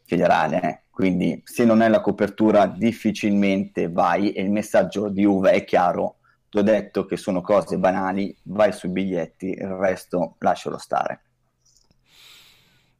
federale. 0.07 0.61
Eh. 0.61 0.79
Quindi 0.89 1.41
se 1.45 1.63
non 1.63 1.81
è 1.81 1.89
la 1.89 2.01
copertura 2.01 2.65
difficilmente 2.65 3.89
vai 3.89 4.31
e 4.31 4.41
il 4.41 4.49
messaggio 4.49 5.09
di 5.09 5.23
Uva 5.25 5.51
è 5.51 5.63
chiaro, 5.63 6.15
ti 6.49 6.57
ho 6.57 6.63
detto 6.63 7.05
che 7.05 7.17
sono 7.17 7.41
cose 7.41 7.77
banali, 7.77 8.35
vai 8.43 8.71
sui 8.71 8.89
biglietti, 8.89 9.49
il 9.49 9.67
resto 9.67 10.35
lascialo 10.39 10.77
stare. 10.77 11.21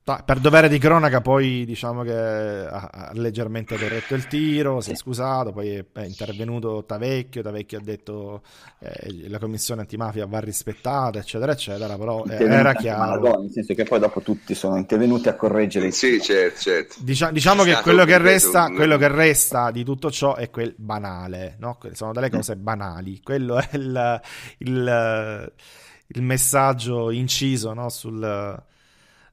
Per 0.07 0.39
dovere 0.39 0.69
di 0.69 0.77
cronaca 0.77 1.19
poi 1.19 1.65
diciamo 1.65 2.03
che 2.03 2.13
ha, 2.13 3.11
leggermente 3.15 3.77
corretto 3.77 4.15
il 4.15 4.25
tiro, 4.27 4.79
si 4.79 4.91
è 4.91 4.95
scusato, 4.95 5.51
poi 5.51 5.71
è, 5.71 5.85
è 5.91 6.05
intervenuto 6.05 6.85
Tavecchio, 6.85 7.41
Tavecchio 7.41 7.79
ha 7.79 7.81
detto 7.81 8.41
che 8.79 8.87
eh, 8.87 9.27
la 9.27 9.37
commissione 9.37 9.81
antimafia 9.81 10.25
va 10.25 10.39
rispettata, 10.39 11.19
eccetera, 11.19 11.51
eccetera, 11.51 11.97
però 11.97 12.23
era 12.25 12.73
chiaro. 12.73 13.41
nel 13.41 13.51
senso 13.51 13.73
che 13.73 13.83
poi 13.83 13.99
dopo 13.99 14.21
tutti 14.21 14.55
sono 14.55 14.77
intervenuti 14.77 15.27
a 15.27 15.35
correggere 15.35 15.87
il 15.87 15.93
Sì, 15.93 16.21
certo, 16.21 16.61
certo. 16.61 16.95
Dicia, 16.99 17.29
diciamo 17.29 17.63
che 17.63 17.75
quello 17.81 18.05
che, 18.05 18.17
resta, 18.17 18.71
quello 18.71 18.95
che 18.95 19.09
resta 19.09 19.71
di 19.71 19.83
tutto 19.83 20.09
ciò 20.09 20.35
è 20.35 20.49
quel 20.49 20.73
banale, 20.77 21.57
no? 21.59 21.77
sono 21.91 22.13
delle 22.13 22.29
cose 22.29 22.55
banali, 22.55 23.19
quello 23.21 23.57
è 23.57 23.67
il, 23.73 24.21
il, 24.59 25.53
il 26.07 26.21
messaggio 26.21 27.11
inciso 27.11 27.73
no? 27.73 27.89
sul 27.89 28.65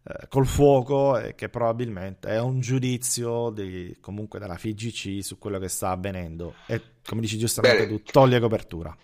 eh, 0.07 0.29
col 0.29 0.47
fuoco 0.47 1.19
e 1.19 1.35
che 1.35 1.49
probabilmente 1.49 2.29
è 2.29 2.39
un 2.39 2.61
giudizio 2.61 3.51
di, 3.51 3.97
comunque 4.01 4.39
della 4.39 4.57
FIGC 4.57 5.25
su 5.25 5.39
quello 5.39 5.59
che 5.59 5.69
sta 5.69 5.91
avvenendo 5.91 6.55
e 6.67 6.81
come 7.07 7.21
dici 7.21 7.39
giustamente 7.39 7.87
Bene. 7.87 8.03
tu 8.03 8.13
toglie 8.13 8.39
copertura 8.39 8.95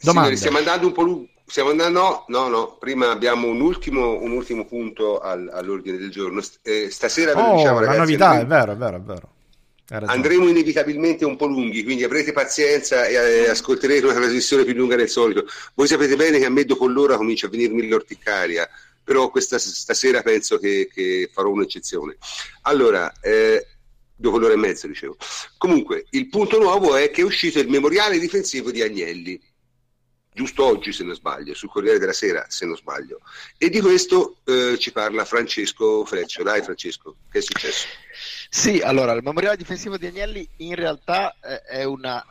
Domande. 0.00 0.36
stiamo 0.36 0.58
andando 0.58 0.86
un 0.86 0.92
po' 0.92 1.02
lungo 1.02 1.28
stiamo 1.50 1.70
andando, 1.70 1.98
no, 1.98 2.24
no, 2.28 2.48
no, 2.48 2.76
prima 2.78 3.10
abbiamo 3.10 3.48
un 3.48 3.60
ultimo, 3.60 4.20
un 4.20 4.30
ultimo 4.30 4.66
punto 4.66 5.18
al, 5.18 5.50
all'ordine 5.52 5.98
del 5.98 6.10
giorno. 6.10 6.40
Eh, 6.62 6.88
stasera 6.90 7.32
oh, 7.32 7.56
diciamo, 7.56 7.80
ragazzi, 7.80 7.98
novità, 7.98 8.28
andremo, 8.28 8.44
è 8.44 8.58
vero, 8.58 8.72
è 8.72 8.76
vero, 8.76 8.96
è 8.96 9.00
vero. 9.00 9.32
Andremo 10.06 10.46
inevitabilmente 10.46 11.24
un 11.24 11.34
po' 11.34 11.46
lunghi, 11.46 11.82
quindi 11.82 12.04
avrete 12.04 12.30
pazienza 12.30 13.06
e 13.06 13.14
eh, 13.14 13.48
ascolterete 13.48 14.04
una 14.04 14.14
trasmissione 14.14 14.62
più 14.62 14.74
lunga 14.74 14.94
del 14.94 15.08
solito. 15.08 15.44
Voi 15.74 15.88
sapete 15.88 16.14
bene 16.14 16.38
che 16.38 16.44
a 16.44 16.50
me 16.50 16.64
dopo 16.64 16.86
l'ora 16.86 17.16
comincia 17.16 17.48
a 17.48 17.50
venirmi 17.50 17.88
l'orticaria 17.88 18.68
però 19.02 19.30
questa 19.30 19.58
stasera 19.58 20.22
penso 20.22 20.58
che, 20.58 20.88
che 20.92 21.30
farò 21.32 21.50
un'eccezione. 21.50 22.16
Allora, 22.62 23.12
eh, 23.20 23.66
dopo 24.14 24.38
l'ora 24.38 24.52
e 24.52 24.56
mezza 24.56 24.86
dicevo. 24.86 25.16
Comunque, 25.56 26.04
il 26.10 26.28
punto 26.28 26.58
nuovo 26.58 26.94
è 26.94 27.10
che 27.10 27.22
è 27.22 27.24
uscito 27.24 27.58
il 27.58 27.68
memoriale 27.68 28.18
difensivo 28.18 28.70
di 28.70 28.82
Agnelli, 28.82 29.40
giusto 30.32 30.64
oggi 30.64 30.92
se 30.92 31.02
non 31.02 31.14
sbaglio, 31.14 31.54
sul 31.54 31.70
Corriere 31.70 31.98
della 31.98 32.12
Sera 32.12 32.44
se 32.48 32.66
non 32.66 32.76
sbaglio. 32.76 33.20
E 33.58 33.68
di 33.68 33.80
questo 33.80 34.36
eh, 34.44 34.76
ci 34.78 34.92
parla 34.92 35.24
Francesco 35.24 36.04
Freccio. 36.04 36.42
Dai 36.42 36.62
Francesco, 36.62 37.16
che 37.30 37.38
è 37.38 37.42
successo? 37.42 37.86
Sì, 38.48 38.80
allora, 38.80 39.12
il 39.12 39.22
memoriale 39.22 39.56
difensivo 39.56 39.96
di 39.96 40.06
Agnelli 40.06 40.48
in 40.58 40.74
realtà 40.74 41.36
eh, 41.40 41.62
è 41.62 41.84
una, 41.84 42.22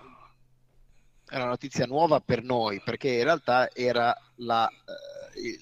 è 1.27 1.35
una 1.35 1.45
notizia 1.45 1.85
nuova 1.85 2.19
per 2.19 2.43
noi, 2.43 2.81
perché 2.81 3.09
in 3.09 3.23
realtà 3.23 3.69
era 3.73 4.15
la... 4.37 4.69
Eh, 4.69 5.17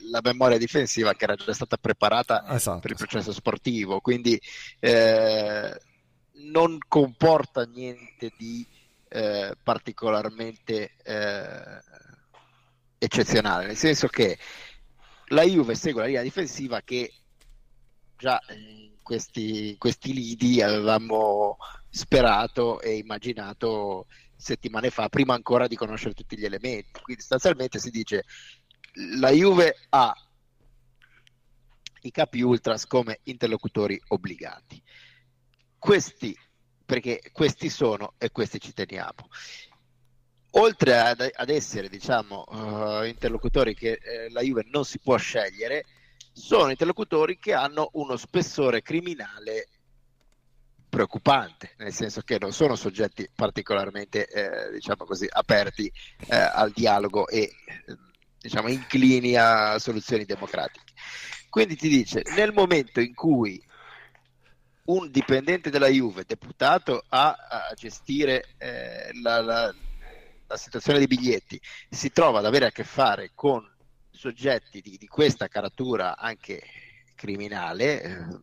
la 0.10 0.20
memoria 0.24 0.58
difensiva 0.58 1.14
che 1.14 1.24
era 1.24 1.36
già 1.36 1.54
stata 1.54 1.78
preparata 1.78 2.44
esatto, 2.50 2.80
per 2.80 2.92
il 2.92 2.98
processo 2.98 3.32
sportivo, 3.32 4.00
quindi 4.00 4.40
eh, 4.80 5.80
non 6.52 6.78
comporta 6.88 7.64
niente 7.64 8.32
di 8.38 8.66
eh, 9.10 9.56
particolarmente 9.62 10.92
eh, 11.04 11.82
eccezionale, 12.98 13.68
nel 13.68 13.78
senso 13.78 14.08
che 14.08 14.38
la 15.28 15.44
Juve 15.44 15.76
segue 15.76 16.02
la 16.02 16.08
linea 16.08 16.22
difensiva 16.22 16.82
che 16.82 17.14
già 18.18 18.40
in 18.50 18.96
questi, 19.02 19.76
questi 19.78 20.14
lidi 20.14 20.62
avevamo 20.62 21.58
sperato 21.90 22.82
e 22.82 22.98
immaginato 22.98 24.08
settimane 24.36 24.90
fa, 24.90 25.10
prima 25.10 25.34
ancora 25.34 25.68
di 25.68 25.76
conoscere 25.76 26.14
tutti 26.14 26.38
gli 26.38 26.46
elementi. 26.46 27.02
Quindi 27.02 27.22
sostanzialmente 27.22 27.80
si 27.80 27.90
dice 27.90 28.24
la 29.20 29.30
Juve 29.32 29.76
ha 29.90 30.14
i 32.02 32.12
capi 32.12 32.42
ultras 32.42 32.86
come 32.86 33.20
interlocutori 33.24 34.00
obbligati. 34.08 34.82
Questi, 35.78 36.38
perché 36.86 37.22
questi 37.32 37.70
sono 37.70 38.14
e 38.18 38.32
questi 38.32 38.60
ci 38.60 38.74
teniamo. 38.74 39.30
Oltre 40.52 40.98
ad, 40.98 41.30
ad 41.32 41.50
essere, 41.50 41.90
diciamo, 41.90 42.46
uh, 42.48 43.04
interlocutori 43.04 43.76
che 43.76 44.00
eh, 44.02 44.30
la 44.32 44.42
Juve 44.42 44.66
non 44.72 44.86
si 44.86 44.98
può 45.00 45.18
scegliere, 45.18 45.86
sono 46.32 46.70
interlocutori 46.70 47.38
che 47.38 47.54
hanno 47.54 47.90
uno 47.94 48.16
spessore 48.16 48.82
criminale 48.82 49.68
preoccupante, 50.90 51.74
nel 51.78 51.94
senso 51.94 52.22
che 52.22 52.38
non 52.40 52.54
sono 52.54 52.76
soggetti 52.76 53.30
particolarmente, 53.36 54.28
eh, 54.28 54.72
diciamo 54.72 55.06
così, 55.06 55.28
aperti 55.30 55.92
eh, 56.28 56.36
al 56.36 56.72
dialogo 56.72 57.28
e 57.28 57.52
diciamo, 58.40 58.70
inclini 58.70 59.36
a 59.36 59.80
soluzioni 59.80 60.26
democratiche. 60.26 60.94
Quindi 61.50 61.76
ti 61.76 61.88
dice, 61.90 62.24
nel 62.36 62.54
momento 62.54 63.00
in 63.00 63.14
cui 63.14 63.62
un 64.88 65.10
dipendente 65.12 65.70
della 65.70 65.88
Juve 65.88 66.24
deputato 66.26 67.04
a, 67.10 67.30
a 67.32 67.74
gestire 67.76 68.56
eh, 68.58 69.10
la, 69.22 69.42
la, 69.42 69.76
la, 70.48 70.58
situazione 70.58 70.98
dei 70.98 71.08
biglietti 71.08 71.60
si 71.90 72.12
trova 72.12 72.40
ad 72.40 72.46
avere 72.46 72.68
a 72.68 72.72
che 72.72 72.84
fare 72.84 73.32
con 73.34 73.70
soggetti 74.10 74.82
di, 74.82 74.98
di 74.98 75.08
questa 75.08 75.48
caratura 75.48 76.18
anche 76.18 76.62
criminale, 77.16 78.02
eh, 78.02 78.40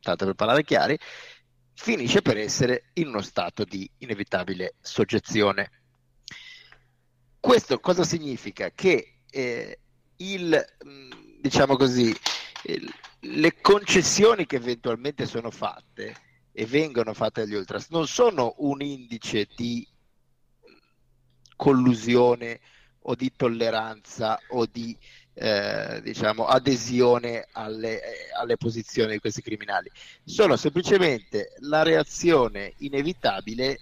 tanto 0.00 0.26
per 0.26 0.34
parlare 0.34 0.64
chiari, 0.64 0.98
finisce 1.74 2.20
per 2.20 2.36
essere 2.36 2.90
in 2.94 3.08
uno 3.08 3.22
stato 3.22 3.64
di 3.64 3.90
inevitabile 3.98 4.74
soggezione. 4.80 5.70
Questo 7.40 7.80
cosa 7.80 8.04
significa? 8.04 8.70
Che 8.70 9.20
eh, 9.30 9.78
il, 10.16 10.64
diciamo 11.40 11.76
così, 11.76 12.14
il, 12.64 12.92
le 13.20 13.60
concessioni 13.60 14.46
che 14.46 14.56
eventualmente 14.56 15.26
sono 15.26 15.50
fatte 15.50 16.14
e 16.52 16.66
vengono 16.66 17.14
fatte 17.14 17.42
agli 17.42 17.54
ultras 17.54 17.88
non 17.88 18.06
sono 18.06 18.54
un 18.58 18.82
indice 18.82 19.48
di 19.56 19.86
collusione 21.56 22.60
o 23.04 23.14
di 23.14 23.32
tolleranza 23.34 24.38
o 24.48 24.66
di 24.66 24.96
eh, 25.34 26.00
diciamo, 26.02 26.46
adesione 26.46 27.46
alle, 27.52 28.02
eh, 28.02 28.32
alle, 28.38 28.56
posizioni 28.56 29.12
di 29.12 29.18
questi 29.20 29.40
criminali, 29.40 29.90
sono 30.24 30.56
semplicemente 30.56 31.54
la 31.60 31.82
reazione 31.82 32.74
inevitabile 32.78 33.78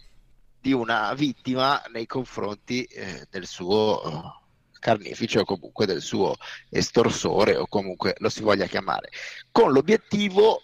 di 0.60 0.72
una 0.72 1.12
vittima 1.14 1.82
nei 1.92 2.06
confronti 2.06 2.84
eh, 2.84 3.26
del 3.30 3.46
suo 3.46 4.36
carnefice 4.78 5.40
o 5.40 5.44
comunque 5.44 5.86
del 5.86 6.00
suo 6.00 6.36
estorsore 6.70 7.56
o 7.56 7.66
comunque 7.66 8.14
lo 8.18 8.28
si 8.28 8.42
voglia 8.42 8.66
chiamare, 8.66 9.10
con 9.50 9.72
l'obiettivo 9.72 10.62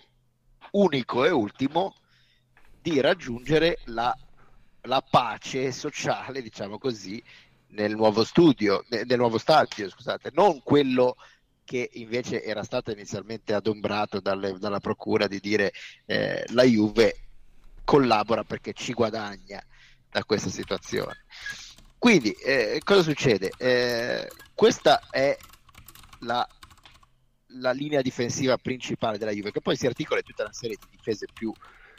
unico 0.73 1.25
e 1.25 1.31
ultimo 1.31 1.95
di 2.81 3.01
raggiungere 3.01 3.79
la, 3.87 4.17
la 4.83 5.03
pace 5.09 5.73
sociale, 5.73 6.43
diciamo 6.43 6.79
così, 6.79 7.23
nel 7.69 7.95
nuovo 7.95 8.25
studio, 8.25 8.85
nel 8.89 9.17
nuovo 9.17 9.39
stadio, 9.39 9.89
scusate, 9.89 10.31
non 10.35 10.63
quello 10.63 11.17
che 11.65 11.89
invece 11.95 12.43
era 12.43 12.63
stato 12.63 12.91
inizialmente 12.91 13.55
adombrato 13.55 14.21
dalle, 14.21 14.59
dalla 14.59 14.81
procura 14.81 15.27
di 15.27 15.41
dire 15.41 15.73
eh, 16.05 16.45
la 16.49 16.63
Juve 16.63 17.21
collabora 17.85 18.45
perché 18.45 18.73
ci 18.75 18.93
guadagna 18.93 19.65
da 20.15 20.23
questa 20.25 20.49
situazione. 20.49 21.25
Quindi, 21.99 22.31
eh, 22.31 22.81
cosa 22.85 23.03
succede? 23.03 23.51
Eh, 23.57 24.31
questa 24.55 25.01
è 25.11 25.37
la, 26.21 26.47
la, 27.59 27.73
linea 27.73 28.01
difensiva 28.01 28.57
principale 28.57 29.19
della 29.19 29.33
Juve, 29.33 29.51
che 29.51 29.61
poi 29.61 29.77
si 29.77 29.87
articola 29.87 30.21
in 30.21 30.27
tutta 30.27 30.45
una 30.45 30.53
serie 30.53 30.77
di 30.79 30.97
difese 30.97 31.27
più 31.35 31.53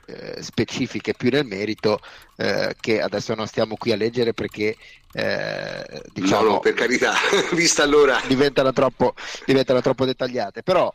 eh, 0.06 0.42
specifiche, 0.42 1.14
più 1.14 1.30
nel 1.30 1.46
merito, 1.46 2.00
eh, 2.38 2.74
che 2.80 3.02
adesso 3.02 3.36
non 3.36 3.48
stiamo 3.48 3.76
qui 3.76 3.92
a 3.92 3.98
leggere 3.98 4.34
perché 4.34 4.78
eh, 5.12 6.02
diciamo, 6.14 6.44
no, 6.44 6.50
no, 6.52 6.60
per 6.60 6.74
carità, 6.74 7.12
vista 7.52 7.84
allora 7.84 8.22
diventano 8.26 8.72
troppo, 8.72 9.14
diventano 9.46 9.82
troppo 9.82 10.06
dettagliate. 10.06 10.64
Però 10.64 10.90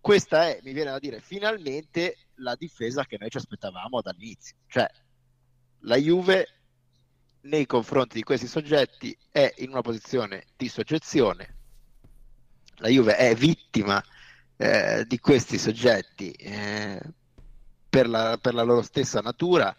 questa 0.00 0.46
è, 0.46 0.60
mi 0.62 0.72
viene 0.72 0.92
da 0.92 1.00
dire, 1.00 1.20
finalmente 1.20 2.18
la 2.36 2.54
difesa 2.54 3.04
che 3.04 3.16
noi 3.18 3.30
ci 3.30 3.38
aspettavamo 3.38 4.00
dall'inizio. 4.00 4.58
Cioè, 4.68 4.88
la 5.80 5.96
Juve 5.96 6.48
nei 7.42 7.66
confronti 7.66 8.16
di 8.16 8.22
questi 8.22 8.46
soggetti 8.46 9.16
è 9.30 9.52
in 9.58 9.70
una 9.70 9.80
posizione 9.80 10.46
di 10.56 10.68
soggezione. 10.68 11.56
La 12.76 12.88
Juve 12.88 13.16
è 13.16 13.34
vittima 13.34 14.02
eh, 14.56 15.04
di 15.06 15.18
questi 15.18 15.58
soggetti 15.58 16.30
eh, 16.32 17.00
per, 17.88 18.08
la, 18.08 18.38
per 18.40 18.54
la 18.54 18.62
loro 18.62 18.82
stessa 18.82 19.20
natura 19.20 19.74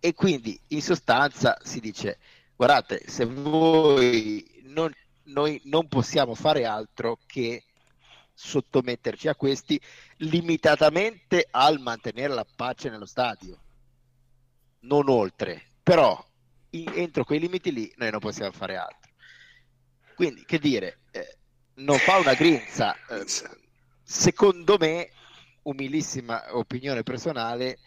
e 0.00 0.14
quindi 0.14 0.58
in 0.68 0.82
sostanza 0.82 1.58
si 1.62 1.80
dice 1.80 2.18
guardate 2.54 3.02
se 3.08 3.24
voi 3.24 4.62
non, 4.64 4.92
noi 5.24 5.60
non 5.64 5.88
possiamo 5.88 6.34
fare 6.34 6.64
altro 6.64 7.18
che 7.26 7.64
sottometterci 8.32 9.26
a 9.26 9.34
questi 9.34 9.80
limitatamente 10.18 11.48
al 11.50 11.80
mantenere 11.80 12.32
la 12.32 12.46
pace 12.56 12.88
nello 12.90 13.06
stadio 13.06 13.58
non 14.80 15.08
oltre 15.08 15.68
però 15.88 16.22
in, 16.72 16.92
entro 16.96 17.24
quei 17.24 17.40
limiti 17.40 17.72
lì 17.72 17.90
noi 17.96 18.10
non 18.10 18.20
possiamo 18.20 18.52
fare 18.52 18.76
altro. 18.76 19.10
Quindi, 20.14 20.44
che 20.44 20.58
dire, 20.58 20.98
eh, 21.12 21.38
non 21.76 21.96
fa 21.96 22.18
una 22.18 22.34
grinza. 22.34 22.94
Eh, 23.08 23.24
secondo 24.02 24.76
me, 24.78 25.08
umilissima 25.62 26.54
opinione 26.54 27.04
personale, 27.04 27.78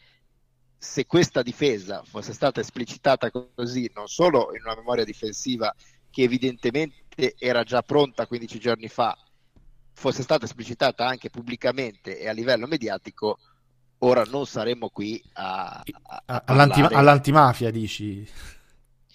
se 0.80 1.06
questa 1.06 1.44
difesa 1.44 2.02
fosse 2.04 2.34
stata 2.34 2.60
esplicitata 2.60 3.30
così, 3.30 3.92
non 3.94 4.08
solo 4.08 4.56
in 4.56 4.64
una 4.64 4.74
memoria 4.74 5.06
difensiva 5.06 5.72
che 6.10 6.24
evidentemente 6.24 7.36
era 7.38 7.62
già 7.62 7.84
pronta 7.84 8.26
15 8.26 8.60
giorni 8.60 8.88
fa, 8.88 9.16
fosse 9.94 10.24
stata 10.24 10.46
esplicitata 10.46 11.06
anche 11.06 11.30
pubblicamente 11.30 12.18
e 12.18 12.28
a 12.28 12.32
livello 12.32 12.66
mediatico, 12.66 13.38
ora 14.04 14.24
non 14.26 14.46
saremmo 14.46 14.90
qui 14.90 15.22
a, 15.34 15.84
a, 15.84 16.24
a 16.26 16.44
All'anti, 16.46 16.82
all'antimafia 16.82 17.72
dici 17.72 18.28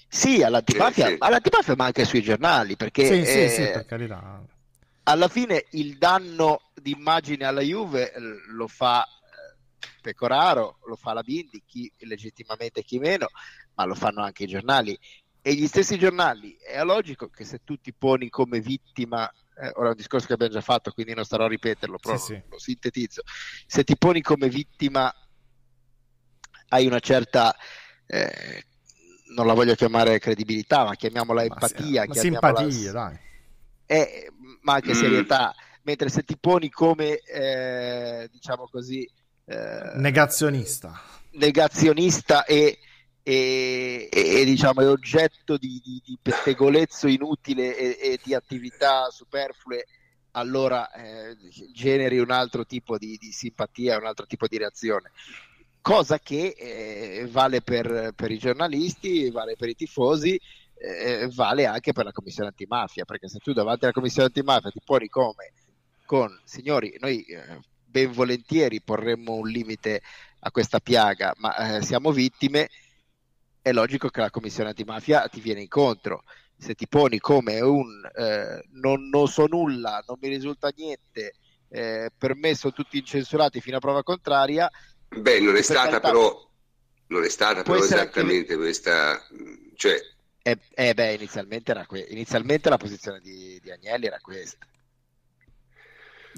sì 0.09 0.43
all'antimafia, 0.43 1.09
sì, 1.09 1.17
all'antimafia 1.19 1.75
ma 1.77 1.85
anche 1.87 2.05
sui 2.05 2.23
giornali 2.23 2.77
perché 2.77 3.05
sì, 3.07 3.25
sì, 3.25 3.49
sì, 3.49 3.63
per 3.71 3.85
carità. 3.85 4.43
alla 5.05 5.29
fine 5.29 5.65
il 5.71 5.99
danno 5.99 6.61
d'immagine 6.87 7.45
alla 7.45 7.63
Juve 7.63 8.13
eh, 8.13 8.21
lo 8.49 8.69
fa 8.69 9.05
eh, 9.05 9.91
Pecoraro, 10.01 10.79
lo 10.87 10.95
fa 10.95 11.13
la 11.13 11.23
Bindi, 11.23 11.63
chi 11.67 11.91
legittimamente 11.99 12.83
chi 12.83 12.99
meno, 12.99 13.27
ma 13.75 13.85
lo 13.85 13.95
fanno 13.95 14.23
anche 14.23 14.45
i 14.45 14.47
giornali. 14.47 14.97
E 15.43 15.55
gli 15.55 15.67
stessi 15.67 15.99
giornali, 15.99 16.57
è 16.57 16.83
logico 16.83 17.29
che 17.29 17.45
se 17.45 17.61
tu 17.65 17.77
ti 17.81 17.93
poni 17.93 18.29
come 18.29 18.61
vittima 18.61 19.29
eh, 19.59 19.73
ora 19.75 19.87
è 19.87 19.91
un 19.91 19.97
discorso 19.97 20.27
che 20.27 20.35
abbiamo 20.35 20.53
già 20.53 20.61
fatto, 20.61 20.93
quindi 20.93 21.15
non 21.15 21.25
starò 21.25 21.47
a 21.47 21.49
ripeterlo, 21.49 21.99
però 21.99 22.17
sì, 22.19 22.35
lo, 22.49 22.59
sì. 22.59 22.73
sintetizzo. 22.73 23.23
Se 23.67 23.85
ti 23.85 23.97
poni 23.97 24.21
come 24.21 24.49
vittima, 24.49 25.13
hai 26.69 26.87
una 26.87 27.01
certa, 27.01 27.55
eh, 28.07 28.65
non 29.35 29.47
la 29.47 29.55
voglio 29.55 29.75
chiamare 29.75 30.19
credibilità, 30.19 30.85
ma 30.85 30.95
chiamiamola 30.95 31.41
ma 31.41 31.47
empatia. 31.47 32.05
Ma 32.07 32.15
simpatia, 32.15 32.93
dai. 32.93 33.19
Eh, 33.87 34.31
ma 34.63 34.75
anche 34.75 34.91
mm. 34.91 34.99
serietà. 34.99 35.55
Mentre 35.83 36.09
se 36.09 36.23
ti 36.25 36.37
poni 36.37 36.69
come, 36.69 37.19
eh, 37.19 38.29
diciamo 38.31 38.69
così... 38.69 39.09
Eh, 39.45 39.93
negazionista. 39.95 41.01
Negazionista 41.31 42.45
e 42.45 42.79
e, 43.29 44.09
e, 44.13 44.45
diciamo, 44.45 44.83
è 44.83 44.89
oggetto 44.89 45.57
di, 45.57 45.83
di, 45.85 46.01
di 46.05 46.17
pettegolezzo 46.23 47.09
inutile 47.09 47.77
e, 47.77 47.99
e, 48.01 48.21
di 48.23 48.35
attività 48.35 49.11
superflue, 49.11 49.85
allora 50.33 50.89
eh, 50.93 51.37
generi 51.73 52.21
un 52.21 52.31
altro 52.31 52.65
tipo 52.65 52.97
di, 52.97 53.17
di, 53.19 53.33
simpatia, 53.33 53.99
un 53.99 54.07
altro 54.07 54.27
tipo 54.27 54.47
di 54.47 54.59
reazione. 54.59 55.11
Cosa 55.81 56.21
che 56.21 56.55
eh, 56.57 57.27
vale 57.29 57.63
per, 57.63 58.13
per, 58.15 58.31
i 58.31 58.39
giornalisti, 58.39 59.29
vale 59.33 59.57
per 59.57 59.71
i 59.71 59.75
tifosi, 59.75 60.41
eh, 60.75 61.29
vale 61.35 61.67
anche 61.67 61.93
per 61.93 62.05
la 62.05 62.13
commissione 62.13 62.51
antimafia, 62.51 63.05
perché 63.05 63.29
se 63.29 63.41
tu 63.41 63.53
davanti 63.53 63.87
alla 63.87 63.93
commissione 63.93 64.29
antimafia 64.29 64.71
ti 64.71 64.81
poni 64.85 65.09
come 65.09 65.53
con 66.05 66.31
signori, 66.45 66.97
noi 67.01 67.25
eh, 67.25 67.59
ben 67.85 68.13
volentieri 68.13 68.81
porremmo 68.81 69.35
un 69.35 69.49
limite 69.49 70.01
a 70.39 70.53
questa 70.53 70.79
piaga, 70.79 71.35
ma 71.39 71.79
eh, 71.79 71.83
siamo 71.83 72.13
vittime 72.13 72.69
è 73.67 73.73
logico 73.73 74.11
che 74.11 74.21
la 74.21 74.31
commissione 74.31 74.69
antimafia 74.69 75.27
ti 75.27 75.41
viene 75.41 75.61
incontro. 75.61 76.23
Se 76.57 76.75
ti 76.75 76.87
poni 76.87 77.19
come 77.19 77.61
un 77.61 78.09
eh, 78.15 78.63
non, 78.75 79.09
non, 79.09 79.27
so 79.27 79.47
nulla, 79.47 80.01
non 80.07 80.19
mi 80.21 80.29
risulta 80.29 80.71
niente, 80.77 81.35
eh, 81.71 82.11
per 82.17 82.37
me 82.37 82.55
sono 82.55 82.73
tutti 82.73 82.97
incensurati 82.97 83.61
fino 83.61 83.79
a 83.79 83.81
prova 83.81 84.05
contraria. 84.05 84.71
Beh, 85.09 85.41
non 85.41 85.57
è 85.57 85.63
stata 85.63 85.99
carità, 85.99 86.01
però, 86.01 86.49
non 87.09 87.25
è 87.25 87.29
stata 87.29 87.63
però 87.65 87.83
esattamente 87.83 88.53
anche... 88.53 88.57
questa, 88.57 89.21
cioè... 89.75 90.01
Eh, 90.43 90.59
eh 90.73 90.95
beh, 90.95 91.15
inizialmente, 91.15 91.73
era 91.73 91.87
que- 91.87 92.07
inizialmente 92.09 92.69
la 92.69 92.77
posizione 92.77 93.19
di, 93.19 93.59
di 93.61 93.71
Agnelli 93.73 94.07
era 94.07 94.21
questa. 94.21 94.65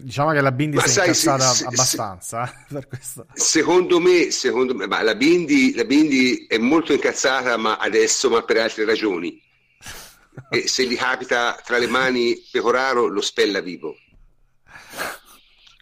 Diciamo 0.00 0.32
che 0.32 0.40
la 0.40 0.52
Bindi 0.52 0.76
ma 0.76 0.82
si 0.82 0.90
sai, 0.90 1.04
è 1.04 1.06
incazzata 1.08 1.50
se, 1.52 1.64
abbastanza 1.64 2.46
se, 2.46 2.52
eh, 2.52 2.66
per 2.74 2.88
questo. 2.88 3.26
Secondo 3.34 4.00
me, 4.00 4.30
secondo 4.30 4.74
me 4.74 4.86
la, 4.86 5.14
Bindi, 5.14 5.74
la, 5.74 5.84
Bindi, 5.84 6.46
è 6.46 6.58
molto 6.58 6.92
incazzata 6.92 7.56
ma 7.56 7.76
adesso, 7.76 8.30
ma 8.30 8.42
per 8.42 8.58
altre 8.58 8.84
ragioni. 8.84 9.40
e 10.50 10.68
se 10.68 10.86
gli 10.86 10.96
capita 10.96 11.60
tra 11.64 11.78
le 11.78 11.86
mani 11.86 12.36
Pecoraro 12.50 13.06
lo 13.06 13.20
spella 13.20 13.60
vivo. 13.60 13.96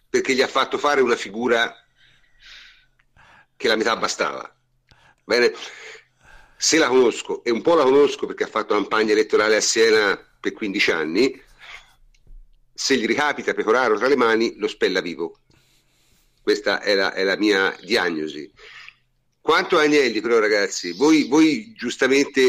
Perché 0.09 0.33
gli 0.33 0.41
ha 0.41 0.47
fatto 0.47 0.77
fare 0.77 1.01
una 1.01 1.15
figura 1.15 1.73
che 3.55 3.67
la 3.67 3.75
metà 3.75 3.95
bastava. 3.97 4.51
Bene, 5.23 5.53
se 6.55 6.77
la 6.77 6.87
conosco, 6.87 7.43
e 7.43 7.51
un 7.51 7.61
po' 7.61 7.75
la 7.75 7.83
conosco 7.83 8.25
perché 8.25 8.45
ha 8.45 8.47
fatto 8.47 8.73
campagna 8.73 9.11
elettorale 9.11 9.57
a 9.57 9.61
Siena 9.61 10.17
per 10.39 10.53
15 10.53 10.91
anni, 10.91 11.41
se 12.77 12.95
gli 12.95 13.07
ricapita 13.07 13.55
Pecoraro 13.55 13.97
tra 13.97 14.07
le 14.07 14.15
mani, 14.15 14.53
lo 14.57 14.67
spella 14.67 15.01
vivo. 15.01 15.39
Questa 16.43 16.79
è 16.79 16.93
la, 16.93 17.11
è 17.11 17.23
la 17.23 17.35
mia 17.35 17.75
diagnosi. 17.83 18.49
Quanto 19.41 19.79
a 19.79 19.81
Agnelli, 19.81 20.21
però, 20.21 20.37
ragazzi, 20.37 20.91
voi, 20.91 21.23
voi 21.27 21.73
giustamente 21.75 22.41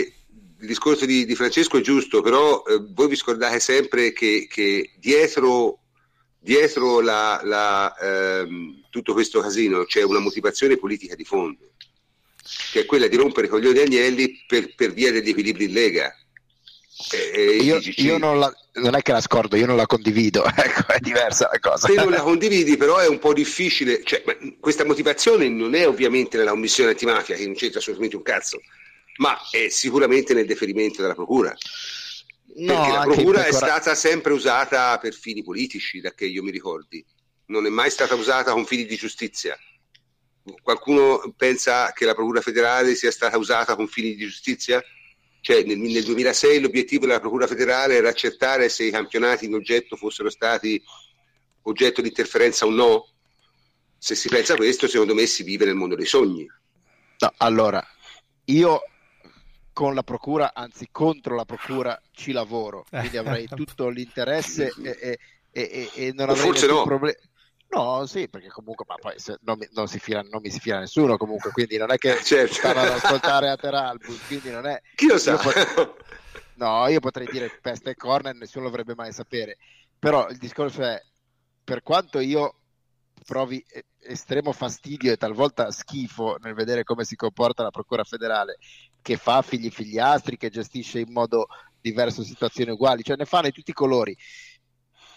il 0.61 0.67
discorso 0.67 1.07
di, 1.07 1.25
di, 1.25 1.35
Francesco 1.35 1.79
è 1.79 1.81
giusto, 1.81 2.21
però 2.21 2.63
eh, 2.65 2.79
voi 2.91 3.09
vi 3.09 3.17
scordate 3.17 3.59
sempre 3.59 4.13
che, 4.13 4.47
che 4.51 4.91
dietro, 4.99 5.79
dietro 6.39 7.01
la, 7.01 7.41
la, 7.45 7.97
ehm, 7.97 8.83
tutto 8.91 9.15
questo 9.15 9.41
casino 9.41 9.85
c'è 9.85 10.03
una 10.03 10.19
motivazione 10.19 10.77
politica 10.77 11.15
di 11.15 11.25
fondo, 11.25 11.71
che 12.73 12.81
è 12.81 12.85
quella 12.85 13.07
di 13.07 13.17
rompere 13.17 13.47
i 13.47 13.51
coglioni 13.51 13.79
Agnelli 13.79 14.45
per, 14.47 14.75
per 14.75 14.93
via 14.93 15.11
degli 15.11 15.31
equilibri 15.31 15.65
in 15.65 15.73
Lega. 15.73 16.15
Eh, 17.33 17.57
io, 17.63 17.81
io 17.81 18.19
non, 18.19 18.39
la, 18.39 18.53
non, 18.79 18.95
è 18.95 19.03
che 19.03 19.13
la 19.13 19.21
scordo, 19.21 19.57
io 19.57 19.67
non 19.67 19.77
la 19.77 19.87
condivido, 19.87 20.45
ecco, 20.55 20.93
è 20.93 20.99
diversa 21.01 21.49
la 21.51 21.59
cosa. 21.59 21.87
Se 21.87 21.95
non 21.95 22.11
la 22.11 22.21
condividi, 22.21 22.77
però 22.77 22.99
è 22.99 23.07
un 23.07 23.19
po' 23.19 23.33
difficile. 23.33 24.03
Cioè, 24.03 24.23
questa 24.61 24.85
motivazione 24.85 25.49
non 25.49 25.75
è 25.75 25.87
ovviamente 25.87 26.37
nella 26.37 26.51
commissione 26.51 26.91
antimafia, 26.91 27.37
che 27.37 27.45
non 27.45 27.55
c'entra 27.55 27.79
assolutamente 27.79 28.17
un 28.17 28.23
cazzo, 28.23 28.61
ma 29.19 29.39
è 29.51 29.69
sicuramente 29.69 30.35
nel 30.35 30.47
deferimento 30.47 31.03
della 31.03 31.15
procura. 31.15 31.55
No, 32.57 32.75
perché 32.75 32.93
la 32.93 33.03
procura 33.03 33.45
è 33.45 33.53
stata 33.53 33.95
sempre 33.95 34.33
usata 34.33 34.99
per 34.99 35.15
fini 35.15 35.43
politici, 35.43 36.01
da 36.01 36.13
che 36.13 36.27
io 36.27 36.43
mi 36.43 36.51
ricordi, 36.51 37.05
non 37.47 37.67
è 37.67 37.69
mai 37.69 37.91
stata 37.91 38.15
usata 38.15 38.53
con 38.53 38.65
fini 38.65 38.85
di 38.85 38.97
giustizia. 38.97 39.57
Qualcuno 40.63 41.35
pensa 41.37 41.93
che 41.93 42.05
la 42.05 42.15
procura 42.15 42.41
federale 42.41 42.95
sia 42.95 43.11
stata 43.11 43.37
usata 43.37 43.77
con 43.77 43.87
fini 43.87 44.15
di 44.15 44.25
giustizia? 44.25 44.83
Cioè, 45.49 45.63
nel, 45.63 45.79
nel 45.79 46.05
2006 46.05 46.61
l'obiettivo 46.61 47.07
della 47.07 47.21
Procura 47.21 47.47
federale 47.47 47.97
era 47.97 48.11
accertare 48.11 48.69
se 48.69 48.85
i 48.85 48.91
campionati 48.91 49.47
in 49.47 49.55
oggetto 49.55 49.97
fossero 49.97 50.29
stati 50.29 50.79
oggetto 51.63 52.03
di 52.03 52.09
interferenza 52.09 52.67
o 52.67 52.71
no. 52.71 53.09
Se 53.97 54.15
si 54.15 54.29
pensa 54.29 54.53
a 54.53 54.57
questo, 54.57 54.87
secondo 54.87 55.15
me 55.15 55.25
si 55.25 55.45
vive 55.45 55.65
nel 55.65 55.75
mondo 55.75 55.95
dei 55.95 56.05
sogni. 56.05 56.47
No, 57.21 57.33
allora, 57.39 57.83
io 58.45 58.83
con 59.73 59.95
la 59.95 60.03
procura, 60.03 60.53
anzi 60.53 60.89
contro 60.93 61.35
la 61.35 61.47
procura, 61.47 61.99
ci 62.13 62.33
lavoro, 62.33 62.85
quindi 62.91 63.17
avrei 63.17 63.49
tutto 63.49 63.89
l'interesse 63.89 64.71
e, 64.83 64.99
e, 65.01 65.19
e, 65.51 65.91
e 65.95 66.13
non 66.13 66.29
avrei 66.29 66.51
nessun 66.51 66.69
no. 66.69 66.83
problema. 66.83 67.17
No, 67.71 68.07
sì, 68.07 68.29
perché 68.29 68.49
comunque 68.49 68.87
ma 68.89 68.95
poi 68.95 69.15
non, 69.43 69.59
mi, 69.59 69.69
non, 69.73 69.89
si 69.89 69.99
fila, 69.99 70.23
non, 70.23 70.41
mi 70.41 70.51
si 70.51 70.59
fila 70.59 70.79
nessuno 70.79 71.19
comunque, 71.19 71.51
quindi 71.51 71.77
non 71.77 71.91
è 71.93 71.99
che 71.99 72.17
certo. 72.25 72.55
stanno 72.55 72.81
ad 72.81 72.89
ascoltare 72.89 73.51
Ateralbus, 73.51 74.27
quindi 74.27 74.51
non 74.51 74.67
è... 74.67 74.81
Chi 74.95 75.07
lo 75.07 75.19
sa? 75.19 75.33
Io 75.33 75.97
no, 76.57 76.89
io 76.89 77.01
potrei 77.01 77.27
dire 77.31 77.51
peste 77.61 77.91
e 77.91 77.95
corner, 77.95 78.35
nessuno 78.35 78.65
lo 78.65 78.71
dovrebbe 78.71 78.95
mai 78.95 79.13
sapere, 79.13 79.59
però 79.99 80.29
il 80.29 80.39
discorso 80.39 80.83
è, 80.83 81.01
per 81.63 81.83
quanto 81.83 82.21
io 82.21 82.55
provi 83.27 83.63
estremo 84.01 84.53
fastidio 84.53 85.13
e 85.13 85.19
talvolta 85.19 85.71
schifo 85.71 86.39
nel 86.41 86.55
vedere 86.55 86.85
come 86.85 87.05
si 87.05 87.17
comporta 87.17 87.63
la 87.63 87.71
Procura 87.71 88.05
federale, 88.05 88.59
che 89.03 89.19
fa 89.19 89.43
figli 89.43 89.71
figliastri, 89.71 90.39
che 90.39 90.49
gestisce 90.49 91.01
in 91.01 91.13
modo 91.13 91.49
diverso 91.81 92.23
situazioni 92.23 92.71
uguali, 92.71 93.03
cioè 93.03 93.17
ne 93.17 93.27
fa 93.27 93.43
di 93.43 93.53
tutti 93.53 93.71
i 93.71 93.75
colori 93.75 94.17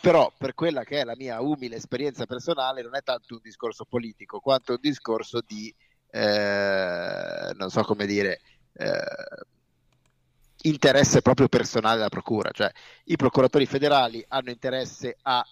però 0.02 0.34
per 0.36 0.56
quella 0.56 0.84
che 0.84 1.02
è 1.02 1.04
la 1.04 1.16
mia 1.16 1.40
umile 1.42 1.76
esperienza 1.76 2.26
personale 2.26 2.82
non 2.82 2.96
è 2.96 3.04
tanto 3.04 3.36
un 3.36 3.40
discorso 3.42 3.86
politico 3.86 4.40
quanto 4.40 4.74
un 4.74 4.80
discorso 4.82 5.42
di 5.46 5.74
eh, 6.10 7.52
non 7.56 7.70
so 7.70 7.84
come 7.84 8.08
dire 8.08 8.42
eh, 8.74 9.46
interesse 10.64 11.22
proprio 11.22 11.48
personale 11.48 11.98
della 11.98 12.10
procura 12.10 12.50
cioè 12.52 12.72
i 13.06 13.16
procuratori 13.16 13.66
federali 13.68 14.26
hanno 14.28 14.50
interesse 14.50 15.16
a 15.22 15.46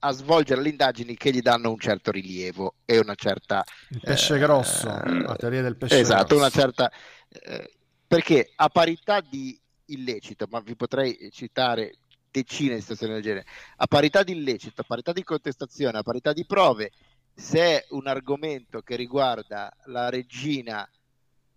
a 0.00 0.12
svolgere 0.12 0.62
le 0.62 0.68
indagini 0.68 1.16
che 1.16 1.32
gli 1.32 1.40
danno 1.40 1.70
un 1.70 1.78
certo 1.78 2.12
rilievo 2.12 2.74
e 2.84 2.98
una 2.98 3.16
certa 3.16 3.64
il 3.90 4.00
pesce 4.00 4.36
eh, 4.36 4.38
grosso 4.38 4.86
la 4.86 5.34
teoria 5.36 5.62
del 5.62 5.76
pesce 5.76 5.98
esatto 5.98 6.36
grosso. 6.36 6.40
una 6.40 6.50
certa 6.50 6.92
eh, 7.30 7.72
perché 8.06 8.52
a 8.54 8.68
parità 8.68 9.20
di 9.20 9.60
illecito 9.86 10.46
ma 10.48 10.60
vi 10.60 10.76
potrei 10.76 11.30
citare 11.32 11.94
decine 12.30 12.74
di 12.74 12.80
situazioni 12.80 13.14
del 13.14 13.22
genere. 13.22 13.46
A 13.76 13.86
parità 13.86 14.22
di 14.22 14.32
illecito, 14.32 14.80
a 14.80 14.84
parità 14.86 15.12
di 15.12 15.22
contestazione, 15.22 15.98
a 15.98 16.02
parità 16.02 16.32
di 16.32 16.44
prove, 16.46 16.90
se 17.34 17.60
è 17.60 17.86
un 17.90 18.06
argomento 18.06 18.80
che 18.80 18.96
riguarda 18.96 19.72
la 19.86 20.08
regina 20.08 20.88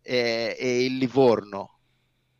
eh, 0.01 0.55
e 0.57 0.85
il 0.85 0.97
Livorno, 0.97 1.77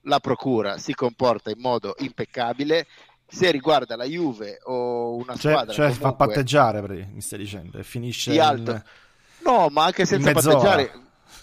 la 0.02 0.20
procura 0.20 0.78
si 0.78 0.94
comporta 0.94 1.50
in 1.50 1.60
modo 1.60 1.96
impeccabile. 2.00 2.88
Se 3.26 3.50
riguarda 3.50 3.96
la 3.96 4.04
Juve 4.04 4.60
o 4.64 5.16
una 5.16 5.36
cioè, 5.38 5.54
squadra, 5.54 5.74
cioè 5.74 5.92
fa 5.92 6.14
patteggiare, 6.14 6.82
mi 7.14 7.22
stai 7.22 7.40
dicendo, 7.40 7.78
e 7.78 7.84
finisce 7.84 8.34
in 8.34 8.42
alto. 8.42 8.84
No, 9.44 9.70
ma 9.70 9.86
anche 9.86 10.06
senza 10.06 10.34
patteggiare, 10.34 10.92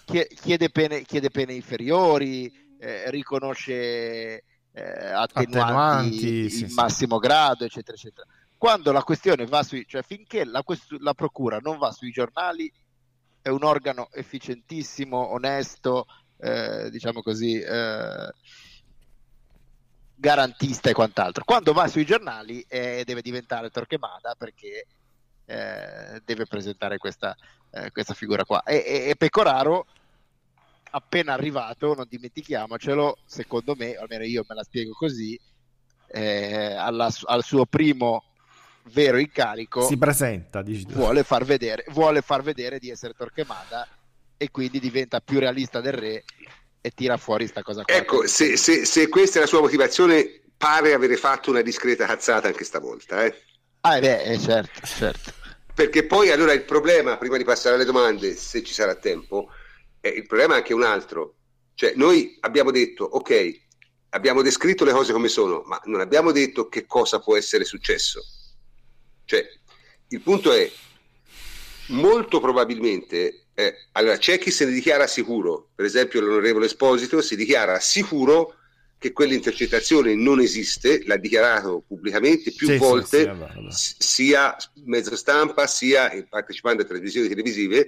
chiede 0.05 0.69
pene, 0.69 1.03
chiede 1.03 1.31
pene 1.31 1.55
inferiori, 1.55 2.53
eh, 2.79 3.11
riconosce 3.11 4.45
eh, 4.79 5.11
attenuanti, 5.11 5.59
attenuanti 5.59 6.43
in 6.43 6.51
sì, 6.51 6.75
massimo 6.75 7.21
sì. 7.21 7.27
grado, 7.27 7.65
eccetera, 7.65 7.97
eccetera. 7.97 8.27
Quando 8.57 8.93
la 8.93 9.03
questione 9.03 9.47
va 9.47 9.63
sui, 9.63 9.85
cioè 9.87 10.03
finché 10.03 10.45
la, 10.45 10.63
quest- 10.63 10.97
la 11.01 11.15
procura 11.15 11.59
non 11.59 11.79
va 11.79 11.91
sui 11.93 12.11
giornali, 12.11 12.73
è 13.43 13.49
un 13.49 13.65
organo 13.65 14.09
efficientissimo, 14.13 15.33
onesto, 15.33 16.07
eh, 16.39 16.91
diciamo 16.91 17.23
così, 17.23 17.59
eh, 17.59 18.33
garantista 20.15 20.91
e 20.91 20.93
quant'altro. 20.93 21.45
Quando 21.45 21.73
va 21.73 21.87
sui 21.87 22.05
giornali 22.05 22.65
eh, 22.69 23.03
deve 23.05 23.23
diventare 23.23 23.71
Torquemada 23.71 24.35
perché 24.37 24.87
eh, 25.47 26.21
deve 26.25 26.47
presentare 26.47 26.99
questa, 26.99 27.37
eh, 27.71 27.91
questa, 27.91 28.15
figura 28.15 28.45
qua. 28.45 28.63
E, 28.65 28.83
e, 28.85 29.11
e 29.11 29.17
Pecoraro 29.17 29.87
appena 30.91 31.33
arrivato, 31.33 31.95
non 31.95 32.07
dimentichiamocelo, 32.09 33.19
secondo 33.25 33.75
me, 33.77 33.95
almeno 33.95 34.25
io 34.25 34.45
me 34.49 34.55
la 34.55 34.65
spiego 34.65 34.93
così, 34.93 35.39
eh, 36.09 36.73
alla, 36.75 37.11
al 37.25 37.45
suo 37.45 37.67
primo 37.67 38.23
vero 38.91 39.19
incarico 39.19 39.87
si 39.87 39.99
presenta, 39.99 40.65
vuole 40.89 41.23
far, 41.23 41.45
vedere, 41.45 41.85
vuole 41.89 42.23
far 42.23 42.43
vedere 42.43 42.79
di 42.79 42.89
essere 42.89 43.13
Torquemada 43.13 43.87
e 44.37 44.51
quindi 44.51 44.81
diventa 44.81 45.21
più 45.21 45.39
realista 45.39 45.81
del 45.81 45.93
re 45.93 46.25
e 46.81 46.91
tira 46.91 47.17
fuori 47.17 47.43
questa 47.43 47.63
cosa 47.63 47.83
qua. 47.83 47.95
Ecco, 47.95 48.27
se, 48.27 48.57
se, 48.57 48.85
se, 48.85 49.09
questa 49.09 49.39
è 49.39 49.41
la 49.43 49.49
sua 49.49 49.61
motivazione, 49.61 50.41
pare 50.57 50.95
avere 50.95 51.17
fatto 51.17 51.51
una 51.51 51.61
discreta 51.61 52.07
cazzata 52.07 52.47
anche 52.47 52.65
stavolta. 52.65 53.25
Eh? 53.25 53.35
Ah, 53.81 53.99
beh, 53.99 54.23
eh, 54.23 54.39
certo, 54.39 54.87
certo. 54.87 55.33
Perché 55.75 56.07
poi 56.07 56.31
allora 56.31 56.53
il 56.53 56.65
problema, 56.65 57.17
prima 57.19 57.37
di 57.37 57.45
passare 57.45 57.75
alle 57.75 57.85
domande, 57.85 58.35
se 58.35 58.63
ci 58.63 58.73
sarà 58.73 58.95
tempo, 58.95 59.49
eh, 60.01 60.09
il 60.09 60.27
problema 60.27 60.55
è 60.55 60.59
anche 60.59 60.75
un 60.75 60.83
altro. 60.83 61.35
Cioè, 61.75 61.93
noi 61.97 62.37
abbiamo 62.41 62.71
detto, 62.71 63.05
ok, 63.05 63.61
abbiamo 64.11 64.43
descritto 64.43 64.85
le 64.85 64.93
cose 64.93 65.13
come 65.13 65.29
sono, 65.29 65.63
ma 65.67 65.81
non 65.85 66.01
abbiamo 66.01 66.33
detto 66.33 66.69
che 66.69 66.87
cosa 66.87 67.21
può 67.21 67.37
essere 67.37 67.65
successo. 67.65 68.21
Cioè, 69.25 69.47
il 70.09 70.21
punto 70.21 70.53
è, 70.53 70.71
molto 71.89 72.41
probabilmente, 72.41 73.47
eh, 73.55 73.75
allora 73.93 74.17
c'è 74.17 74.39
chi 74.39 74.51
se 74.51 74.65
ne 74.65 74.73
dichiara 74.73 75.07
sicuro, 75.07 75.71
per 75.75 75.85
esempio 75.85 76.21
l'onorevole 76.21 76.67
Esposito 76.67 77.21
si 77.23 77.37
dichiara 77.37 77.79
sicuro 77.81 78.55
che 78.99 79.13
quell'intercettazione 79.13 80.15
non 80.15 80.41
esiste, 80.41 81.05
l'ha 81.05 81.17
dichiarato 81.17 81.85
pubblicamente 81.87 82.51
più 82.53 82.67
sì, 82.67 82.77
volte, 82.77 83.33
sì, 83.69 83.95
sì, 83.95 83.95
sia 83.99 84.57
mezzo 84.85 85.15
stampa 85.15 85.69
sia 85.69 86.11
partecipando 86.29 86.83
a 86.83 86.85
televisioni 86.85 87.29
televisive, 87.29 87.87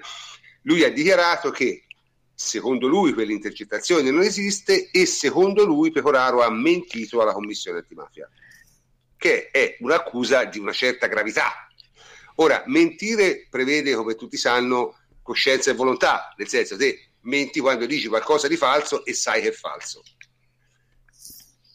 lui 0.63 0.85
ha 0.85 0.91
dichiarato 0.91 1.51
che 1.51 1.87
Secondo 2.43 2.89
lui 2.89 3.13
quell'intercettazione 3.13 4.11
non 4.11 4.23
esiste 4.23 4.89
e 4.91 5.05
secondo 5.05 5.67
lui 5.67 5.91
Pecoraro 5.91 6.41
ha 6.41 6.51
mentito 6.51 7.21
alla 7.21 7.35
commissione 7.35 7.81
antimafia, 7.81 8.31
che 9.19 9.51
è 9.51 9.77
un'accusa 9.81 10.47
di 10.47 10.59
una 10.59 10.73
certa 10.73 11.07
gravità. 11.07 11.69
Ora, 12.37 12.65
mentire 12.65 13.47
prevede, 13.51 13.95
come 13.95 14.15
tutti 14.15 14.39
sanno, 14.39 14.99
coscienza 15.23 15.71
e 15.71 15.75
volontà, 15.75 16.33
nel 16.39 16.49
senso 16.49 16.77
che 16.77 17.11
menti 17.21 17.61
quando 17.61 17.85
dici 17.85 18.09
qualcosa 18.09 18.49
di 18.49 18.57
falso 18.57 19.05
e 19.05 19.13
sai 19.13 19.43
che 19.43 19.49
è 19.49 19.53
falso. 19.53 20.03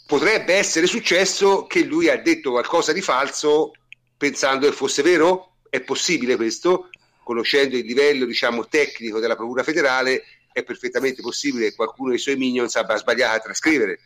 Potrebbe 0.07 0.55
essere 0.55 0.87
successo 0.87 1.67
che 1.67 1.83
lui 1.83 2.09
ha 2.09 2.19
detto 2.19 2.49
qualcosa 2.49 2.91
di 2.91 3.01
falso 3.01 3.73
pensando 4.17 4.67
che 4.67 4.73
fosse 4.73 5.03
vero? 5.03 5.57
È 5.69 5.79
possibile 5.81 6.35
questo? 6.35 6.89
Conoscendo 7.23 7.77
il 7.77 7.85
livello 7.85 8.25
diciamo, 8.25 8.67
tecnico 8.67 9.19
della 9.19 9.35
Procura 9.35 9.61
federale, 9.61 10.23
è 10.55 10.63
perfettamente 10.63 11.21
possibile 11.21 11.67
che 11.67 11.75
qualcuno 11.75 12.11
dei 12.11 12.17
suoi 12.17 12.37
minions 12.37 12.77
abbia 12.77 12.95
sbagliato 12.95 13.35
a 13.35 13.39
trascrivere. 13.41 13.99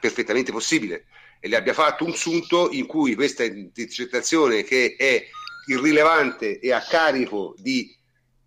Perfettamente 0.00 0.50
possibile. 0.50 1.04
E 1.40 1.48
le 1.48 1.56
abbia 1.56 1.74
fatto 1.74 2.06
un 2.06 2.14
sunto 2.14 2.70
in 2.70 2.86
cui 2.86 3.14
questa 3.14 3.44
intercettazione 3.44 4.62
che 4.62 4.96
è 4.98 5.28
irrilevante 5.66 6.58
e 6.58 6.72
a 6.72 6.80
carico 6.80 7.54
di 7.58 7.94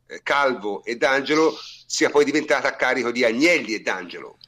eh, 0.07 0.21
Calvo 0.23 0.83
e 0.83 0.95
D'Angelo 0.95 1.55
sia 1.85 2.09
poi 2.09 2.25
diventata 2.25 2.69
a 2.69 2.75
carico 2.75 3.11
di 3.11 3.23
Agnelli 3.23 3.75
e 3.75 3.81
D'Angelo. 3.81 4.39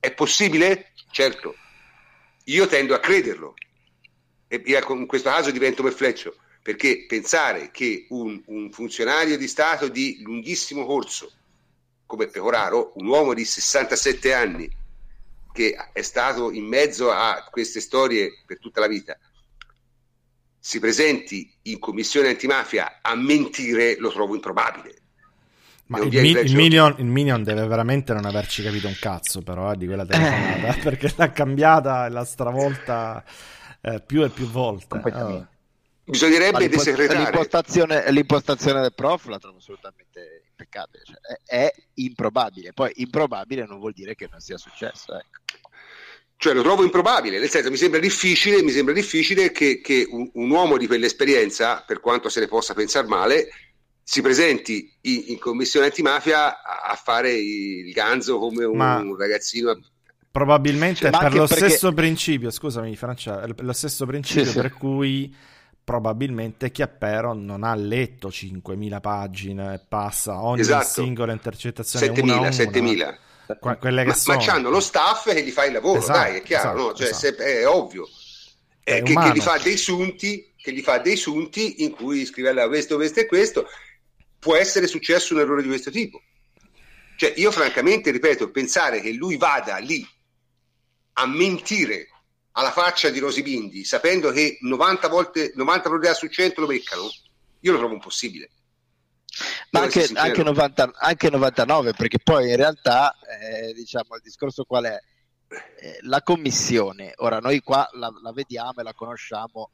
È 0.00 0.10
possibile? 0.14 0.92
Certo. 1.10 1.54
Io 2.44 2.66
tendo 2.66 2.94
a 2.94 2.98
crederlo. 2.98 3.52
e 4.48 4.62
in 4.64 5.06
questo 5.06 5.28
caso 5.28 5.50
divento 5.50 5.82
perplesso, 5.82 6.34
perché 6.66 7.04
pensare 7.06 7.70
che 7.70 8.06
un, 8.08 8.42
un 8.46 8.72
funzionario 8.72 9.38
di 9.38 9.46
Stato 9.46 9.86
di 9.86 10.20
lunghissimo 10.24 10.84
corso, 10.84 11.30
come 12.04 12.26
Pecoraro, 12.26 12.90
un 12.96 13.06
uomo 13.06 13.34
di 13.34 13.44
67 13.44 14.34
anni, 14.34 14.68
che 15.52 15.76
è 15.92 16.02
stato 16.02 16.50
in 16.50 16.64
mezzo 16.64 17.12
a 17.12 17.46
queste 17.52 17.78
storie 17.78 18.42
per 18.44 18.58
tutta 18.58 18.80
la 18.80 18.88
vita, 18.88 19.16
si 20.58 20.80
presenti 20.80 21.48
in 21.62 21.78
commissione 21.78 22.30
antimafia 22.30 22.98
a 23.00 23.14
mentire, 23.14 23.94
lo 24.00 24.10
trovo 24.10 24.34
improbabile. 24.34 24.94
Ma 25.86 26.00
il, 26.00 26.08
mi- 26.08 26.30
il, 26.32 26.56
Minion, 26.56 26.96
il, 26.98 27.04
Minion, 27.04 27.44
deve 27.44 27.64
veramente 27.68 28.12
non 28.12 28.24
averci 28.24 28.64
capito 28.64 28.88
un 28.88 28.96
cazzo, 28.98 29.40
però, 29.40 29.70
eh, 29.70 29.76
di 29.76 29.86
quella 29.86 30.04
telefonata, 30.04 30.74
eh. 30.74 30.82
perché 30.82 31.14
l'ha 31.16 31.30
cambiata 31.30 32.06
e 32.06 32.10
l'ha 32.10 32.24
stravolta 32.24 33.22
eh, 33.80 34.02
più 34.04 34.24
e 34.24 34.30
più 34.30 34.50
volte. 34.50 35.00
Oh. 35.04 35.54
Bisognerebbe 36.06 36.68
desecretare. 36.68 37.18
L'impostazione, 37.18 38.10
l'impostazione 38.12 38.80
del 38.80 38.94
prof 38.94 39.26
la 39.26 39.38
trovo 39.38 39.58
assolutamente 39.58 40.44
impeccabile. 40.50 41.02
Cioè, 41.04 41.16
è, 41.44 41.64
è, 41.64 41.74
improbabile. 41.94 42.72
Poi 42.72 42.92
improbabile 42.96 43.66
non 43.66 43.80
vuol 43.80 43.92
dire 43.92 44.14
che 44.14 44.28
non 44.30 44.38
sia 44.38 44.56
successo. 44.56 45.14
Ecco. 45.14 45.40
Cioè 46.38 46.52
lo 46.52 46.62
trovo 46.62 46.84
improbabile, 46.84 47.38
nel 47.38 47.48
senso 47.48 47.70
mi 47.70 47.78
sembra 47.78 47.98
difficile, 47.98 48.62
mi 48.62 48.70
sembra 48.70 48.92
difficile 48.92 49.50
che, 49.50 49.80
che 49.80 50.06
un, 50.08 50.30
un, 50.34 50.50
uomo 50.50 50.76
di 50.76 50.86
quell'esperienza, 50.86 51.82
per 51.84 51.98
quanto 51.98 52.28
se 52.28 52.40
ne 52.40 52.46
possa 52.46 52.74
pensare 52.74 53.06
male, 53.06 53.48
si 54.02 54.20
presenti 54.20 54.94
in, 55.02 55.24
in 55.28 55.38
commissione 55.38 55.86
antimafia 55.86 56.62
a, 56.62 56.90
a, 56.90 56.94
fare 56.94 57.32
il 57.32 57.90
ganzo 57.90 58.38
come 58.38 58.64
un, 58.64 58.76
Ma... 58.76 59.02
ragazzino 59.18 59.80
Probabilmente 60.30 61.10
cioè, 61.10 61.10
per 61.10 61.32
lo 61.32 61.46
perché... 61.46 61.68
stesso 61.68 61.92
principio, 61.94 62.50
scusami 62.50 62.94
Francia, 62.94 63.42
lo 63.56 63.72
stesso 63.72 64.04
principio 64.04 64.44
sì, 64.44 64.60
per 64.60 64.70
sì. 64.70 64.78
cui 64.78 65.34
probabilmente 65.86 66.72
Chiappero 66.72 67.32
non 67.32 67.62
ha 67.62 67.72
letto 67.76 68.26
5.000 68.26 69.00
pagine 69.00 69.74
e 69.74 69.80
passa 69.86 70.42
ogni 70.42 70.62
esatto. 70.62 70.84
singola 70.84 71.30
intercettazione 71.30 72.08
7.000, 72.08 72.38
una 72.38 72.48
7.000. 72.48 73.16
Que- 73.60 73.78
quelle 73.78 74.02
che 74.02 74.08
ma, 74.08 74.14
sono. 74.14 74.44
ma 74.44 74.52
hanno 74.52 74.70
lo 74.70 74.80
staff 74.80 75.32
che 75.32 75.44
gli 75.44 75.52
fa 75.52 75.64
il 75.64 75.74
lavoro, 75.74 76.00
esatto, 76.00 76.18
dai, 76.18 76.38
è 76.38 76.42
chiaro, 76.42 76.70
esatto, 76.70 76.88
no? 76.88 76.94
cioè, 76.94 77.06
esatto. 77.10 77.36
se, 77.36 77.60
è 77.60 77.68
ovvio. 77.68 78.08
È 78.82 79.00
che, 79.00 79.14
che, 79.14 79.32
gli 79.32 79.40
fa 79.40 79.58
dei 79.58 79.76
sunti, 79.76 80.54
che 80.56 80.72
gli 80.72 80.82
fa 80.82 80.98
dei 80.98 81.16
sunti 81.16 81.84
in 81.84 81.92
cui 81.92 82.26
scrive 82.26 82.52
questo, 82.66 82.96
questo 82.96 83.20
e 83.20 83.26
questo. 83.26 83.68
Può 84.40 84.56
essere 84.56 84.88
successo 84.88 85.34
un 85.34 85.40
errore 85.40 85.62
di 85.62 85.68
questo 85.68 85.92
tipo. 85.92 86.20
Cioè, 87.16 87.32
io 87.36 87.52
francamente, 87.52 88.10
ripeto, 88.10 88.50
pensare 88.50 89.00
che 89.00 89.12
lui 89.12 89.36
vada 89.36 89.76
lì 89.76 90.04
a 91.12 91.26
mentire 91.26 92.08
alla 92.58 92.70
faccia 92.70 93.10
di 93.10 93.18
Rosy 93.18 93.42
Bindi, 93.42 93.84
sapendo 93.84 94.30
che 94.30 94.58
90 94.60 95.08
volte 95.08 95.52
90 95.54 95.82
probabilità 95.82 96.14
su 96.14 96.26
100 96.26 96.60
lo 96.60 96.66
beccano, 96.66 97.02
io 97.60 97.72
lo 97.72 97.78
trovo 97.78 97.94
impossibile. 97.94 98.50
Ma 99.70 99.80
anche, 99.82 100.08
anche, 100.14 100.42
90, 100.42 100.92
anche, 100.94 101.28
99, 101.28 101.92
perché 101.92 102.18
poi 102.18 102.48
in 102.48 102.56
realtà 102.56 103.14
eh, 103.18 103.74
diciamo 103.74 104.14
il 104.14 104.22
discorso 104.22 104.64
qual 104.64 104.84
è? 104.84 104.98
Eh, 105.48 105.98
la 106.02 106.22
commissione, 106.22 107.12
ora 107.16 107.40
noi 107.40 107.60
qua 107.60 107.86
la, 107.92 108.10
la 108.22 108.32
vediamo 108.32 108.72
e 108.78 108.82
la 108.82 108.94
conosciamo 108.94 109.70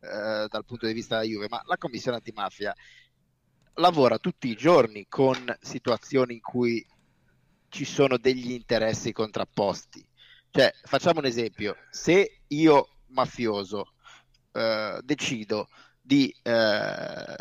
eh, 0.00 0.46
dal 0.48 0.64
punto 0.66 0.86
di 0.86 0.92
vista 0.92 1.16
della 1.16 1.28
Juve, 1.28 1.46
ma 1.48 1.62
la 1.64 1.78
commissione 1.78 2.18
antimafia 2.18 2.74
lavora 3.74 4.18
tutti 4.18 4.48
i 4.48 4.54
giorni 4.54 5.06
con 5.08 5.56
situazioni 5.60 6.34
in 6.34 6.40
cui 6.40 6.86
ci 7.70 7.86
sono 7.86 8.18
degli 8.18 8.50
interessi 8.50 9.12
contrapposti 9.12 10.07
cioè, 10.50 10.72
facciamo 10.82 11.20
un 11.20 11.26
esempio, 11.26 11.76
se 11.90 12.40
io 12.48 12.88
mafioso 13.08 13.92
eh, 14.52 15.00
decido 15.02 15.68
di, 16.00 16.34
eh, 16.42 17.36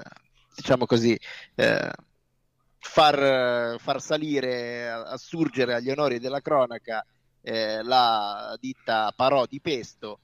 diciamo 0.55 0.85
così, 0.85 1.17
eh, 1.55 1.91
far, 2.79 3.79
far, 3.79 4.01
salire, 4.01 4.89
assurgere 4.89 5.73
agli 5.73 5.89
onori 5.89 6.19
della 6.19 6.41
cronaca 6.41 7.05
eh, 7.41 7.81
la 7.83 8.55
ditta 8.59 9.13
Parò 9.15 9.45
di 9.45 9.61
Pesto, 9.61 10.19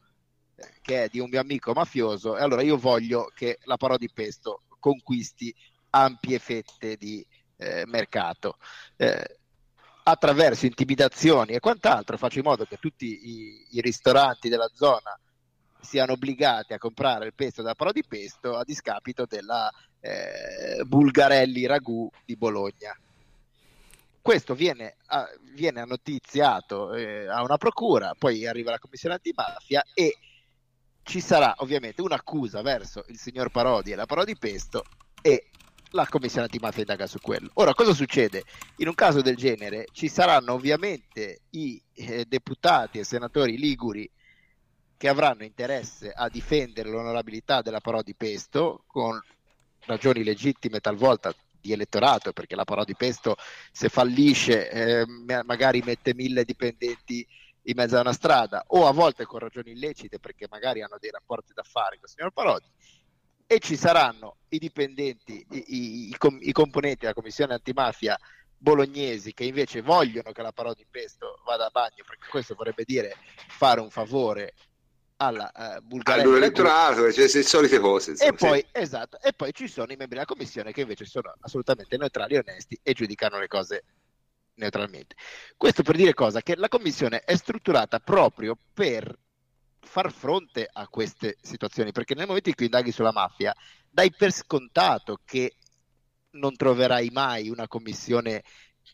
che 0.82 1.06
è 1.06 1.08
di 1.10 1.20
un 1.20 1.30
mio 1.30 1.40
amico 1.40 1.74
mafioso, 1.74 2.38
e 2.38 2.42
allora 2.42 2.62
io 2.62 2.78
voglio 2.78 3.32
che 3.34 3.60
la 3.64 3.78
Parò 3.78 3.98
di 3.98 4.10
Pesto 4.12 4.64
conquisti 4.80 5.54
ampie 5.92 6.40
fette 6.40 6.98
di 6.98 7.26
eh, 7.58 7.86
mercato. 7.88 8.58
Eh, 8.98 9.40
attraverso 10.04 10.66
intimidazioni 10.66 11.54
e 11.54 11.60
quant'altro 11.60 12.18
faccio 12.18 12.40
in 12.40 12.46
modo 12.46 12.66
che 12.66 12.78
tutti 12.78 13.06
i, 13.06 13.68
i 13.72 13.82
ristoranti 13.82 14.50
della 14.50 14.70
zona 14.74 15.18
siano 15.80 16.14
obbligati 16.14 16.74
a 16.74 16.78
comprare 16.78 17.26
il 17.28 17.34
pesto 17.34 17.62
da 17.62 17.76
Pro 17.76 17.92
di 17.92 18.04
Pesto 18.08 18.56
a 18.56 18.64
discapito 18.64 19.26
della 19.26 19.70
eh, 20.00 20.84
Bulgarelli 20.86 21.66
Ragù 21.66 22.10
di 22.26 22.36
Bologna. 22.36 22.98
Questo 24.22 24.56
viene, 24.56 24.96
a, 25.08 25.28
viene 25.54 25.82
annotiziato 25.82 26.94
eh, 26.94 27.28
a 27.28 27.44
una 27.44 27.58
procura, 27.58 28.16
poi 28.18 28.48
arriva 28.48 28.72
la 28.72 28.80
commissione 28.80 29.16
antimafia 29.16 29.84
e 29.94 30.18
ci 31.04 31.20
sarà 31.20 31.54
ovviamente 31.58 32.02
un'accusa 32.02 32.62
verso 32.62 33.04
il 33.08 33.18
signor 33.18 33.50
Parodi 33.52 33.92
e 33.92 33.96
la 33.96 34.06
Parodi 34.06 34.38
Pesto 34.38 34.86
e 35.22 35.50
la 35.94 36.08
commissione 36.08 36.46
antimafia 36.46 36.82
indaga 36.82 37.08
su 37.08 37.20
quello. 37.20 37.50
Ora, 37.54 37.74
cosa 37.74 37.94
succede? 37.94 38.44
In 38.78 38.88
un 38.88 38.96
caso 38.96 39.22
del 39.22 39.36
genere 39.36 39.88
ci 39.92 40.08
saranno 40.08 40.54
ovviamente 40.54 41.42
i 41.52 41.82
eh, 41.94 42.26
deputati 42.26 43.00
e 43.00 43.04
senatori 43.04 43.58
liguri 43.58 44.10
che 44.98 45.08
avranno 45.08 45.44
interesse 45.44 46.12
a 46.12 46.30
difendere 46.30 46.90
l'onorabilità 46.90 47.62
della 47.62 47.80
parola 47.80 48.04
di 48.04 48.16
Pesto 48.16 48.84
con 48.88 49.20
ragioni 49.86 50.24
legittime 50.24 50.80
talvolta 50.80 51.34
di 51.60 51.74
elettorato, 51.74 52.34
perché 52.34 52.56
la 52.56 52.64
parola 52.64 52.86
di 52.86 52.96
Pesto 52.96 53.36
se 53.72 53.90
fallisce 53.90 54.70
eh, 54.70 55.06
magari 55.44 55.82
mette 55.82 56.14
mille 56.14 56.44
dipendenti 56.44 57.26
in 57.64 57.74
mezzo 57.76 57.98
a 57.98 58.02
una 58.02 58.14
strada 58.14 58.64
o 58.68 58.88
a 58.88 58.92
volte 58.92 59.26
con 59.26 59.40
ragioni 59.40 59.72
illecite 59.72 60.20
perché 60.20 60.48
magari 60.50 60.82
hanno 60.82 60.98
dei 61.00 61.12
rapporti 61.12 61.54
d'affari 61.54 61.98
con 61.98 62.06
il 62.06 62.10
signor 62.10 62.32
Parodi 62.32 62.66
e 63.48 63.60
ci 63.60 63.76
saranno 63.76 64.38
i 64.50 64.58
dipendenti, 64.58 65.46
i, 65.52 65.64
i, 65.68 66.10
i, 66.10 66.18
i 66.40 66.52
componenti 66.52 67.00
della 67.02 67.14
commissione 67.14 67.54
antimafia 67.54 68.18
bolognesi 68.64 69.34
che 69.34 69.44
invece 69.44 69.82
vogliono 69.82 70.32
che 70.32 70.42
la 70.42 70.54
parola 70.54 70.74
di 70.74 70.86
pesto 70.90 71.42
vada 71.46 71.66
a 71.66 71.70
bagno 71.70 72.04
perché 72.08 72.28
questo 72.30 72.56
vorrebbe 72.56 72.86
dire 72.86 73.18
fare 73.50 73.82
un 73.82 73.90
favore 73.90 74.54
alla 75.18 75.52
uh, 75.54 75.82
Bulgaria 75.82 76.24
all'elettorato 76.24 77.12
cioè 77.12 77.30
le 77.30 77.44
solite 77.44 77.80
cose 77.80 78.12
insomma, 78.12 78.32
e, 78.32 78.34
poi, 78.36 78.60
sì. 78.60 78.68
esatto, 78.72 79.20
e 79.20 79.34
poi 79.34 79.54
ci 79.54 79.68
sono 79.68 79.92
i 79.92 79.98
membri 79.98 80.16
della 80.16 80.26
commissione 80.26 80.72
che 80.72 80.80
invece 80.80 81.04
sono 81.04 81.34
assolutamente 81.42 81.98
neutrali 81.98 82.36
e 82.36 82.38
onesti 82.38 82.80
e 82.82 82.94
giudicano 82.94 83.38
le 83.38 83.48
cose 83.48 83.84
neutralmente 84.56 85.16
questo 85.58 85.84
per 85.84 85.98
dire 85.98 86.14
cosa? 86.14 86.42
che 86.42 86.56
la 86.56 86.70
commissione 86.70 87.20
è 87.20 87.36
strutturata 87.36 88.00
proprio 88.00 88.58
per 88.74 89.14
far 89.84 90.12
fronte 90.12 90.68
a 90.72 90.88
queste 90.88 91.38
situazioni, 91.42 91.92
perché 91.92 92.16
nel 92.16 92.28
momento 92.28 92.50
in 92.50 92.56
cui 92.56 92.66
indaghi 92.66 92.92
sulla 92.92 93.12
mafia, 93.12 93.54
dai 93.90 94.12
per 94.12 94.32
scontato 94.32 95.20
che 95.24 95.56
non 96.32 96.56
troverai 96.56 97.10
mai 97.12 97.50
una 97.50 97.68
commissione 97.68 98.44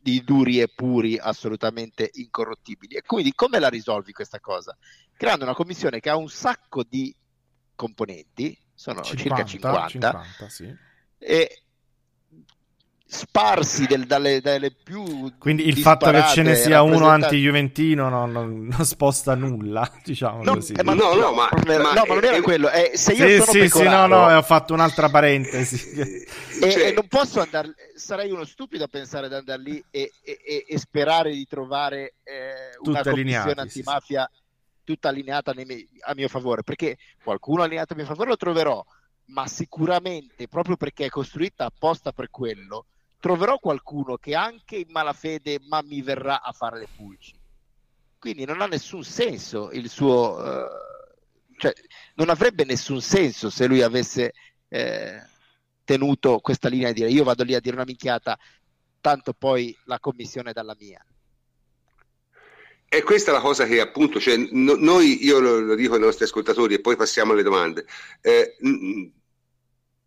di 0.02 0.24
duri 0.24 0.60
e 0.62 0.68
puri 0.68 1.18
assolutamente 1.18 2.10
incorrottibili. 2.14 2.96
E 2.96 3.02
quindi 3.02 3.34
come 3.34 3.60
la 3.60 3.70
risolvi 3.70 4.12
questa 4.12 4.40
cosa? 4.40 4.78
Creando 5.14 5.46
una 5.46 5.56
commissione 5.56 6.00
che 6.00 6.10
ha 6.10 6.16
un 6.16 6.30
sacco 6.30 6.84
di 6.84 7.16
componenti, 7.76 8.58
sono 8.74 9.02
50, 9.02 9.46
circa 9.46 9.46
50, 9.46 9.88
50 9.88 10.50
sì. 10.50 10.76
e 11.18 11.64
sparsi 13.12 13.88
del, 13.88 14.06
dalle, 14.06 14.40
dalle, 14.40 14.72
più 14.72 15.34
quindi 15.40 15.68
il 15.68 15.80
fatto 15.80 16.12
che 16.12 16.24
ce 16.28 16.44
ne 16.44 16.54
sia 16.54 16.84
uno 16.84 17.08
anti-juventino 17.08 18.08
non, 18.08 18.32
non, 18.32 18.68
non, 18.68 18.86
sposta 18.86 19.34
nulla 19.34 19.92
diciamo 20.06 20.44
no, 20.44 20.54
così. 20.54 20.74
eh, 20.74 20.84
ma 20.84 20.94
no, 20.94 21.16
no, 21.16 21.32
ma, 21.32 21.50
ma, 21.66 21.78
no, 21.78 22.04
ma 22.08 22.14
non 22.14 22.24
era 22.24 22.36
è, 22.36 22.42
quello. 22.42 22.70
Eh, 22.70 22.92
se 22.94 23.14
io 23.14 23.28
sì, 23.28 23.36
sono 23.38 23.52
sì, 23.52 23.68
sì, 23.68 23.84
no, 23.86 24.06
no, 24.06 24.38
ho 24.38 24.42
fatto 24.44 24.74
un'altra 24.74 25.10
parentesi. 25.10 26.28
E, 26.60 26.72
cioè... 26.72 26.88
e, 26.88 26.92
non 26.92 27.08
posso 27.08 27.40
andare 27.40 27.74
sarei 27.96 28.32
uno 28.32 28.44
stupido 28.44 28.84
a 28.84 28.88
pensare 28.90 29.30
di 29.30 29.34
andare 29.34 29.62
lì 29.62 29.82
e, 29.90 30.12
e, 30.22 30.66
e 30.68 30.78
sperare 30.78 31.32
di 31.32 31.48
trovare 31.48 32.16
eh, 32.22 32.78
una 32.82 33.02
commissione 33.02 33.62
antimafia 33.62 34.30
sì. 34.30 34.42
tutta 34.84 35.08
allineata 35.08 35.54
miei, 35.56 35.88
a 36.02 36.14
mio 36.16 36.28
favore 36.28 36.64
perché 36.64 36.98
qualcuno 37.24 37.64
allineato 37.64 37.94
a 37.94 37.96
mio 37.96 38.06
favore 38.06 38.32
lo 38.32 38.36
troverò 38.36 38.84
ma 39.28 39.48
sicuramente 39.48 40.50
proprio 40.50 40.76
perché 40.76 41.06
è 41.06 41.10
costruita 41.10 41.64
apposta 41.64 42.12
per 42.12 42.30
quello 42.30 42.88
troverò 43.20 43.60
qualcuno 43.60 44.18
che 44.18 44.36
anche 44.36 44.78
in 44.78 44.88
malafede 44.90 45.60
ma 45.68 45.82
mi 45.82 46.02
verrà 46.02 46.42
a 46.42 46.52
fare 46.52 46.80
le 46.80 46.88
pulci. 46.96 47.38
Quindi 48.18 48.46
non 48.46 48.62
ha 48.62 48.68
nessun 48.68 49.04
senso 49.04 49.70
il 49.72 49.90
suo... 49.90 50.36
Uh, 50.38 50.88
cioè, 51.58 51.74
non 52.16 52.30
avrebbe 52.30 52.64
nessun 52.64 53.02
senso 53.02 53.50
se 53.50 53.68
lui 53.68 53.82
avesse 53.82 54.34
eh, 54.70 55.22
tenuto 55.84 56.40
questa 56.40 56.70
linea 56.70 56.88
di 56.88 57.02
dire 57.02 57.10
io 57.10 57.24
vado 57.26 57.44
lì 57.44 57.54
a 57.54 57.60
dire 57.60 57.76
una 57.76 57.86
minchiata, 57.86 58.38
tanto 59.02 59.34
poi 59.34 59.78
la 59.86 60.00
commissione 60.00 60.52
è 60.52 60.54
dalla 60.54 60.76
mia. 60.80 61.04
è 62.88 63.04
questa 63.04 63.32
la 63.32 63.42
cosa 63.42 63.66
che 63.66 63.82
appunto, 63.82 64.20
cioè, 64.20 64.38
no, 64.38 64.76
noi, 64.76 65.24
io 65.24 65.40
lo, 65.40 65.60
lo, 65.60 65.76
dico 65.76 65.96
ai 65.96 66.00
nostri 66.00 66.24
ascoltatori 66.24 66.76
e 66.76 66.82
poi 66.82 66.96
passiamo 66.96 67.34
alle 67.34 67.44
domande. 67.44 67.86
Eh, 68.22 68.56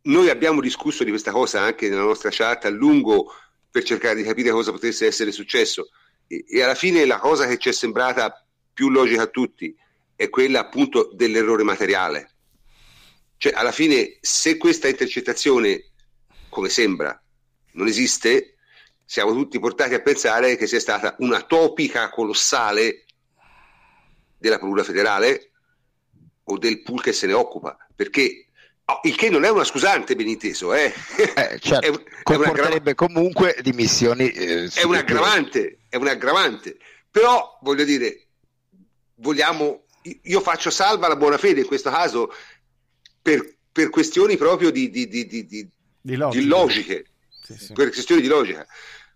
noi 0.03 0.31
abbiamo 0.31 0.61
discusso 0.61 1.05
di 1.05 1.11
questa 1.11 1.31
cosa 1.31 1.61
anche 1.61 1.89
nella 1.89 2.03
nostra 2.03 2.31
chat 2.33 2.65
a 2.65 2.71
lungo 2.71 3.33
per 3.71 3.85
cercare 3.85 4.17
di 4.17 4.23
capire 4.23 4.51
cosa 4.51 4.73
potesse 4.73 5.07
essere 5.07 5.33
successo 5.33 5.89
e, 6.27 6.45
e 6.49 6.63
alla 6.63 6.75
fine 6.75 7.05
la 7.05 7.19
cosa 7.19 7.47
che 7.47 7.59
ci 7.59 7.69
è 7.69 7.73
sembrata 7.73 8.45
più 8.73 8.89
logica 8.89 9.23
a 9.23 9.27
tutti 9.27 9.77
è 10.17 10.29
quella 10.29 10.61
appunto 10.61 11.11
dell'errore 11.13 11.63
materiale. 11.63 12.31
Cioè, 13.37 13.53
alla 13.55 13.73
fine, 13.73 14.19
se 14.21 14.57
questa 14.57 14.89
intercettazione, 14.89 15.91
come 16.49 16.69
sembra, 16.69 17.21
non 17.73 17.89
esiste, 17.89 18.57
siamo 19.05 19.33
tutti 19.33 19.59
portati 19.59 19.95
a 19.95 20.01
pensare 20.01 20.57
che 20.57 20.69
sia 20.69 20.79
stata 20.79 21.17
una 21.19 21.43
topica 21.43 22.09
colossale 22.09 23.05
della 24.39 24.59
Procura 24.59 24.85
federale 24.85 25.51
o 26.45 26.57
del 26.57 26.83
pool 26.83 27.03
che 27.03 27.13
se 27.13 27.27
ne 27.27 27.33
occupa, 27.33 27.77
perché 27.95 28.47
il 29.03 29.17
che 29.17 29.31
non 29.31 29.45
è 29.45 29.51
una 29.51 29.65
scusante, 29.65 30.17
ben 30.17 30.29
inteso, 30.29 30.75
eh? 30.75 30.93
eh 31.35 31.59
certo, 31.61 31.87
è, 31.87 32.03
comporterebbe 32.23 32.93
è 32.93 32.95
comunque 32.95 33.57
dimissioni. 33.63 34.31
Eh, 34.31 34.71
è 34.73 34.83
un 34.83 34.95
aggravante, 34.95 35.79
è 35.89 35.97
un 35.97 36.09
aggravante, 36.09 36.77
però 37.11 37.59
voglio 37.63 37.85
dire, 37.85 38.27
vogliamo, 39.17 39.85
io 40.23 40.41
faccio 40.41 40.71
salva 40.71 41.09
la 41.09 41.17
buona 41.17 41.39
fede 41.39 41.61
in 41.61 41.67
questo 41.67 41.91
caso 41.91 42.33
per, 43.21 43.57
per 43.71 43.91
questioni 43.91 44.37
proprio 44.37 44.71
di, 44.71 44.91
di, 44.91 45.09
di, 45.09 45.27
di 45.27 46.45
logiche, 46.47 47.07
sì, 47.43 47.57
sì. 47.57 47.73
per 47.73 47.91
questioni 47.91 48.21
di 48.21 48.29
logica. 48.29 48.67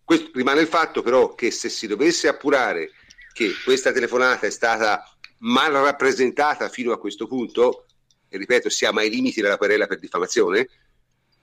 Questo, 0.04 0.30
rimane 0.34 0.60
il 0.60 0.68
fatto 0.68 1.02
però 1.02 1.34
che 1.34 1.50
se 1.50 1.68
si 1.68 1.88
dovesse 1.88 2.28
appurare 2.28 2.92
che 3.32 3.52
questa 3.64 3.92
telefonata 3.92 4.46
è 4.46 4.50
stata 4.50 5.04
mal 5.38 5.72
rappresentata 5.72 6.68
fino 6.68 6.92
a 6.92 6.98
questo 6.98 7.26
punto, 7.26 7.85
ripeto, 8.28 8.68
siamo 8.68 9.00
ai 9.00 9.10
limiti 9.10 9.40
della 9.40 9.56
querela 9.56 9.86
per 9.86 9.98
diffamazione, 9.98 10.68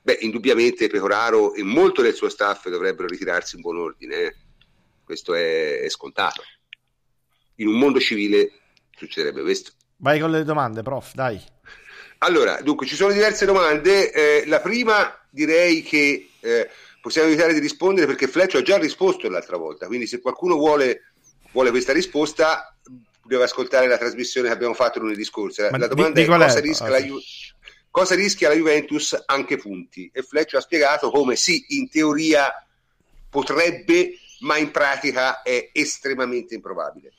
beh, 0.02 0.20
indubbiamente 0.22 0.88
Pecoraro 0.88 1.54
e 1.54 1.64
molto 1.64 2.02
del 2.02 2.14
suo 2.14 2.30
staff 2.30 2.68
dovrebbero 2.70 3.08
ritirarsi 3.08 3.56
in 3.56 3.62
buon 3.62 3.78
ordine. 3.78 4.16
Eh. 4.16 4.36
Questo 5.04 5.34
è, 5.34 5.80
è 5.80 5.90
scontato. 5.90 6.44
In 7.56 7.68
un 7.68 7.78
mondo 7.78 8.00
civile 8.00 8.52
succederebbe 8.96 9.42
questo. 9.42 9.72
Vai 9.98 10.20
con 10.20 10.32
le 10.32 10.44
domande, 10.44 10.82
prof, 10.82 11.14
dai. 11.14 11.42
Allora, 12.20 12.62
dunque, 12.62 12.86
ci 12.86 12.96
sono 12.96 13.12
diverse 13.12 13.46
domande. 13.46 14.12
Eh, 14.12 14.46
la 14.48 14.60
prima 14.62 15.14
direi 15.30 15.82
che 15.82 16.30
eh, 16.40 16.70
possiamo 17.02 17.28
evitare 17.28 17.54
di 17.54 17.60
rispondere 17.60 18.08
perché 18.08 18.28
Fletch 18.28 18.56
ha 18.56 18.62
già 18.62 18.78
risposto 18.78 19.30
l'altra 19.30 19.58
volta, 19.58 19.88
quindi 19.88 20.08
se 20.08 20.22
qualcuno 20.22 20.56
vuole, 20.56 21.12
vuole 21.52 21.70
questa 21.70 21.92
risposta 21.92 22.73
deve 23.26 23.44
ascoltare 23.44 23.88
la 23.88 23.98
trasmissione 23.98 24.48
che 24.48 24.54
abbiamo 24.54 24.74
fatto 24.74 25.00
lunedì 25.00 25.24
scorso. 25.24 25.62
La, 25.62 25.78
la 25.78 25.88
domanda 25.88 26.20
di, 26.20 26.26
è, 26.26 26.26
cosa, 26.26 26.58
è? 26.58 26.62
Rischia 26.62 26.88
ah, 26.88 27.00
Ju- 27.00 27.22
cosa 27.90 28.16
rischia 28.16 28.50
la 28.50 28.56
Juventus 28.56 29.22
anche 29.26 29.58
punti? 29.58 30.10
E 30.14 30.22
Fletch 30.22 30.56
ha 30.56 30.62
spiegato 30.62 31.10
come 31.10 31.36
sì, 31.36 31.66
in 31.70 31.90
teoria 31.90 32.52
potrebbe, 33.30 34.18
ma 34.42 34.58
in 34.58 34.72
pratica 34.72 35.42
è 35.42 35.70
estremamente 35.72 36.56
improbabile. 36.56 37.14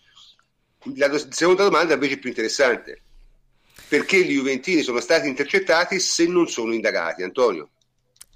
La 0.96 1.08
do- 1.08 1.30
seconda 1.30 1.64
domanda 1.64 1.94
invece 1.94 2.14
è 2.14 2.18
più 2.18 2.28
interessante. 2.28 3.00
Perché 3.88 4.24
gli 4.24 4.34
Juventini 4.34 4.82
sono 4.82 5.00
stati 5.00 5.28
intercettati 5.28 6.00
se 6.00 6.26
non 6.26 6.48
sono 6.48 6.72
indagati, 6.72 7.22
Antonio? 7.22 7.70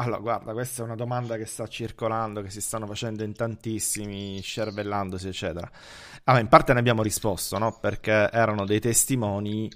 Allora, 0.00 0.20
guarda, 0.20 0.52
questa 0.52 0.82
è 0.82 0.84
una 0.84 0.94
domanda 0.94 1.36
che 1.36 1.44
sta 1.44 1.66
circolando, 1.66 2.40
che 2.40 2.50
si 2.50 2.60
stanno 2.60 2.86
facendo 2.86 3.24
in 3.24 3.32
tantissimi, 3.32 4.40
scervellandosi, 4.40 5.26
eccetera. 5.26 5.68
Allora, 6.22 6.40
in 6.40 6.48
parte 6.48 6.72
ne 6.72 6.78
abbiamo 6.78 7.02
risposto, 7.02 7.58
no? 7.58 7.76
Perché 7.80 8.30
erano 8.32 8.64
dei 8.64 8.78
testimoni 8.78 9.68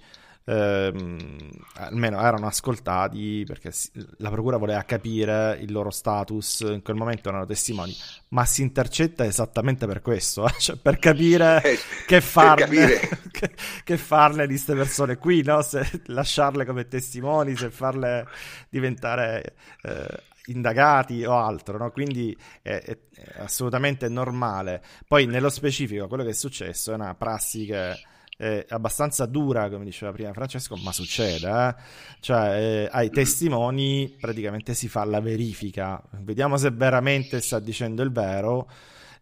ehm, 0.45 1.51
almeno 1.75 2.21
erano 2.21 2.47
ascoltati 2.47 3.45
perché 3.47 3.73
la 4.19 4.31
procura 4.31 4.57
voleva 4.57 4.83
capire 4.83 5.59
il 5.61 5.73
loro 5.73 5.91
status, 5.91 6.61
in 6.61 6.83
quel 6.83 6.97
momento 6.97 7.29
erano 7.29 7.47
testimoni, 7.47 7.95
ma 8.29 8.45
si 8.45 8.63
intercetta 8.63 9.25
esattamente 9.25 9.87
per 9.87 10.01
questo, 10.01 10.47
eh? 10.47 10.55
cioè 10.59 10.77
per 10.77 10.99
capire 10.99 11.63
eh, 11.63 11.79
che, 12.07 12.21
farne, 12.21 12.65
capire. 12.65 13.09
che, 13.31 13.51
che, 13.85 13.97
farne, 13.97 14.47
di 14.47 14.55
queste 14.55 14.75
persone 14.75 15.17
qui, 15.17 15.43
no? 15.43 15.63
se 15.63 16.03
lasciarle 16.07 16.65
come 16.65 16.89
testimoni, 16.89 17.57
se 17.57 17.71
farle 17.71 18.27
diventare... 18.69 19.55
Eh, 19.83 20.31
indagati 20.47 21.25
o 21.25 21.37
altro, 21.37 21.79
no? 21.79 21.93
quindi 21.93 22.37
è, 22.63 22.71
è, 22.71 22.99
è, 23.15 23.41
assolutamente 23.43 24.09
normale. 24.09 24.83
Poi 25.07 25.27
nello 25.27 25.51
specifico 25.51 26.09
quello 26.09 26.25
che 26.25 26.31
è 26.31 26.35
successo 26.35 26.91
è 26.91 26.95
una 26.95 27.15
prassi 27.15 27.67
che 27.67 27.97
è 28.43 28.67
abbastanza 28.71 29.25
dura, 29.27 29.71
come 29.71 29.85
diceva 29.85 30.11
prima 30.11 30.33
Francesco, 30.33 30.75
ma 30.77 30.91
succede. 30.91 31.49
Eh? 31.49 31.75
Cioè, 32.19 32.49
eh, 32.57 32.89
ai 32.91 33.09
testimoni 33.11 34.17
praticamente 34.21 34.75
si 34.75 34.89
fa 34.89 35.05
la 35.05 35.21
verifica, 35.21 36.03
vediamo 36.23 36.57
se 36.57 36.71
veramente 36.71 37.41
sta 37.41 37.61
dicendo 37.61 38.03
il 38.03 38.11
vero 38.11 38.69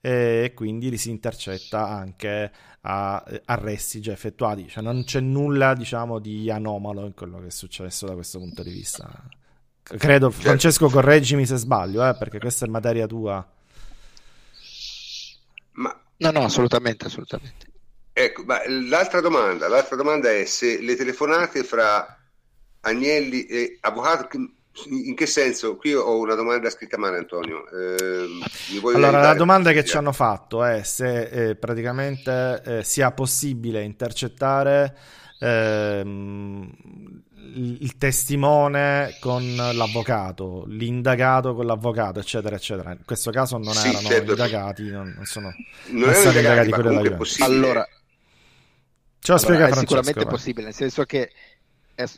e 0.00 0.52
quindi 0.54 0.88
li 0.88 0.96
si 0.96 1.10
intercetta 1.10 1.86
anche 1.86 2.50
a 2.80 3.22
arresti 3.44 4.00
già 4.00 4.12
effettuati. 4.12 4.66
Cioè, 4.68 4.82
non 4.82 5.04
c'è 5.04 5.20
nulla, 5.20 5.74
diciamo, 5.74 6.18
di 6.18 6.50
anomalo 6.50 7.04
in 7.04 7.12
quello 7.12 7.40
che 7.40 7.48
è 7.48 7.50
successo 7.50 8.06
da 8.06 8.14
questo 8.14 8.38
punto 8.38 8.62
di 8.62 8.70
vista. 8.70 9.28
Credo, 9.82 10.30
certo. 10.30 10.30
Francesco, 10.30 10.88
correggimi 10.88 11.44
se 11.44 11.56
sbaglio, 11.56 12.08
eh, 12.08 12.16
perché 12.16 12.38
questa 12.38 12.64
è 12.64 12.68
materia 12.70 13.06
tua. 13.06 13.46
Ma... 15.72 16.00
No, 16.16 16.30
no, 16.30 16.40
assolutamente, 16.40 17.04
assolutamente. 17.04 17.69
Ecco, 18.12 18.44
ma 18.44 18.60
l'altra 18.66 19.20
domanda, 19.20 19.68
l'altra 19.68 19.96
domanda 19.96 20.30
è 20.30 20.44
se 20.44 20.80
le 20.80 20.96
telefonate 20.96 21.64
fra 21.64 22.18
Agnelli 22.80 23.46
e 23.46 23.78
Avvocato, 23.80 24.28
in 24.88 25.14
che 25.14 25.26
senso? 25.26 25.76
Qui 25.76 25.94
ho 25.94 26.18
una 26.18 26.34
domanda 26.34 26.70
scritta 26.70 26.96
male, 26.96 27.18
Antonio. 27.18 27.68
Eh, 27.70 28.26
allora, 28.94 29.20
la 29.20 29.34
domanda 29.34 29.72
che 29.72 29.84
ci 29.84 29.96
hanno 29.96 30.12
fatto 30.12 30.64
è 30.64 30.82
se 30.82 31.50
eh, 31.50 31.56
praticamente 31.56 32.62
eh, 32.64 32.84
sia 32.84 33.10
possibile 33.10 33.82
intercettare 33.82 34.96
ehm, 35.40 36.70
il 37.52 37.96
testimone 37.98 39.16
con 39.18 39.56
l'avvocato, 39.56 40.64
l'indagato 40.68 41.54
con 41.54 41.66
l'avvocato, 41.66 42.20
eccetera, 42.20 42.54
eccetera. 42.54 42.92
In 42.92 43.04
questo 43.04 43.30
caso 43.30 43.58
non 43.58 43.74
sì, 43.74 43.88
erano 43.88 44.08
certo. 44.08 44.30
indagati, 44.30 44.88
non, 44.88 45.12
non 45.16 45.24
sono 45.24 45.52
non, 45.86 46.02
non 46.02 46.14
stati 46.14 46.36
indagati, 46.38 46.68
indagati 46.68 46.82
quelli 46.82 47.02
della 47.02 47.44
Allora, 47.44 47.88
Ce 49.20 49.32
lo 49.32 49.38
allora, 49.38 49.68
è 49.68 49.72
sicuramente 49.74 50.24
vai. 50.24 50.32
possibile, 50.32 50.66
nel 50.66 50.74
senso, 50.74 51.04
che, 51.04 51.30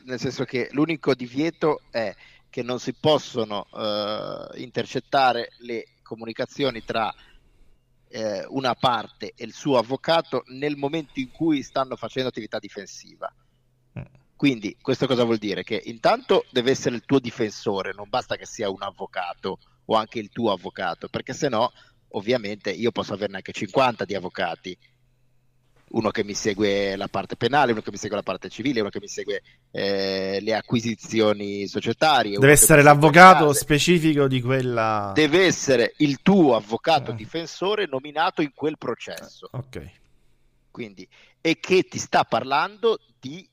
nel 0.05 0.21
senso 0.21 0.45
che 0.45 0.69
l'unico 0.71 1.15
divieto 1.15 1.83
è 1.91 2.15
che 2.49 2.63
non 2.63 2.79
si 2.79 2.95
possono 2.95 3.67
uh, 3.71 4.57
intercettare 4.59 5.51
le 5.59 5.87
comunicazioni 6.03 6.85
tra 6.85 7.13
eh, 8.09 8.45
una 8.49 8.75
parte 8.75 9.33
e 9.35 9.45
il 9.45 9.55
suo 9.55 9.79
avvocato 9.79 10.45
nel 10.49 10.77
momento 10.77 11.19
in 11.19 11.31
cui 11.31 11.63
stanno 11.63 11.97
facendo 11.97 12.29
attività 12.29 12.59
difensiva. 12.59 13.33
Mm. 13.99 14.03
Quindi 14.37 14.77
questo 14.81 15.07
cosa 15.07 15.25
vuol 15.25 15.39
dire? 15.39 15.65
Che 15.65 15.81
intanto 15.87 16.45
deve 16.51 16.71
essere 16.71 16.95
il 16.95 17.05
tuo 17.05 17.19
difensore, 17.19 17.95
non 17.95 18.09
basta 18.09 18.37
che 18.37 18.47
sia 18.47 18.69
un 18.69 18.83
avvocato 18.83 19.59
o 19.87 19.97
anche 19.97 20.19
il 20.19 20.29
tuo 20.31 20.53
avvocato, 20.53 21.09
perché 21.09 21.33
se 21.33 21.49
no 21.49 21.73
ovviamente 22.15 22.71
io 22.71 22.93
posso 22.93 23.15
averne 23.15 23.37
anche 23.37 23.53
50 23.53 24.05
di 24.05 24.15
avvocati 24.15 24.77
uno 25.93 26.11
che 26.11 26.25
mi 26.25 26.35
segue 26.35 26.97
la 26.97 27.09
parte 27.09 27.37
penale, 27.37 27.73
uno 27.73 27.81
che 27.81 27.91
mi 27.91 27.97
segue 27.97 28.17
la 28.17 28.23
parte 28.23 28.49
civile, 28.49 28.81
uno 28.81 28.91
che 28.91 29.01
mi 29.01 29.09
segue 29.09 29.43
eh, 29.71 30.39
le 30.41 30.55
acquisizioni 30.55 31.67
societarie. 31.67 32.39
Deve 32.39 32.53
essere 32.53 32.83
l'avvocato 32.83 33.53
specifico 33.53 34.29
di 34.29 34.41
quella... 34.41 35.13
Deve 35.15 35.45
essere 35.45 35.95
il 35.99 36.23
tuo 36.23 36.57
avvocato 36.57 37.11
eh. 37.11 37.15
difensore 37.15 37.87
nominato 37.87 38.43
in 38.43 38.53
quel 38.55 38.79
processo. 38.79 39.51
Eh, 39.53 39.57
ok. 39.59 39.91
Quindi, 40.71 41.07
e 41.41 41.59
che 41.61 41.83
ti 41.85 41.99
sta 41.99 42.25
parlando 42.25 42.99
di, 43.21 43.47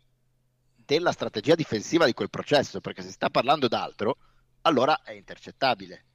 della 0.85 1.11
strategia 1.11 1.55
difensiva 1.55 2.05
di 2.05 2.13
quel 2.13 2.29
processo, 2.29 2.79
perché 2.79 3.01
se 3.01 3.11
sta 3.11 3.29
parlando 3.29 3.67
d'altro, 3.67 4.17
allora 4.61 5.01
è 5.03 5.11
intercettabile. 5.11 6.05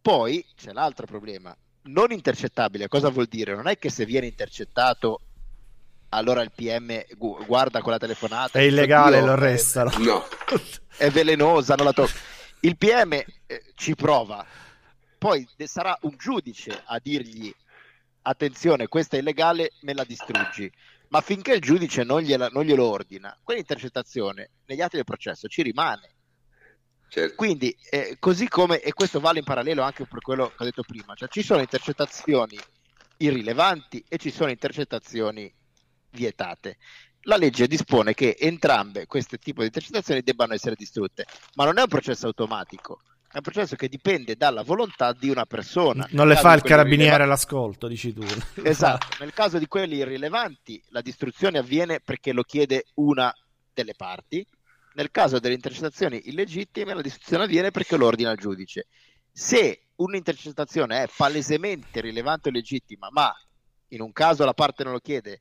Poi 0.00 0.44
c'è 0.54 0.72
l'altro 0.72 1.06
problema, 1.06 1.54
non 1.82 2.12
intercettabile, 2.12 2.88
cosa 2.88 3.08
vuol 3.08 3.26
dire? 3.26 3.54
Non 3.54 3.66
è 3.66 3.78
che 3.78 3.90
se 3.90 4.04
viene 4.04 4.26
intercettato 4.26 5.20
allora 6.10 6.42
il 6.42 6.50
PM 6.54 7.04
guarda 7.46 7.82
quella 7.82 7.98
telefonata. 7.98 8.58
È 8.58 8.62
illegale, 8.62 9.20
lo 9.20 9.32
arrestano. 9.32 9.90
No. 9.98 10.26
È 10.96 11.08
velenosa, 11.10 11.74
non 11.74 11.86
la 11.86 11.92
tocca. 11.92 12.12
Il 12.60 12.76
PM 12.76 13.12
eh, 13.12 13.26
ci 13.74 13.94
prova, 13.94 14.44
poi 15.16 15.48
sarà 15.64 15.96
un 16.02 16.14
giudice 16.18 16.82
a 16.84 16.98
dirgli 17.02 17.54
attenzione, 18.22 18.86
questa 18.86 19.16
è 19.16 19.20
illegale, 19.20 19.72
me 19.80 19.94
la 19.94 20.04
distruggi. 20.04 20.70
Ma 21.08 21.22
finché 21.22 21.54
il 21.54 21.60
giudice 21.60 22.04
non, 22.04 22.20
gliela, 22.20 22.48
non 22.48 22.64
glielo 22.64 22.84
ordina, 22.86 23.34
quell'intercettazione 23.42 24.50
negli 24.66 24.82
atti 24.82 24.96
del 24.96 25.04
processo 25.04 25.48
ci 25.48 25.62
rimane 25.62 26.16
Certo. 27.10 27.34
Quindi, 27.34 27.76
eh, 27.90 28.18
così 28.20 28.46
come, 28.46 28.78
e 28.80 28.92
questo 28.92 29.18
vale 29.18 29.40
in 29.40 29.44
parallelo 29.44 29.82
anche 29.82 30.06
per 30.06 30.20
quello 30.20 30.46
che 30.46 30.62
ho 30.62 30.64
detto 30.64 30.84
prima, 30.84 31.12
cioè 31.16 31.28
ci 31.28 31.42
sono 31.42 31.58
intercettazioni 31.58 32.56
irrilevanti 33.16 34.04
e 34.08 34.16
ci 34.16 34.30
sono 34.30 34.48
intercettazioni 34.50 35.52
vietate. 36.10 36.76
La 37.22 37.36
legge 37.36 37.66
dispone 37.66 38.14
che 38.14 38.36
entrambe 38.38 39.06
queste 39.06 39.38
tipi 39.38 39.58
di 39.58 39.66
intercettazioni 39.66 40.22
debbano 40.22 40.54
essere 40.54 40.76
distrutte, 40.76 41.26
ma 41.56 41.64
non 41.64 41.78
è 41.78 41.82
un 41.82 41.88
processo 41.88 42.26
automatico, 42.26 43.00
è 43.28 43.38
un 43.38 43.42
processo 43.42 43.74
che 43.74 43.88
dipende 43.88 44.36
dalla 44.36 44.62
volontà 44.62 45.12
di 45.12 45.30
una 45.30 45.46
persona. 45.46 46.06
Non 46.12 46.28
le 46.28 46.36
fa 46.36 46.54
il 46.54 46.62
carabiniere 46.62 47.24
all'ascolto, 47.24 47.88
dici 47.88 48.12
tu. 48.12 48.24
Esatto, 48.62 49.16
nel 49.18 49.32
caso 49.32 49.58
di 49.58 49.66
quelli 49.66 49.96
irrilevanti 49.96 50.80
la 50.90 51.00
distruzione 51.00 51.58
avviene 51.58 51.98
perché 51.98 52.32
lo 52.32 52.44
chiede 52.44 52.84
una 52.94 53.34
delle 53.74 53.94
parti, 53.96 54.46
nel 54.94 55.10
caso 55.10 55.38
delle 55.38 55.54
intercettazioni 55.54 56.28
illegittime 56.28 56.94
la 56.94 57.02
distruzione 57.02 57.44
avviene 57.44 57.70
perché 57.70 57.96
lo 57.96 58.06
ordina 58.06 58.32
il 58.32 58.38
giudice. 58.38 58.86
Se 59.32 59.88
un'intercettazione 59.96 61.02
è 61.02 61.08
palesemente 61.14 62.00
rilevante 62.00 62.48
o 62.48 62.52
legittima, 62.52 63.08
ma 63.10 63.32
in 63.88 64.00
un 64.00 64.12
caso 64.12 64.44
la 64.44 64.54
parte 64.54 64.82
non 64.84 64.92
lo 64.92 64.98
chiede 64.98 65.40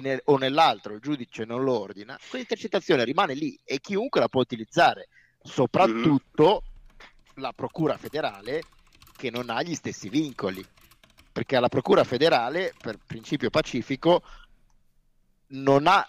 nel, 0.00 0.20
o 0.24 0.36
nell'altro 0.36 0.94
il 0.94 1.00
giudice 1.00 1.44
non 1.44 1.62
lo 1.62 1.78
ordina, 1.78 2.18
quell'intercettazione 2.28 3.04
rimane 3.04 3.34
lì 3.34 3.58
e 3.64 3.80
chiunque 3.80 4.20
la 4.20 4.28
può 4.28 4.40
utilizzare, 4.40 5.08
soprattutto 5.42 6.62
mm-hmm. 6.62 7.42
la 7.42 7.52
Procura 7.52 7.96
federale 7.96 8.62
che 9.16 9.30
non 9.30 9.50
ha 9.50 9.62
gli 9.62 9.74
stessi 9.74 10.08
vincoli, 10.08 10.64
perché 11.32 11.56
alla 11.56 11.68
Procura 11.68 12.04
federale, 12.04 12.74
per 12.80 12.98
principio 13.04 13.50
pacifico, 13.50 14.22
non 15.48 15.86
ha 15.86 16.06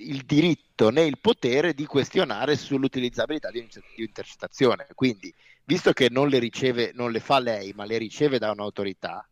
il 0.00 0.22
diritto 0.24 0.90
né 0.90 1.02
il 1.02 1.18
potere 1.20 1.74
di 1.74 1.84
questionare 1.84 2.56
sull'utilizzabilità 2.56 3.50
di 3.50 3.66
un'intercettazione. 3.96 4.86
Quindi, 4.94 5.32
visto 5.64 5.92
che 5.92 6.08
non 6.10 6.28
le 6.28 6.38
riceve, 6.38 6.92
non 6.94 7.12
le 7.12 7.20
fa 7.20 7.38
lei, 7.38 7.72
ma 7.74 7.84
le 7.84 7.98
riceve 7.98 8.38
da 8.38 8.50
un'autorità, 8.50 9.28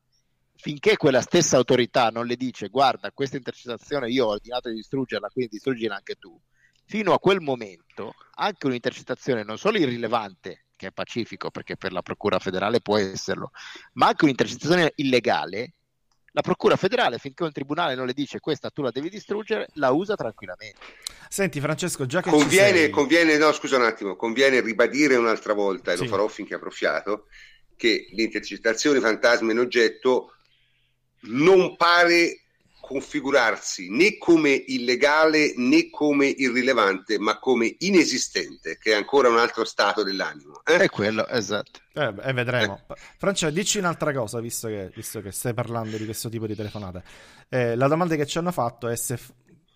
finché 0.55 0.97
quella 0.97 1.21
stessa 1.21 1.57
autorità 1.57 2.11
non 2.11 2.27
le 2.27 2.37
dice 2.37 2.69
guarda, 2.69 3.13
questa 3.13 3.37
intercettazione 3.37 4.11
io 4.11 4.27
ho 4.27 4.31
ordinato 4.31 4.69
di 4.69 4.77
distruggerla, 4.77 5.29
quindi 5.29 5.53
distruggila 5.53 5.97
anche 5.97 6.17
tu, 6.17 6.39
fino 6.85 7.13
a 7.13 7.19
quel 7.19 7.41
momento 7.41 8.15
anche 8.35 8.67
un'intercettazione 8.67 9.45
non 9.45 9.57
solo 9.57 9.79
irrilevante, 9.79 10.67
che 10.77 10.89
è 10.89 10.93
pacifico 10.93 11.51
perché 11.51 11.77
per 11.77 11.93
la 11.93 12.03
Procura 12.03 12.39
federale 12.39 12.81
può 12.81 12.97
esserlo, 12.97 13.51
ma 13.95 14.09
anche 14.09 14.25
un'intercettazione 14.25 14.93
illegale 14.97 15.75
la 16.39 16.43
Procura 16.43 16.77
federale, 16.77 17.19
finché 17.19 17.43
un 17.43 17.51
tribunale 17.51 17.97
non 17.97 18.07
le 18.07 18.13
dice 18.13 18.39
questa 18.39 18.71
tu 18.71 18.81
la 18.81 18.93
devi 18.93 19.11
distruggere, 19.11 19.67
la 19.75 19.91
usa 19.91 20.15
tranquillamente. 20.15 20.79
Senti 21.29 21.59
Francesco, 21.59 22.07
già 22.07 22.23
che 22.23 22.31
conviene, 22.31 22.79
sei... 22.79 22.91
conviene, 22.91 23.37
no 23.39 23.51
scusa 23.51 23.77
un 23.77 23.83
attimo, 23.83 24.15
conviene 24.15 24.61
ribadire 24.61 25.17
un'altra 25.17 25.53
volta, 25.53 25.91
e 25.91 25.97
sì. 25.97 26.05
lo 26.05 26.09
farò 26.09 26.29
finché 26.29 26.55
avrò 26.55 26.71
fiato, 26.71 27.27
che 27.75 28.07
l'intercettazione 28.13 29.01
fantasma 29.01 29.51
in 29.51 29.59
oggetto 29.59 30.35
non 31.23 31.75
pare 31.75 32.45
configurarsi 32.81 33.91
né 33.91 34.17
come 34.17 34.51
illegale 34.51 35.53
né 35.57 35.91
come 35.91 36.27
irrilevante, 36.27 37.19
ma 37.19 37.39
come 37.39 37.75
inesistente, 37.79 38.79
che 38.79 38.93
è 38.93 38.95
ancora 38.95 39.29
un 39.29 39.39
altro 39.39 39.65
stato 39.65 40.03
dell'animo. 40.03 40.63
Eh? 40.65 40.77
È 40.77 40.89
quello, 40.89 41.27
esatto. 41.29 41.81
Eh, 41.93 42.15
e 42.23 42.33
vedremo. 42.33 42.81
Eh. 42.89 42.95
Francia, 43.19 43.51
dici 43.51 43.79
un'altra 43.79 44.13
cosa, 44.13 44.41
visto 44.41 44.69
che, 44.69 44.91
visto 44.95 45.21
che, 45.21 45.33
stai 45.33 45.55
parlando 45.55 45.97
di 45.97 46.05
questo 46.05 46.29
tipo 46.29 46.47
di 46.47 46.55
telefonate. 46.55 47.03
Eh, 47.49 47.77
la 47.77 47.89
domanda 47.89 48.17
che 48.17 48.27
ci 48.27 48.39
hanno 48.39 48.53
fatto 48.53 48.89
è 48.89 48.97
se 48.97 49.17
f- 49.17 49.33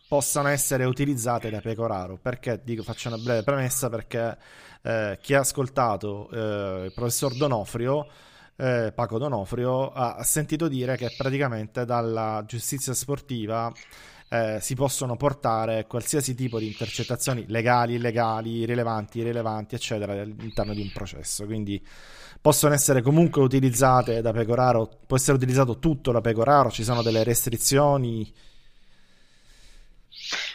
possano 0.09 0.49
essere 0.49 0.85
utilizzate 0.85 1.51
da 1.51 1.61
Pecoraro. 1.61 2.19
Perché? 2.21 2.61
Dico, 2.65 2.83
faccio 2.83 3.09
una 3.09 3.19
breve 3.19 3.43
premessa 3.43 3.89
perché 3.89 4.37
eh, 4.83 5.19
chi 5.21 5.35
ha 5.35 5.41
ascoltato 5.41 6.29
eh, 6.31 6.85
il 6.87 6.93
professor 6.95 7.35
Donofrio 7.35 8.07
eh, 8.57 8.93
Paco 8.95 9.19
Donofrio, 9.19 9.93
ha 9.93 10.23
sentito 10.23 10.69
dire 10.69 10.97
che 10.97 11.15
praticamente 11.17 11.85
dalla 11.85 12.45
giustizia 12.47 12.95
sportiva 12.95 13.73
eh, 14.33 14.59
si 14.63 14.75
possono 14.75 15.17
portare 15.17 15.87
qualsiasi 15.87 16.35
tipo 16.35 16.59
di 16.59 16.67
intercettazioni 16.67 17.45
legali, 17.49 17.95
illegali, 17.95 18.65
rilevanti, 18.65 19.19
irrilevanti, 19.19 19.75
eccetera, 19.75 20.13
all'interno 20.13 20.73
di 20.73 20.81
un 20.81 20.91
processo. 20.91 21.45
Quindi 21.45 21.85
possono 22.41 22.73
essere 22.73 23.03
comunque 23.03 23.43
utilizzate 23.43 24.23
da 24.23 24.33
Pecoraro, 24.33 24.89
può 25.07 25.17
essere 25.17 25.37
utilizzato 25.37 25.79
tutto 25.79 26.13
da 26.13 26.23
Pecoraro, 26.23 26.71
ci 26.71 26.83
sono 26.83 27.03
delle 27.03 27.25
restrizioni 27.25 28.33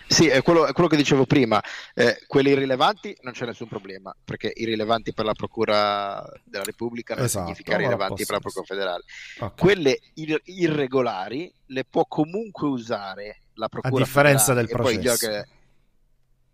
sì, 0.07 0.27
è 0.27 0.41
quello, 0.41 0.67
è 0.67 0.73
quello, 0.73 0.89
che 0.89 0.95
dicevo 0.95 1.25
prima. 1.25 1.61
Eh, 1.93 2.23
quelli 2.27 2.51
irrilevanti 2.51 3.17
non 3.21 3.33
c'è 3.33 3.45
nessun 3.45 3.67
problema, 3.67 4.15
perché 4.23 4.51
irrilevanti 4.53 5.13
per 5.13 5.25
la 5.25 5.33
Procura 5.33 6.23
della 6.43 6.63
Repubblica 6.63 7.15
non 7.15 7.25
esatto, 7.25 7.45
significa 7.45 7.77
rilevanti 7.77 8.25
per 8.25 8.35
la 8.35 8.39
Procura 8.39 8.65
federale. 8.65 9.03
Okay. 9.37 9.57
Quelle 9.57 9.99
ir- 10.15 10.41
irregolari 10.45 11.53
le 11.67 11.85
può 11.85 12.05
comunque 12.05 12.67
usare 12.67 13.41
la 13.55 13.67
Procura 13.67 14.01
A 14.01 14.05
differenza 14.05 14.53
del 14.53 14.67
processo. 14.67 15.27
Che... 15.27 15.47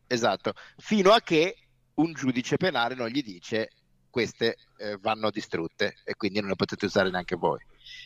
Esatto, 0.08 0.54
fino 0.78 1.12
a 1.12 1.22
che 1.22 1.56
un 1.96 2.14
giudice 2.14 2.58
penale 2.58 2.96
non 2.96 3.08
gli 3.08 3.22
dice 3.22 3.70
queste 4.10 4.58
eh, 4.78 4.98
vanno 5.02 5.32
distrutte 5.32 5.96
e 6.04 6.16
quindi 6.16 6.40
non 6.40 6.50
le 6.50 6.56
potete 6.56 6.86
usare 6.86 7.10
neanche 7.10 7.36
voi. 7.36 7.60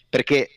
Perché 0.10 0.49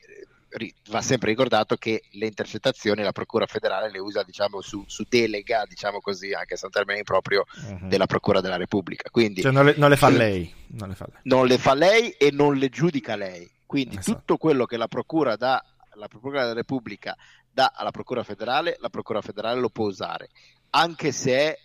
va 0.88 1.00
sempre 1.00 1.30
ricordato 1.30 1.76
che 1.76 2.02
le 2.12 2.26
intercettazioni 2.26 3.02
la 3.02 3.12
Procura 3.12 3.46
federale 3.46 3.90
le 3.90 3.98
usa 3.98 4.22
diciamo, 4.22 4.60
su, 4.60 4.82
su 4.86 5.04
delega, 5.08 5.64
diciamo 5.66 6.00
così, 6.00 6.32
anche 6.32 6.56
se 6.56 6.62
è 6.62 6.66
un 6.66 6.72
termine 6.72 6.98
improprio, 6.98 7.44
uh-huh. 7.54 7.88
della 7.88 8.06
Procura 8.06 8.40
della 8.40 8.56
Repubblica. 8.56 9.08
Quindi, 9.10 9.42
cioè 9.42 9.52
non, 9.52 9.66
le, 9.66 9.74
non, 9.76 9.90
le, 9.90 9.96
fa 9.96 10.08
lei. 10.08 10.52
Non 10.68 10.88
le 10.88 10.94
fa 10.94 11.06
lei. 11.06 11.20
Non 11.24 11.46
le 11.46 11.58
fa 11.58 11.74
lei 11.74 12.10
e 12.10 12.30
non 12.30 12.56
le 12.56 12.68
giudica 12.68 13.16
lei. 13.16 13.50
Quindi 13.64 13.96
esatto. 13.96 14.18
tutto 14.18 14.36
quello 14.36 14.66
che 14.66 14.76
la 14.76 14.88
Procura 14.88 15.36
dà, 15.36 15.64
la 15.94 16.08
Procura 16.08 16.40
della 16.40 16.54
Repubblica 16.54 17.16
dà 17.52 17.72
alla 17.74 17.92
Procura 17.92 18.24
federale, 18.24 18.76
la 18.80 18.90
Procura 18.90 19.20
federale 19.20 19.60
lo 19.60 19.70
può 19.70 19.86
usare, 19.86 20.30
anche 20.70 21.12
se 21.12 21.32
è 21.32 21.58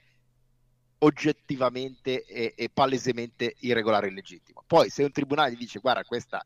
oggettivamente 1.00 2.24
e, 2.26 2.54
e 2.56 2.70
palesemente 2.72 3.56
irregolare 3.60 4.08
e 4.08 4.10
illegittimo. 4.12 4.64
Poi 4.66 4.90
se 4.90 5.04
un 5.04 5.12
tribunale 5.12 5.52
gli 5.52 5.58
dice 5.58 5.80
guarda 5.80 6.04
questa 6.04 6.44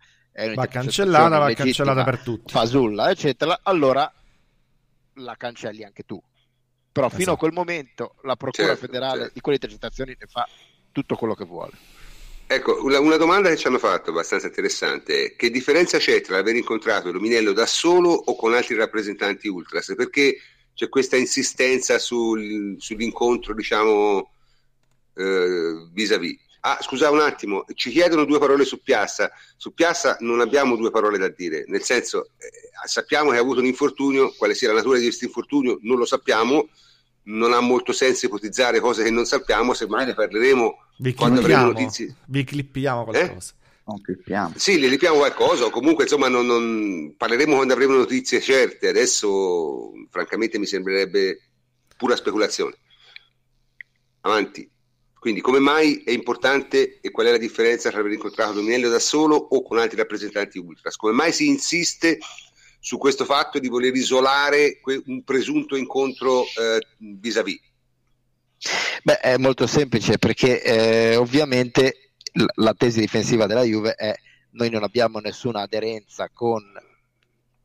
va 0.54 0.68
cancellata, 0.68 1.38
va 1.38 1.54
cancellata 1.54 2.04
per 2.04 2.20
tutti. 2.20 2.52
Fasulla, 2.52 3.10
eccetera, 3.10 3.60
allora 3.64 4.12
la 5.16 5.36
cancelli 5.36 5.84
anche 5.84 6.04
tu. 6.04 6.22
Però 6.92 7.08
esatto. 7.08 7.22
fino 7.22 7.34
a 7.34 7.38
quel 7.38 7.52
momento 7.52 8.16
la 8.24 8.36
Procura 8.36 8.68
certo, 8.68 8.86
federale 8.86 9.20
certo. 9.20 9.34
di 9.34 9.42
quelle 9.42 9.58
intercettazioni 9.62 10.16
ne 10.20 10.28
fa 10.28 10.48
tutto 10.92 11.16
quello 11.16 11.36
che 11.36 11.46
vuole. 11.46 11.72
Ecco, 12.48 12.84
una, 12.84 13.00
una, 13.00 13.18
domanda 13.18 13.50
che 13.50 13.58
ci 13.58 13.68
hanno 13.68 13.78
fatto 13.78 14.10
abbastanza 14.10 14.48
interessante 14.48 15.26
è 15.26 15.36
che 15.36 15.52
differenza 15.52 16.00
c'è 16.00 16.20
tra 16.22 16.38
aver 16.38 16.56
incontrato 16.56 17.12
Luminello 17.12 17.54
da 17.54 17.68
solo 17.68 18.10
o 18.10 18.36
con 18.36 18.56
altri 18.56 18.76
rappresentanti 18.76 19.48
Ultras? 19.48 19.94
Perché 19.96 20.38
c'è 20.74 20.90
questa 20.90 21.16
insistenza 21.16 22.00
sul, 22.00 22.76
sull'incontro, 22.80 23.54
diciamo, 23.54 24.32
eh, 25.14 25.88
vis-à-vis? 25.92 26.40
Ah, 26.62 26.80
scusa 26.82 27.10
un 27.10 27.22
attimo, 27.22 27.64
ci 27.74 27.90
chiedono 27.90 28.26
due 28.26 28.38
parole 28.38 28.66
su 28.66 28.82
Piazza. 28.82 29.32
Su 29.56 29.74
Piazza 29.74 30.18
non 30.20 30.42
abbiamo 30.42 30.76
due 30.76 30.92
parole 30.92 31.18
da 31.18 31.30
dire, 31.30 31.64
nel 31.68 31.84
senso 31.84 32.32
eh, 32.38 32.70
sappiamo 32.86 33.32
che 33.32 33.38
ha 33.38 33.42
avuto 33.42 33.60
un 33.60 33.66
infortunio, 33.66 34.34
quale 34.38 34.54
sia 34.54 34.68
la 34.68 34.76
natura 34.76 34.98
di 34.98 35.06
questo 35.06 35.26
infortunio 35.26 35.80
non 35.82 35.98
lo 35.98 36.06
sappiamo, 36.06 36.68
non 37.24 37.54
ha 37.54 37.62
molto 37.62 37.94
senso 37.94 38.26
ipotizzare 38.26 38.80
cose 38.82 39.04
che 39.04 39.10
non 39.10 39.26
sappiamo, 39.26 39.74
semmai 39.74 40.06
ne 40.06 40.14
parleremo 40.14 40.86
vi 40.98 41.14
quando 41.14 41.40
avremo 41.40 41.66
notizie. 41.66 42.16
Vi 42.26 42.44
clippiamo 42.44 43.06
qualcosa. 43.06 43.54
Eh? 43.54 43.58
Non 43.86 44.02
clippiamo. 44.02 44.54
Sì, 44.58 44.80
le 44.80 44.88
clippiamo 44.88 45.18
qualcosa, 45.18 45.66
o 45.66 45.70
comunque 45.70 46.04
insomma 46.04 46.28
non, 46.28 46.46
non... 46.46 47.16
parleremo 47.16 47.56
quando 47.56 47.74
avremo 47.74 47.96
notizie 47.96 48.42
certe, 48.42 48.90
adesso 48.90 49.92
francamente 50.10 50.60
mi 50.60 50.66
sembrerebbe 50.66 51.40
pura 51.96 52.16
speculazione. 52.16 52.76
Avanti. 54.22 54.70
Quindi 55.20 55.42
come 55.42 55.60
mai 55.60 56.02
è 56.04 56.12
importante 56.12 57.00
e 57.02 57.12
qual 57.12 57.28
è 57.28 57.32
la 57.32 57.38
differenza 57.38 57.90
tra 57.90 58.00
aver 58.00 58.14
incontrato 58.14 58.54
Dominello 58.54 58.88
da 58.88 59.00
solo 59.00 59.36
o 59.36 59.62
con 59.62 59.78
altri 59.78 59.98
rappresentanti 59.98 60.60
Ultras? 60.60 60.96
Come 60.96 61.12
mai 61.12 61.34
si 61.34 61.48
insiste 61.48 62.20
su 62.80 62.98
questo 62.98 63.26
fatto 63.26 63.60
di 63.60 63.68
voler 63.68 63.94
isolare 63.94 64.80
un 65.06 65.24
presunto 65.24 65.76
incontro 65.76 66.44
eh, 66.44 66.80
vis-à-vis? 67.20 67.60
Beh, 69.04 69.20
è 69.20 69.38
molto 69.38 69.68
semplice 69.68 70.18
perché 70.18 70.62
eh, 70.62 71.16
ovviamente 71.18 72.14
la 72.56 72.74
tesi 72.74 73.02
difensiva 73.02 73.46
della 73.46 73.64
Juve 73.64 73.96
è 73.96 74.16
noi 74.52 74.70
non 74.70 74.84
abbiamo 74.84 75.20
nessuna 75.20 75.62
aderenza 75.62 76.30
con 76.32 76.64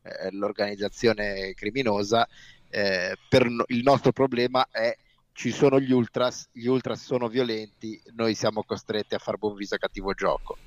eh, 0.01 0.31
l'organizzazione 0.31 1.53
criminosa, 1.53 2.27
eh, 2.69 3.15
per 3.27 3.49
no- 3.49 3.63
il 3.67 3.81
nostro 3.83 4.11
problema 4.11 4.67
è 4.69 4.95
ci 5.35 5.51
sono 5.51 5.81
gli 5.81 5.91
ultras, 5.91 6.47
gli 6.53 6.65
ultras 6.67 7.03
sono 7.03 7.27
violenti, 7.27 8.01
noi 8.13 8.35
siamo 8.35 8.63
costretti 8.63 9.15
a 9.15 9.19
far 9.19 9.37
buon 9.37 9.53
viso 9.55 9.75
a 9.75 9.77
cattivo 9.77 10.13
gioco. 10.13 10.57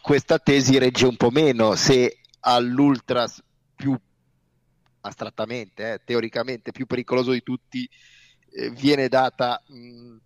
Questa 0.00 0.38
tesi 0.38 0.78
regge 0.78 1.04
un 1.04 1.16
po' 1.16 1.30
meno 1.30 1.74
se 1.74 2.20
all'ultras 2.40 3.42
più 3.74 3.98
astrattamente, 5.00 5.94
eh, 5.94 6.00
teoricamente 6.04 6.70
più 6.70 6.86
pericoloso 6.86 7.32
di 7.32 7.42
tutti, 7.42 7.90
eh, 8.50 8.70
viene 8.70 9.08
data 9.08 9.60
mh, 9.66 10.16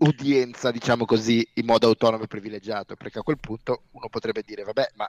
udienza, 0.00 0.70
diciamo 0.70 1.06
così, 1.06 1.48
in 1.54 1.64
modo 1.64 1.86
autonomo 1.86 2.24
e 2.24 2.28
privilegiato, 2.28 2.96
perché 2.96 3.20
a 3.20 3.22
quel 3.22 3.40
punto 3.40 3.84
uno 3.92 4.10
potrebbe 4.10 4.42
dire, 4.44 4.62
vabbè, 4.62 4.90
ma 4.96 5.08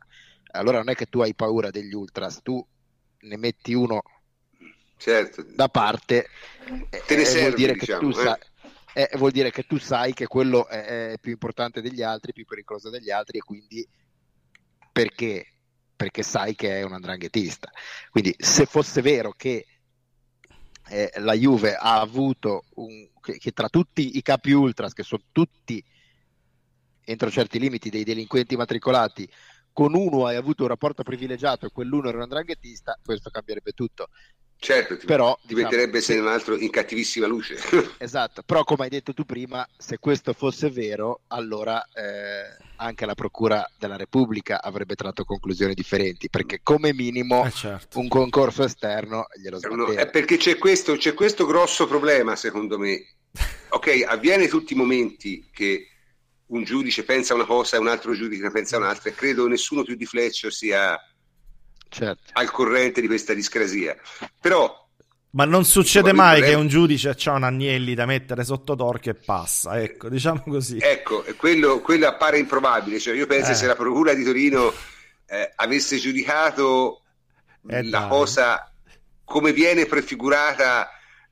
allora 0.52 0.78
non 0.78 0.88
è 0.88 0.96
che 0.96 1.08
tu 1.08 1.20
hai 1.20 1.36
paura 1.36 1.72
degli 1.72 1.94
ultras, 1.94 2.42
tu 2.42 2.66
ne 3.20 3.38
metti 3.38 3.74
uno 3.74 4.02
certo. 5.00 5.44
da 5.56 5.70
parte, 5.70 6.28
te 7.06 7.16
ne 7.16 7.22
eh, 7.22 7.26
servi, 7.26 7.42
vuol, 7.42 7.56
dire 7.56 7.74
diciamo, 7.74 8.00
che 8.00 8.06
tu 8.06 8.20
eh. 8.20 8.24
sai, 8.24 8.40
eh, 8.94 9.10
vuol 9.18 9.32
dire 9.32 9.52
che 9.52 9.64
tu 9.64 9.78
sai 9.78 10.14
che 10.14 10.28
quello 10.28 10.68
è, 10.68 11.12
è 11.12 11.18
più 11.20 11.32
importante 11.32 11.82
degli 11.82 12.04
altri, 12.04 12.34
più 12.34 12.46
pericoloso 12.46 12.90
degli 12.90 13.10
altri 13.10 13.38
e 13.38 13.42
quindi 13.42 13.88
perché? 14.92 15.46
Perché 15.96 16.24
sai 16.24 16.56
che 16.56 16.80
è 16.80 16.84
un 16.84 16.94
andranghetista. 16.94 17.70
Quindi 18.10 18.36
se 18.38 18.66
fosse 18.66 19.02
vero 19.02 19.34
che 19.36 19.66
eh, 20.90 21.12
la 21.18 21.34
Juve 21.34 21.76
ha 21.76 22.00
avuto 22.00 22.66
un, 22.76 23.10
che, 23.22 23.38
che, 23.38 23.52
tra 23.52 23.70
tutti 23.70 24.18
i 24.18 24.22
capi 24.22 24.52
ultras, 24.52 24.94
che 24.94 25.04
sono 25.04 25.24
tutti 25.32 25.84
entro 27.04 27.32
certi 27.32 27.60
limiti 27.60 27.90
dei 27.90 28.04
delinquenti 28.04 28.56
matricolati, 28.56 29.30
con 29.72 29.96
uno 29.96 30.26
hai 30.26 30.36
avuto 30.36 30.64
un 30.64 30.70
rapporto 30.70 31.04
privilegiato 31.04 31.66
e 31.66 31.72
quell'uno 31.72 32.10
era 32.10 32.18
un 32.18 32.24
andranghetista, 32.24 33.00
questo 33.04 33.30
cambierebbe 33.30 33.72
tutto. 33.72 34.10
Certo, 34.62 34.98
ti, 34.98 35.06
però, 35.06 35.38
ti 35.42 35.56
metterebbe 35.56 36.02
se 36.02 36.18
non 36.18 36.28
altro 36.28 36.58
in 36.58 36.70
cattivissima 36.70 37.26
luce. 37.28 37.56
esatto, 37.98 38.44
però 38.46 38.66
come 38.66 38.84
hai 38.84 38.90
detto 38.90 39.14
tu 39.14 39.24
prima, 39.24 39.66
se 39.78 40.00
questo 40.00 40.34
fosse 40.34 40.70
vero, 40.70 41.22
allora 41.28 41.82
eh, 41.94 42.58
anche 42.76 43.06
la 43.06 43.16
Procura 43.16 43.66
della 43.78 43.96
Repubblica 43.96 44.62
avrebbe 44.62 44.96
tratto 44.96 45.24
conclusioni 45.24 45.74
differenti, 45.74 46.30
perché 46.30 46.60
come 46.62 46.94
minimo 46.94 47.46
Eh, 47.46 47.52
certo. 47.52 48.00
un 48.00 48.10
concorso 48.10 48.64
esterno 48.64 49.28
glielo 49.42 49.60
No, 49.62 49.86
sbatteva. 49.86 50.02
è 50.02 50.10
perché 50.10 50.36
c'è 50.36 50.58
questo, 50.58 50.98
c'è 50.98 51.14
questo 51.14 51.46
grosso 51.46 51.88
problema, 51.88 52.36
secondo 52.36 52.78
me. 52.78 53.02
Ok, 53.72 54.04
avviene 54.06 54.48
tutti 54.48 54.74
i 54.74 54.76
momenti 54.76 55.48
che 55.54 55.88
un 56.48 56.64
giudice 56.64 57.04
pensa 57.04 57.36
una 57.36 57.46
cosa 57.46 57.78
e 57.78 57.80
un 57.80 57.88
altro 57.88 58.14
giudice 58.16 58.42
ne 58.42 58.52
pensa 58.52 58.78
un'altra, 58.78 59.12
e 59.12 59.14
credo 59.14 59.48
nessuno 59.48 59.84
più 59.84 59.96
di 59.96 60.06
Fleccio 60.08 60.50
sia 60.50 61.00
Certo. 61.90 62.32
al 62.34 62.52
corrente 62.52 63.02
di 63.02 63.08
questa 63.08 63.34
discrasia. 63.34 63.96
Però 64.40 64.88
Ma 65.32 65.46
non 65.46 65.66
succede 65.66 66.14
mai 66.14 66.40
il 66.40 66.46
che 66.46 66.54
un 66.54 66.68
giudice 66.68 67.10
ha 67.24 67.32
un 67.34 67.44
agnelli 67.44 67.94
da 67.94 68.06
mettere 68.06 68.44
sotto 68.44 68.76
torque 68.76 69.12
e 69.12 69.16
passa, 69.16 69.80
ecco, 69.82 70.10
diciamo 70.10 70.42
così. 70.46 70.78
Ecco, 70.80 71.24
quello, 71.38 71.80
quello 71.82 72.08
appare 72.08 72.40
improbabile. 72.40 73.00
Cioè, 73.00 73.16
io 73.16 73.28
penso 73.28 73.52
Eh. 73.52 73.56
se 73.56 73.66
la 73.68 73.76
Procura 73.76 74.14
di 74.14 74.24
Torino 74.24 74.74
eh, 75.28 75.52
avesse 75.56 75.98
giudicato 75.98 77.02
Eh, 77.68 77.84
la 77.90 78.00
dai. 78.00 78.10
cosa 78.10 78.72
come 79.24 79.54
viene 79.54 79.86
prefigurata 79.86 80.90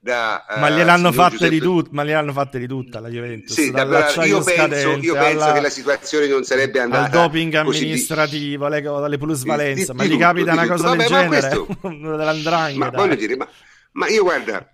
da... 0.07 0.45
eh, 0.45 0.59
Ma 0.59 0.69
gliel'hanno 0.69 1.11
signor 1.11 1.31
fatte 1.31 1.49
di 1.49 1.59
tut- 1.59 1.89
ma 1.91 2.03
gliel'hanno 2.05 2.31
fatte 2.31 2.57
di 2.59 2.67
tutta 2.67 2.99
la 3.01 3.09
Juventus, 3.09 3.53
Sì, 3.53 3.71
da- 3.71 3.83
dall'acciaio 3.83 4.37
io 4.37 4.43
penso, 4.43 4.89
io 5.01 5.13
penso 5.13 5.43
alla- 5.43 5.53
che 5.53 5.61
la 5.61 5.69
situazione 5.69 6.27
non 6.27 6.43
sarebbe 6.43 6.79
al 6.79 6.85
andata 6.85 7.09
doping 7.21 7.63
così 7.63 7.77
di- 7.79 7.83
amministrativo, 7.85 8.65
alle, 8.65 8.85
alle 8.87 9.17
plusvalenze, 9.17 9.93
ma 9.93 10.03
gli 10.05 10.09
tutto, 10.11 10.19
capita 10.19 10.51
una 10.53 10.61
tutto. 10.61 10.73
cosa 10.73 10.87
Vabbè, 10.87 10.97
del 11.03 11.11
ma 11.11 11.17
genere, 11.21 11.47
questo-. 11.49 11.77
Ma 12.77 12.89
voglio 12.89 13.15
dire, 13.15 13.35
ma, 13.35 13.47
ma 13.91 14.07
io 14.07 14.23
guarda, 14.23 14.73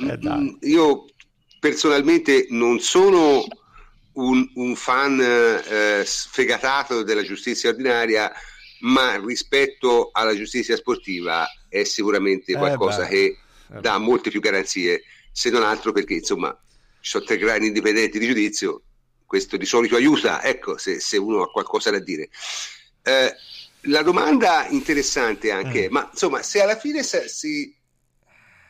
Eh, 0.00 0.18
mm, 0.28 0.48
io 0.62 1.04
personalmente 1.60 2.46
non 2.50 2.78
sono 2.80 3.44
un, 4.14 4.48
un 4.54 4.74
fan 4.76 5.20
eh, 5.20 6.02
sfegatato 6.04 7.02
della 7.02 7.22
giustizia 7.22 7.70
ordinaria, 7.70 8.32
ma 8.80 9.20
rispetto 9.24 10.10
alla 10.12 10.34
giustizia 10.36 10.76
sportiva 10.76 11.46
è 11.68 11.82
sicuramente 11.84 12.52
Eh, 12.52 12.56
qualcosa 12.56 13.02
beh. 13.02 13.08
che 13.08 13.24
Eh, 13.24 13.38
dà 13.80 13.98
molte 13.98 14.30
più 14.30 14.40
garanzie, 14.40 15.02
se 15.32 15.50
non 15.50 15.62
altro 15.62 15.92
perché 15.92 16.14
insomma 16.14 16.50
ci 17.00 17.10
sono 17.10 17.24
tre 17.24 17.36
gradi 17.36 17.66
indipendenti 17.66 18.18
di 18.18 18.26
giudizio, 18.26 18.82
questo 19.24 19.56
di 19.56 19.66
solito 19.66 19.96
aiuta, 19.96 20.42
ecco, 20.42 20.78
se, 20.78 21.00
se 21.00 21.16
uno 21.16 21.42
ha 21.42 21.50
qualcosa 21.50 21.90
da 21.90 21.98
dire. 22.00 22.28
Eh, 23.02 23.34
la 23.82 24.02
domanda 24.02 24.66
interessante 24.68 25.50
anche, 25.52 25.84
è, 25.84 25.88
Mm. 25.88 25.92
ma 25.92 26.08
insomma, 26.10 26.42
se 26.42 26.60
alla 26.60 26.76
fine 26.76 27.02
si, 27.02 27.74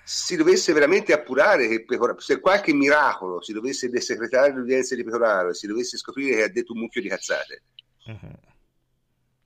si 0.02 0.36
dovesse 0.36 0.72
veramente 0.72 1.12
appurare 1.12 1.68
che 1.68 1.84
Pecora- 1.84 2.14
se 2.18 2.40
qualche 2.40 2.72
miracolo 2.74 3.42
si 3.42 3.52
dovesse 3.52 3.88
desecretare 3.88 4.52
l'udienza 4.52 4.94
di 4.94 5.04
Pecoraro 5.04 5.50
e 5.50 5.54
si 5.54 5.66
dovesse 5.66 5.96
scoprire 5.96 6.36
che 6.36 6.42
ha 6.42 6.48
detto 6.48 6.72
un 6.72 6.80
mucchio 6.80 7.00
di 7.00 7.08
cazzate, 7.08 7.62
Mhm. 8.06 8.32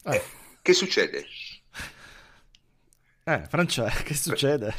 Eh, 0.05 0.23
che 0.63 0.73
succede? 0.73 1.27
eh, 3.25 3.47
Francesco, 3.49 4.03
che 4.03 4.15
succede? 4.15 4.75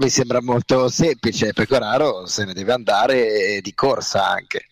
Ma 0.00 0.06
mi 0.06 0.12
sembra 0.12 0.40
molto 0.40 0.88
semplice, 0.88 1.52
Pecoraro 1.52 2.24
se 2.24 2.46
ne 2.46 2.54
deve 2.54 2.72
andare 2.72 3.60
di 3.60 3.74
corsa 3.74 4.26
anche. 4.26 4.66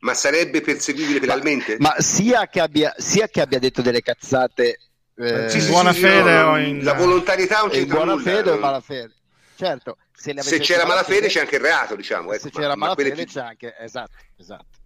Ma 0.00 0.12
sarebbe 0.12 0.60
perseguibile 0.60 1.20
penalmente? 1.20 1.76
Ma 1.78 1.94
sia 1.98 2.48
che 2.48 2.58
abbia, 2.60 2.92
sia 2.96 3.28
che 3.28 3.40
abbia 3.40 3.60
detto 3.60 3.80
delle 3.80 4.00
cazzate 4.00 4.78
eh, 5.14 5.46
Sì, 5.48 5.60
buona 5.60 5.92
sì, 5.92 6.00
fede 6.00 6.40
no, 6.40 6.50
o 6.50 6.58
in- 6.58 6.82
La 6.82 6.94
volontarietà 6.94 7.60
non 7.60 7.68
in 7.68 7.74
c'entra 7.74 7.98
buona 7.98 8.14
nulla, 8.14 8.24
fede 8.24 8.50
o 8.50 8.54
in 8.54 8.60
malafede. 8.60 9.14
Certo, 9.54 9.96
se, 10.12 10.34
Se 10.42 10.58
c'era 10.58 10.84
malafede 10.84 11.28
c'è 11.28 11.40
anche 11.40 11.56
il 11.56 11.62
reato, 11.62 11.94
diciamo. 11.94 12.32
ecco, 12.32 12.42
se 12.42 12.50
ma- 12.52 12.60
c'era 12.60 12.74
ma 12.74 12.86
malafede 12.86 13.12
più- 13.12 13.24
c'è 13.26 13.40
anche 13.40 13.76
esatto, 13.78 14.14
esatto. 14.36 14.78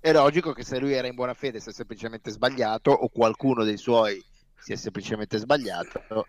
È 0.00 0.10
logico 0.12 0.52
che 0.52 0.64
se 0.64 0.78
lui 0.80 0.94
era 0.94 1.06
in 1.06 1.14
buona 1.14 1.34
fede 1.34 1.60
si 1.60 1.68
è 1.68 1.72
semplicemente 1.72 2.30
sbagliato 2.32 2.90
o 2.90 3.08
qualcuno 3.08 3.62
dei 3.62 3.76
suoi 3.76 4.20
si 4.58 4.72
è 4.72 4.76
semplicemente 4.76 5.38
sbagliato 5.38 6.24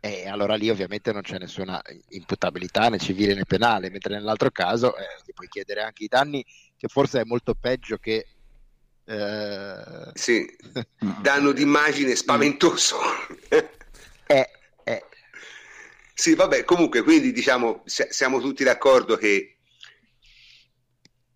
e 0.00 0.26
allora 0.28 0.54
lì 0.54 0.70
ovviamente 0.70 1.12
non 1.12 1.20
c'è 1.20 1.38
nessuna 1.38 1.80
imputabilità 2.08 2.88
né 2.88 2.98
civile 2.98 3.34
né 3.34 3.44
penale, 3.44 3.90
mentre 3.90 4.14
nell'altro 4.14 4.50
caso 4.50 4.96
eh, 4.96 5.04
ti 5.24 5.32
puoi 5.34 5.48
chiedere 5.48 5.82
anche 5.82 6.04
i 6.04 6.08
danni 6.08 6.44
che 6.76 6.88
forse 6.88 7.20
è 7.20 7.24
molto 7.24 7.54
peggio 7.54 7.98
che 7.98 8.26
eh, 9.04 10.10
Sì, 10.14 10.46
danno 11.20 11.52
d'immagine 11.52 12.14
spaventoso. 12.14 12.98
è, 14.26 14.48
è- 14.84 15.02
sì, 16.14 16.34
vabbè, 16.34 16.64
comunque, 16.64 17.02
quindi 17.02 17.32
diciamo, 17.32 17.82
si- 17.84 18.06
siamo 18.08 18.40
tutti 18.40 18.64
d'accordo 18.64 19.16
che 19.16 19.56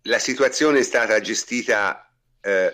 la 0.03 0.19
situazione 0.19 0.79
è 0.79 0.83
stata 0.83 1.19
gestita 1.19 2.11
eh, 2.41 2.73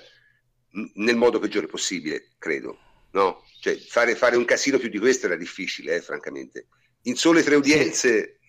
nel 0.96 1.16
modo 1.16 1.40
peggiore 1.40 1.68
possibile, 1.68 2.30
credo. 2.38 2.78
No? 3.12 3.44
Cioè, 3.62 3.78
fare, 3.78 4.16
fare 4.16 4.38
un 4.38 4.46
casino 4.46 4.80
più 4.80 4.90
di 4.90 4.98
questo 4.98 5.28
era 5.28 5.36
difficile, 5.36 5.98
eh, 5.98 6.02
francamente. 6.02 6.66
In 7.04 7.16
sole 7.16 7.44
tre 7.44 7.54
udienze, 7.56 8.40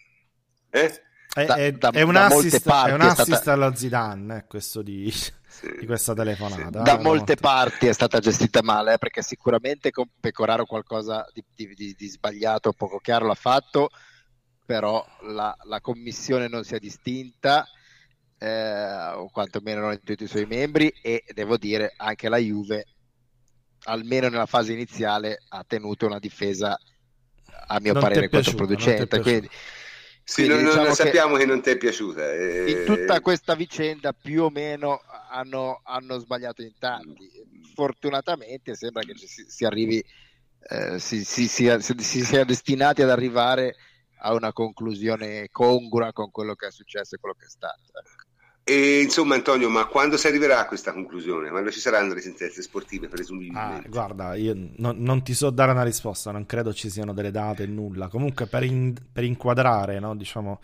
eh? 0.71 1.03
È, 1.35 1.45
Da- 1.45 1.55
è- 1.57 1.73
da- 1.73 1.91
è 1.91 2.01
un 2.01 2.17
assist, 2.17 2.67
è 2.67 2.93
un 2.93 3.01
è 3.03 3.05
assist 3.05 3.23
stata- 3.35 3.53
allo 3.53 3.75
Zidane, 3.75 4.37
eh, 4.39 4.45
questo 4.47 4.81
di, 4.81 5.11
Sì. 5.11 5.71
di 5.81 5.85
questa 5.85 6.15
telefonata. 6.15 6.81
da 6.81 6.99
eh, 6.99 7.03
molte 7.03 7.37
parti 7.37 7.89
è 7.89 7.93
stata 7.93 8.21
gestita 8.21 8.63
male 8.63 8.95
eh, 8.95 8.99
perché 8.99 9.21
sicuramente 9.21 9.91
con 9.91 10.07
Pecoraro 10.19 10.65
qualcosa 10.65 11.27
di, 11.33 11.45
di- 11.55 11.75
di- 11.75 11.95
di 11.95 12.09
sbagliato 12.09 12.73
poco 12.73 12.99
chiaro 12.99 13.27
l'ha 13.27 13.35
fatto 13.35 13.91
però 14.65 15.05
la, 15.23 15.55
la 15.65 15.81
commissione 15.83 16.49
non 16.49 16.65
si 16.65 16.75
è 16.75 16.79
distinta 16.79 17.67
eh, 18.39 19.13
o 19.15 19.29
quantomeno 19.31 19.81
non 19.83 19.93
in 19.93 20.01
tutti 20.03 20.25
i 20.25 20.29
suoi 20.29 20.47
membri 20.47 20.89
e 21.03 21.23
devo 21.35 21.57
dire 21.59 21.93
anche 21.97 22.29
la 22.31 22.39
Juve 22.39 22.85
almeno 23.85 24.29
nella 24.29 24.47
fase 24.47 24.73
iniziale 24.73 25.43
ha 25.49 25.65
tenuto 25.67 26.07
una 26.07 26.19
difesa 26.19 26.77
a 27.69 27.81
mio 27.81 27.93
Non 27.93 28.03
parere 28.03 28.29
piaciuta, 28.29 28.65
non 28.65 28.69
controproducente 28.77 29.21
quindi, 29.21 29.49
Sì, 30.25 30.47
quindi 30.47 30.49
non- 30.49 30.63
non- 30.63 30.67
diciamo 30.67 30.89
che- 30.89 30.95
sappiamo 30.95 31.37
che 31.37 31.47
non 31.47 31.61
ti 31.63 31.71
è 31.71 31.77
piaciuta. 31.77 32.33
eh, 32.33 32.71
in 32.71 32.85
tutta 32.85 33.21
questa 33.21 33.55
vicenda 33.55 34.13
più 34.13 34.45
o 34.45 34.51
meno 34.51 35.01
hanno, 35.31 35.81
hanno 35.85 36.19
sbagliato 36.19 36.63
in 36.63 36.73
tanti. 36.79 37.29
Fortunatamente 37.75 38.75
sembra 38.75 39.03
che 39.03 39.15
ci 39.15 39.27
si, 39.27 39.45
si 39.49 39.65
arrivi, 39.65 40.03
eh, 40.69 40.99
si, 40.99 41.25
si 41.25 41.49
sia, 41.49 41.81
si, 41.81 41.95
si 41.99 42.25
sia 42.25 42.45
destinati 42.45 43.03
ad 43.03 43.11
arrivare 43.11 43.75
a 44.25 44.33
una 44.35 44.53
conclusione 44.53 45.49
congrua 45.51 46.13
con 46.13 46.31
quello 46.31 46.55
che 46.55 46.69
è 46.69 46.71
successo 46.71 47.17
e 47.17 47.19
quello 47.19 47.35
che 47.35 47.47
è 47.47 47.49
stato. 47.49 47.91
E 48.65 49.03
insomma, 49.03 49.37
Antonio, 49.37 49.69
ma 49.69 49.87
quando 49.87 50.17
si 50.17 50.27
arriverà 50.27 50.59
a 50.61 50.67
questa 50.67 50.93
conclusione? 50.93 51.51
Quando 51.51 51.71
ci 51.71 51.79
saranno 51.81 52.15
le 52.15 52.21
sentenze 52.21 52.61
sportive, 52.63 53.09
Ah, 53.55 53.83
presumibilmente? 53.87 53.87
guarda, 53.87 54.35
io 54.35 54.55
non, 54.79 54.97
non 54.99 55.23
ti 55.23 55.35
so 55.35 55.51
dare 55.51 55.73
una 55.73 55.83
risposta, 55.83 56.31
non 56.31 56.47
credo 56.47 56.73
ci 56.73 56.89
siano 56.89 57.13
delle 57.13 57.31
date, 57.31 57.67
nulla. 57.67 58.09
Comunque 58.09 58.47
per, 58.47 58.63
in- 58.63 58.95
per 59.13 59.25
inquadrare, 59.25 59.99
no, 60.01 60.17
diciamo, 60.17 60.61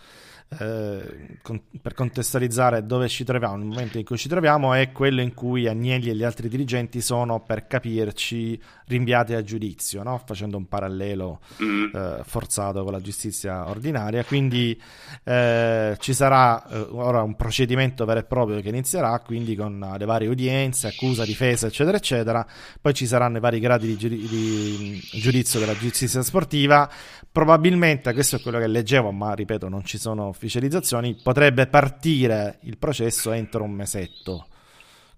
eh, 0.58 1.38
con- 1.42 1.60
per 1.80 1.94
contestualizzare 1.94 2.86
dove 2.86 3.08
ci 3.08 3.24
troviamo, 3.24 3.56
il 3.56 3.64
momento 3.64 3.98
in 3.98 4.04
cui 4.04 4.16
ci 4.16 4.28
troviamo 4.28 4.72
è 4.74 4.92
quello 4.92 5.20
in 5.20 5.34
cui 5.34 5.66
Agnelli 5.68 6.08
e 6.10 6.14
gli 6.14 6.24
altri 6.24 6.48
dirigenti 6.48 7.00
sono, 7.00 7.40
per 7.40 7.66
capirci, 7.66 8.60
rinviati 8.86 9.34
a 9.34 9.42
giudizio, 9.42 10.02
no? 10.02 10.20
facendo 10.24 10.56
un 10.56 10.66
parallelo 10.66 11.40
Mm. 11.62 11.94
eh, 11.94 12.20
forzato 12.24 12.82
con 12.84 12.92
la 12.92 13.00
giustizia 13.00 13.68
ordinaria. 13.68 14.24
Quindi 14.24 14.80
eh, 15.24 15.96
ci 15.98 16.14
sarà 16.14 16.66
eh, 16.68 16.86
ora 16.90 17.22
un 17.22 17.36
procedimento 17.36 18.04
vero 18.04 18.20
e 18.20 18.24
proprio 18.24 18.60
che 18.60 18.68
inizierà, 18.68 19.18
quindi 19.20 19.54
con 19.54 19.94
le 19.98 20.04
varie 20.04 20.28
udienze, 20.28 20.88
accusa, 20.88 21.24
difesa, 21.24 21.66
eccetera, 21.66 21.96
eccetera. 21.96 22.46
Poi 22.80 22.94
ci 22.94 23.06
saranno 23.06 23.36
i 23.36 23.40
vari 23.40 23.60
gradi 23.60 23.86
di, 23.88 23.96
giudi- 23.96 24.26
di 24.28 25.00
giudizio 25.20 25.60
della 25.60 25.76
giustizia 25.76 26.22
sportiva. 26.22 26.88
Probabilmente, 27.30 28.12
questo 28.14 28.36
è 28.36 28.40
quello 28.40 28.58
che 28.58 28.66
leggevo, 28.66 29.10
ma 29.10 29.34
ripeto, 29.34 29.68
non 29.68 29.84
ci 29.84 29.98
sono 29.98 30.32
ufficializzazioni, 30.38 31.18
potrebbe 31.20 31.66
partire 31.66 32.60
il 32.62 32.78
processo 32.78 33.32
entro 33.32 33.64
un 33.64 33.72
mesetto. 33.72 34.46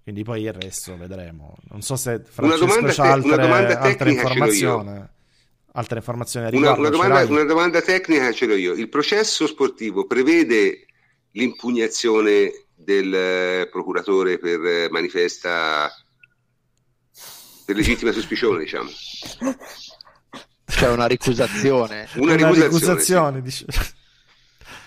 Quindi 0.01 0.23
poi 0.23 0.41
il 0.41 0.51
resto 0.51 0.97
vedremo. 0.97 1.55
Non 1.69 1.81
so 1.81 1.95
se 1.95 2.23
Francesco 2.25 2.81
c'ha 2.87 3.11
altre, 3.11 3.75
altre 3.75 4.11
informazioni 4.11 5.09
altre 5.73 5.99
informazioni 5.99 6.47
a 6.47 6.49
riguardo? 6.49 6.79
Una, 6.79 6.89
una, 6.89 6.97
domanda, 6.97 7.31
una, 7.31 7.43
domanda, 7.43 7.81
tecnica 7.81 8.31
ce 8.31 8.45
l'ho 8.45 8.55
io. 8.55 8.73
Il 8.73 8.89
processo 8.89 9.47
sportivo 9.47 10.05
prevede 10.05 10.85
l'impugnazione 11.31 12.65
del 12.75 13.13
eh, 13.13 13.69
procuratore 13.71 14.37
per 14.37 14.65
eh, 14.65 14.89
manifesta 14.89 15.89
per 17.63 17.75
legittima 17.75 18.11
suspicione, 18.11 18.59
diciamo. 18.59 18.89
C'è 20.65 20.89
una 20.89 21.05
ricusazione. 21.05 22.09
Una, 22.15 22.33
una 22.33 22.65
ricusazione, 22.65 23.49
sì. 23.49 23.65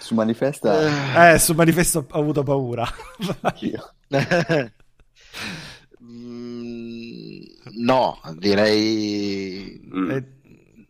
Su 0.04 0.14
manifesta? 0.14 1.32
Eh, 1.32 1.38
su 1.38 1.54
manifesto 1.54 2.06
ho 2.10 2.20
avuto 2.20 2.42
paura. 2.42 2.84
mm, 6.04 7.40
no, 7.76 8.20
direi... 8.36 9.80
Mm. 9.82 10.10
Eh, 10.10 10.32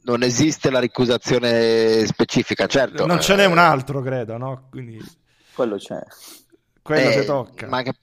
non 0.02 0.24
esiste 0.24 0.68
la 0.68 0.80
ricusazione 0.80 2.04
specifica, 2.06 2.66
certo. 2.66 3.06
Non 3.06 3.20
ce 3.20 3.36
n'è 3.36 3.44
un 3.44 3.58
altro, 3.58 4.02
credo, 4.02 4.36
no? 4.36 4.66
Quindi... 4.68 5.00
Quello 5.54 5.76
c'è. 5.76 6.02
Quello 6.82 7.08
eh, 7.08 7.12
che 7.12 7.24
tocca. 7.24 7.68
Ma 7.68 7.76
anche, 7.76 7.94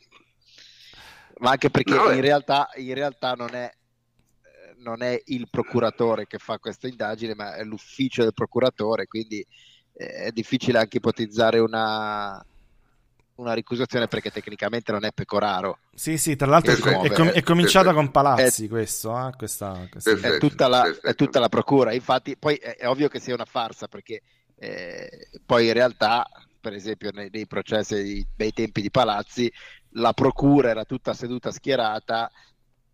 ma 1.40 1.50
anche 1.50 1.70
perché 1.70 1.94
no, 1.94 2.10
in, 2.10 2.20
eh. 2.20 2.22
realtà, 2.22 2.70
in 2.76 2.94
realtà 2.94 3.34
non 3.34 3.54
è 3.54 3.70
non 4.78 5.04
è 5.04 5.22
il 5.26 5.50
procuratore 5.50 6.26
che 6.26 6.38
fa 6.38 6.58
questa 6.58 6.88
indagine, 6.88 7.36
ma 7.36 7.54
è 7.56 7.64
l'ufficio 7.64 8.24
del 8.24 8.34
procuratore, 8.34 9.08
quindi 9.08 9.40
eh, 9.42 9.48
è 10.08 10.32
difficile 10.32 10.80
anche 10.80 10.98
ipotizzare 10.98 11.60
una, 11.60 12.44
una 13.36 13.54
ricusazione 13.54 14.08
perché 14.08 14.32
tecnicamente 14.32 14.92
non 14.92 15.04
è 15.06 15.12
Pecoraro. 15.12 15.80
Sì, 15.94 16.18
sì, 16.18 16.36
tra 16.36 16.48
l'altro 16.48 16.72
è, 16.72 16.76
è, 16.76 17.12
com- 17.12 17.30
è, 17.30 17.44
cominciata 17.44 17.94
con 17.94 18.12
Palazzi 18.12 18.66
è, 18.66 18.70
questo, 18.70 19.28
eh? 19.28 19.32
questa, 19.36 19.88
questa... 19.90 20.12
Perfetto, 20.12 20.36
è, 20.36 20.40
tutta 20.40 20.68
la, 20.68 20.96
è, 21.02 21.16
tutta 21.16 21.40
la, 21.40 21.50
procura, 21.50 21.94
infatti 21.94 22.38
poi 22.38 22.56
è, 22.56 22.88
ovvio 22.88 23.08
che 23.08 23.20
sia 23.20 23.34
una 23.34 23.46
farsa 23.46 23.88
perché 23.88 24.22
eh, 24.56 25.30
poi 25.46 25.68
in 25.68 25.74
realtà, 25.74 26.28
per 26.60 26.74
esempio 26.74 27.12
nei, 27.12 27.30
nei 27.32 27.48
processi 27.48 28.26
dei 28.36 28.54
tempi 28.54 28.82
di 28.82 28.92
Palazzi, 28.92 29.52
la 29.96 30.14
procura 30.14 30.70
era 30.70 30.86
tutta 30.86 31.14
seduta 31.14 31.52
schierata 31.52 32.32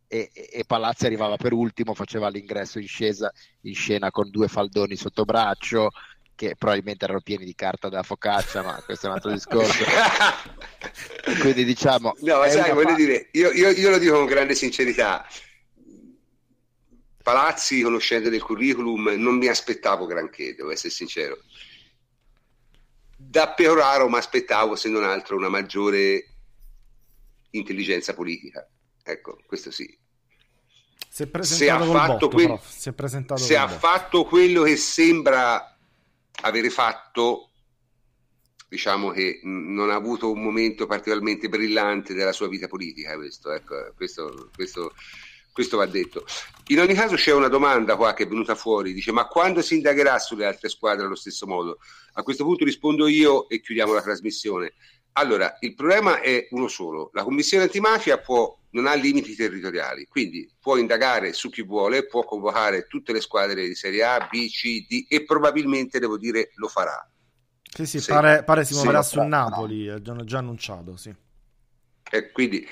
e, 0.08 0.32
e, 0.34 0.64
Palazzi 0.66 1.06
arrivava 1.06 1.36
per 1.36 1.52
ultimo, 1.52 1.94
faceva 1.94 2.30
l'ingresso 2.30 2.80
in, 2.80 2.88
scesa, 2.88 3.32
in 3.62 3.76
scena 3.76 4.10
con 4.10 4.30
due 4.30 4.48
faldoni 4.48 4.96
sotto 4.96 5.26
braccio, 5.26 5.90
che 6.38 6.56
probabilmente 6.56 7.04
erano 7.04 7.20
pieni 7.20 7.44
di 7.44 7.56
carta 7.56 7.90
della 7.90 8.04
focaccia, 8.04 8.62
ma 8.62 8.80
questo 8.86 9.08
è 9.08 9.10
un 9.10 9.16
altro 9.16 9.32
discorso. 9.32 9.84
Quindi 11.42 11.66
diciamo... 11.66 12.16
No, 12.20 12.38
ma 12.38 12.48
sai, 12.48 12.72
voglio 12.74 12.90
pa- 12.90 12.94
dire, 12.94 13.30
io, 13.32 13.52
io, 13.52 13.72
io, 13.72 13.90
lo 13.90 13.98
dico 13.98 14.14
con 14.14 14.28
grande 14.28 14.54
sincerità. 14.54 15.28
Palazzi, 17.24 17.82
conoscendo 17.82 18.30
del 18.30 18.44
curriculum, 18.44 19.16
non 19.18 19.38
mi 19.38 19.48
aspettavo 19.48 20.06
granché, 20.06 20.54
devo 20.54 20.72
essere 20.72 20.94
sincero. 20.94 21.40
Da 23.18 23.50
Peoraro 23.54 24.08
mi 24.08 24.18
aspettavo, 24.18 24.76
se 24.76 24.90
non 24.90 25.04
altro, 25.04 25.38
una 25.38 25.50
maggiore 25.50 26.36
intelligenza 27.50 28.14
politica. 28.14 28.66
Ecco, 29.04 29.40
questo 29.48 29.72
sì. 29.72 29.98
Si 31.10 31.24
è 31.24 31.28
presentato 31.28 31.84
se 31.84 31.92
ha, 31.92 32.00
fatto, 32.00 32.28
botto, 32.28 32.30
que- 32.30 32.60
si 32.64 32.90
è 32.90 32.94
presentato 32.94 33.42
se 33.42 33.58
ha 33.58 33.68
fatto 33.68 34.24
quello 34.26 34.62
che 34.62 34.76
sembra 34.76 35.77
avere 36.42 36.70
fatto, 36.70 37.52
diciamo 38.68 39.12
che 39.12 39.40
non 39.44 39.90
ha 39.90 39.96
avuto 39.96 40.32
un 40.32 40.42
momento 40.42 40.86
particolarmente 40.86 41.50
brillante 41.50 42.14
della 42.14 42.34
sua 42.34 42.48
vita 42.48 42.68
politica, 42.68 43.16
questo, 43.16 43.52
ecco, 43.52 43.94
questo, 43.96 44.50
questo, 44.54 44.94
questo 45.52 45.78
va 45.78 45.86
detto. 45.86 46.26
In 46.68 46.80
ogni 46.80 46.94
caso 46.94 47.16
c'è 47.16 47.34
una 47.34 47.48
domanda 47.48 47.96
qua 47.96 48.14
che 48.14 48.24
è 48.24 48.28
venuta 48.28 48.56
fuori, 48.56 48.94
dice 48.94 49.12
ma 49.12 49.28
quando 49.28 49.62
si 49.62 49.76
indagherà 49.76 50.20
sulle 50.20 50.46
altre 50.46 50.70
squadre 50.70 51.06
allo 51.06 51.16
stesso 51.16 51.48
modo? 51.48 51.80
A 52.14 52.24
questo 52.24 52.44
punto 52.44 52.66
rispondo 52.66 53.08
io 53.08 53.48
e 53.50 53.62
chiudiamo 53.62 53.94
la 53.94 54.02
trasmissione. 54.02 54.74
Allora, 55.14 55.58
il 55.62 55.74
problema 55.74 56.20
è 56.20 56.48
uno 56.52 56.68
solo, 56.68 57.10
la 57.14 57.24
Commissione 57.24 57.64
antimafia 57.64 58.20
può, 58.20 58.57
non 58.72 58.88
ha 58.88 58.94
limiti 58.94 59.36
territoriali, 59.36 60.06
quindi 60.08 60.50
può 60.60 60.78
indagare 60.78 61.34
su 61.34 61.50
chi 61.50 61.64
vuole, 61.64 62.06
può 62.06 62.24
convocare 62.24 62.88
tutte 62.88 63.14
le 63.14 63.22
squadre 63.22 63.68
di 63.68 63.76
Serie 63.76 64.04
A, 64.04 64.28
B, 64.30 64.48
C, 64.48 64.86
D 64.88 65.06
e 65.08 65.24
probabilmente, 65.24 66.00
devo 66.00 66.18
dire, 66.18 66.52
lo 66.56 66.68
farà. 66.68 67.10
Sì, 67.62 67.86
sì, 67.86 68.04
pare, 68.06 68.44
pare 68.44 68.66
si 68.66 68.74
muoverà 68.74 69.02
su 69.04 69.22
Napoli, 69.22 69.90
hanno 69.90 70.24
già 70.24 70.40
annunciato, 70.40 70.96
sì. 70.98 71.14
Eh, 72.10 72.32
quindi 72.32 72.66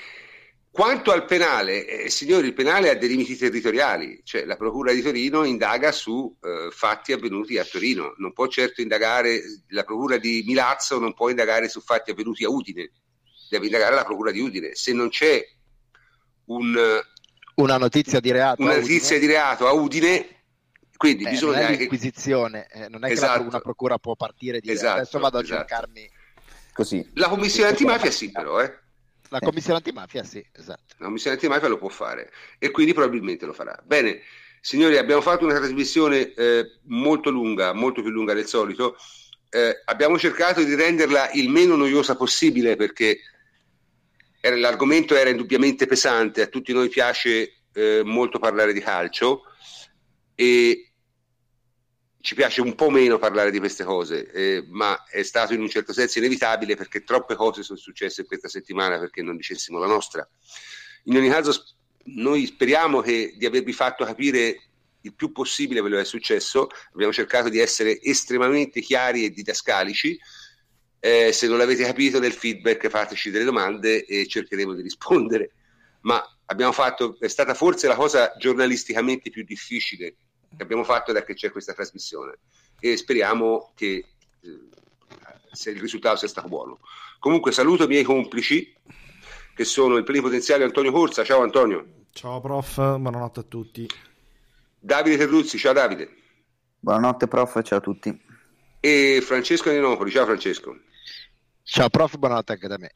quanto 0.70 1.10
al 1.12 1.24
penale, 1.24 1.86
eh, 1.86 2.10
signori, 2.10 2.48
il 2.48 2.52
penale 2.52 2.90
ha 2.90 2.94
dei 2.94 3.08
limiti 3.08 3.36
territoriali, 3.36 4.20
cioè 4.24 4.44
la 4.44 4.56
Procura 4.56 4.92
di 4.92 5.00
Torino 5.00 5.44
indaga 5.44 5.90
su 5.92 6.36
eh, 6.42 6.68
fatti 6.70 7.12
avvenuti 7.12 7.56
a 7.56 7.64
Torino, 7.64 8.14
non 8.18 8.32
può 8.32 8.46
certo 8.48 8.82
indagare, 8.82 9.40
la 9.68 9.84
Procura 9.84 10.18
di 10.18 10.42
Milazzo 10.46 10.98
non 10.98 11.14
può 11.14 11.30
indagare 11.30 11.68
su 11.68 11.80
fatti 11.80 12.10
avvenuti 12.10 12.44
a 12.44 12.50
Udine, 12.50 12.90
deve 13.48 13.66
indagare 13.66 13.94
la 13.94 14.04
Procura 14.04 14.30
di 14.30 14.40
Udine. 14.40 14.74
Se 14.74 14.92
non 14.92 15.08
c'è 15.08 15.42
un, 16.46 17.00
una 17.56 17.76
notizia 17.78 18.20
di 18.20 18.30
reato, 18.30 18.62
una 18.62 18.76
notizia 18.76 19.18
di 19.18 19.26
reato 19.26 19.66
a 19.66 19.72
Udine, 19.72 20.42
quindi 20.96 21.24
eh, 21.24 21.30
bisogna... 21.30 21.62
Non 21.62 21.72
è 21.72 21.76
l'inquisizione, 21.76 22.66
eh, 22.70 22.88
non 22.88 23.04
è 23.04 23.10
esatto. 23.10 23.42
che 23.42 23.48
una 23.48 23.60
procura 23.60 23.98
può 23.98 24.16
partire 24.16 24.60
di 24.60 24.70
esatto, 24.70 25.00
adesso 25.00 25.18
vado 25.18 25.40
esatto. 25.40 25.54
a 25.54 25.58
cercarmi... 25.58 26.10
Così. 26.72 27.10
La 27.14 27.28
commissione 27.28 27.70
antimafia 27.70 28.10
sì 28.10 28.30
però, 28.30 28.60
eh. 28.60 28.84
La 29.30 29.40
commissione 29.40 29.78
antimafia, 29.78 30.22
sì, 30.24 30.44
esatto. 30.52 30.94
La 30.98 31.06
commissione 31.06 31.36
antimafia 31.36 31.68
lo 31.68 31.78
può 31.78 31.88
fare 31.88 32.30
e 32.58 32.70
quindi 32.70 32.92
probabilmente 32.92 33.46
lo 33.46 33.52
farà. 33.52 33.82
Bene, 33.84 34.20
signori, 34.60 34.98
abbiamo 34.98 35.22
fatto 35.22 35.44
una 35.44 35.56
trasmissione 35.56 36.34
eh, 36.34 36.78
molto 36.84 37.30
lunga, 37.30 37.72
molto 37.72 38.02
più 38.02 38.10
lunga 38.10 38.34
del 38.34 38.46
solito. 38.46 38.96
Eh, 39.48 39.82
abbiamo 39.86 40.18
cercato 40.18 40.62
di 40.62 40.74
renderla 40.74 41.30
il 41.32 41.48
meno 41.48 41.76
noiosa 41.76 42.14
possibile 42.14 42.76
perché 42.76 43.18
l'argomento 44.40 45.14
era 45.14 45.30
indubbiamente 45.30 45.86
pesante, 45.86 46.42
a 46.42 46.46
tutti 46.46 46.72
noi 46.72 46.88
piace 46.88 47.62
eh, 47.72 48.02
molto 48.04 48.38
parlare 48.38 48.72
di 48.72 48.80
calcio 48.80 49.42
e 50.34 50.92
ci 52.20 52.34
piace 52.34 52.60
un 52.60 52.74
po' 52.74 52.90
meno 52.90 53.18
parlare 53.18 53.52
di 53.52 53.60
queste 53.60 53.84
cose, 53.84 54.30
eh, 54.32 54.64
ma 54.68 55.04
è 55.04 55.22
stato 55.22 55.54
in 55.54 55.60
un 55.60 55.68
certo 55.68 55.92
senso 55.92 56.18
inevitabile 56.18 56.74
perché 56.74 57.04
troppe 57.04 57.36
cose 57.36 57.62
sono 57.62 57.78
successe 57.78 58.24
questa 58.24 58.48
settimana 58.48 58.98
perché 58.98 59.22
non 59.22 59.36
dicessimo 59.36 59.78
la 59.78 59.86
nostra. 59.86 60.28
In 61.04 61.16
ogni 61.16 61.28
caso, 61.28 61.64
noi 62.06 62.46
speriamo 62.46 63.00
che, 63.00 63.34
di 63.36 63.46
avervi 63.46 63.72
fatto 63.72 64.04
capire 64.04 64.60
il 65.02 65.14
più 65.14 65.30
possibile 65.30 65.80
quello 65.80 65.96
che 65.96 66.02
è 66.02 66.04
successo. 66.04 66.68
Abbiamo 66.92 67.12
cercato 67.12 67.48
di 67.48 67.60
essere 67.60 68.00
estremamente 68.02 68.80
chiari 68.80 69.24
e 69.24 69.30
didascalici. 69.30 70.18
Eh, 70.98 71.32
se 71.32 71.46
non 71.46 71.58
l'avete 71.58 71.84
capito 71.84 72.18
nel 72.18 72.32
feedback, 72.32 72.88
fateci 72.88 73.30
delle 73.30 73.44
domande 73.44 74.04
e 74.04 74.26
cercheremo 74.26 74.72
di 74.72 74.82
rispondere. 74.82 75.52
Ma 76.00 76.22
abbiamo 76.46 76.72
fatto, 76.72 77.16
è 77.20 77.28
stata 77.28 77.54
forse 77.54 77.86
la 77.86 77.94
cosa 77.94 78.34
giornalisticamente 78.38 79.30
più 79.30 79.44
difficile 79.44 80.16
che 80.56 80.62
abbiamo 80.62 80.84
fatto 80.84 81.12
da 81.12 81.22
che 81.22 81.34
c'è 81.34 81.50
questa 81.50 81.74
trasmissione 81.74 82.38
e 82.80 82.96
speriamo 82.96 83.72
che 83.74 84.04
eh, 84.40 84.60
se 85.52 85.70
il 85.70 85.80
risultato 85.80 86.16
sia 86.16 86.28
stato 86.28 86.48
buono. 86.48 86.80
Comunque 87.18 87.52
saluto 87.52 87.84
i 87.84 87.88
miei 87.88 88.04
complici 88.04 88.74
che 89.54 89.64
sono 89.64 89.96
il 89.96 90.04
plenipotenziario 90.04 90.66
Antonio 90.66 90.92
Corsa, 90.92 91.24
ciao 91.24 91.42
Antonio. 91.42 92.04
Ciao 92.12 92.40
prof, 92.40 92.76
buonanotte 92.76 93.40
a 93.40 93.44
tutti. 93.44 93.88
Davide 94.78 95.16
Terruzzi, 95.16 95.58
ciao 95.58 95.72
Davide. 95.72 96.14
Buonanotte 96.78 97.26
prof, 97.26 97.62
ciao 97.62 97.78
a 97.78 97.82
tutti. 97.82 98.25
E 98.86 99.20
Francesco 99.20 99.68
Ninopoli, 99.68 100.12
ciao 100.12 100.26
Francesco. 100.26 100.78
Ciao 101.64 101.88
prof, 101.88 102.18
buonanotte 102.18 102.52
anche 102.52 102.68
da 102.68 102.78
me. 102.78 102.92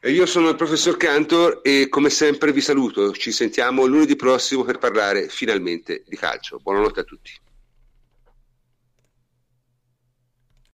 E 0.00 0.10
io 0.10 0.26
sono 0.26 0.48
il 0.48 0.56
professor 0.56 0.96
Cantor 0.96 1.60
e 1.62 1.88
come 1.88 2.10
sempre 2.10 2.50
vi 2.50 2.60
saluto. 2.60 3.12
Ci 3.12 3.30
sentiamo 3.30 3.86
lunedì 3.86 4.16
prossimo 4.16 4.64
per 4.64 4.78
parlare 4.78 5.28
finalmente 5.28 6.02
di 6.08 6.16
calcio. 6.16 6.58
Buonanotte 6.58 6.98
a 6.98 7.04
tutti. 7.04 7.30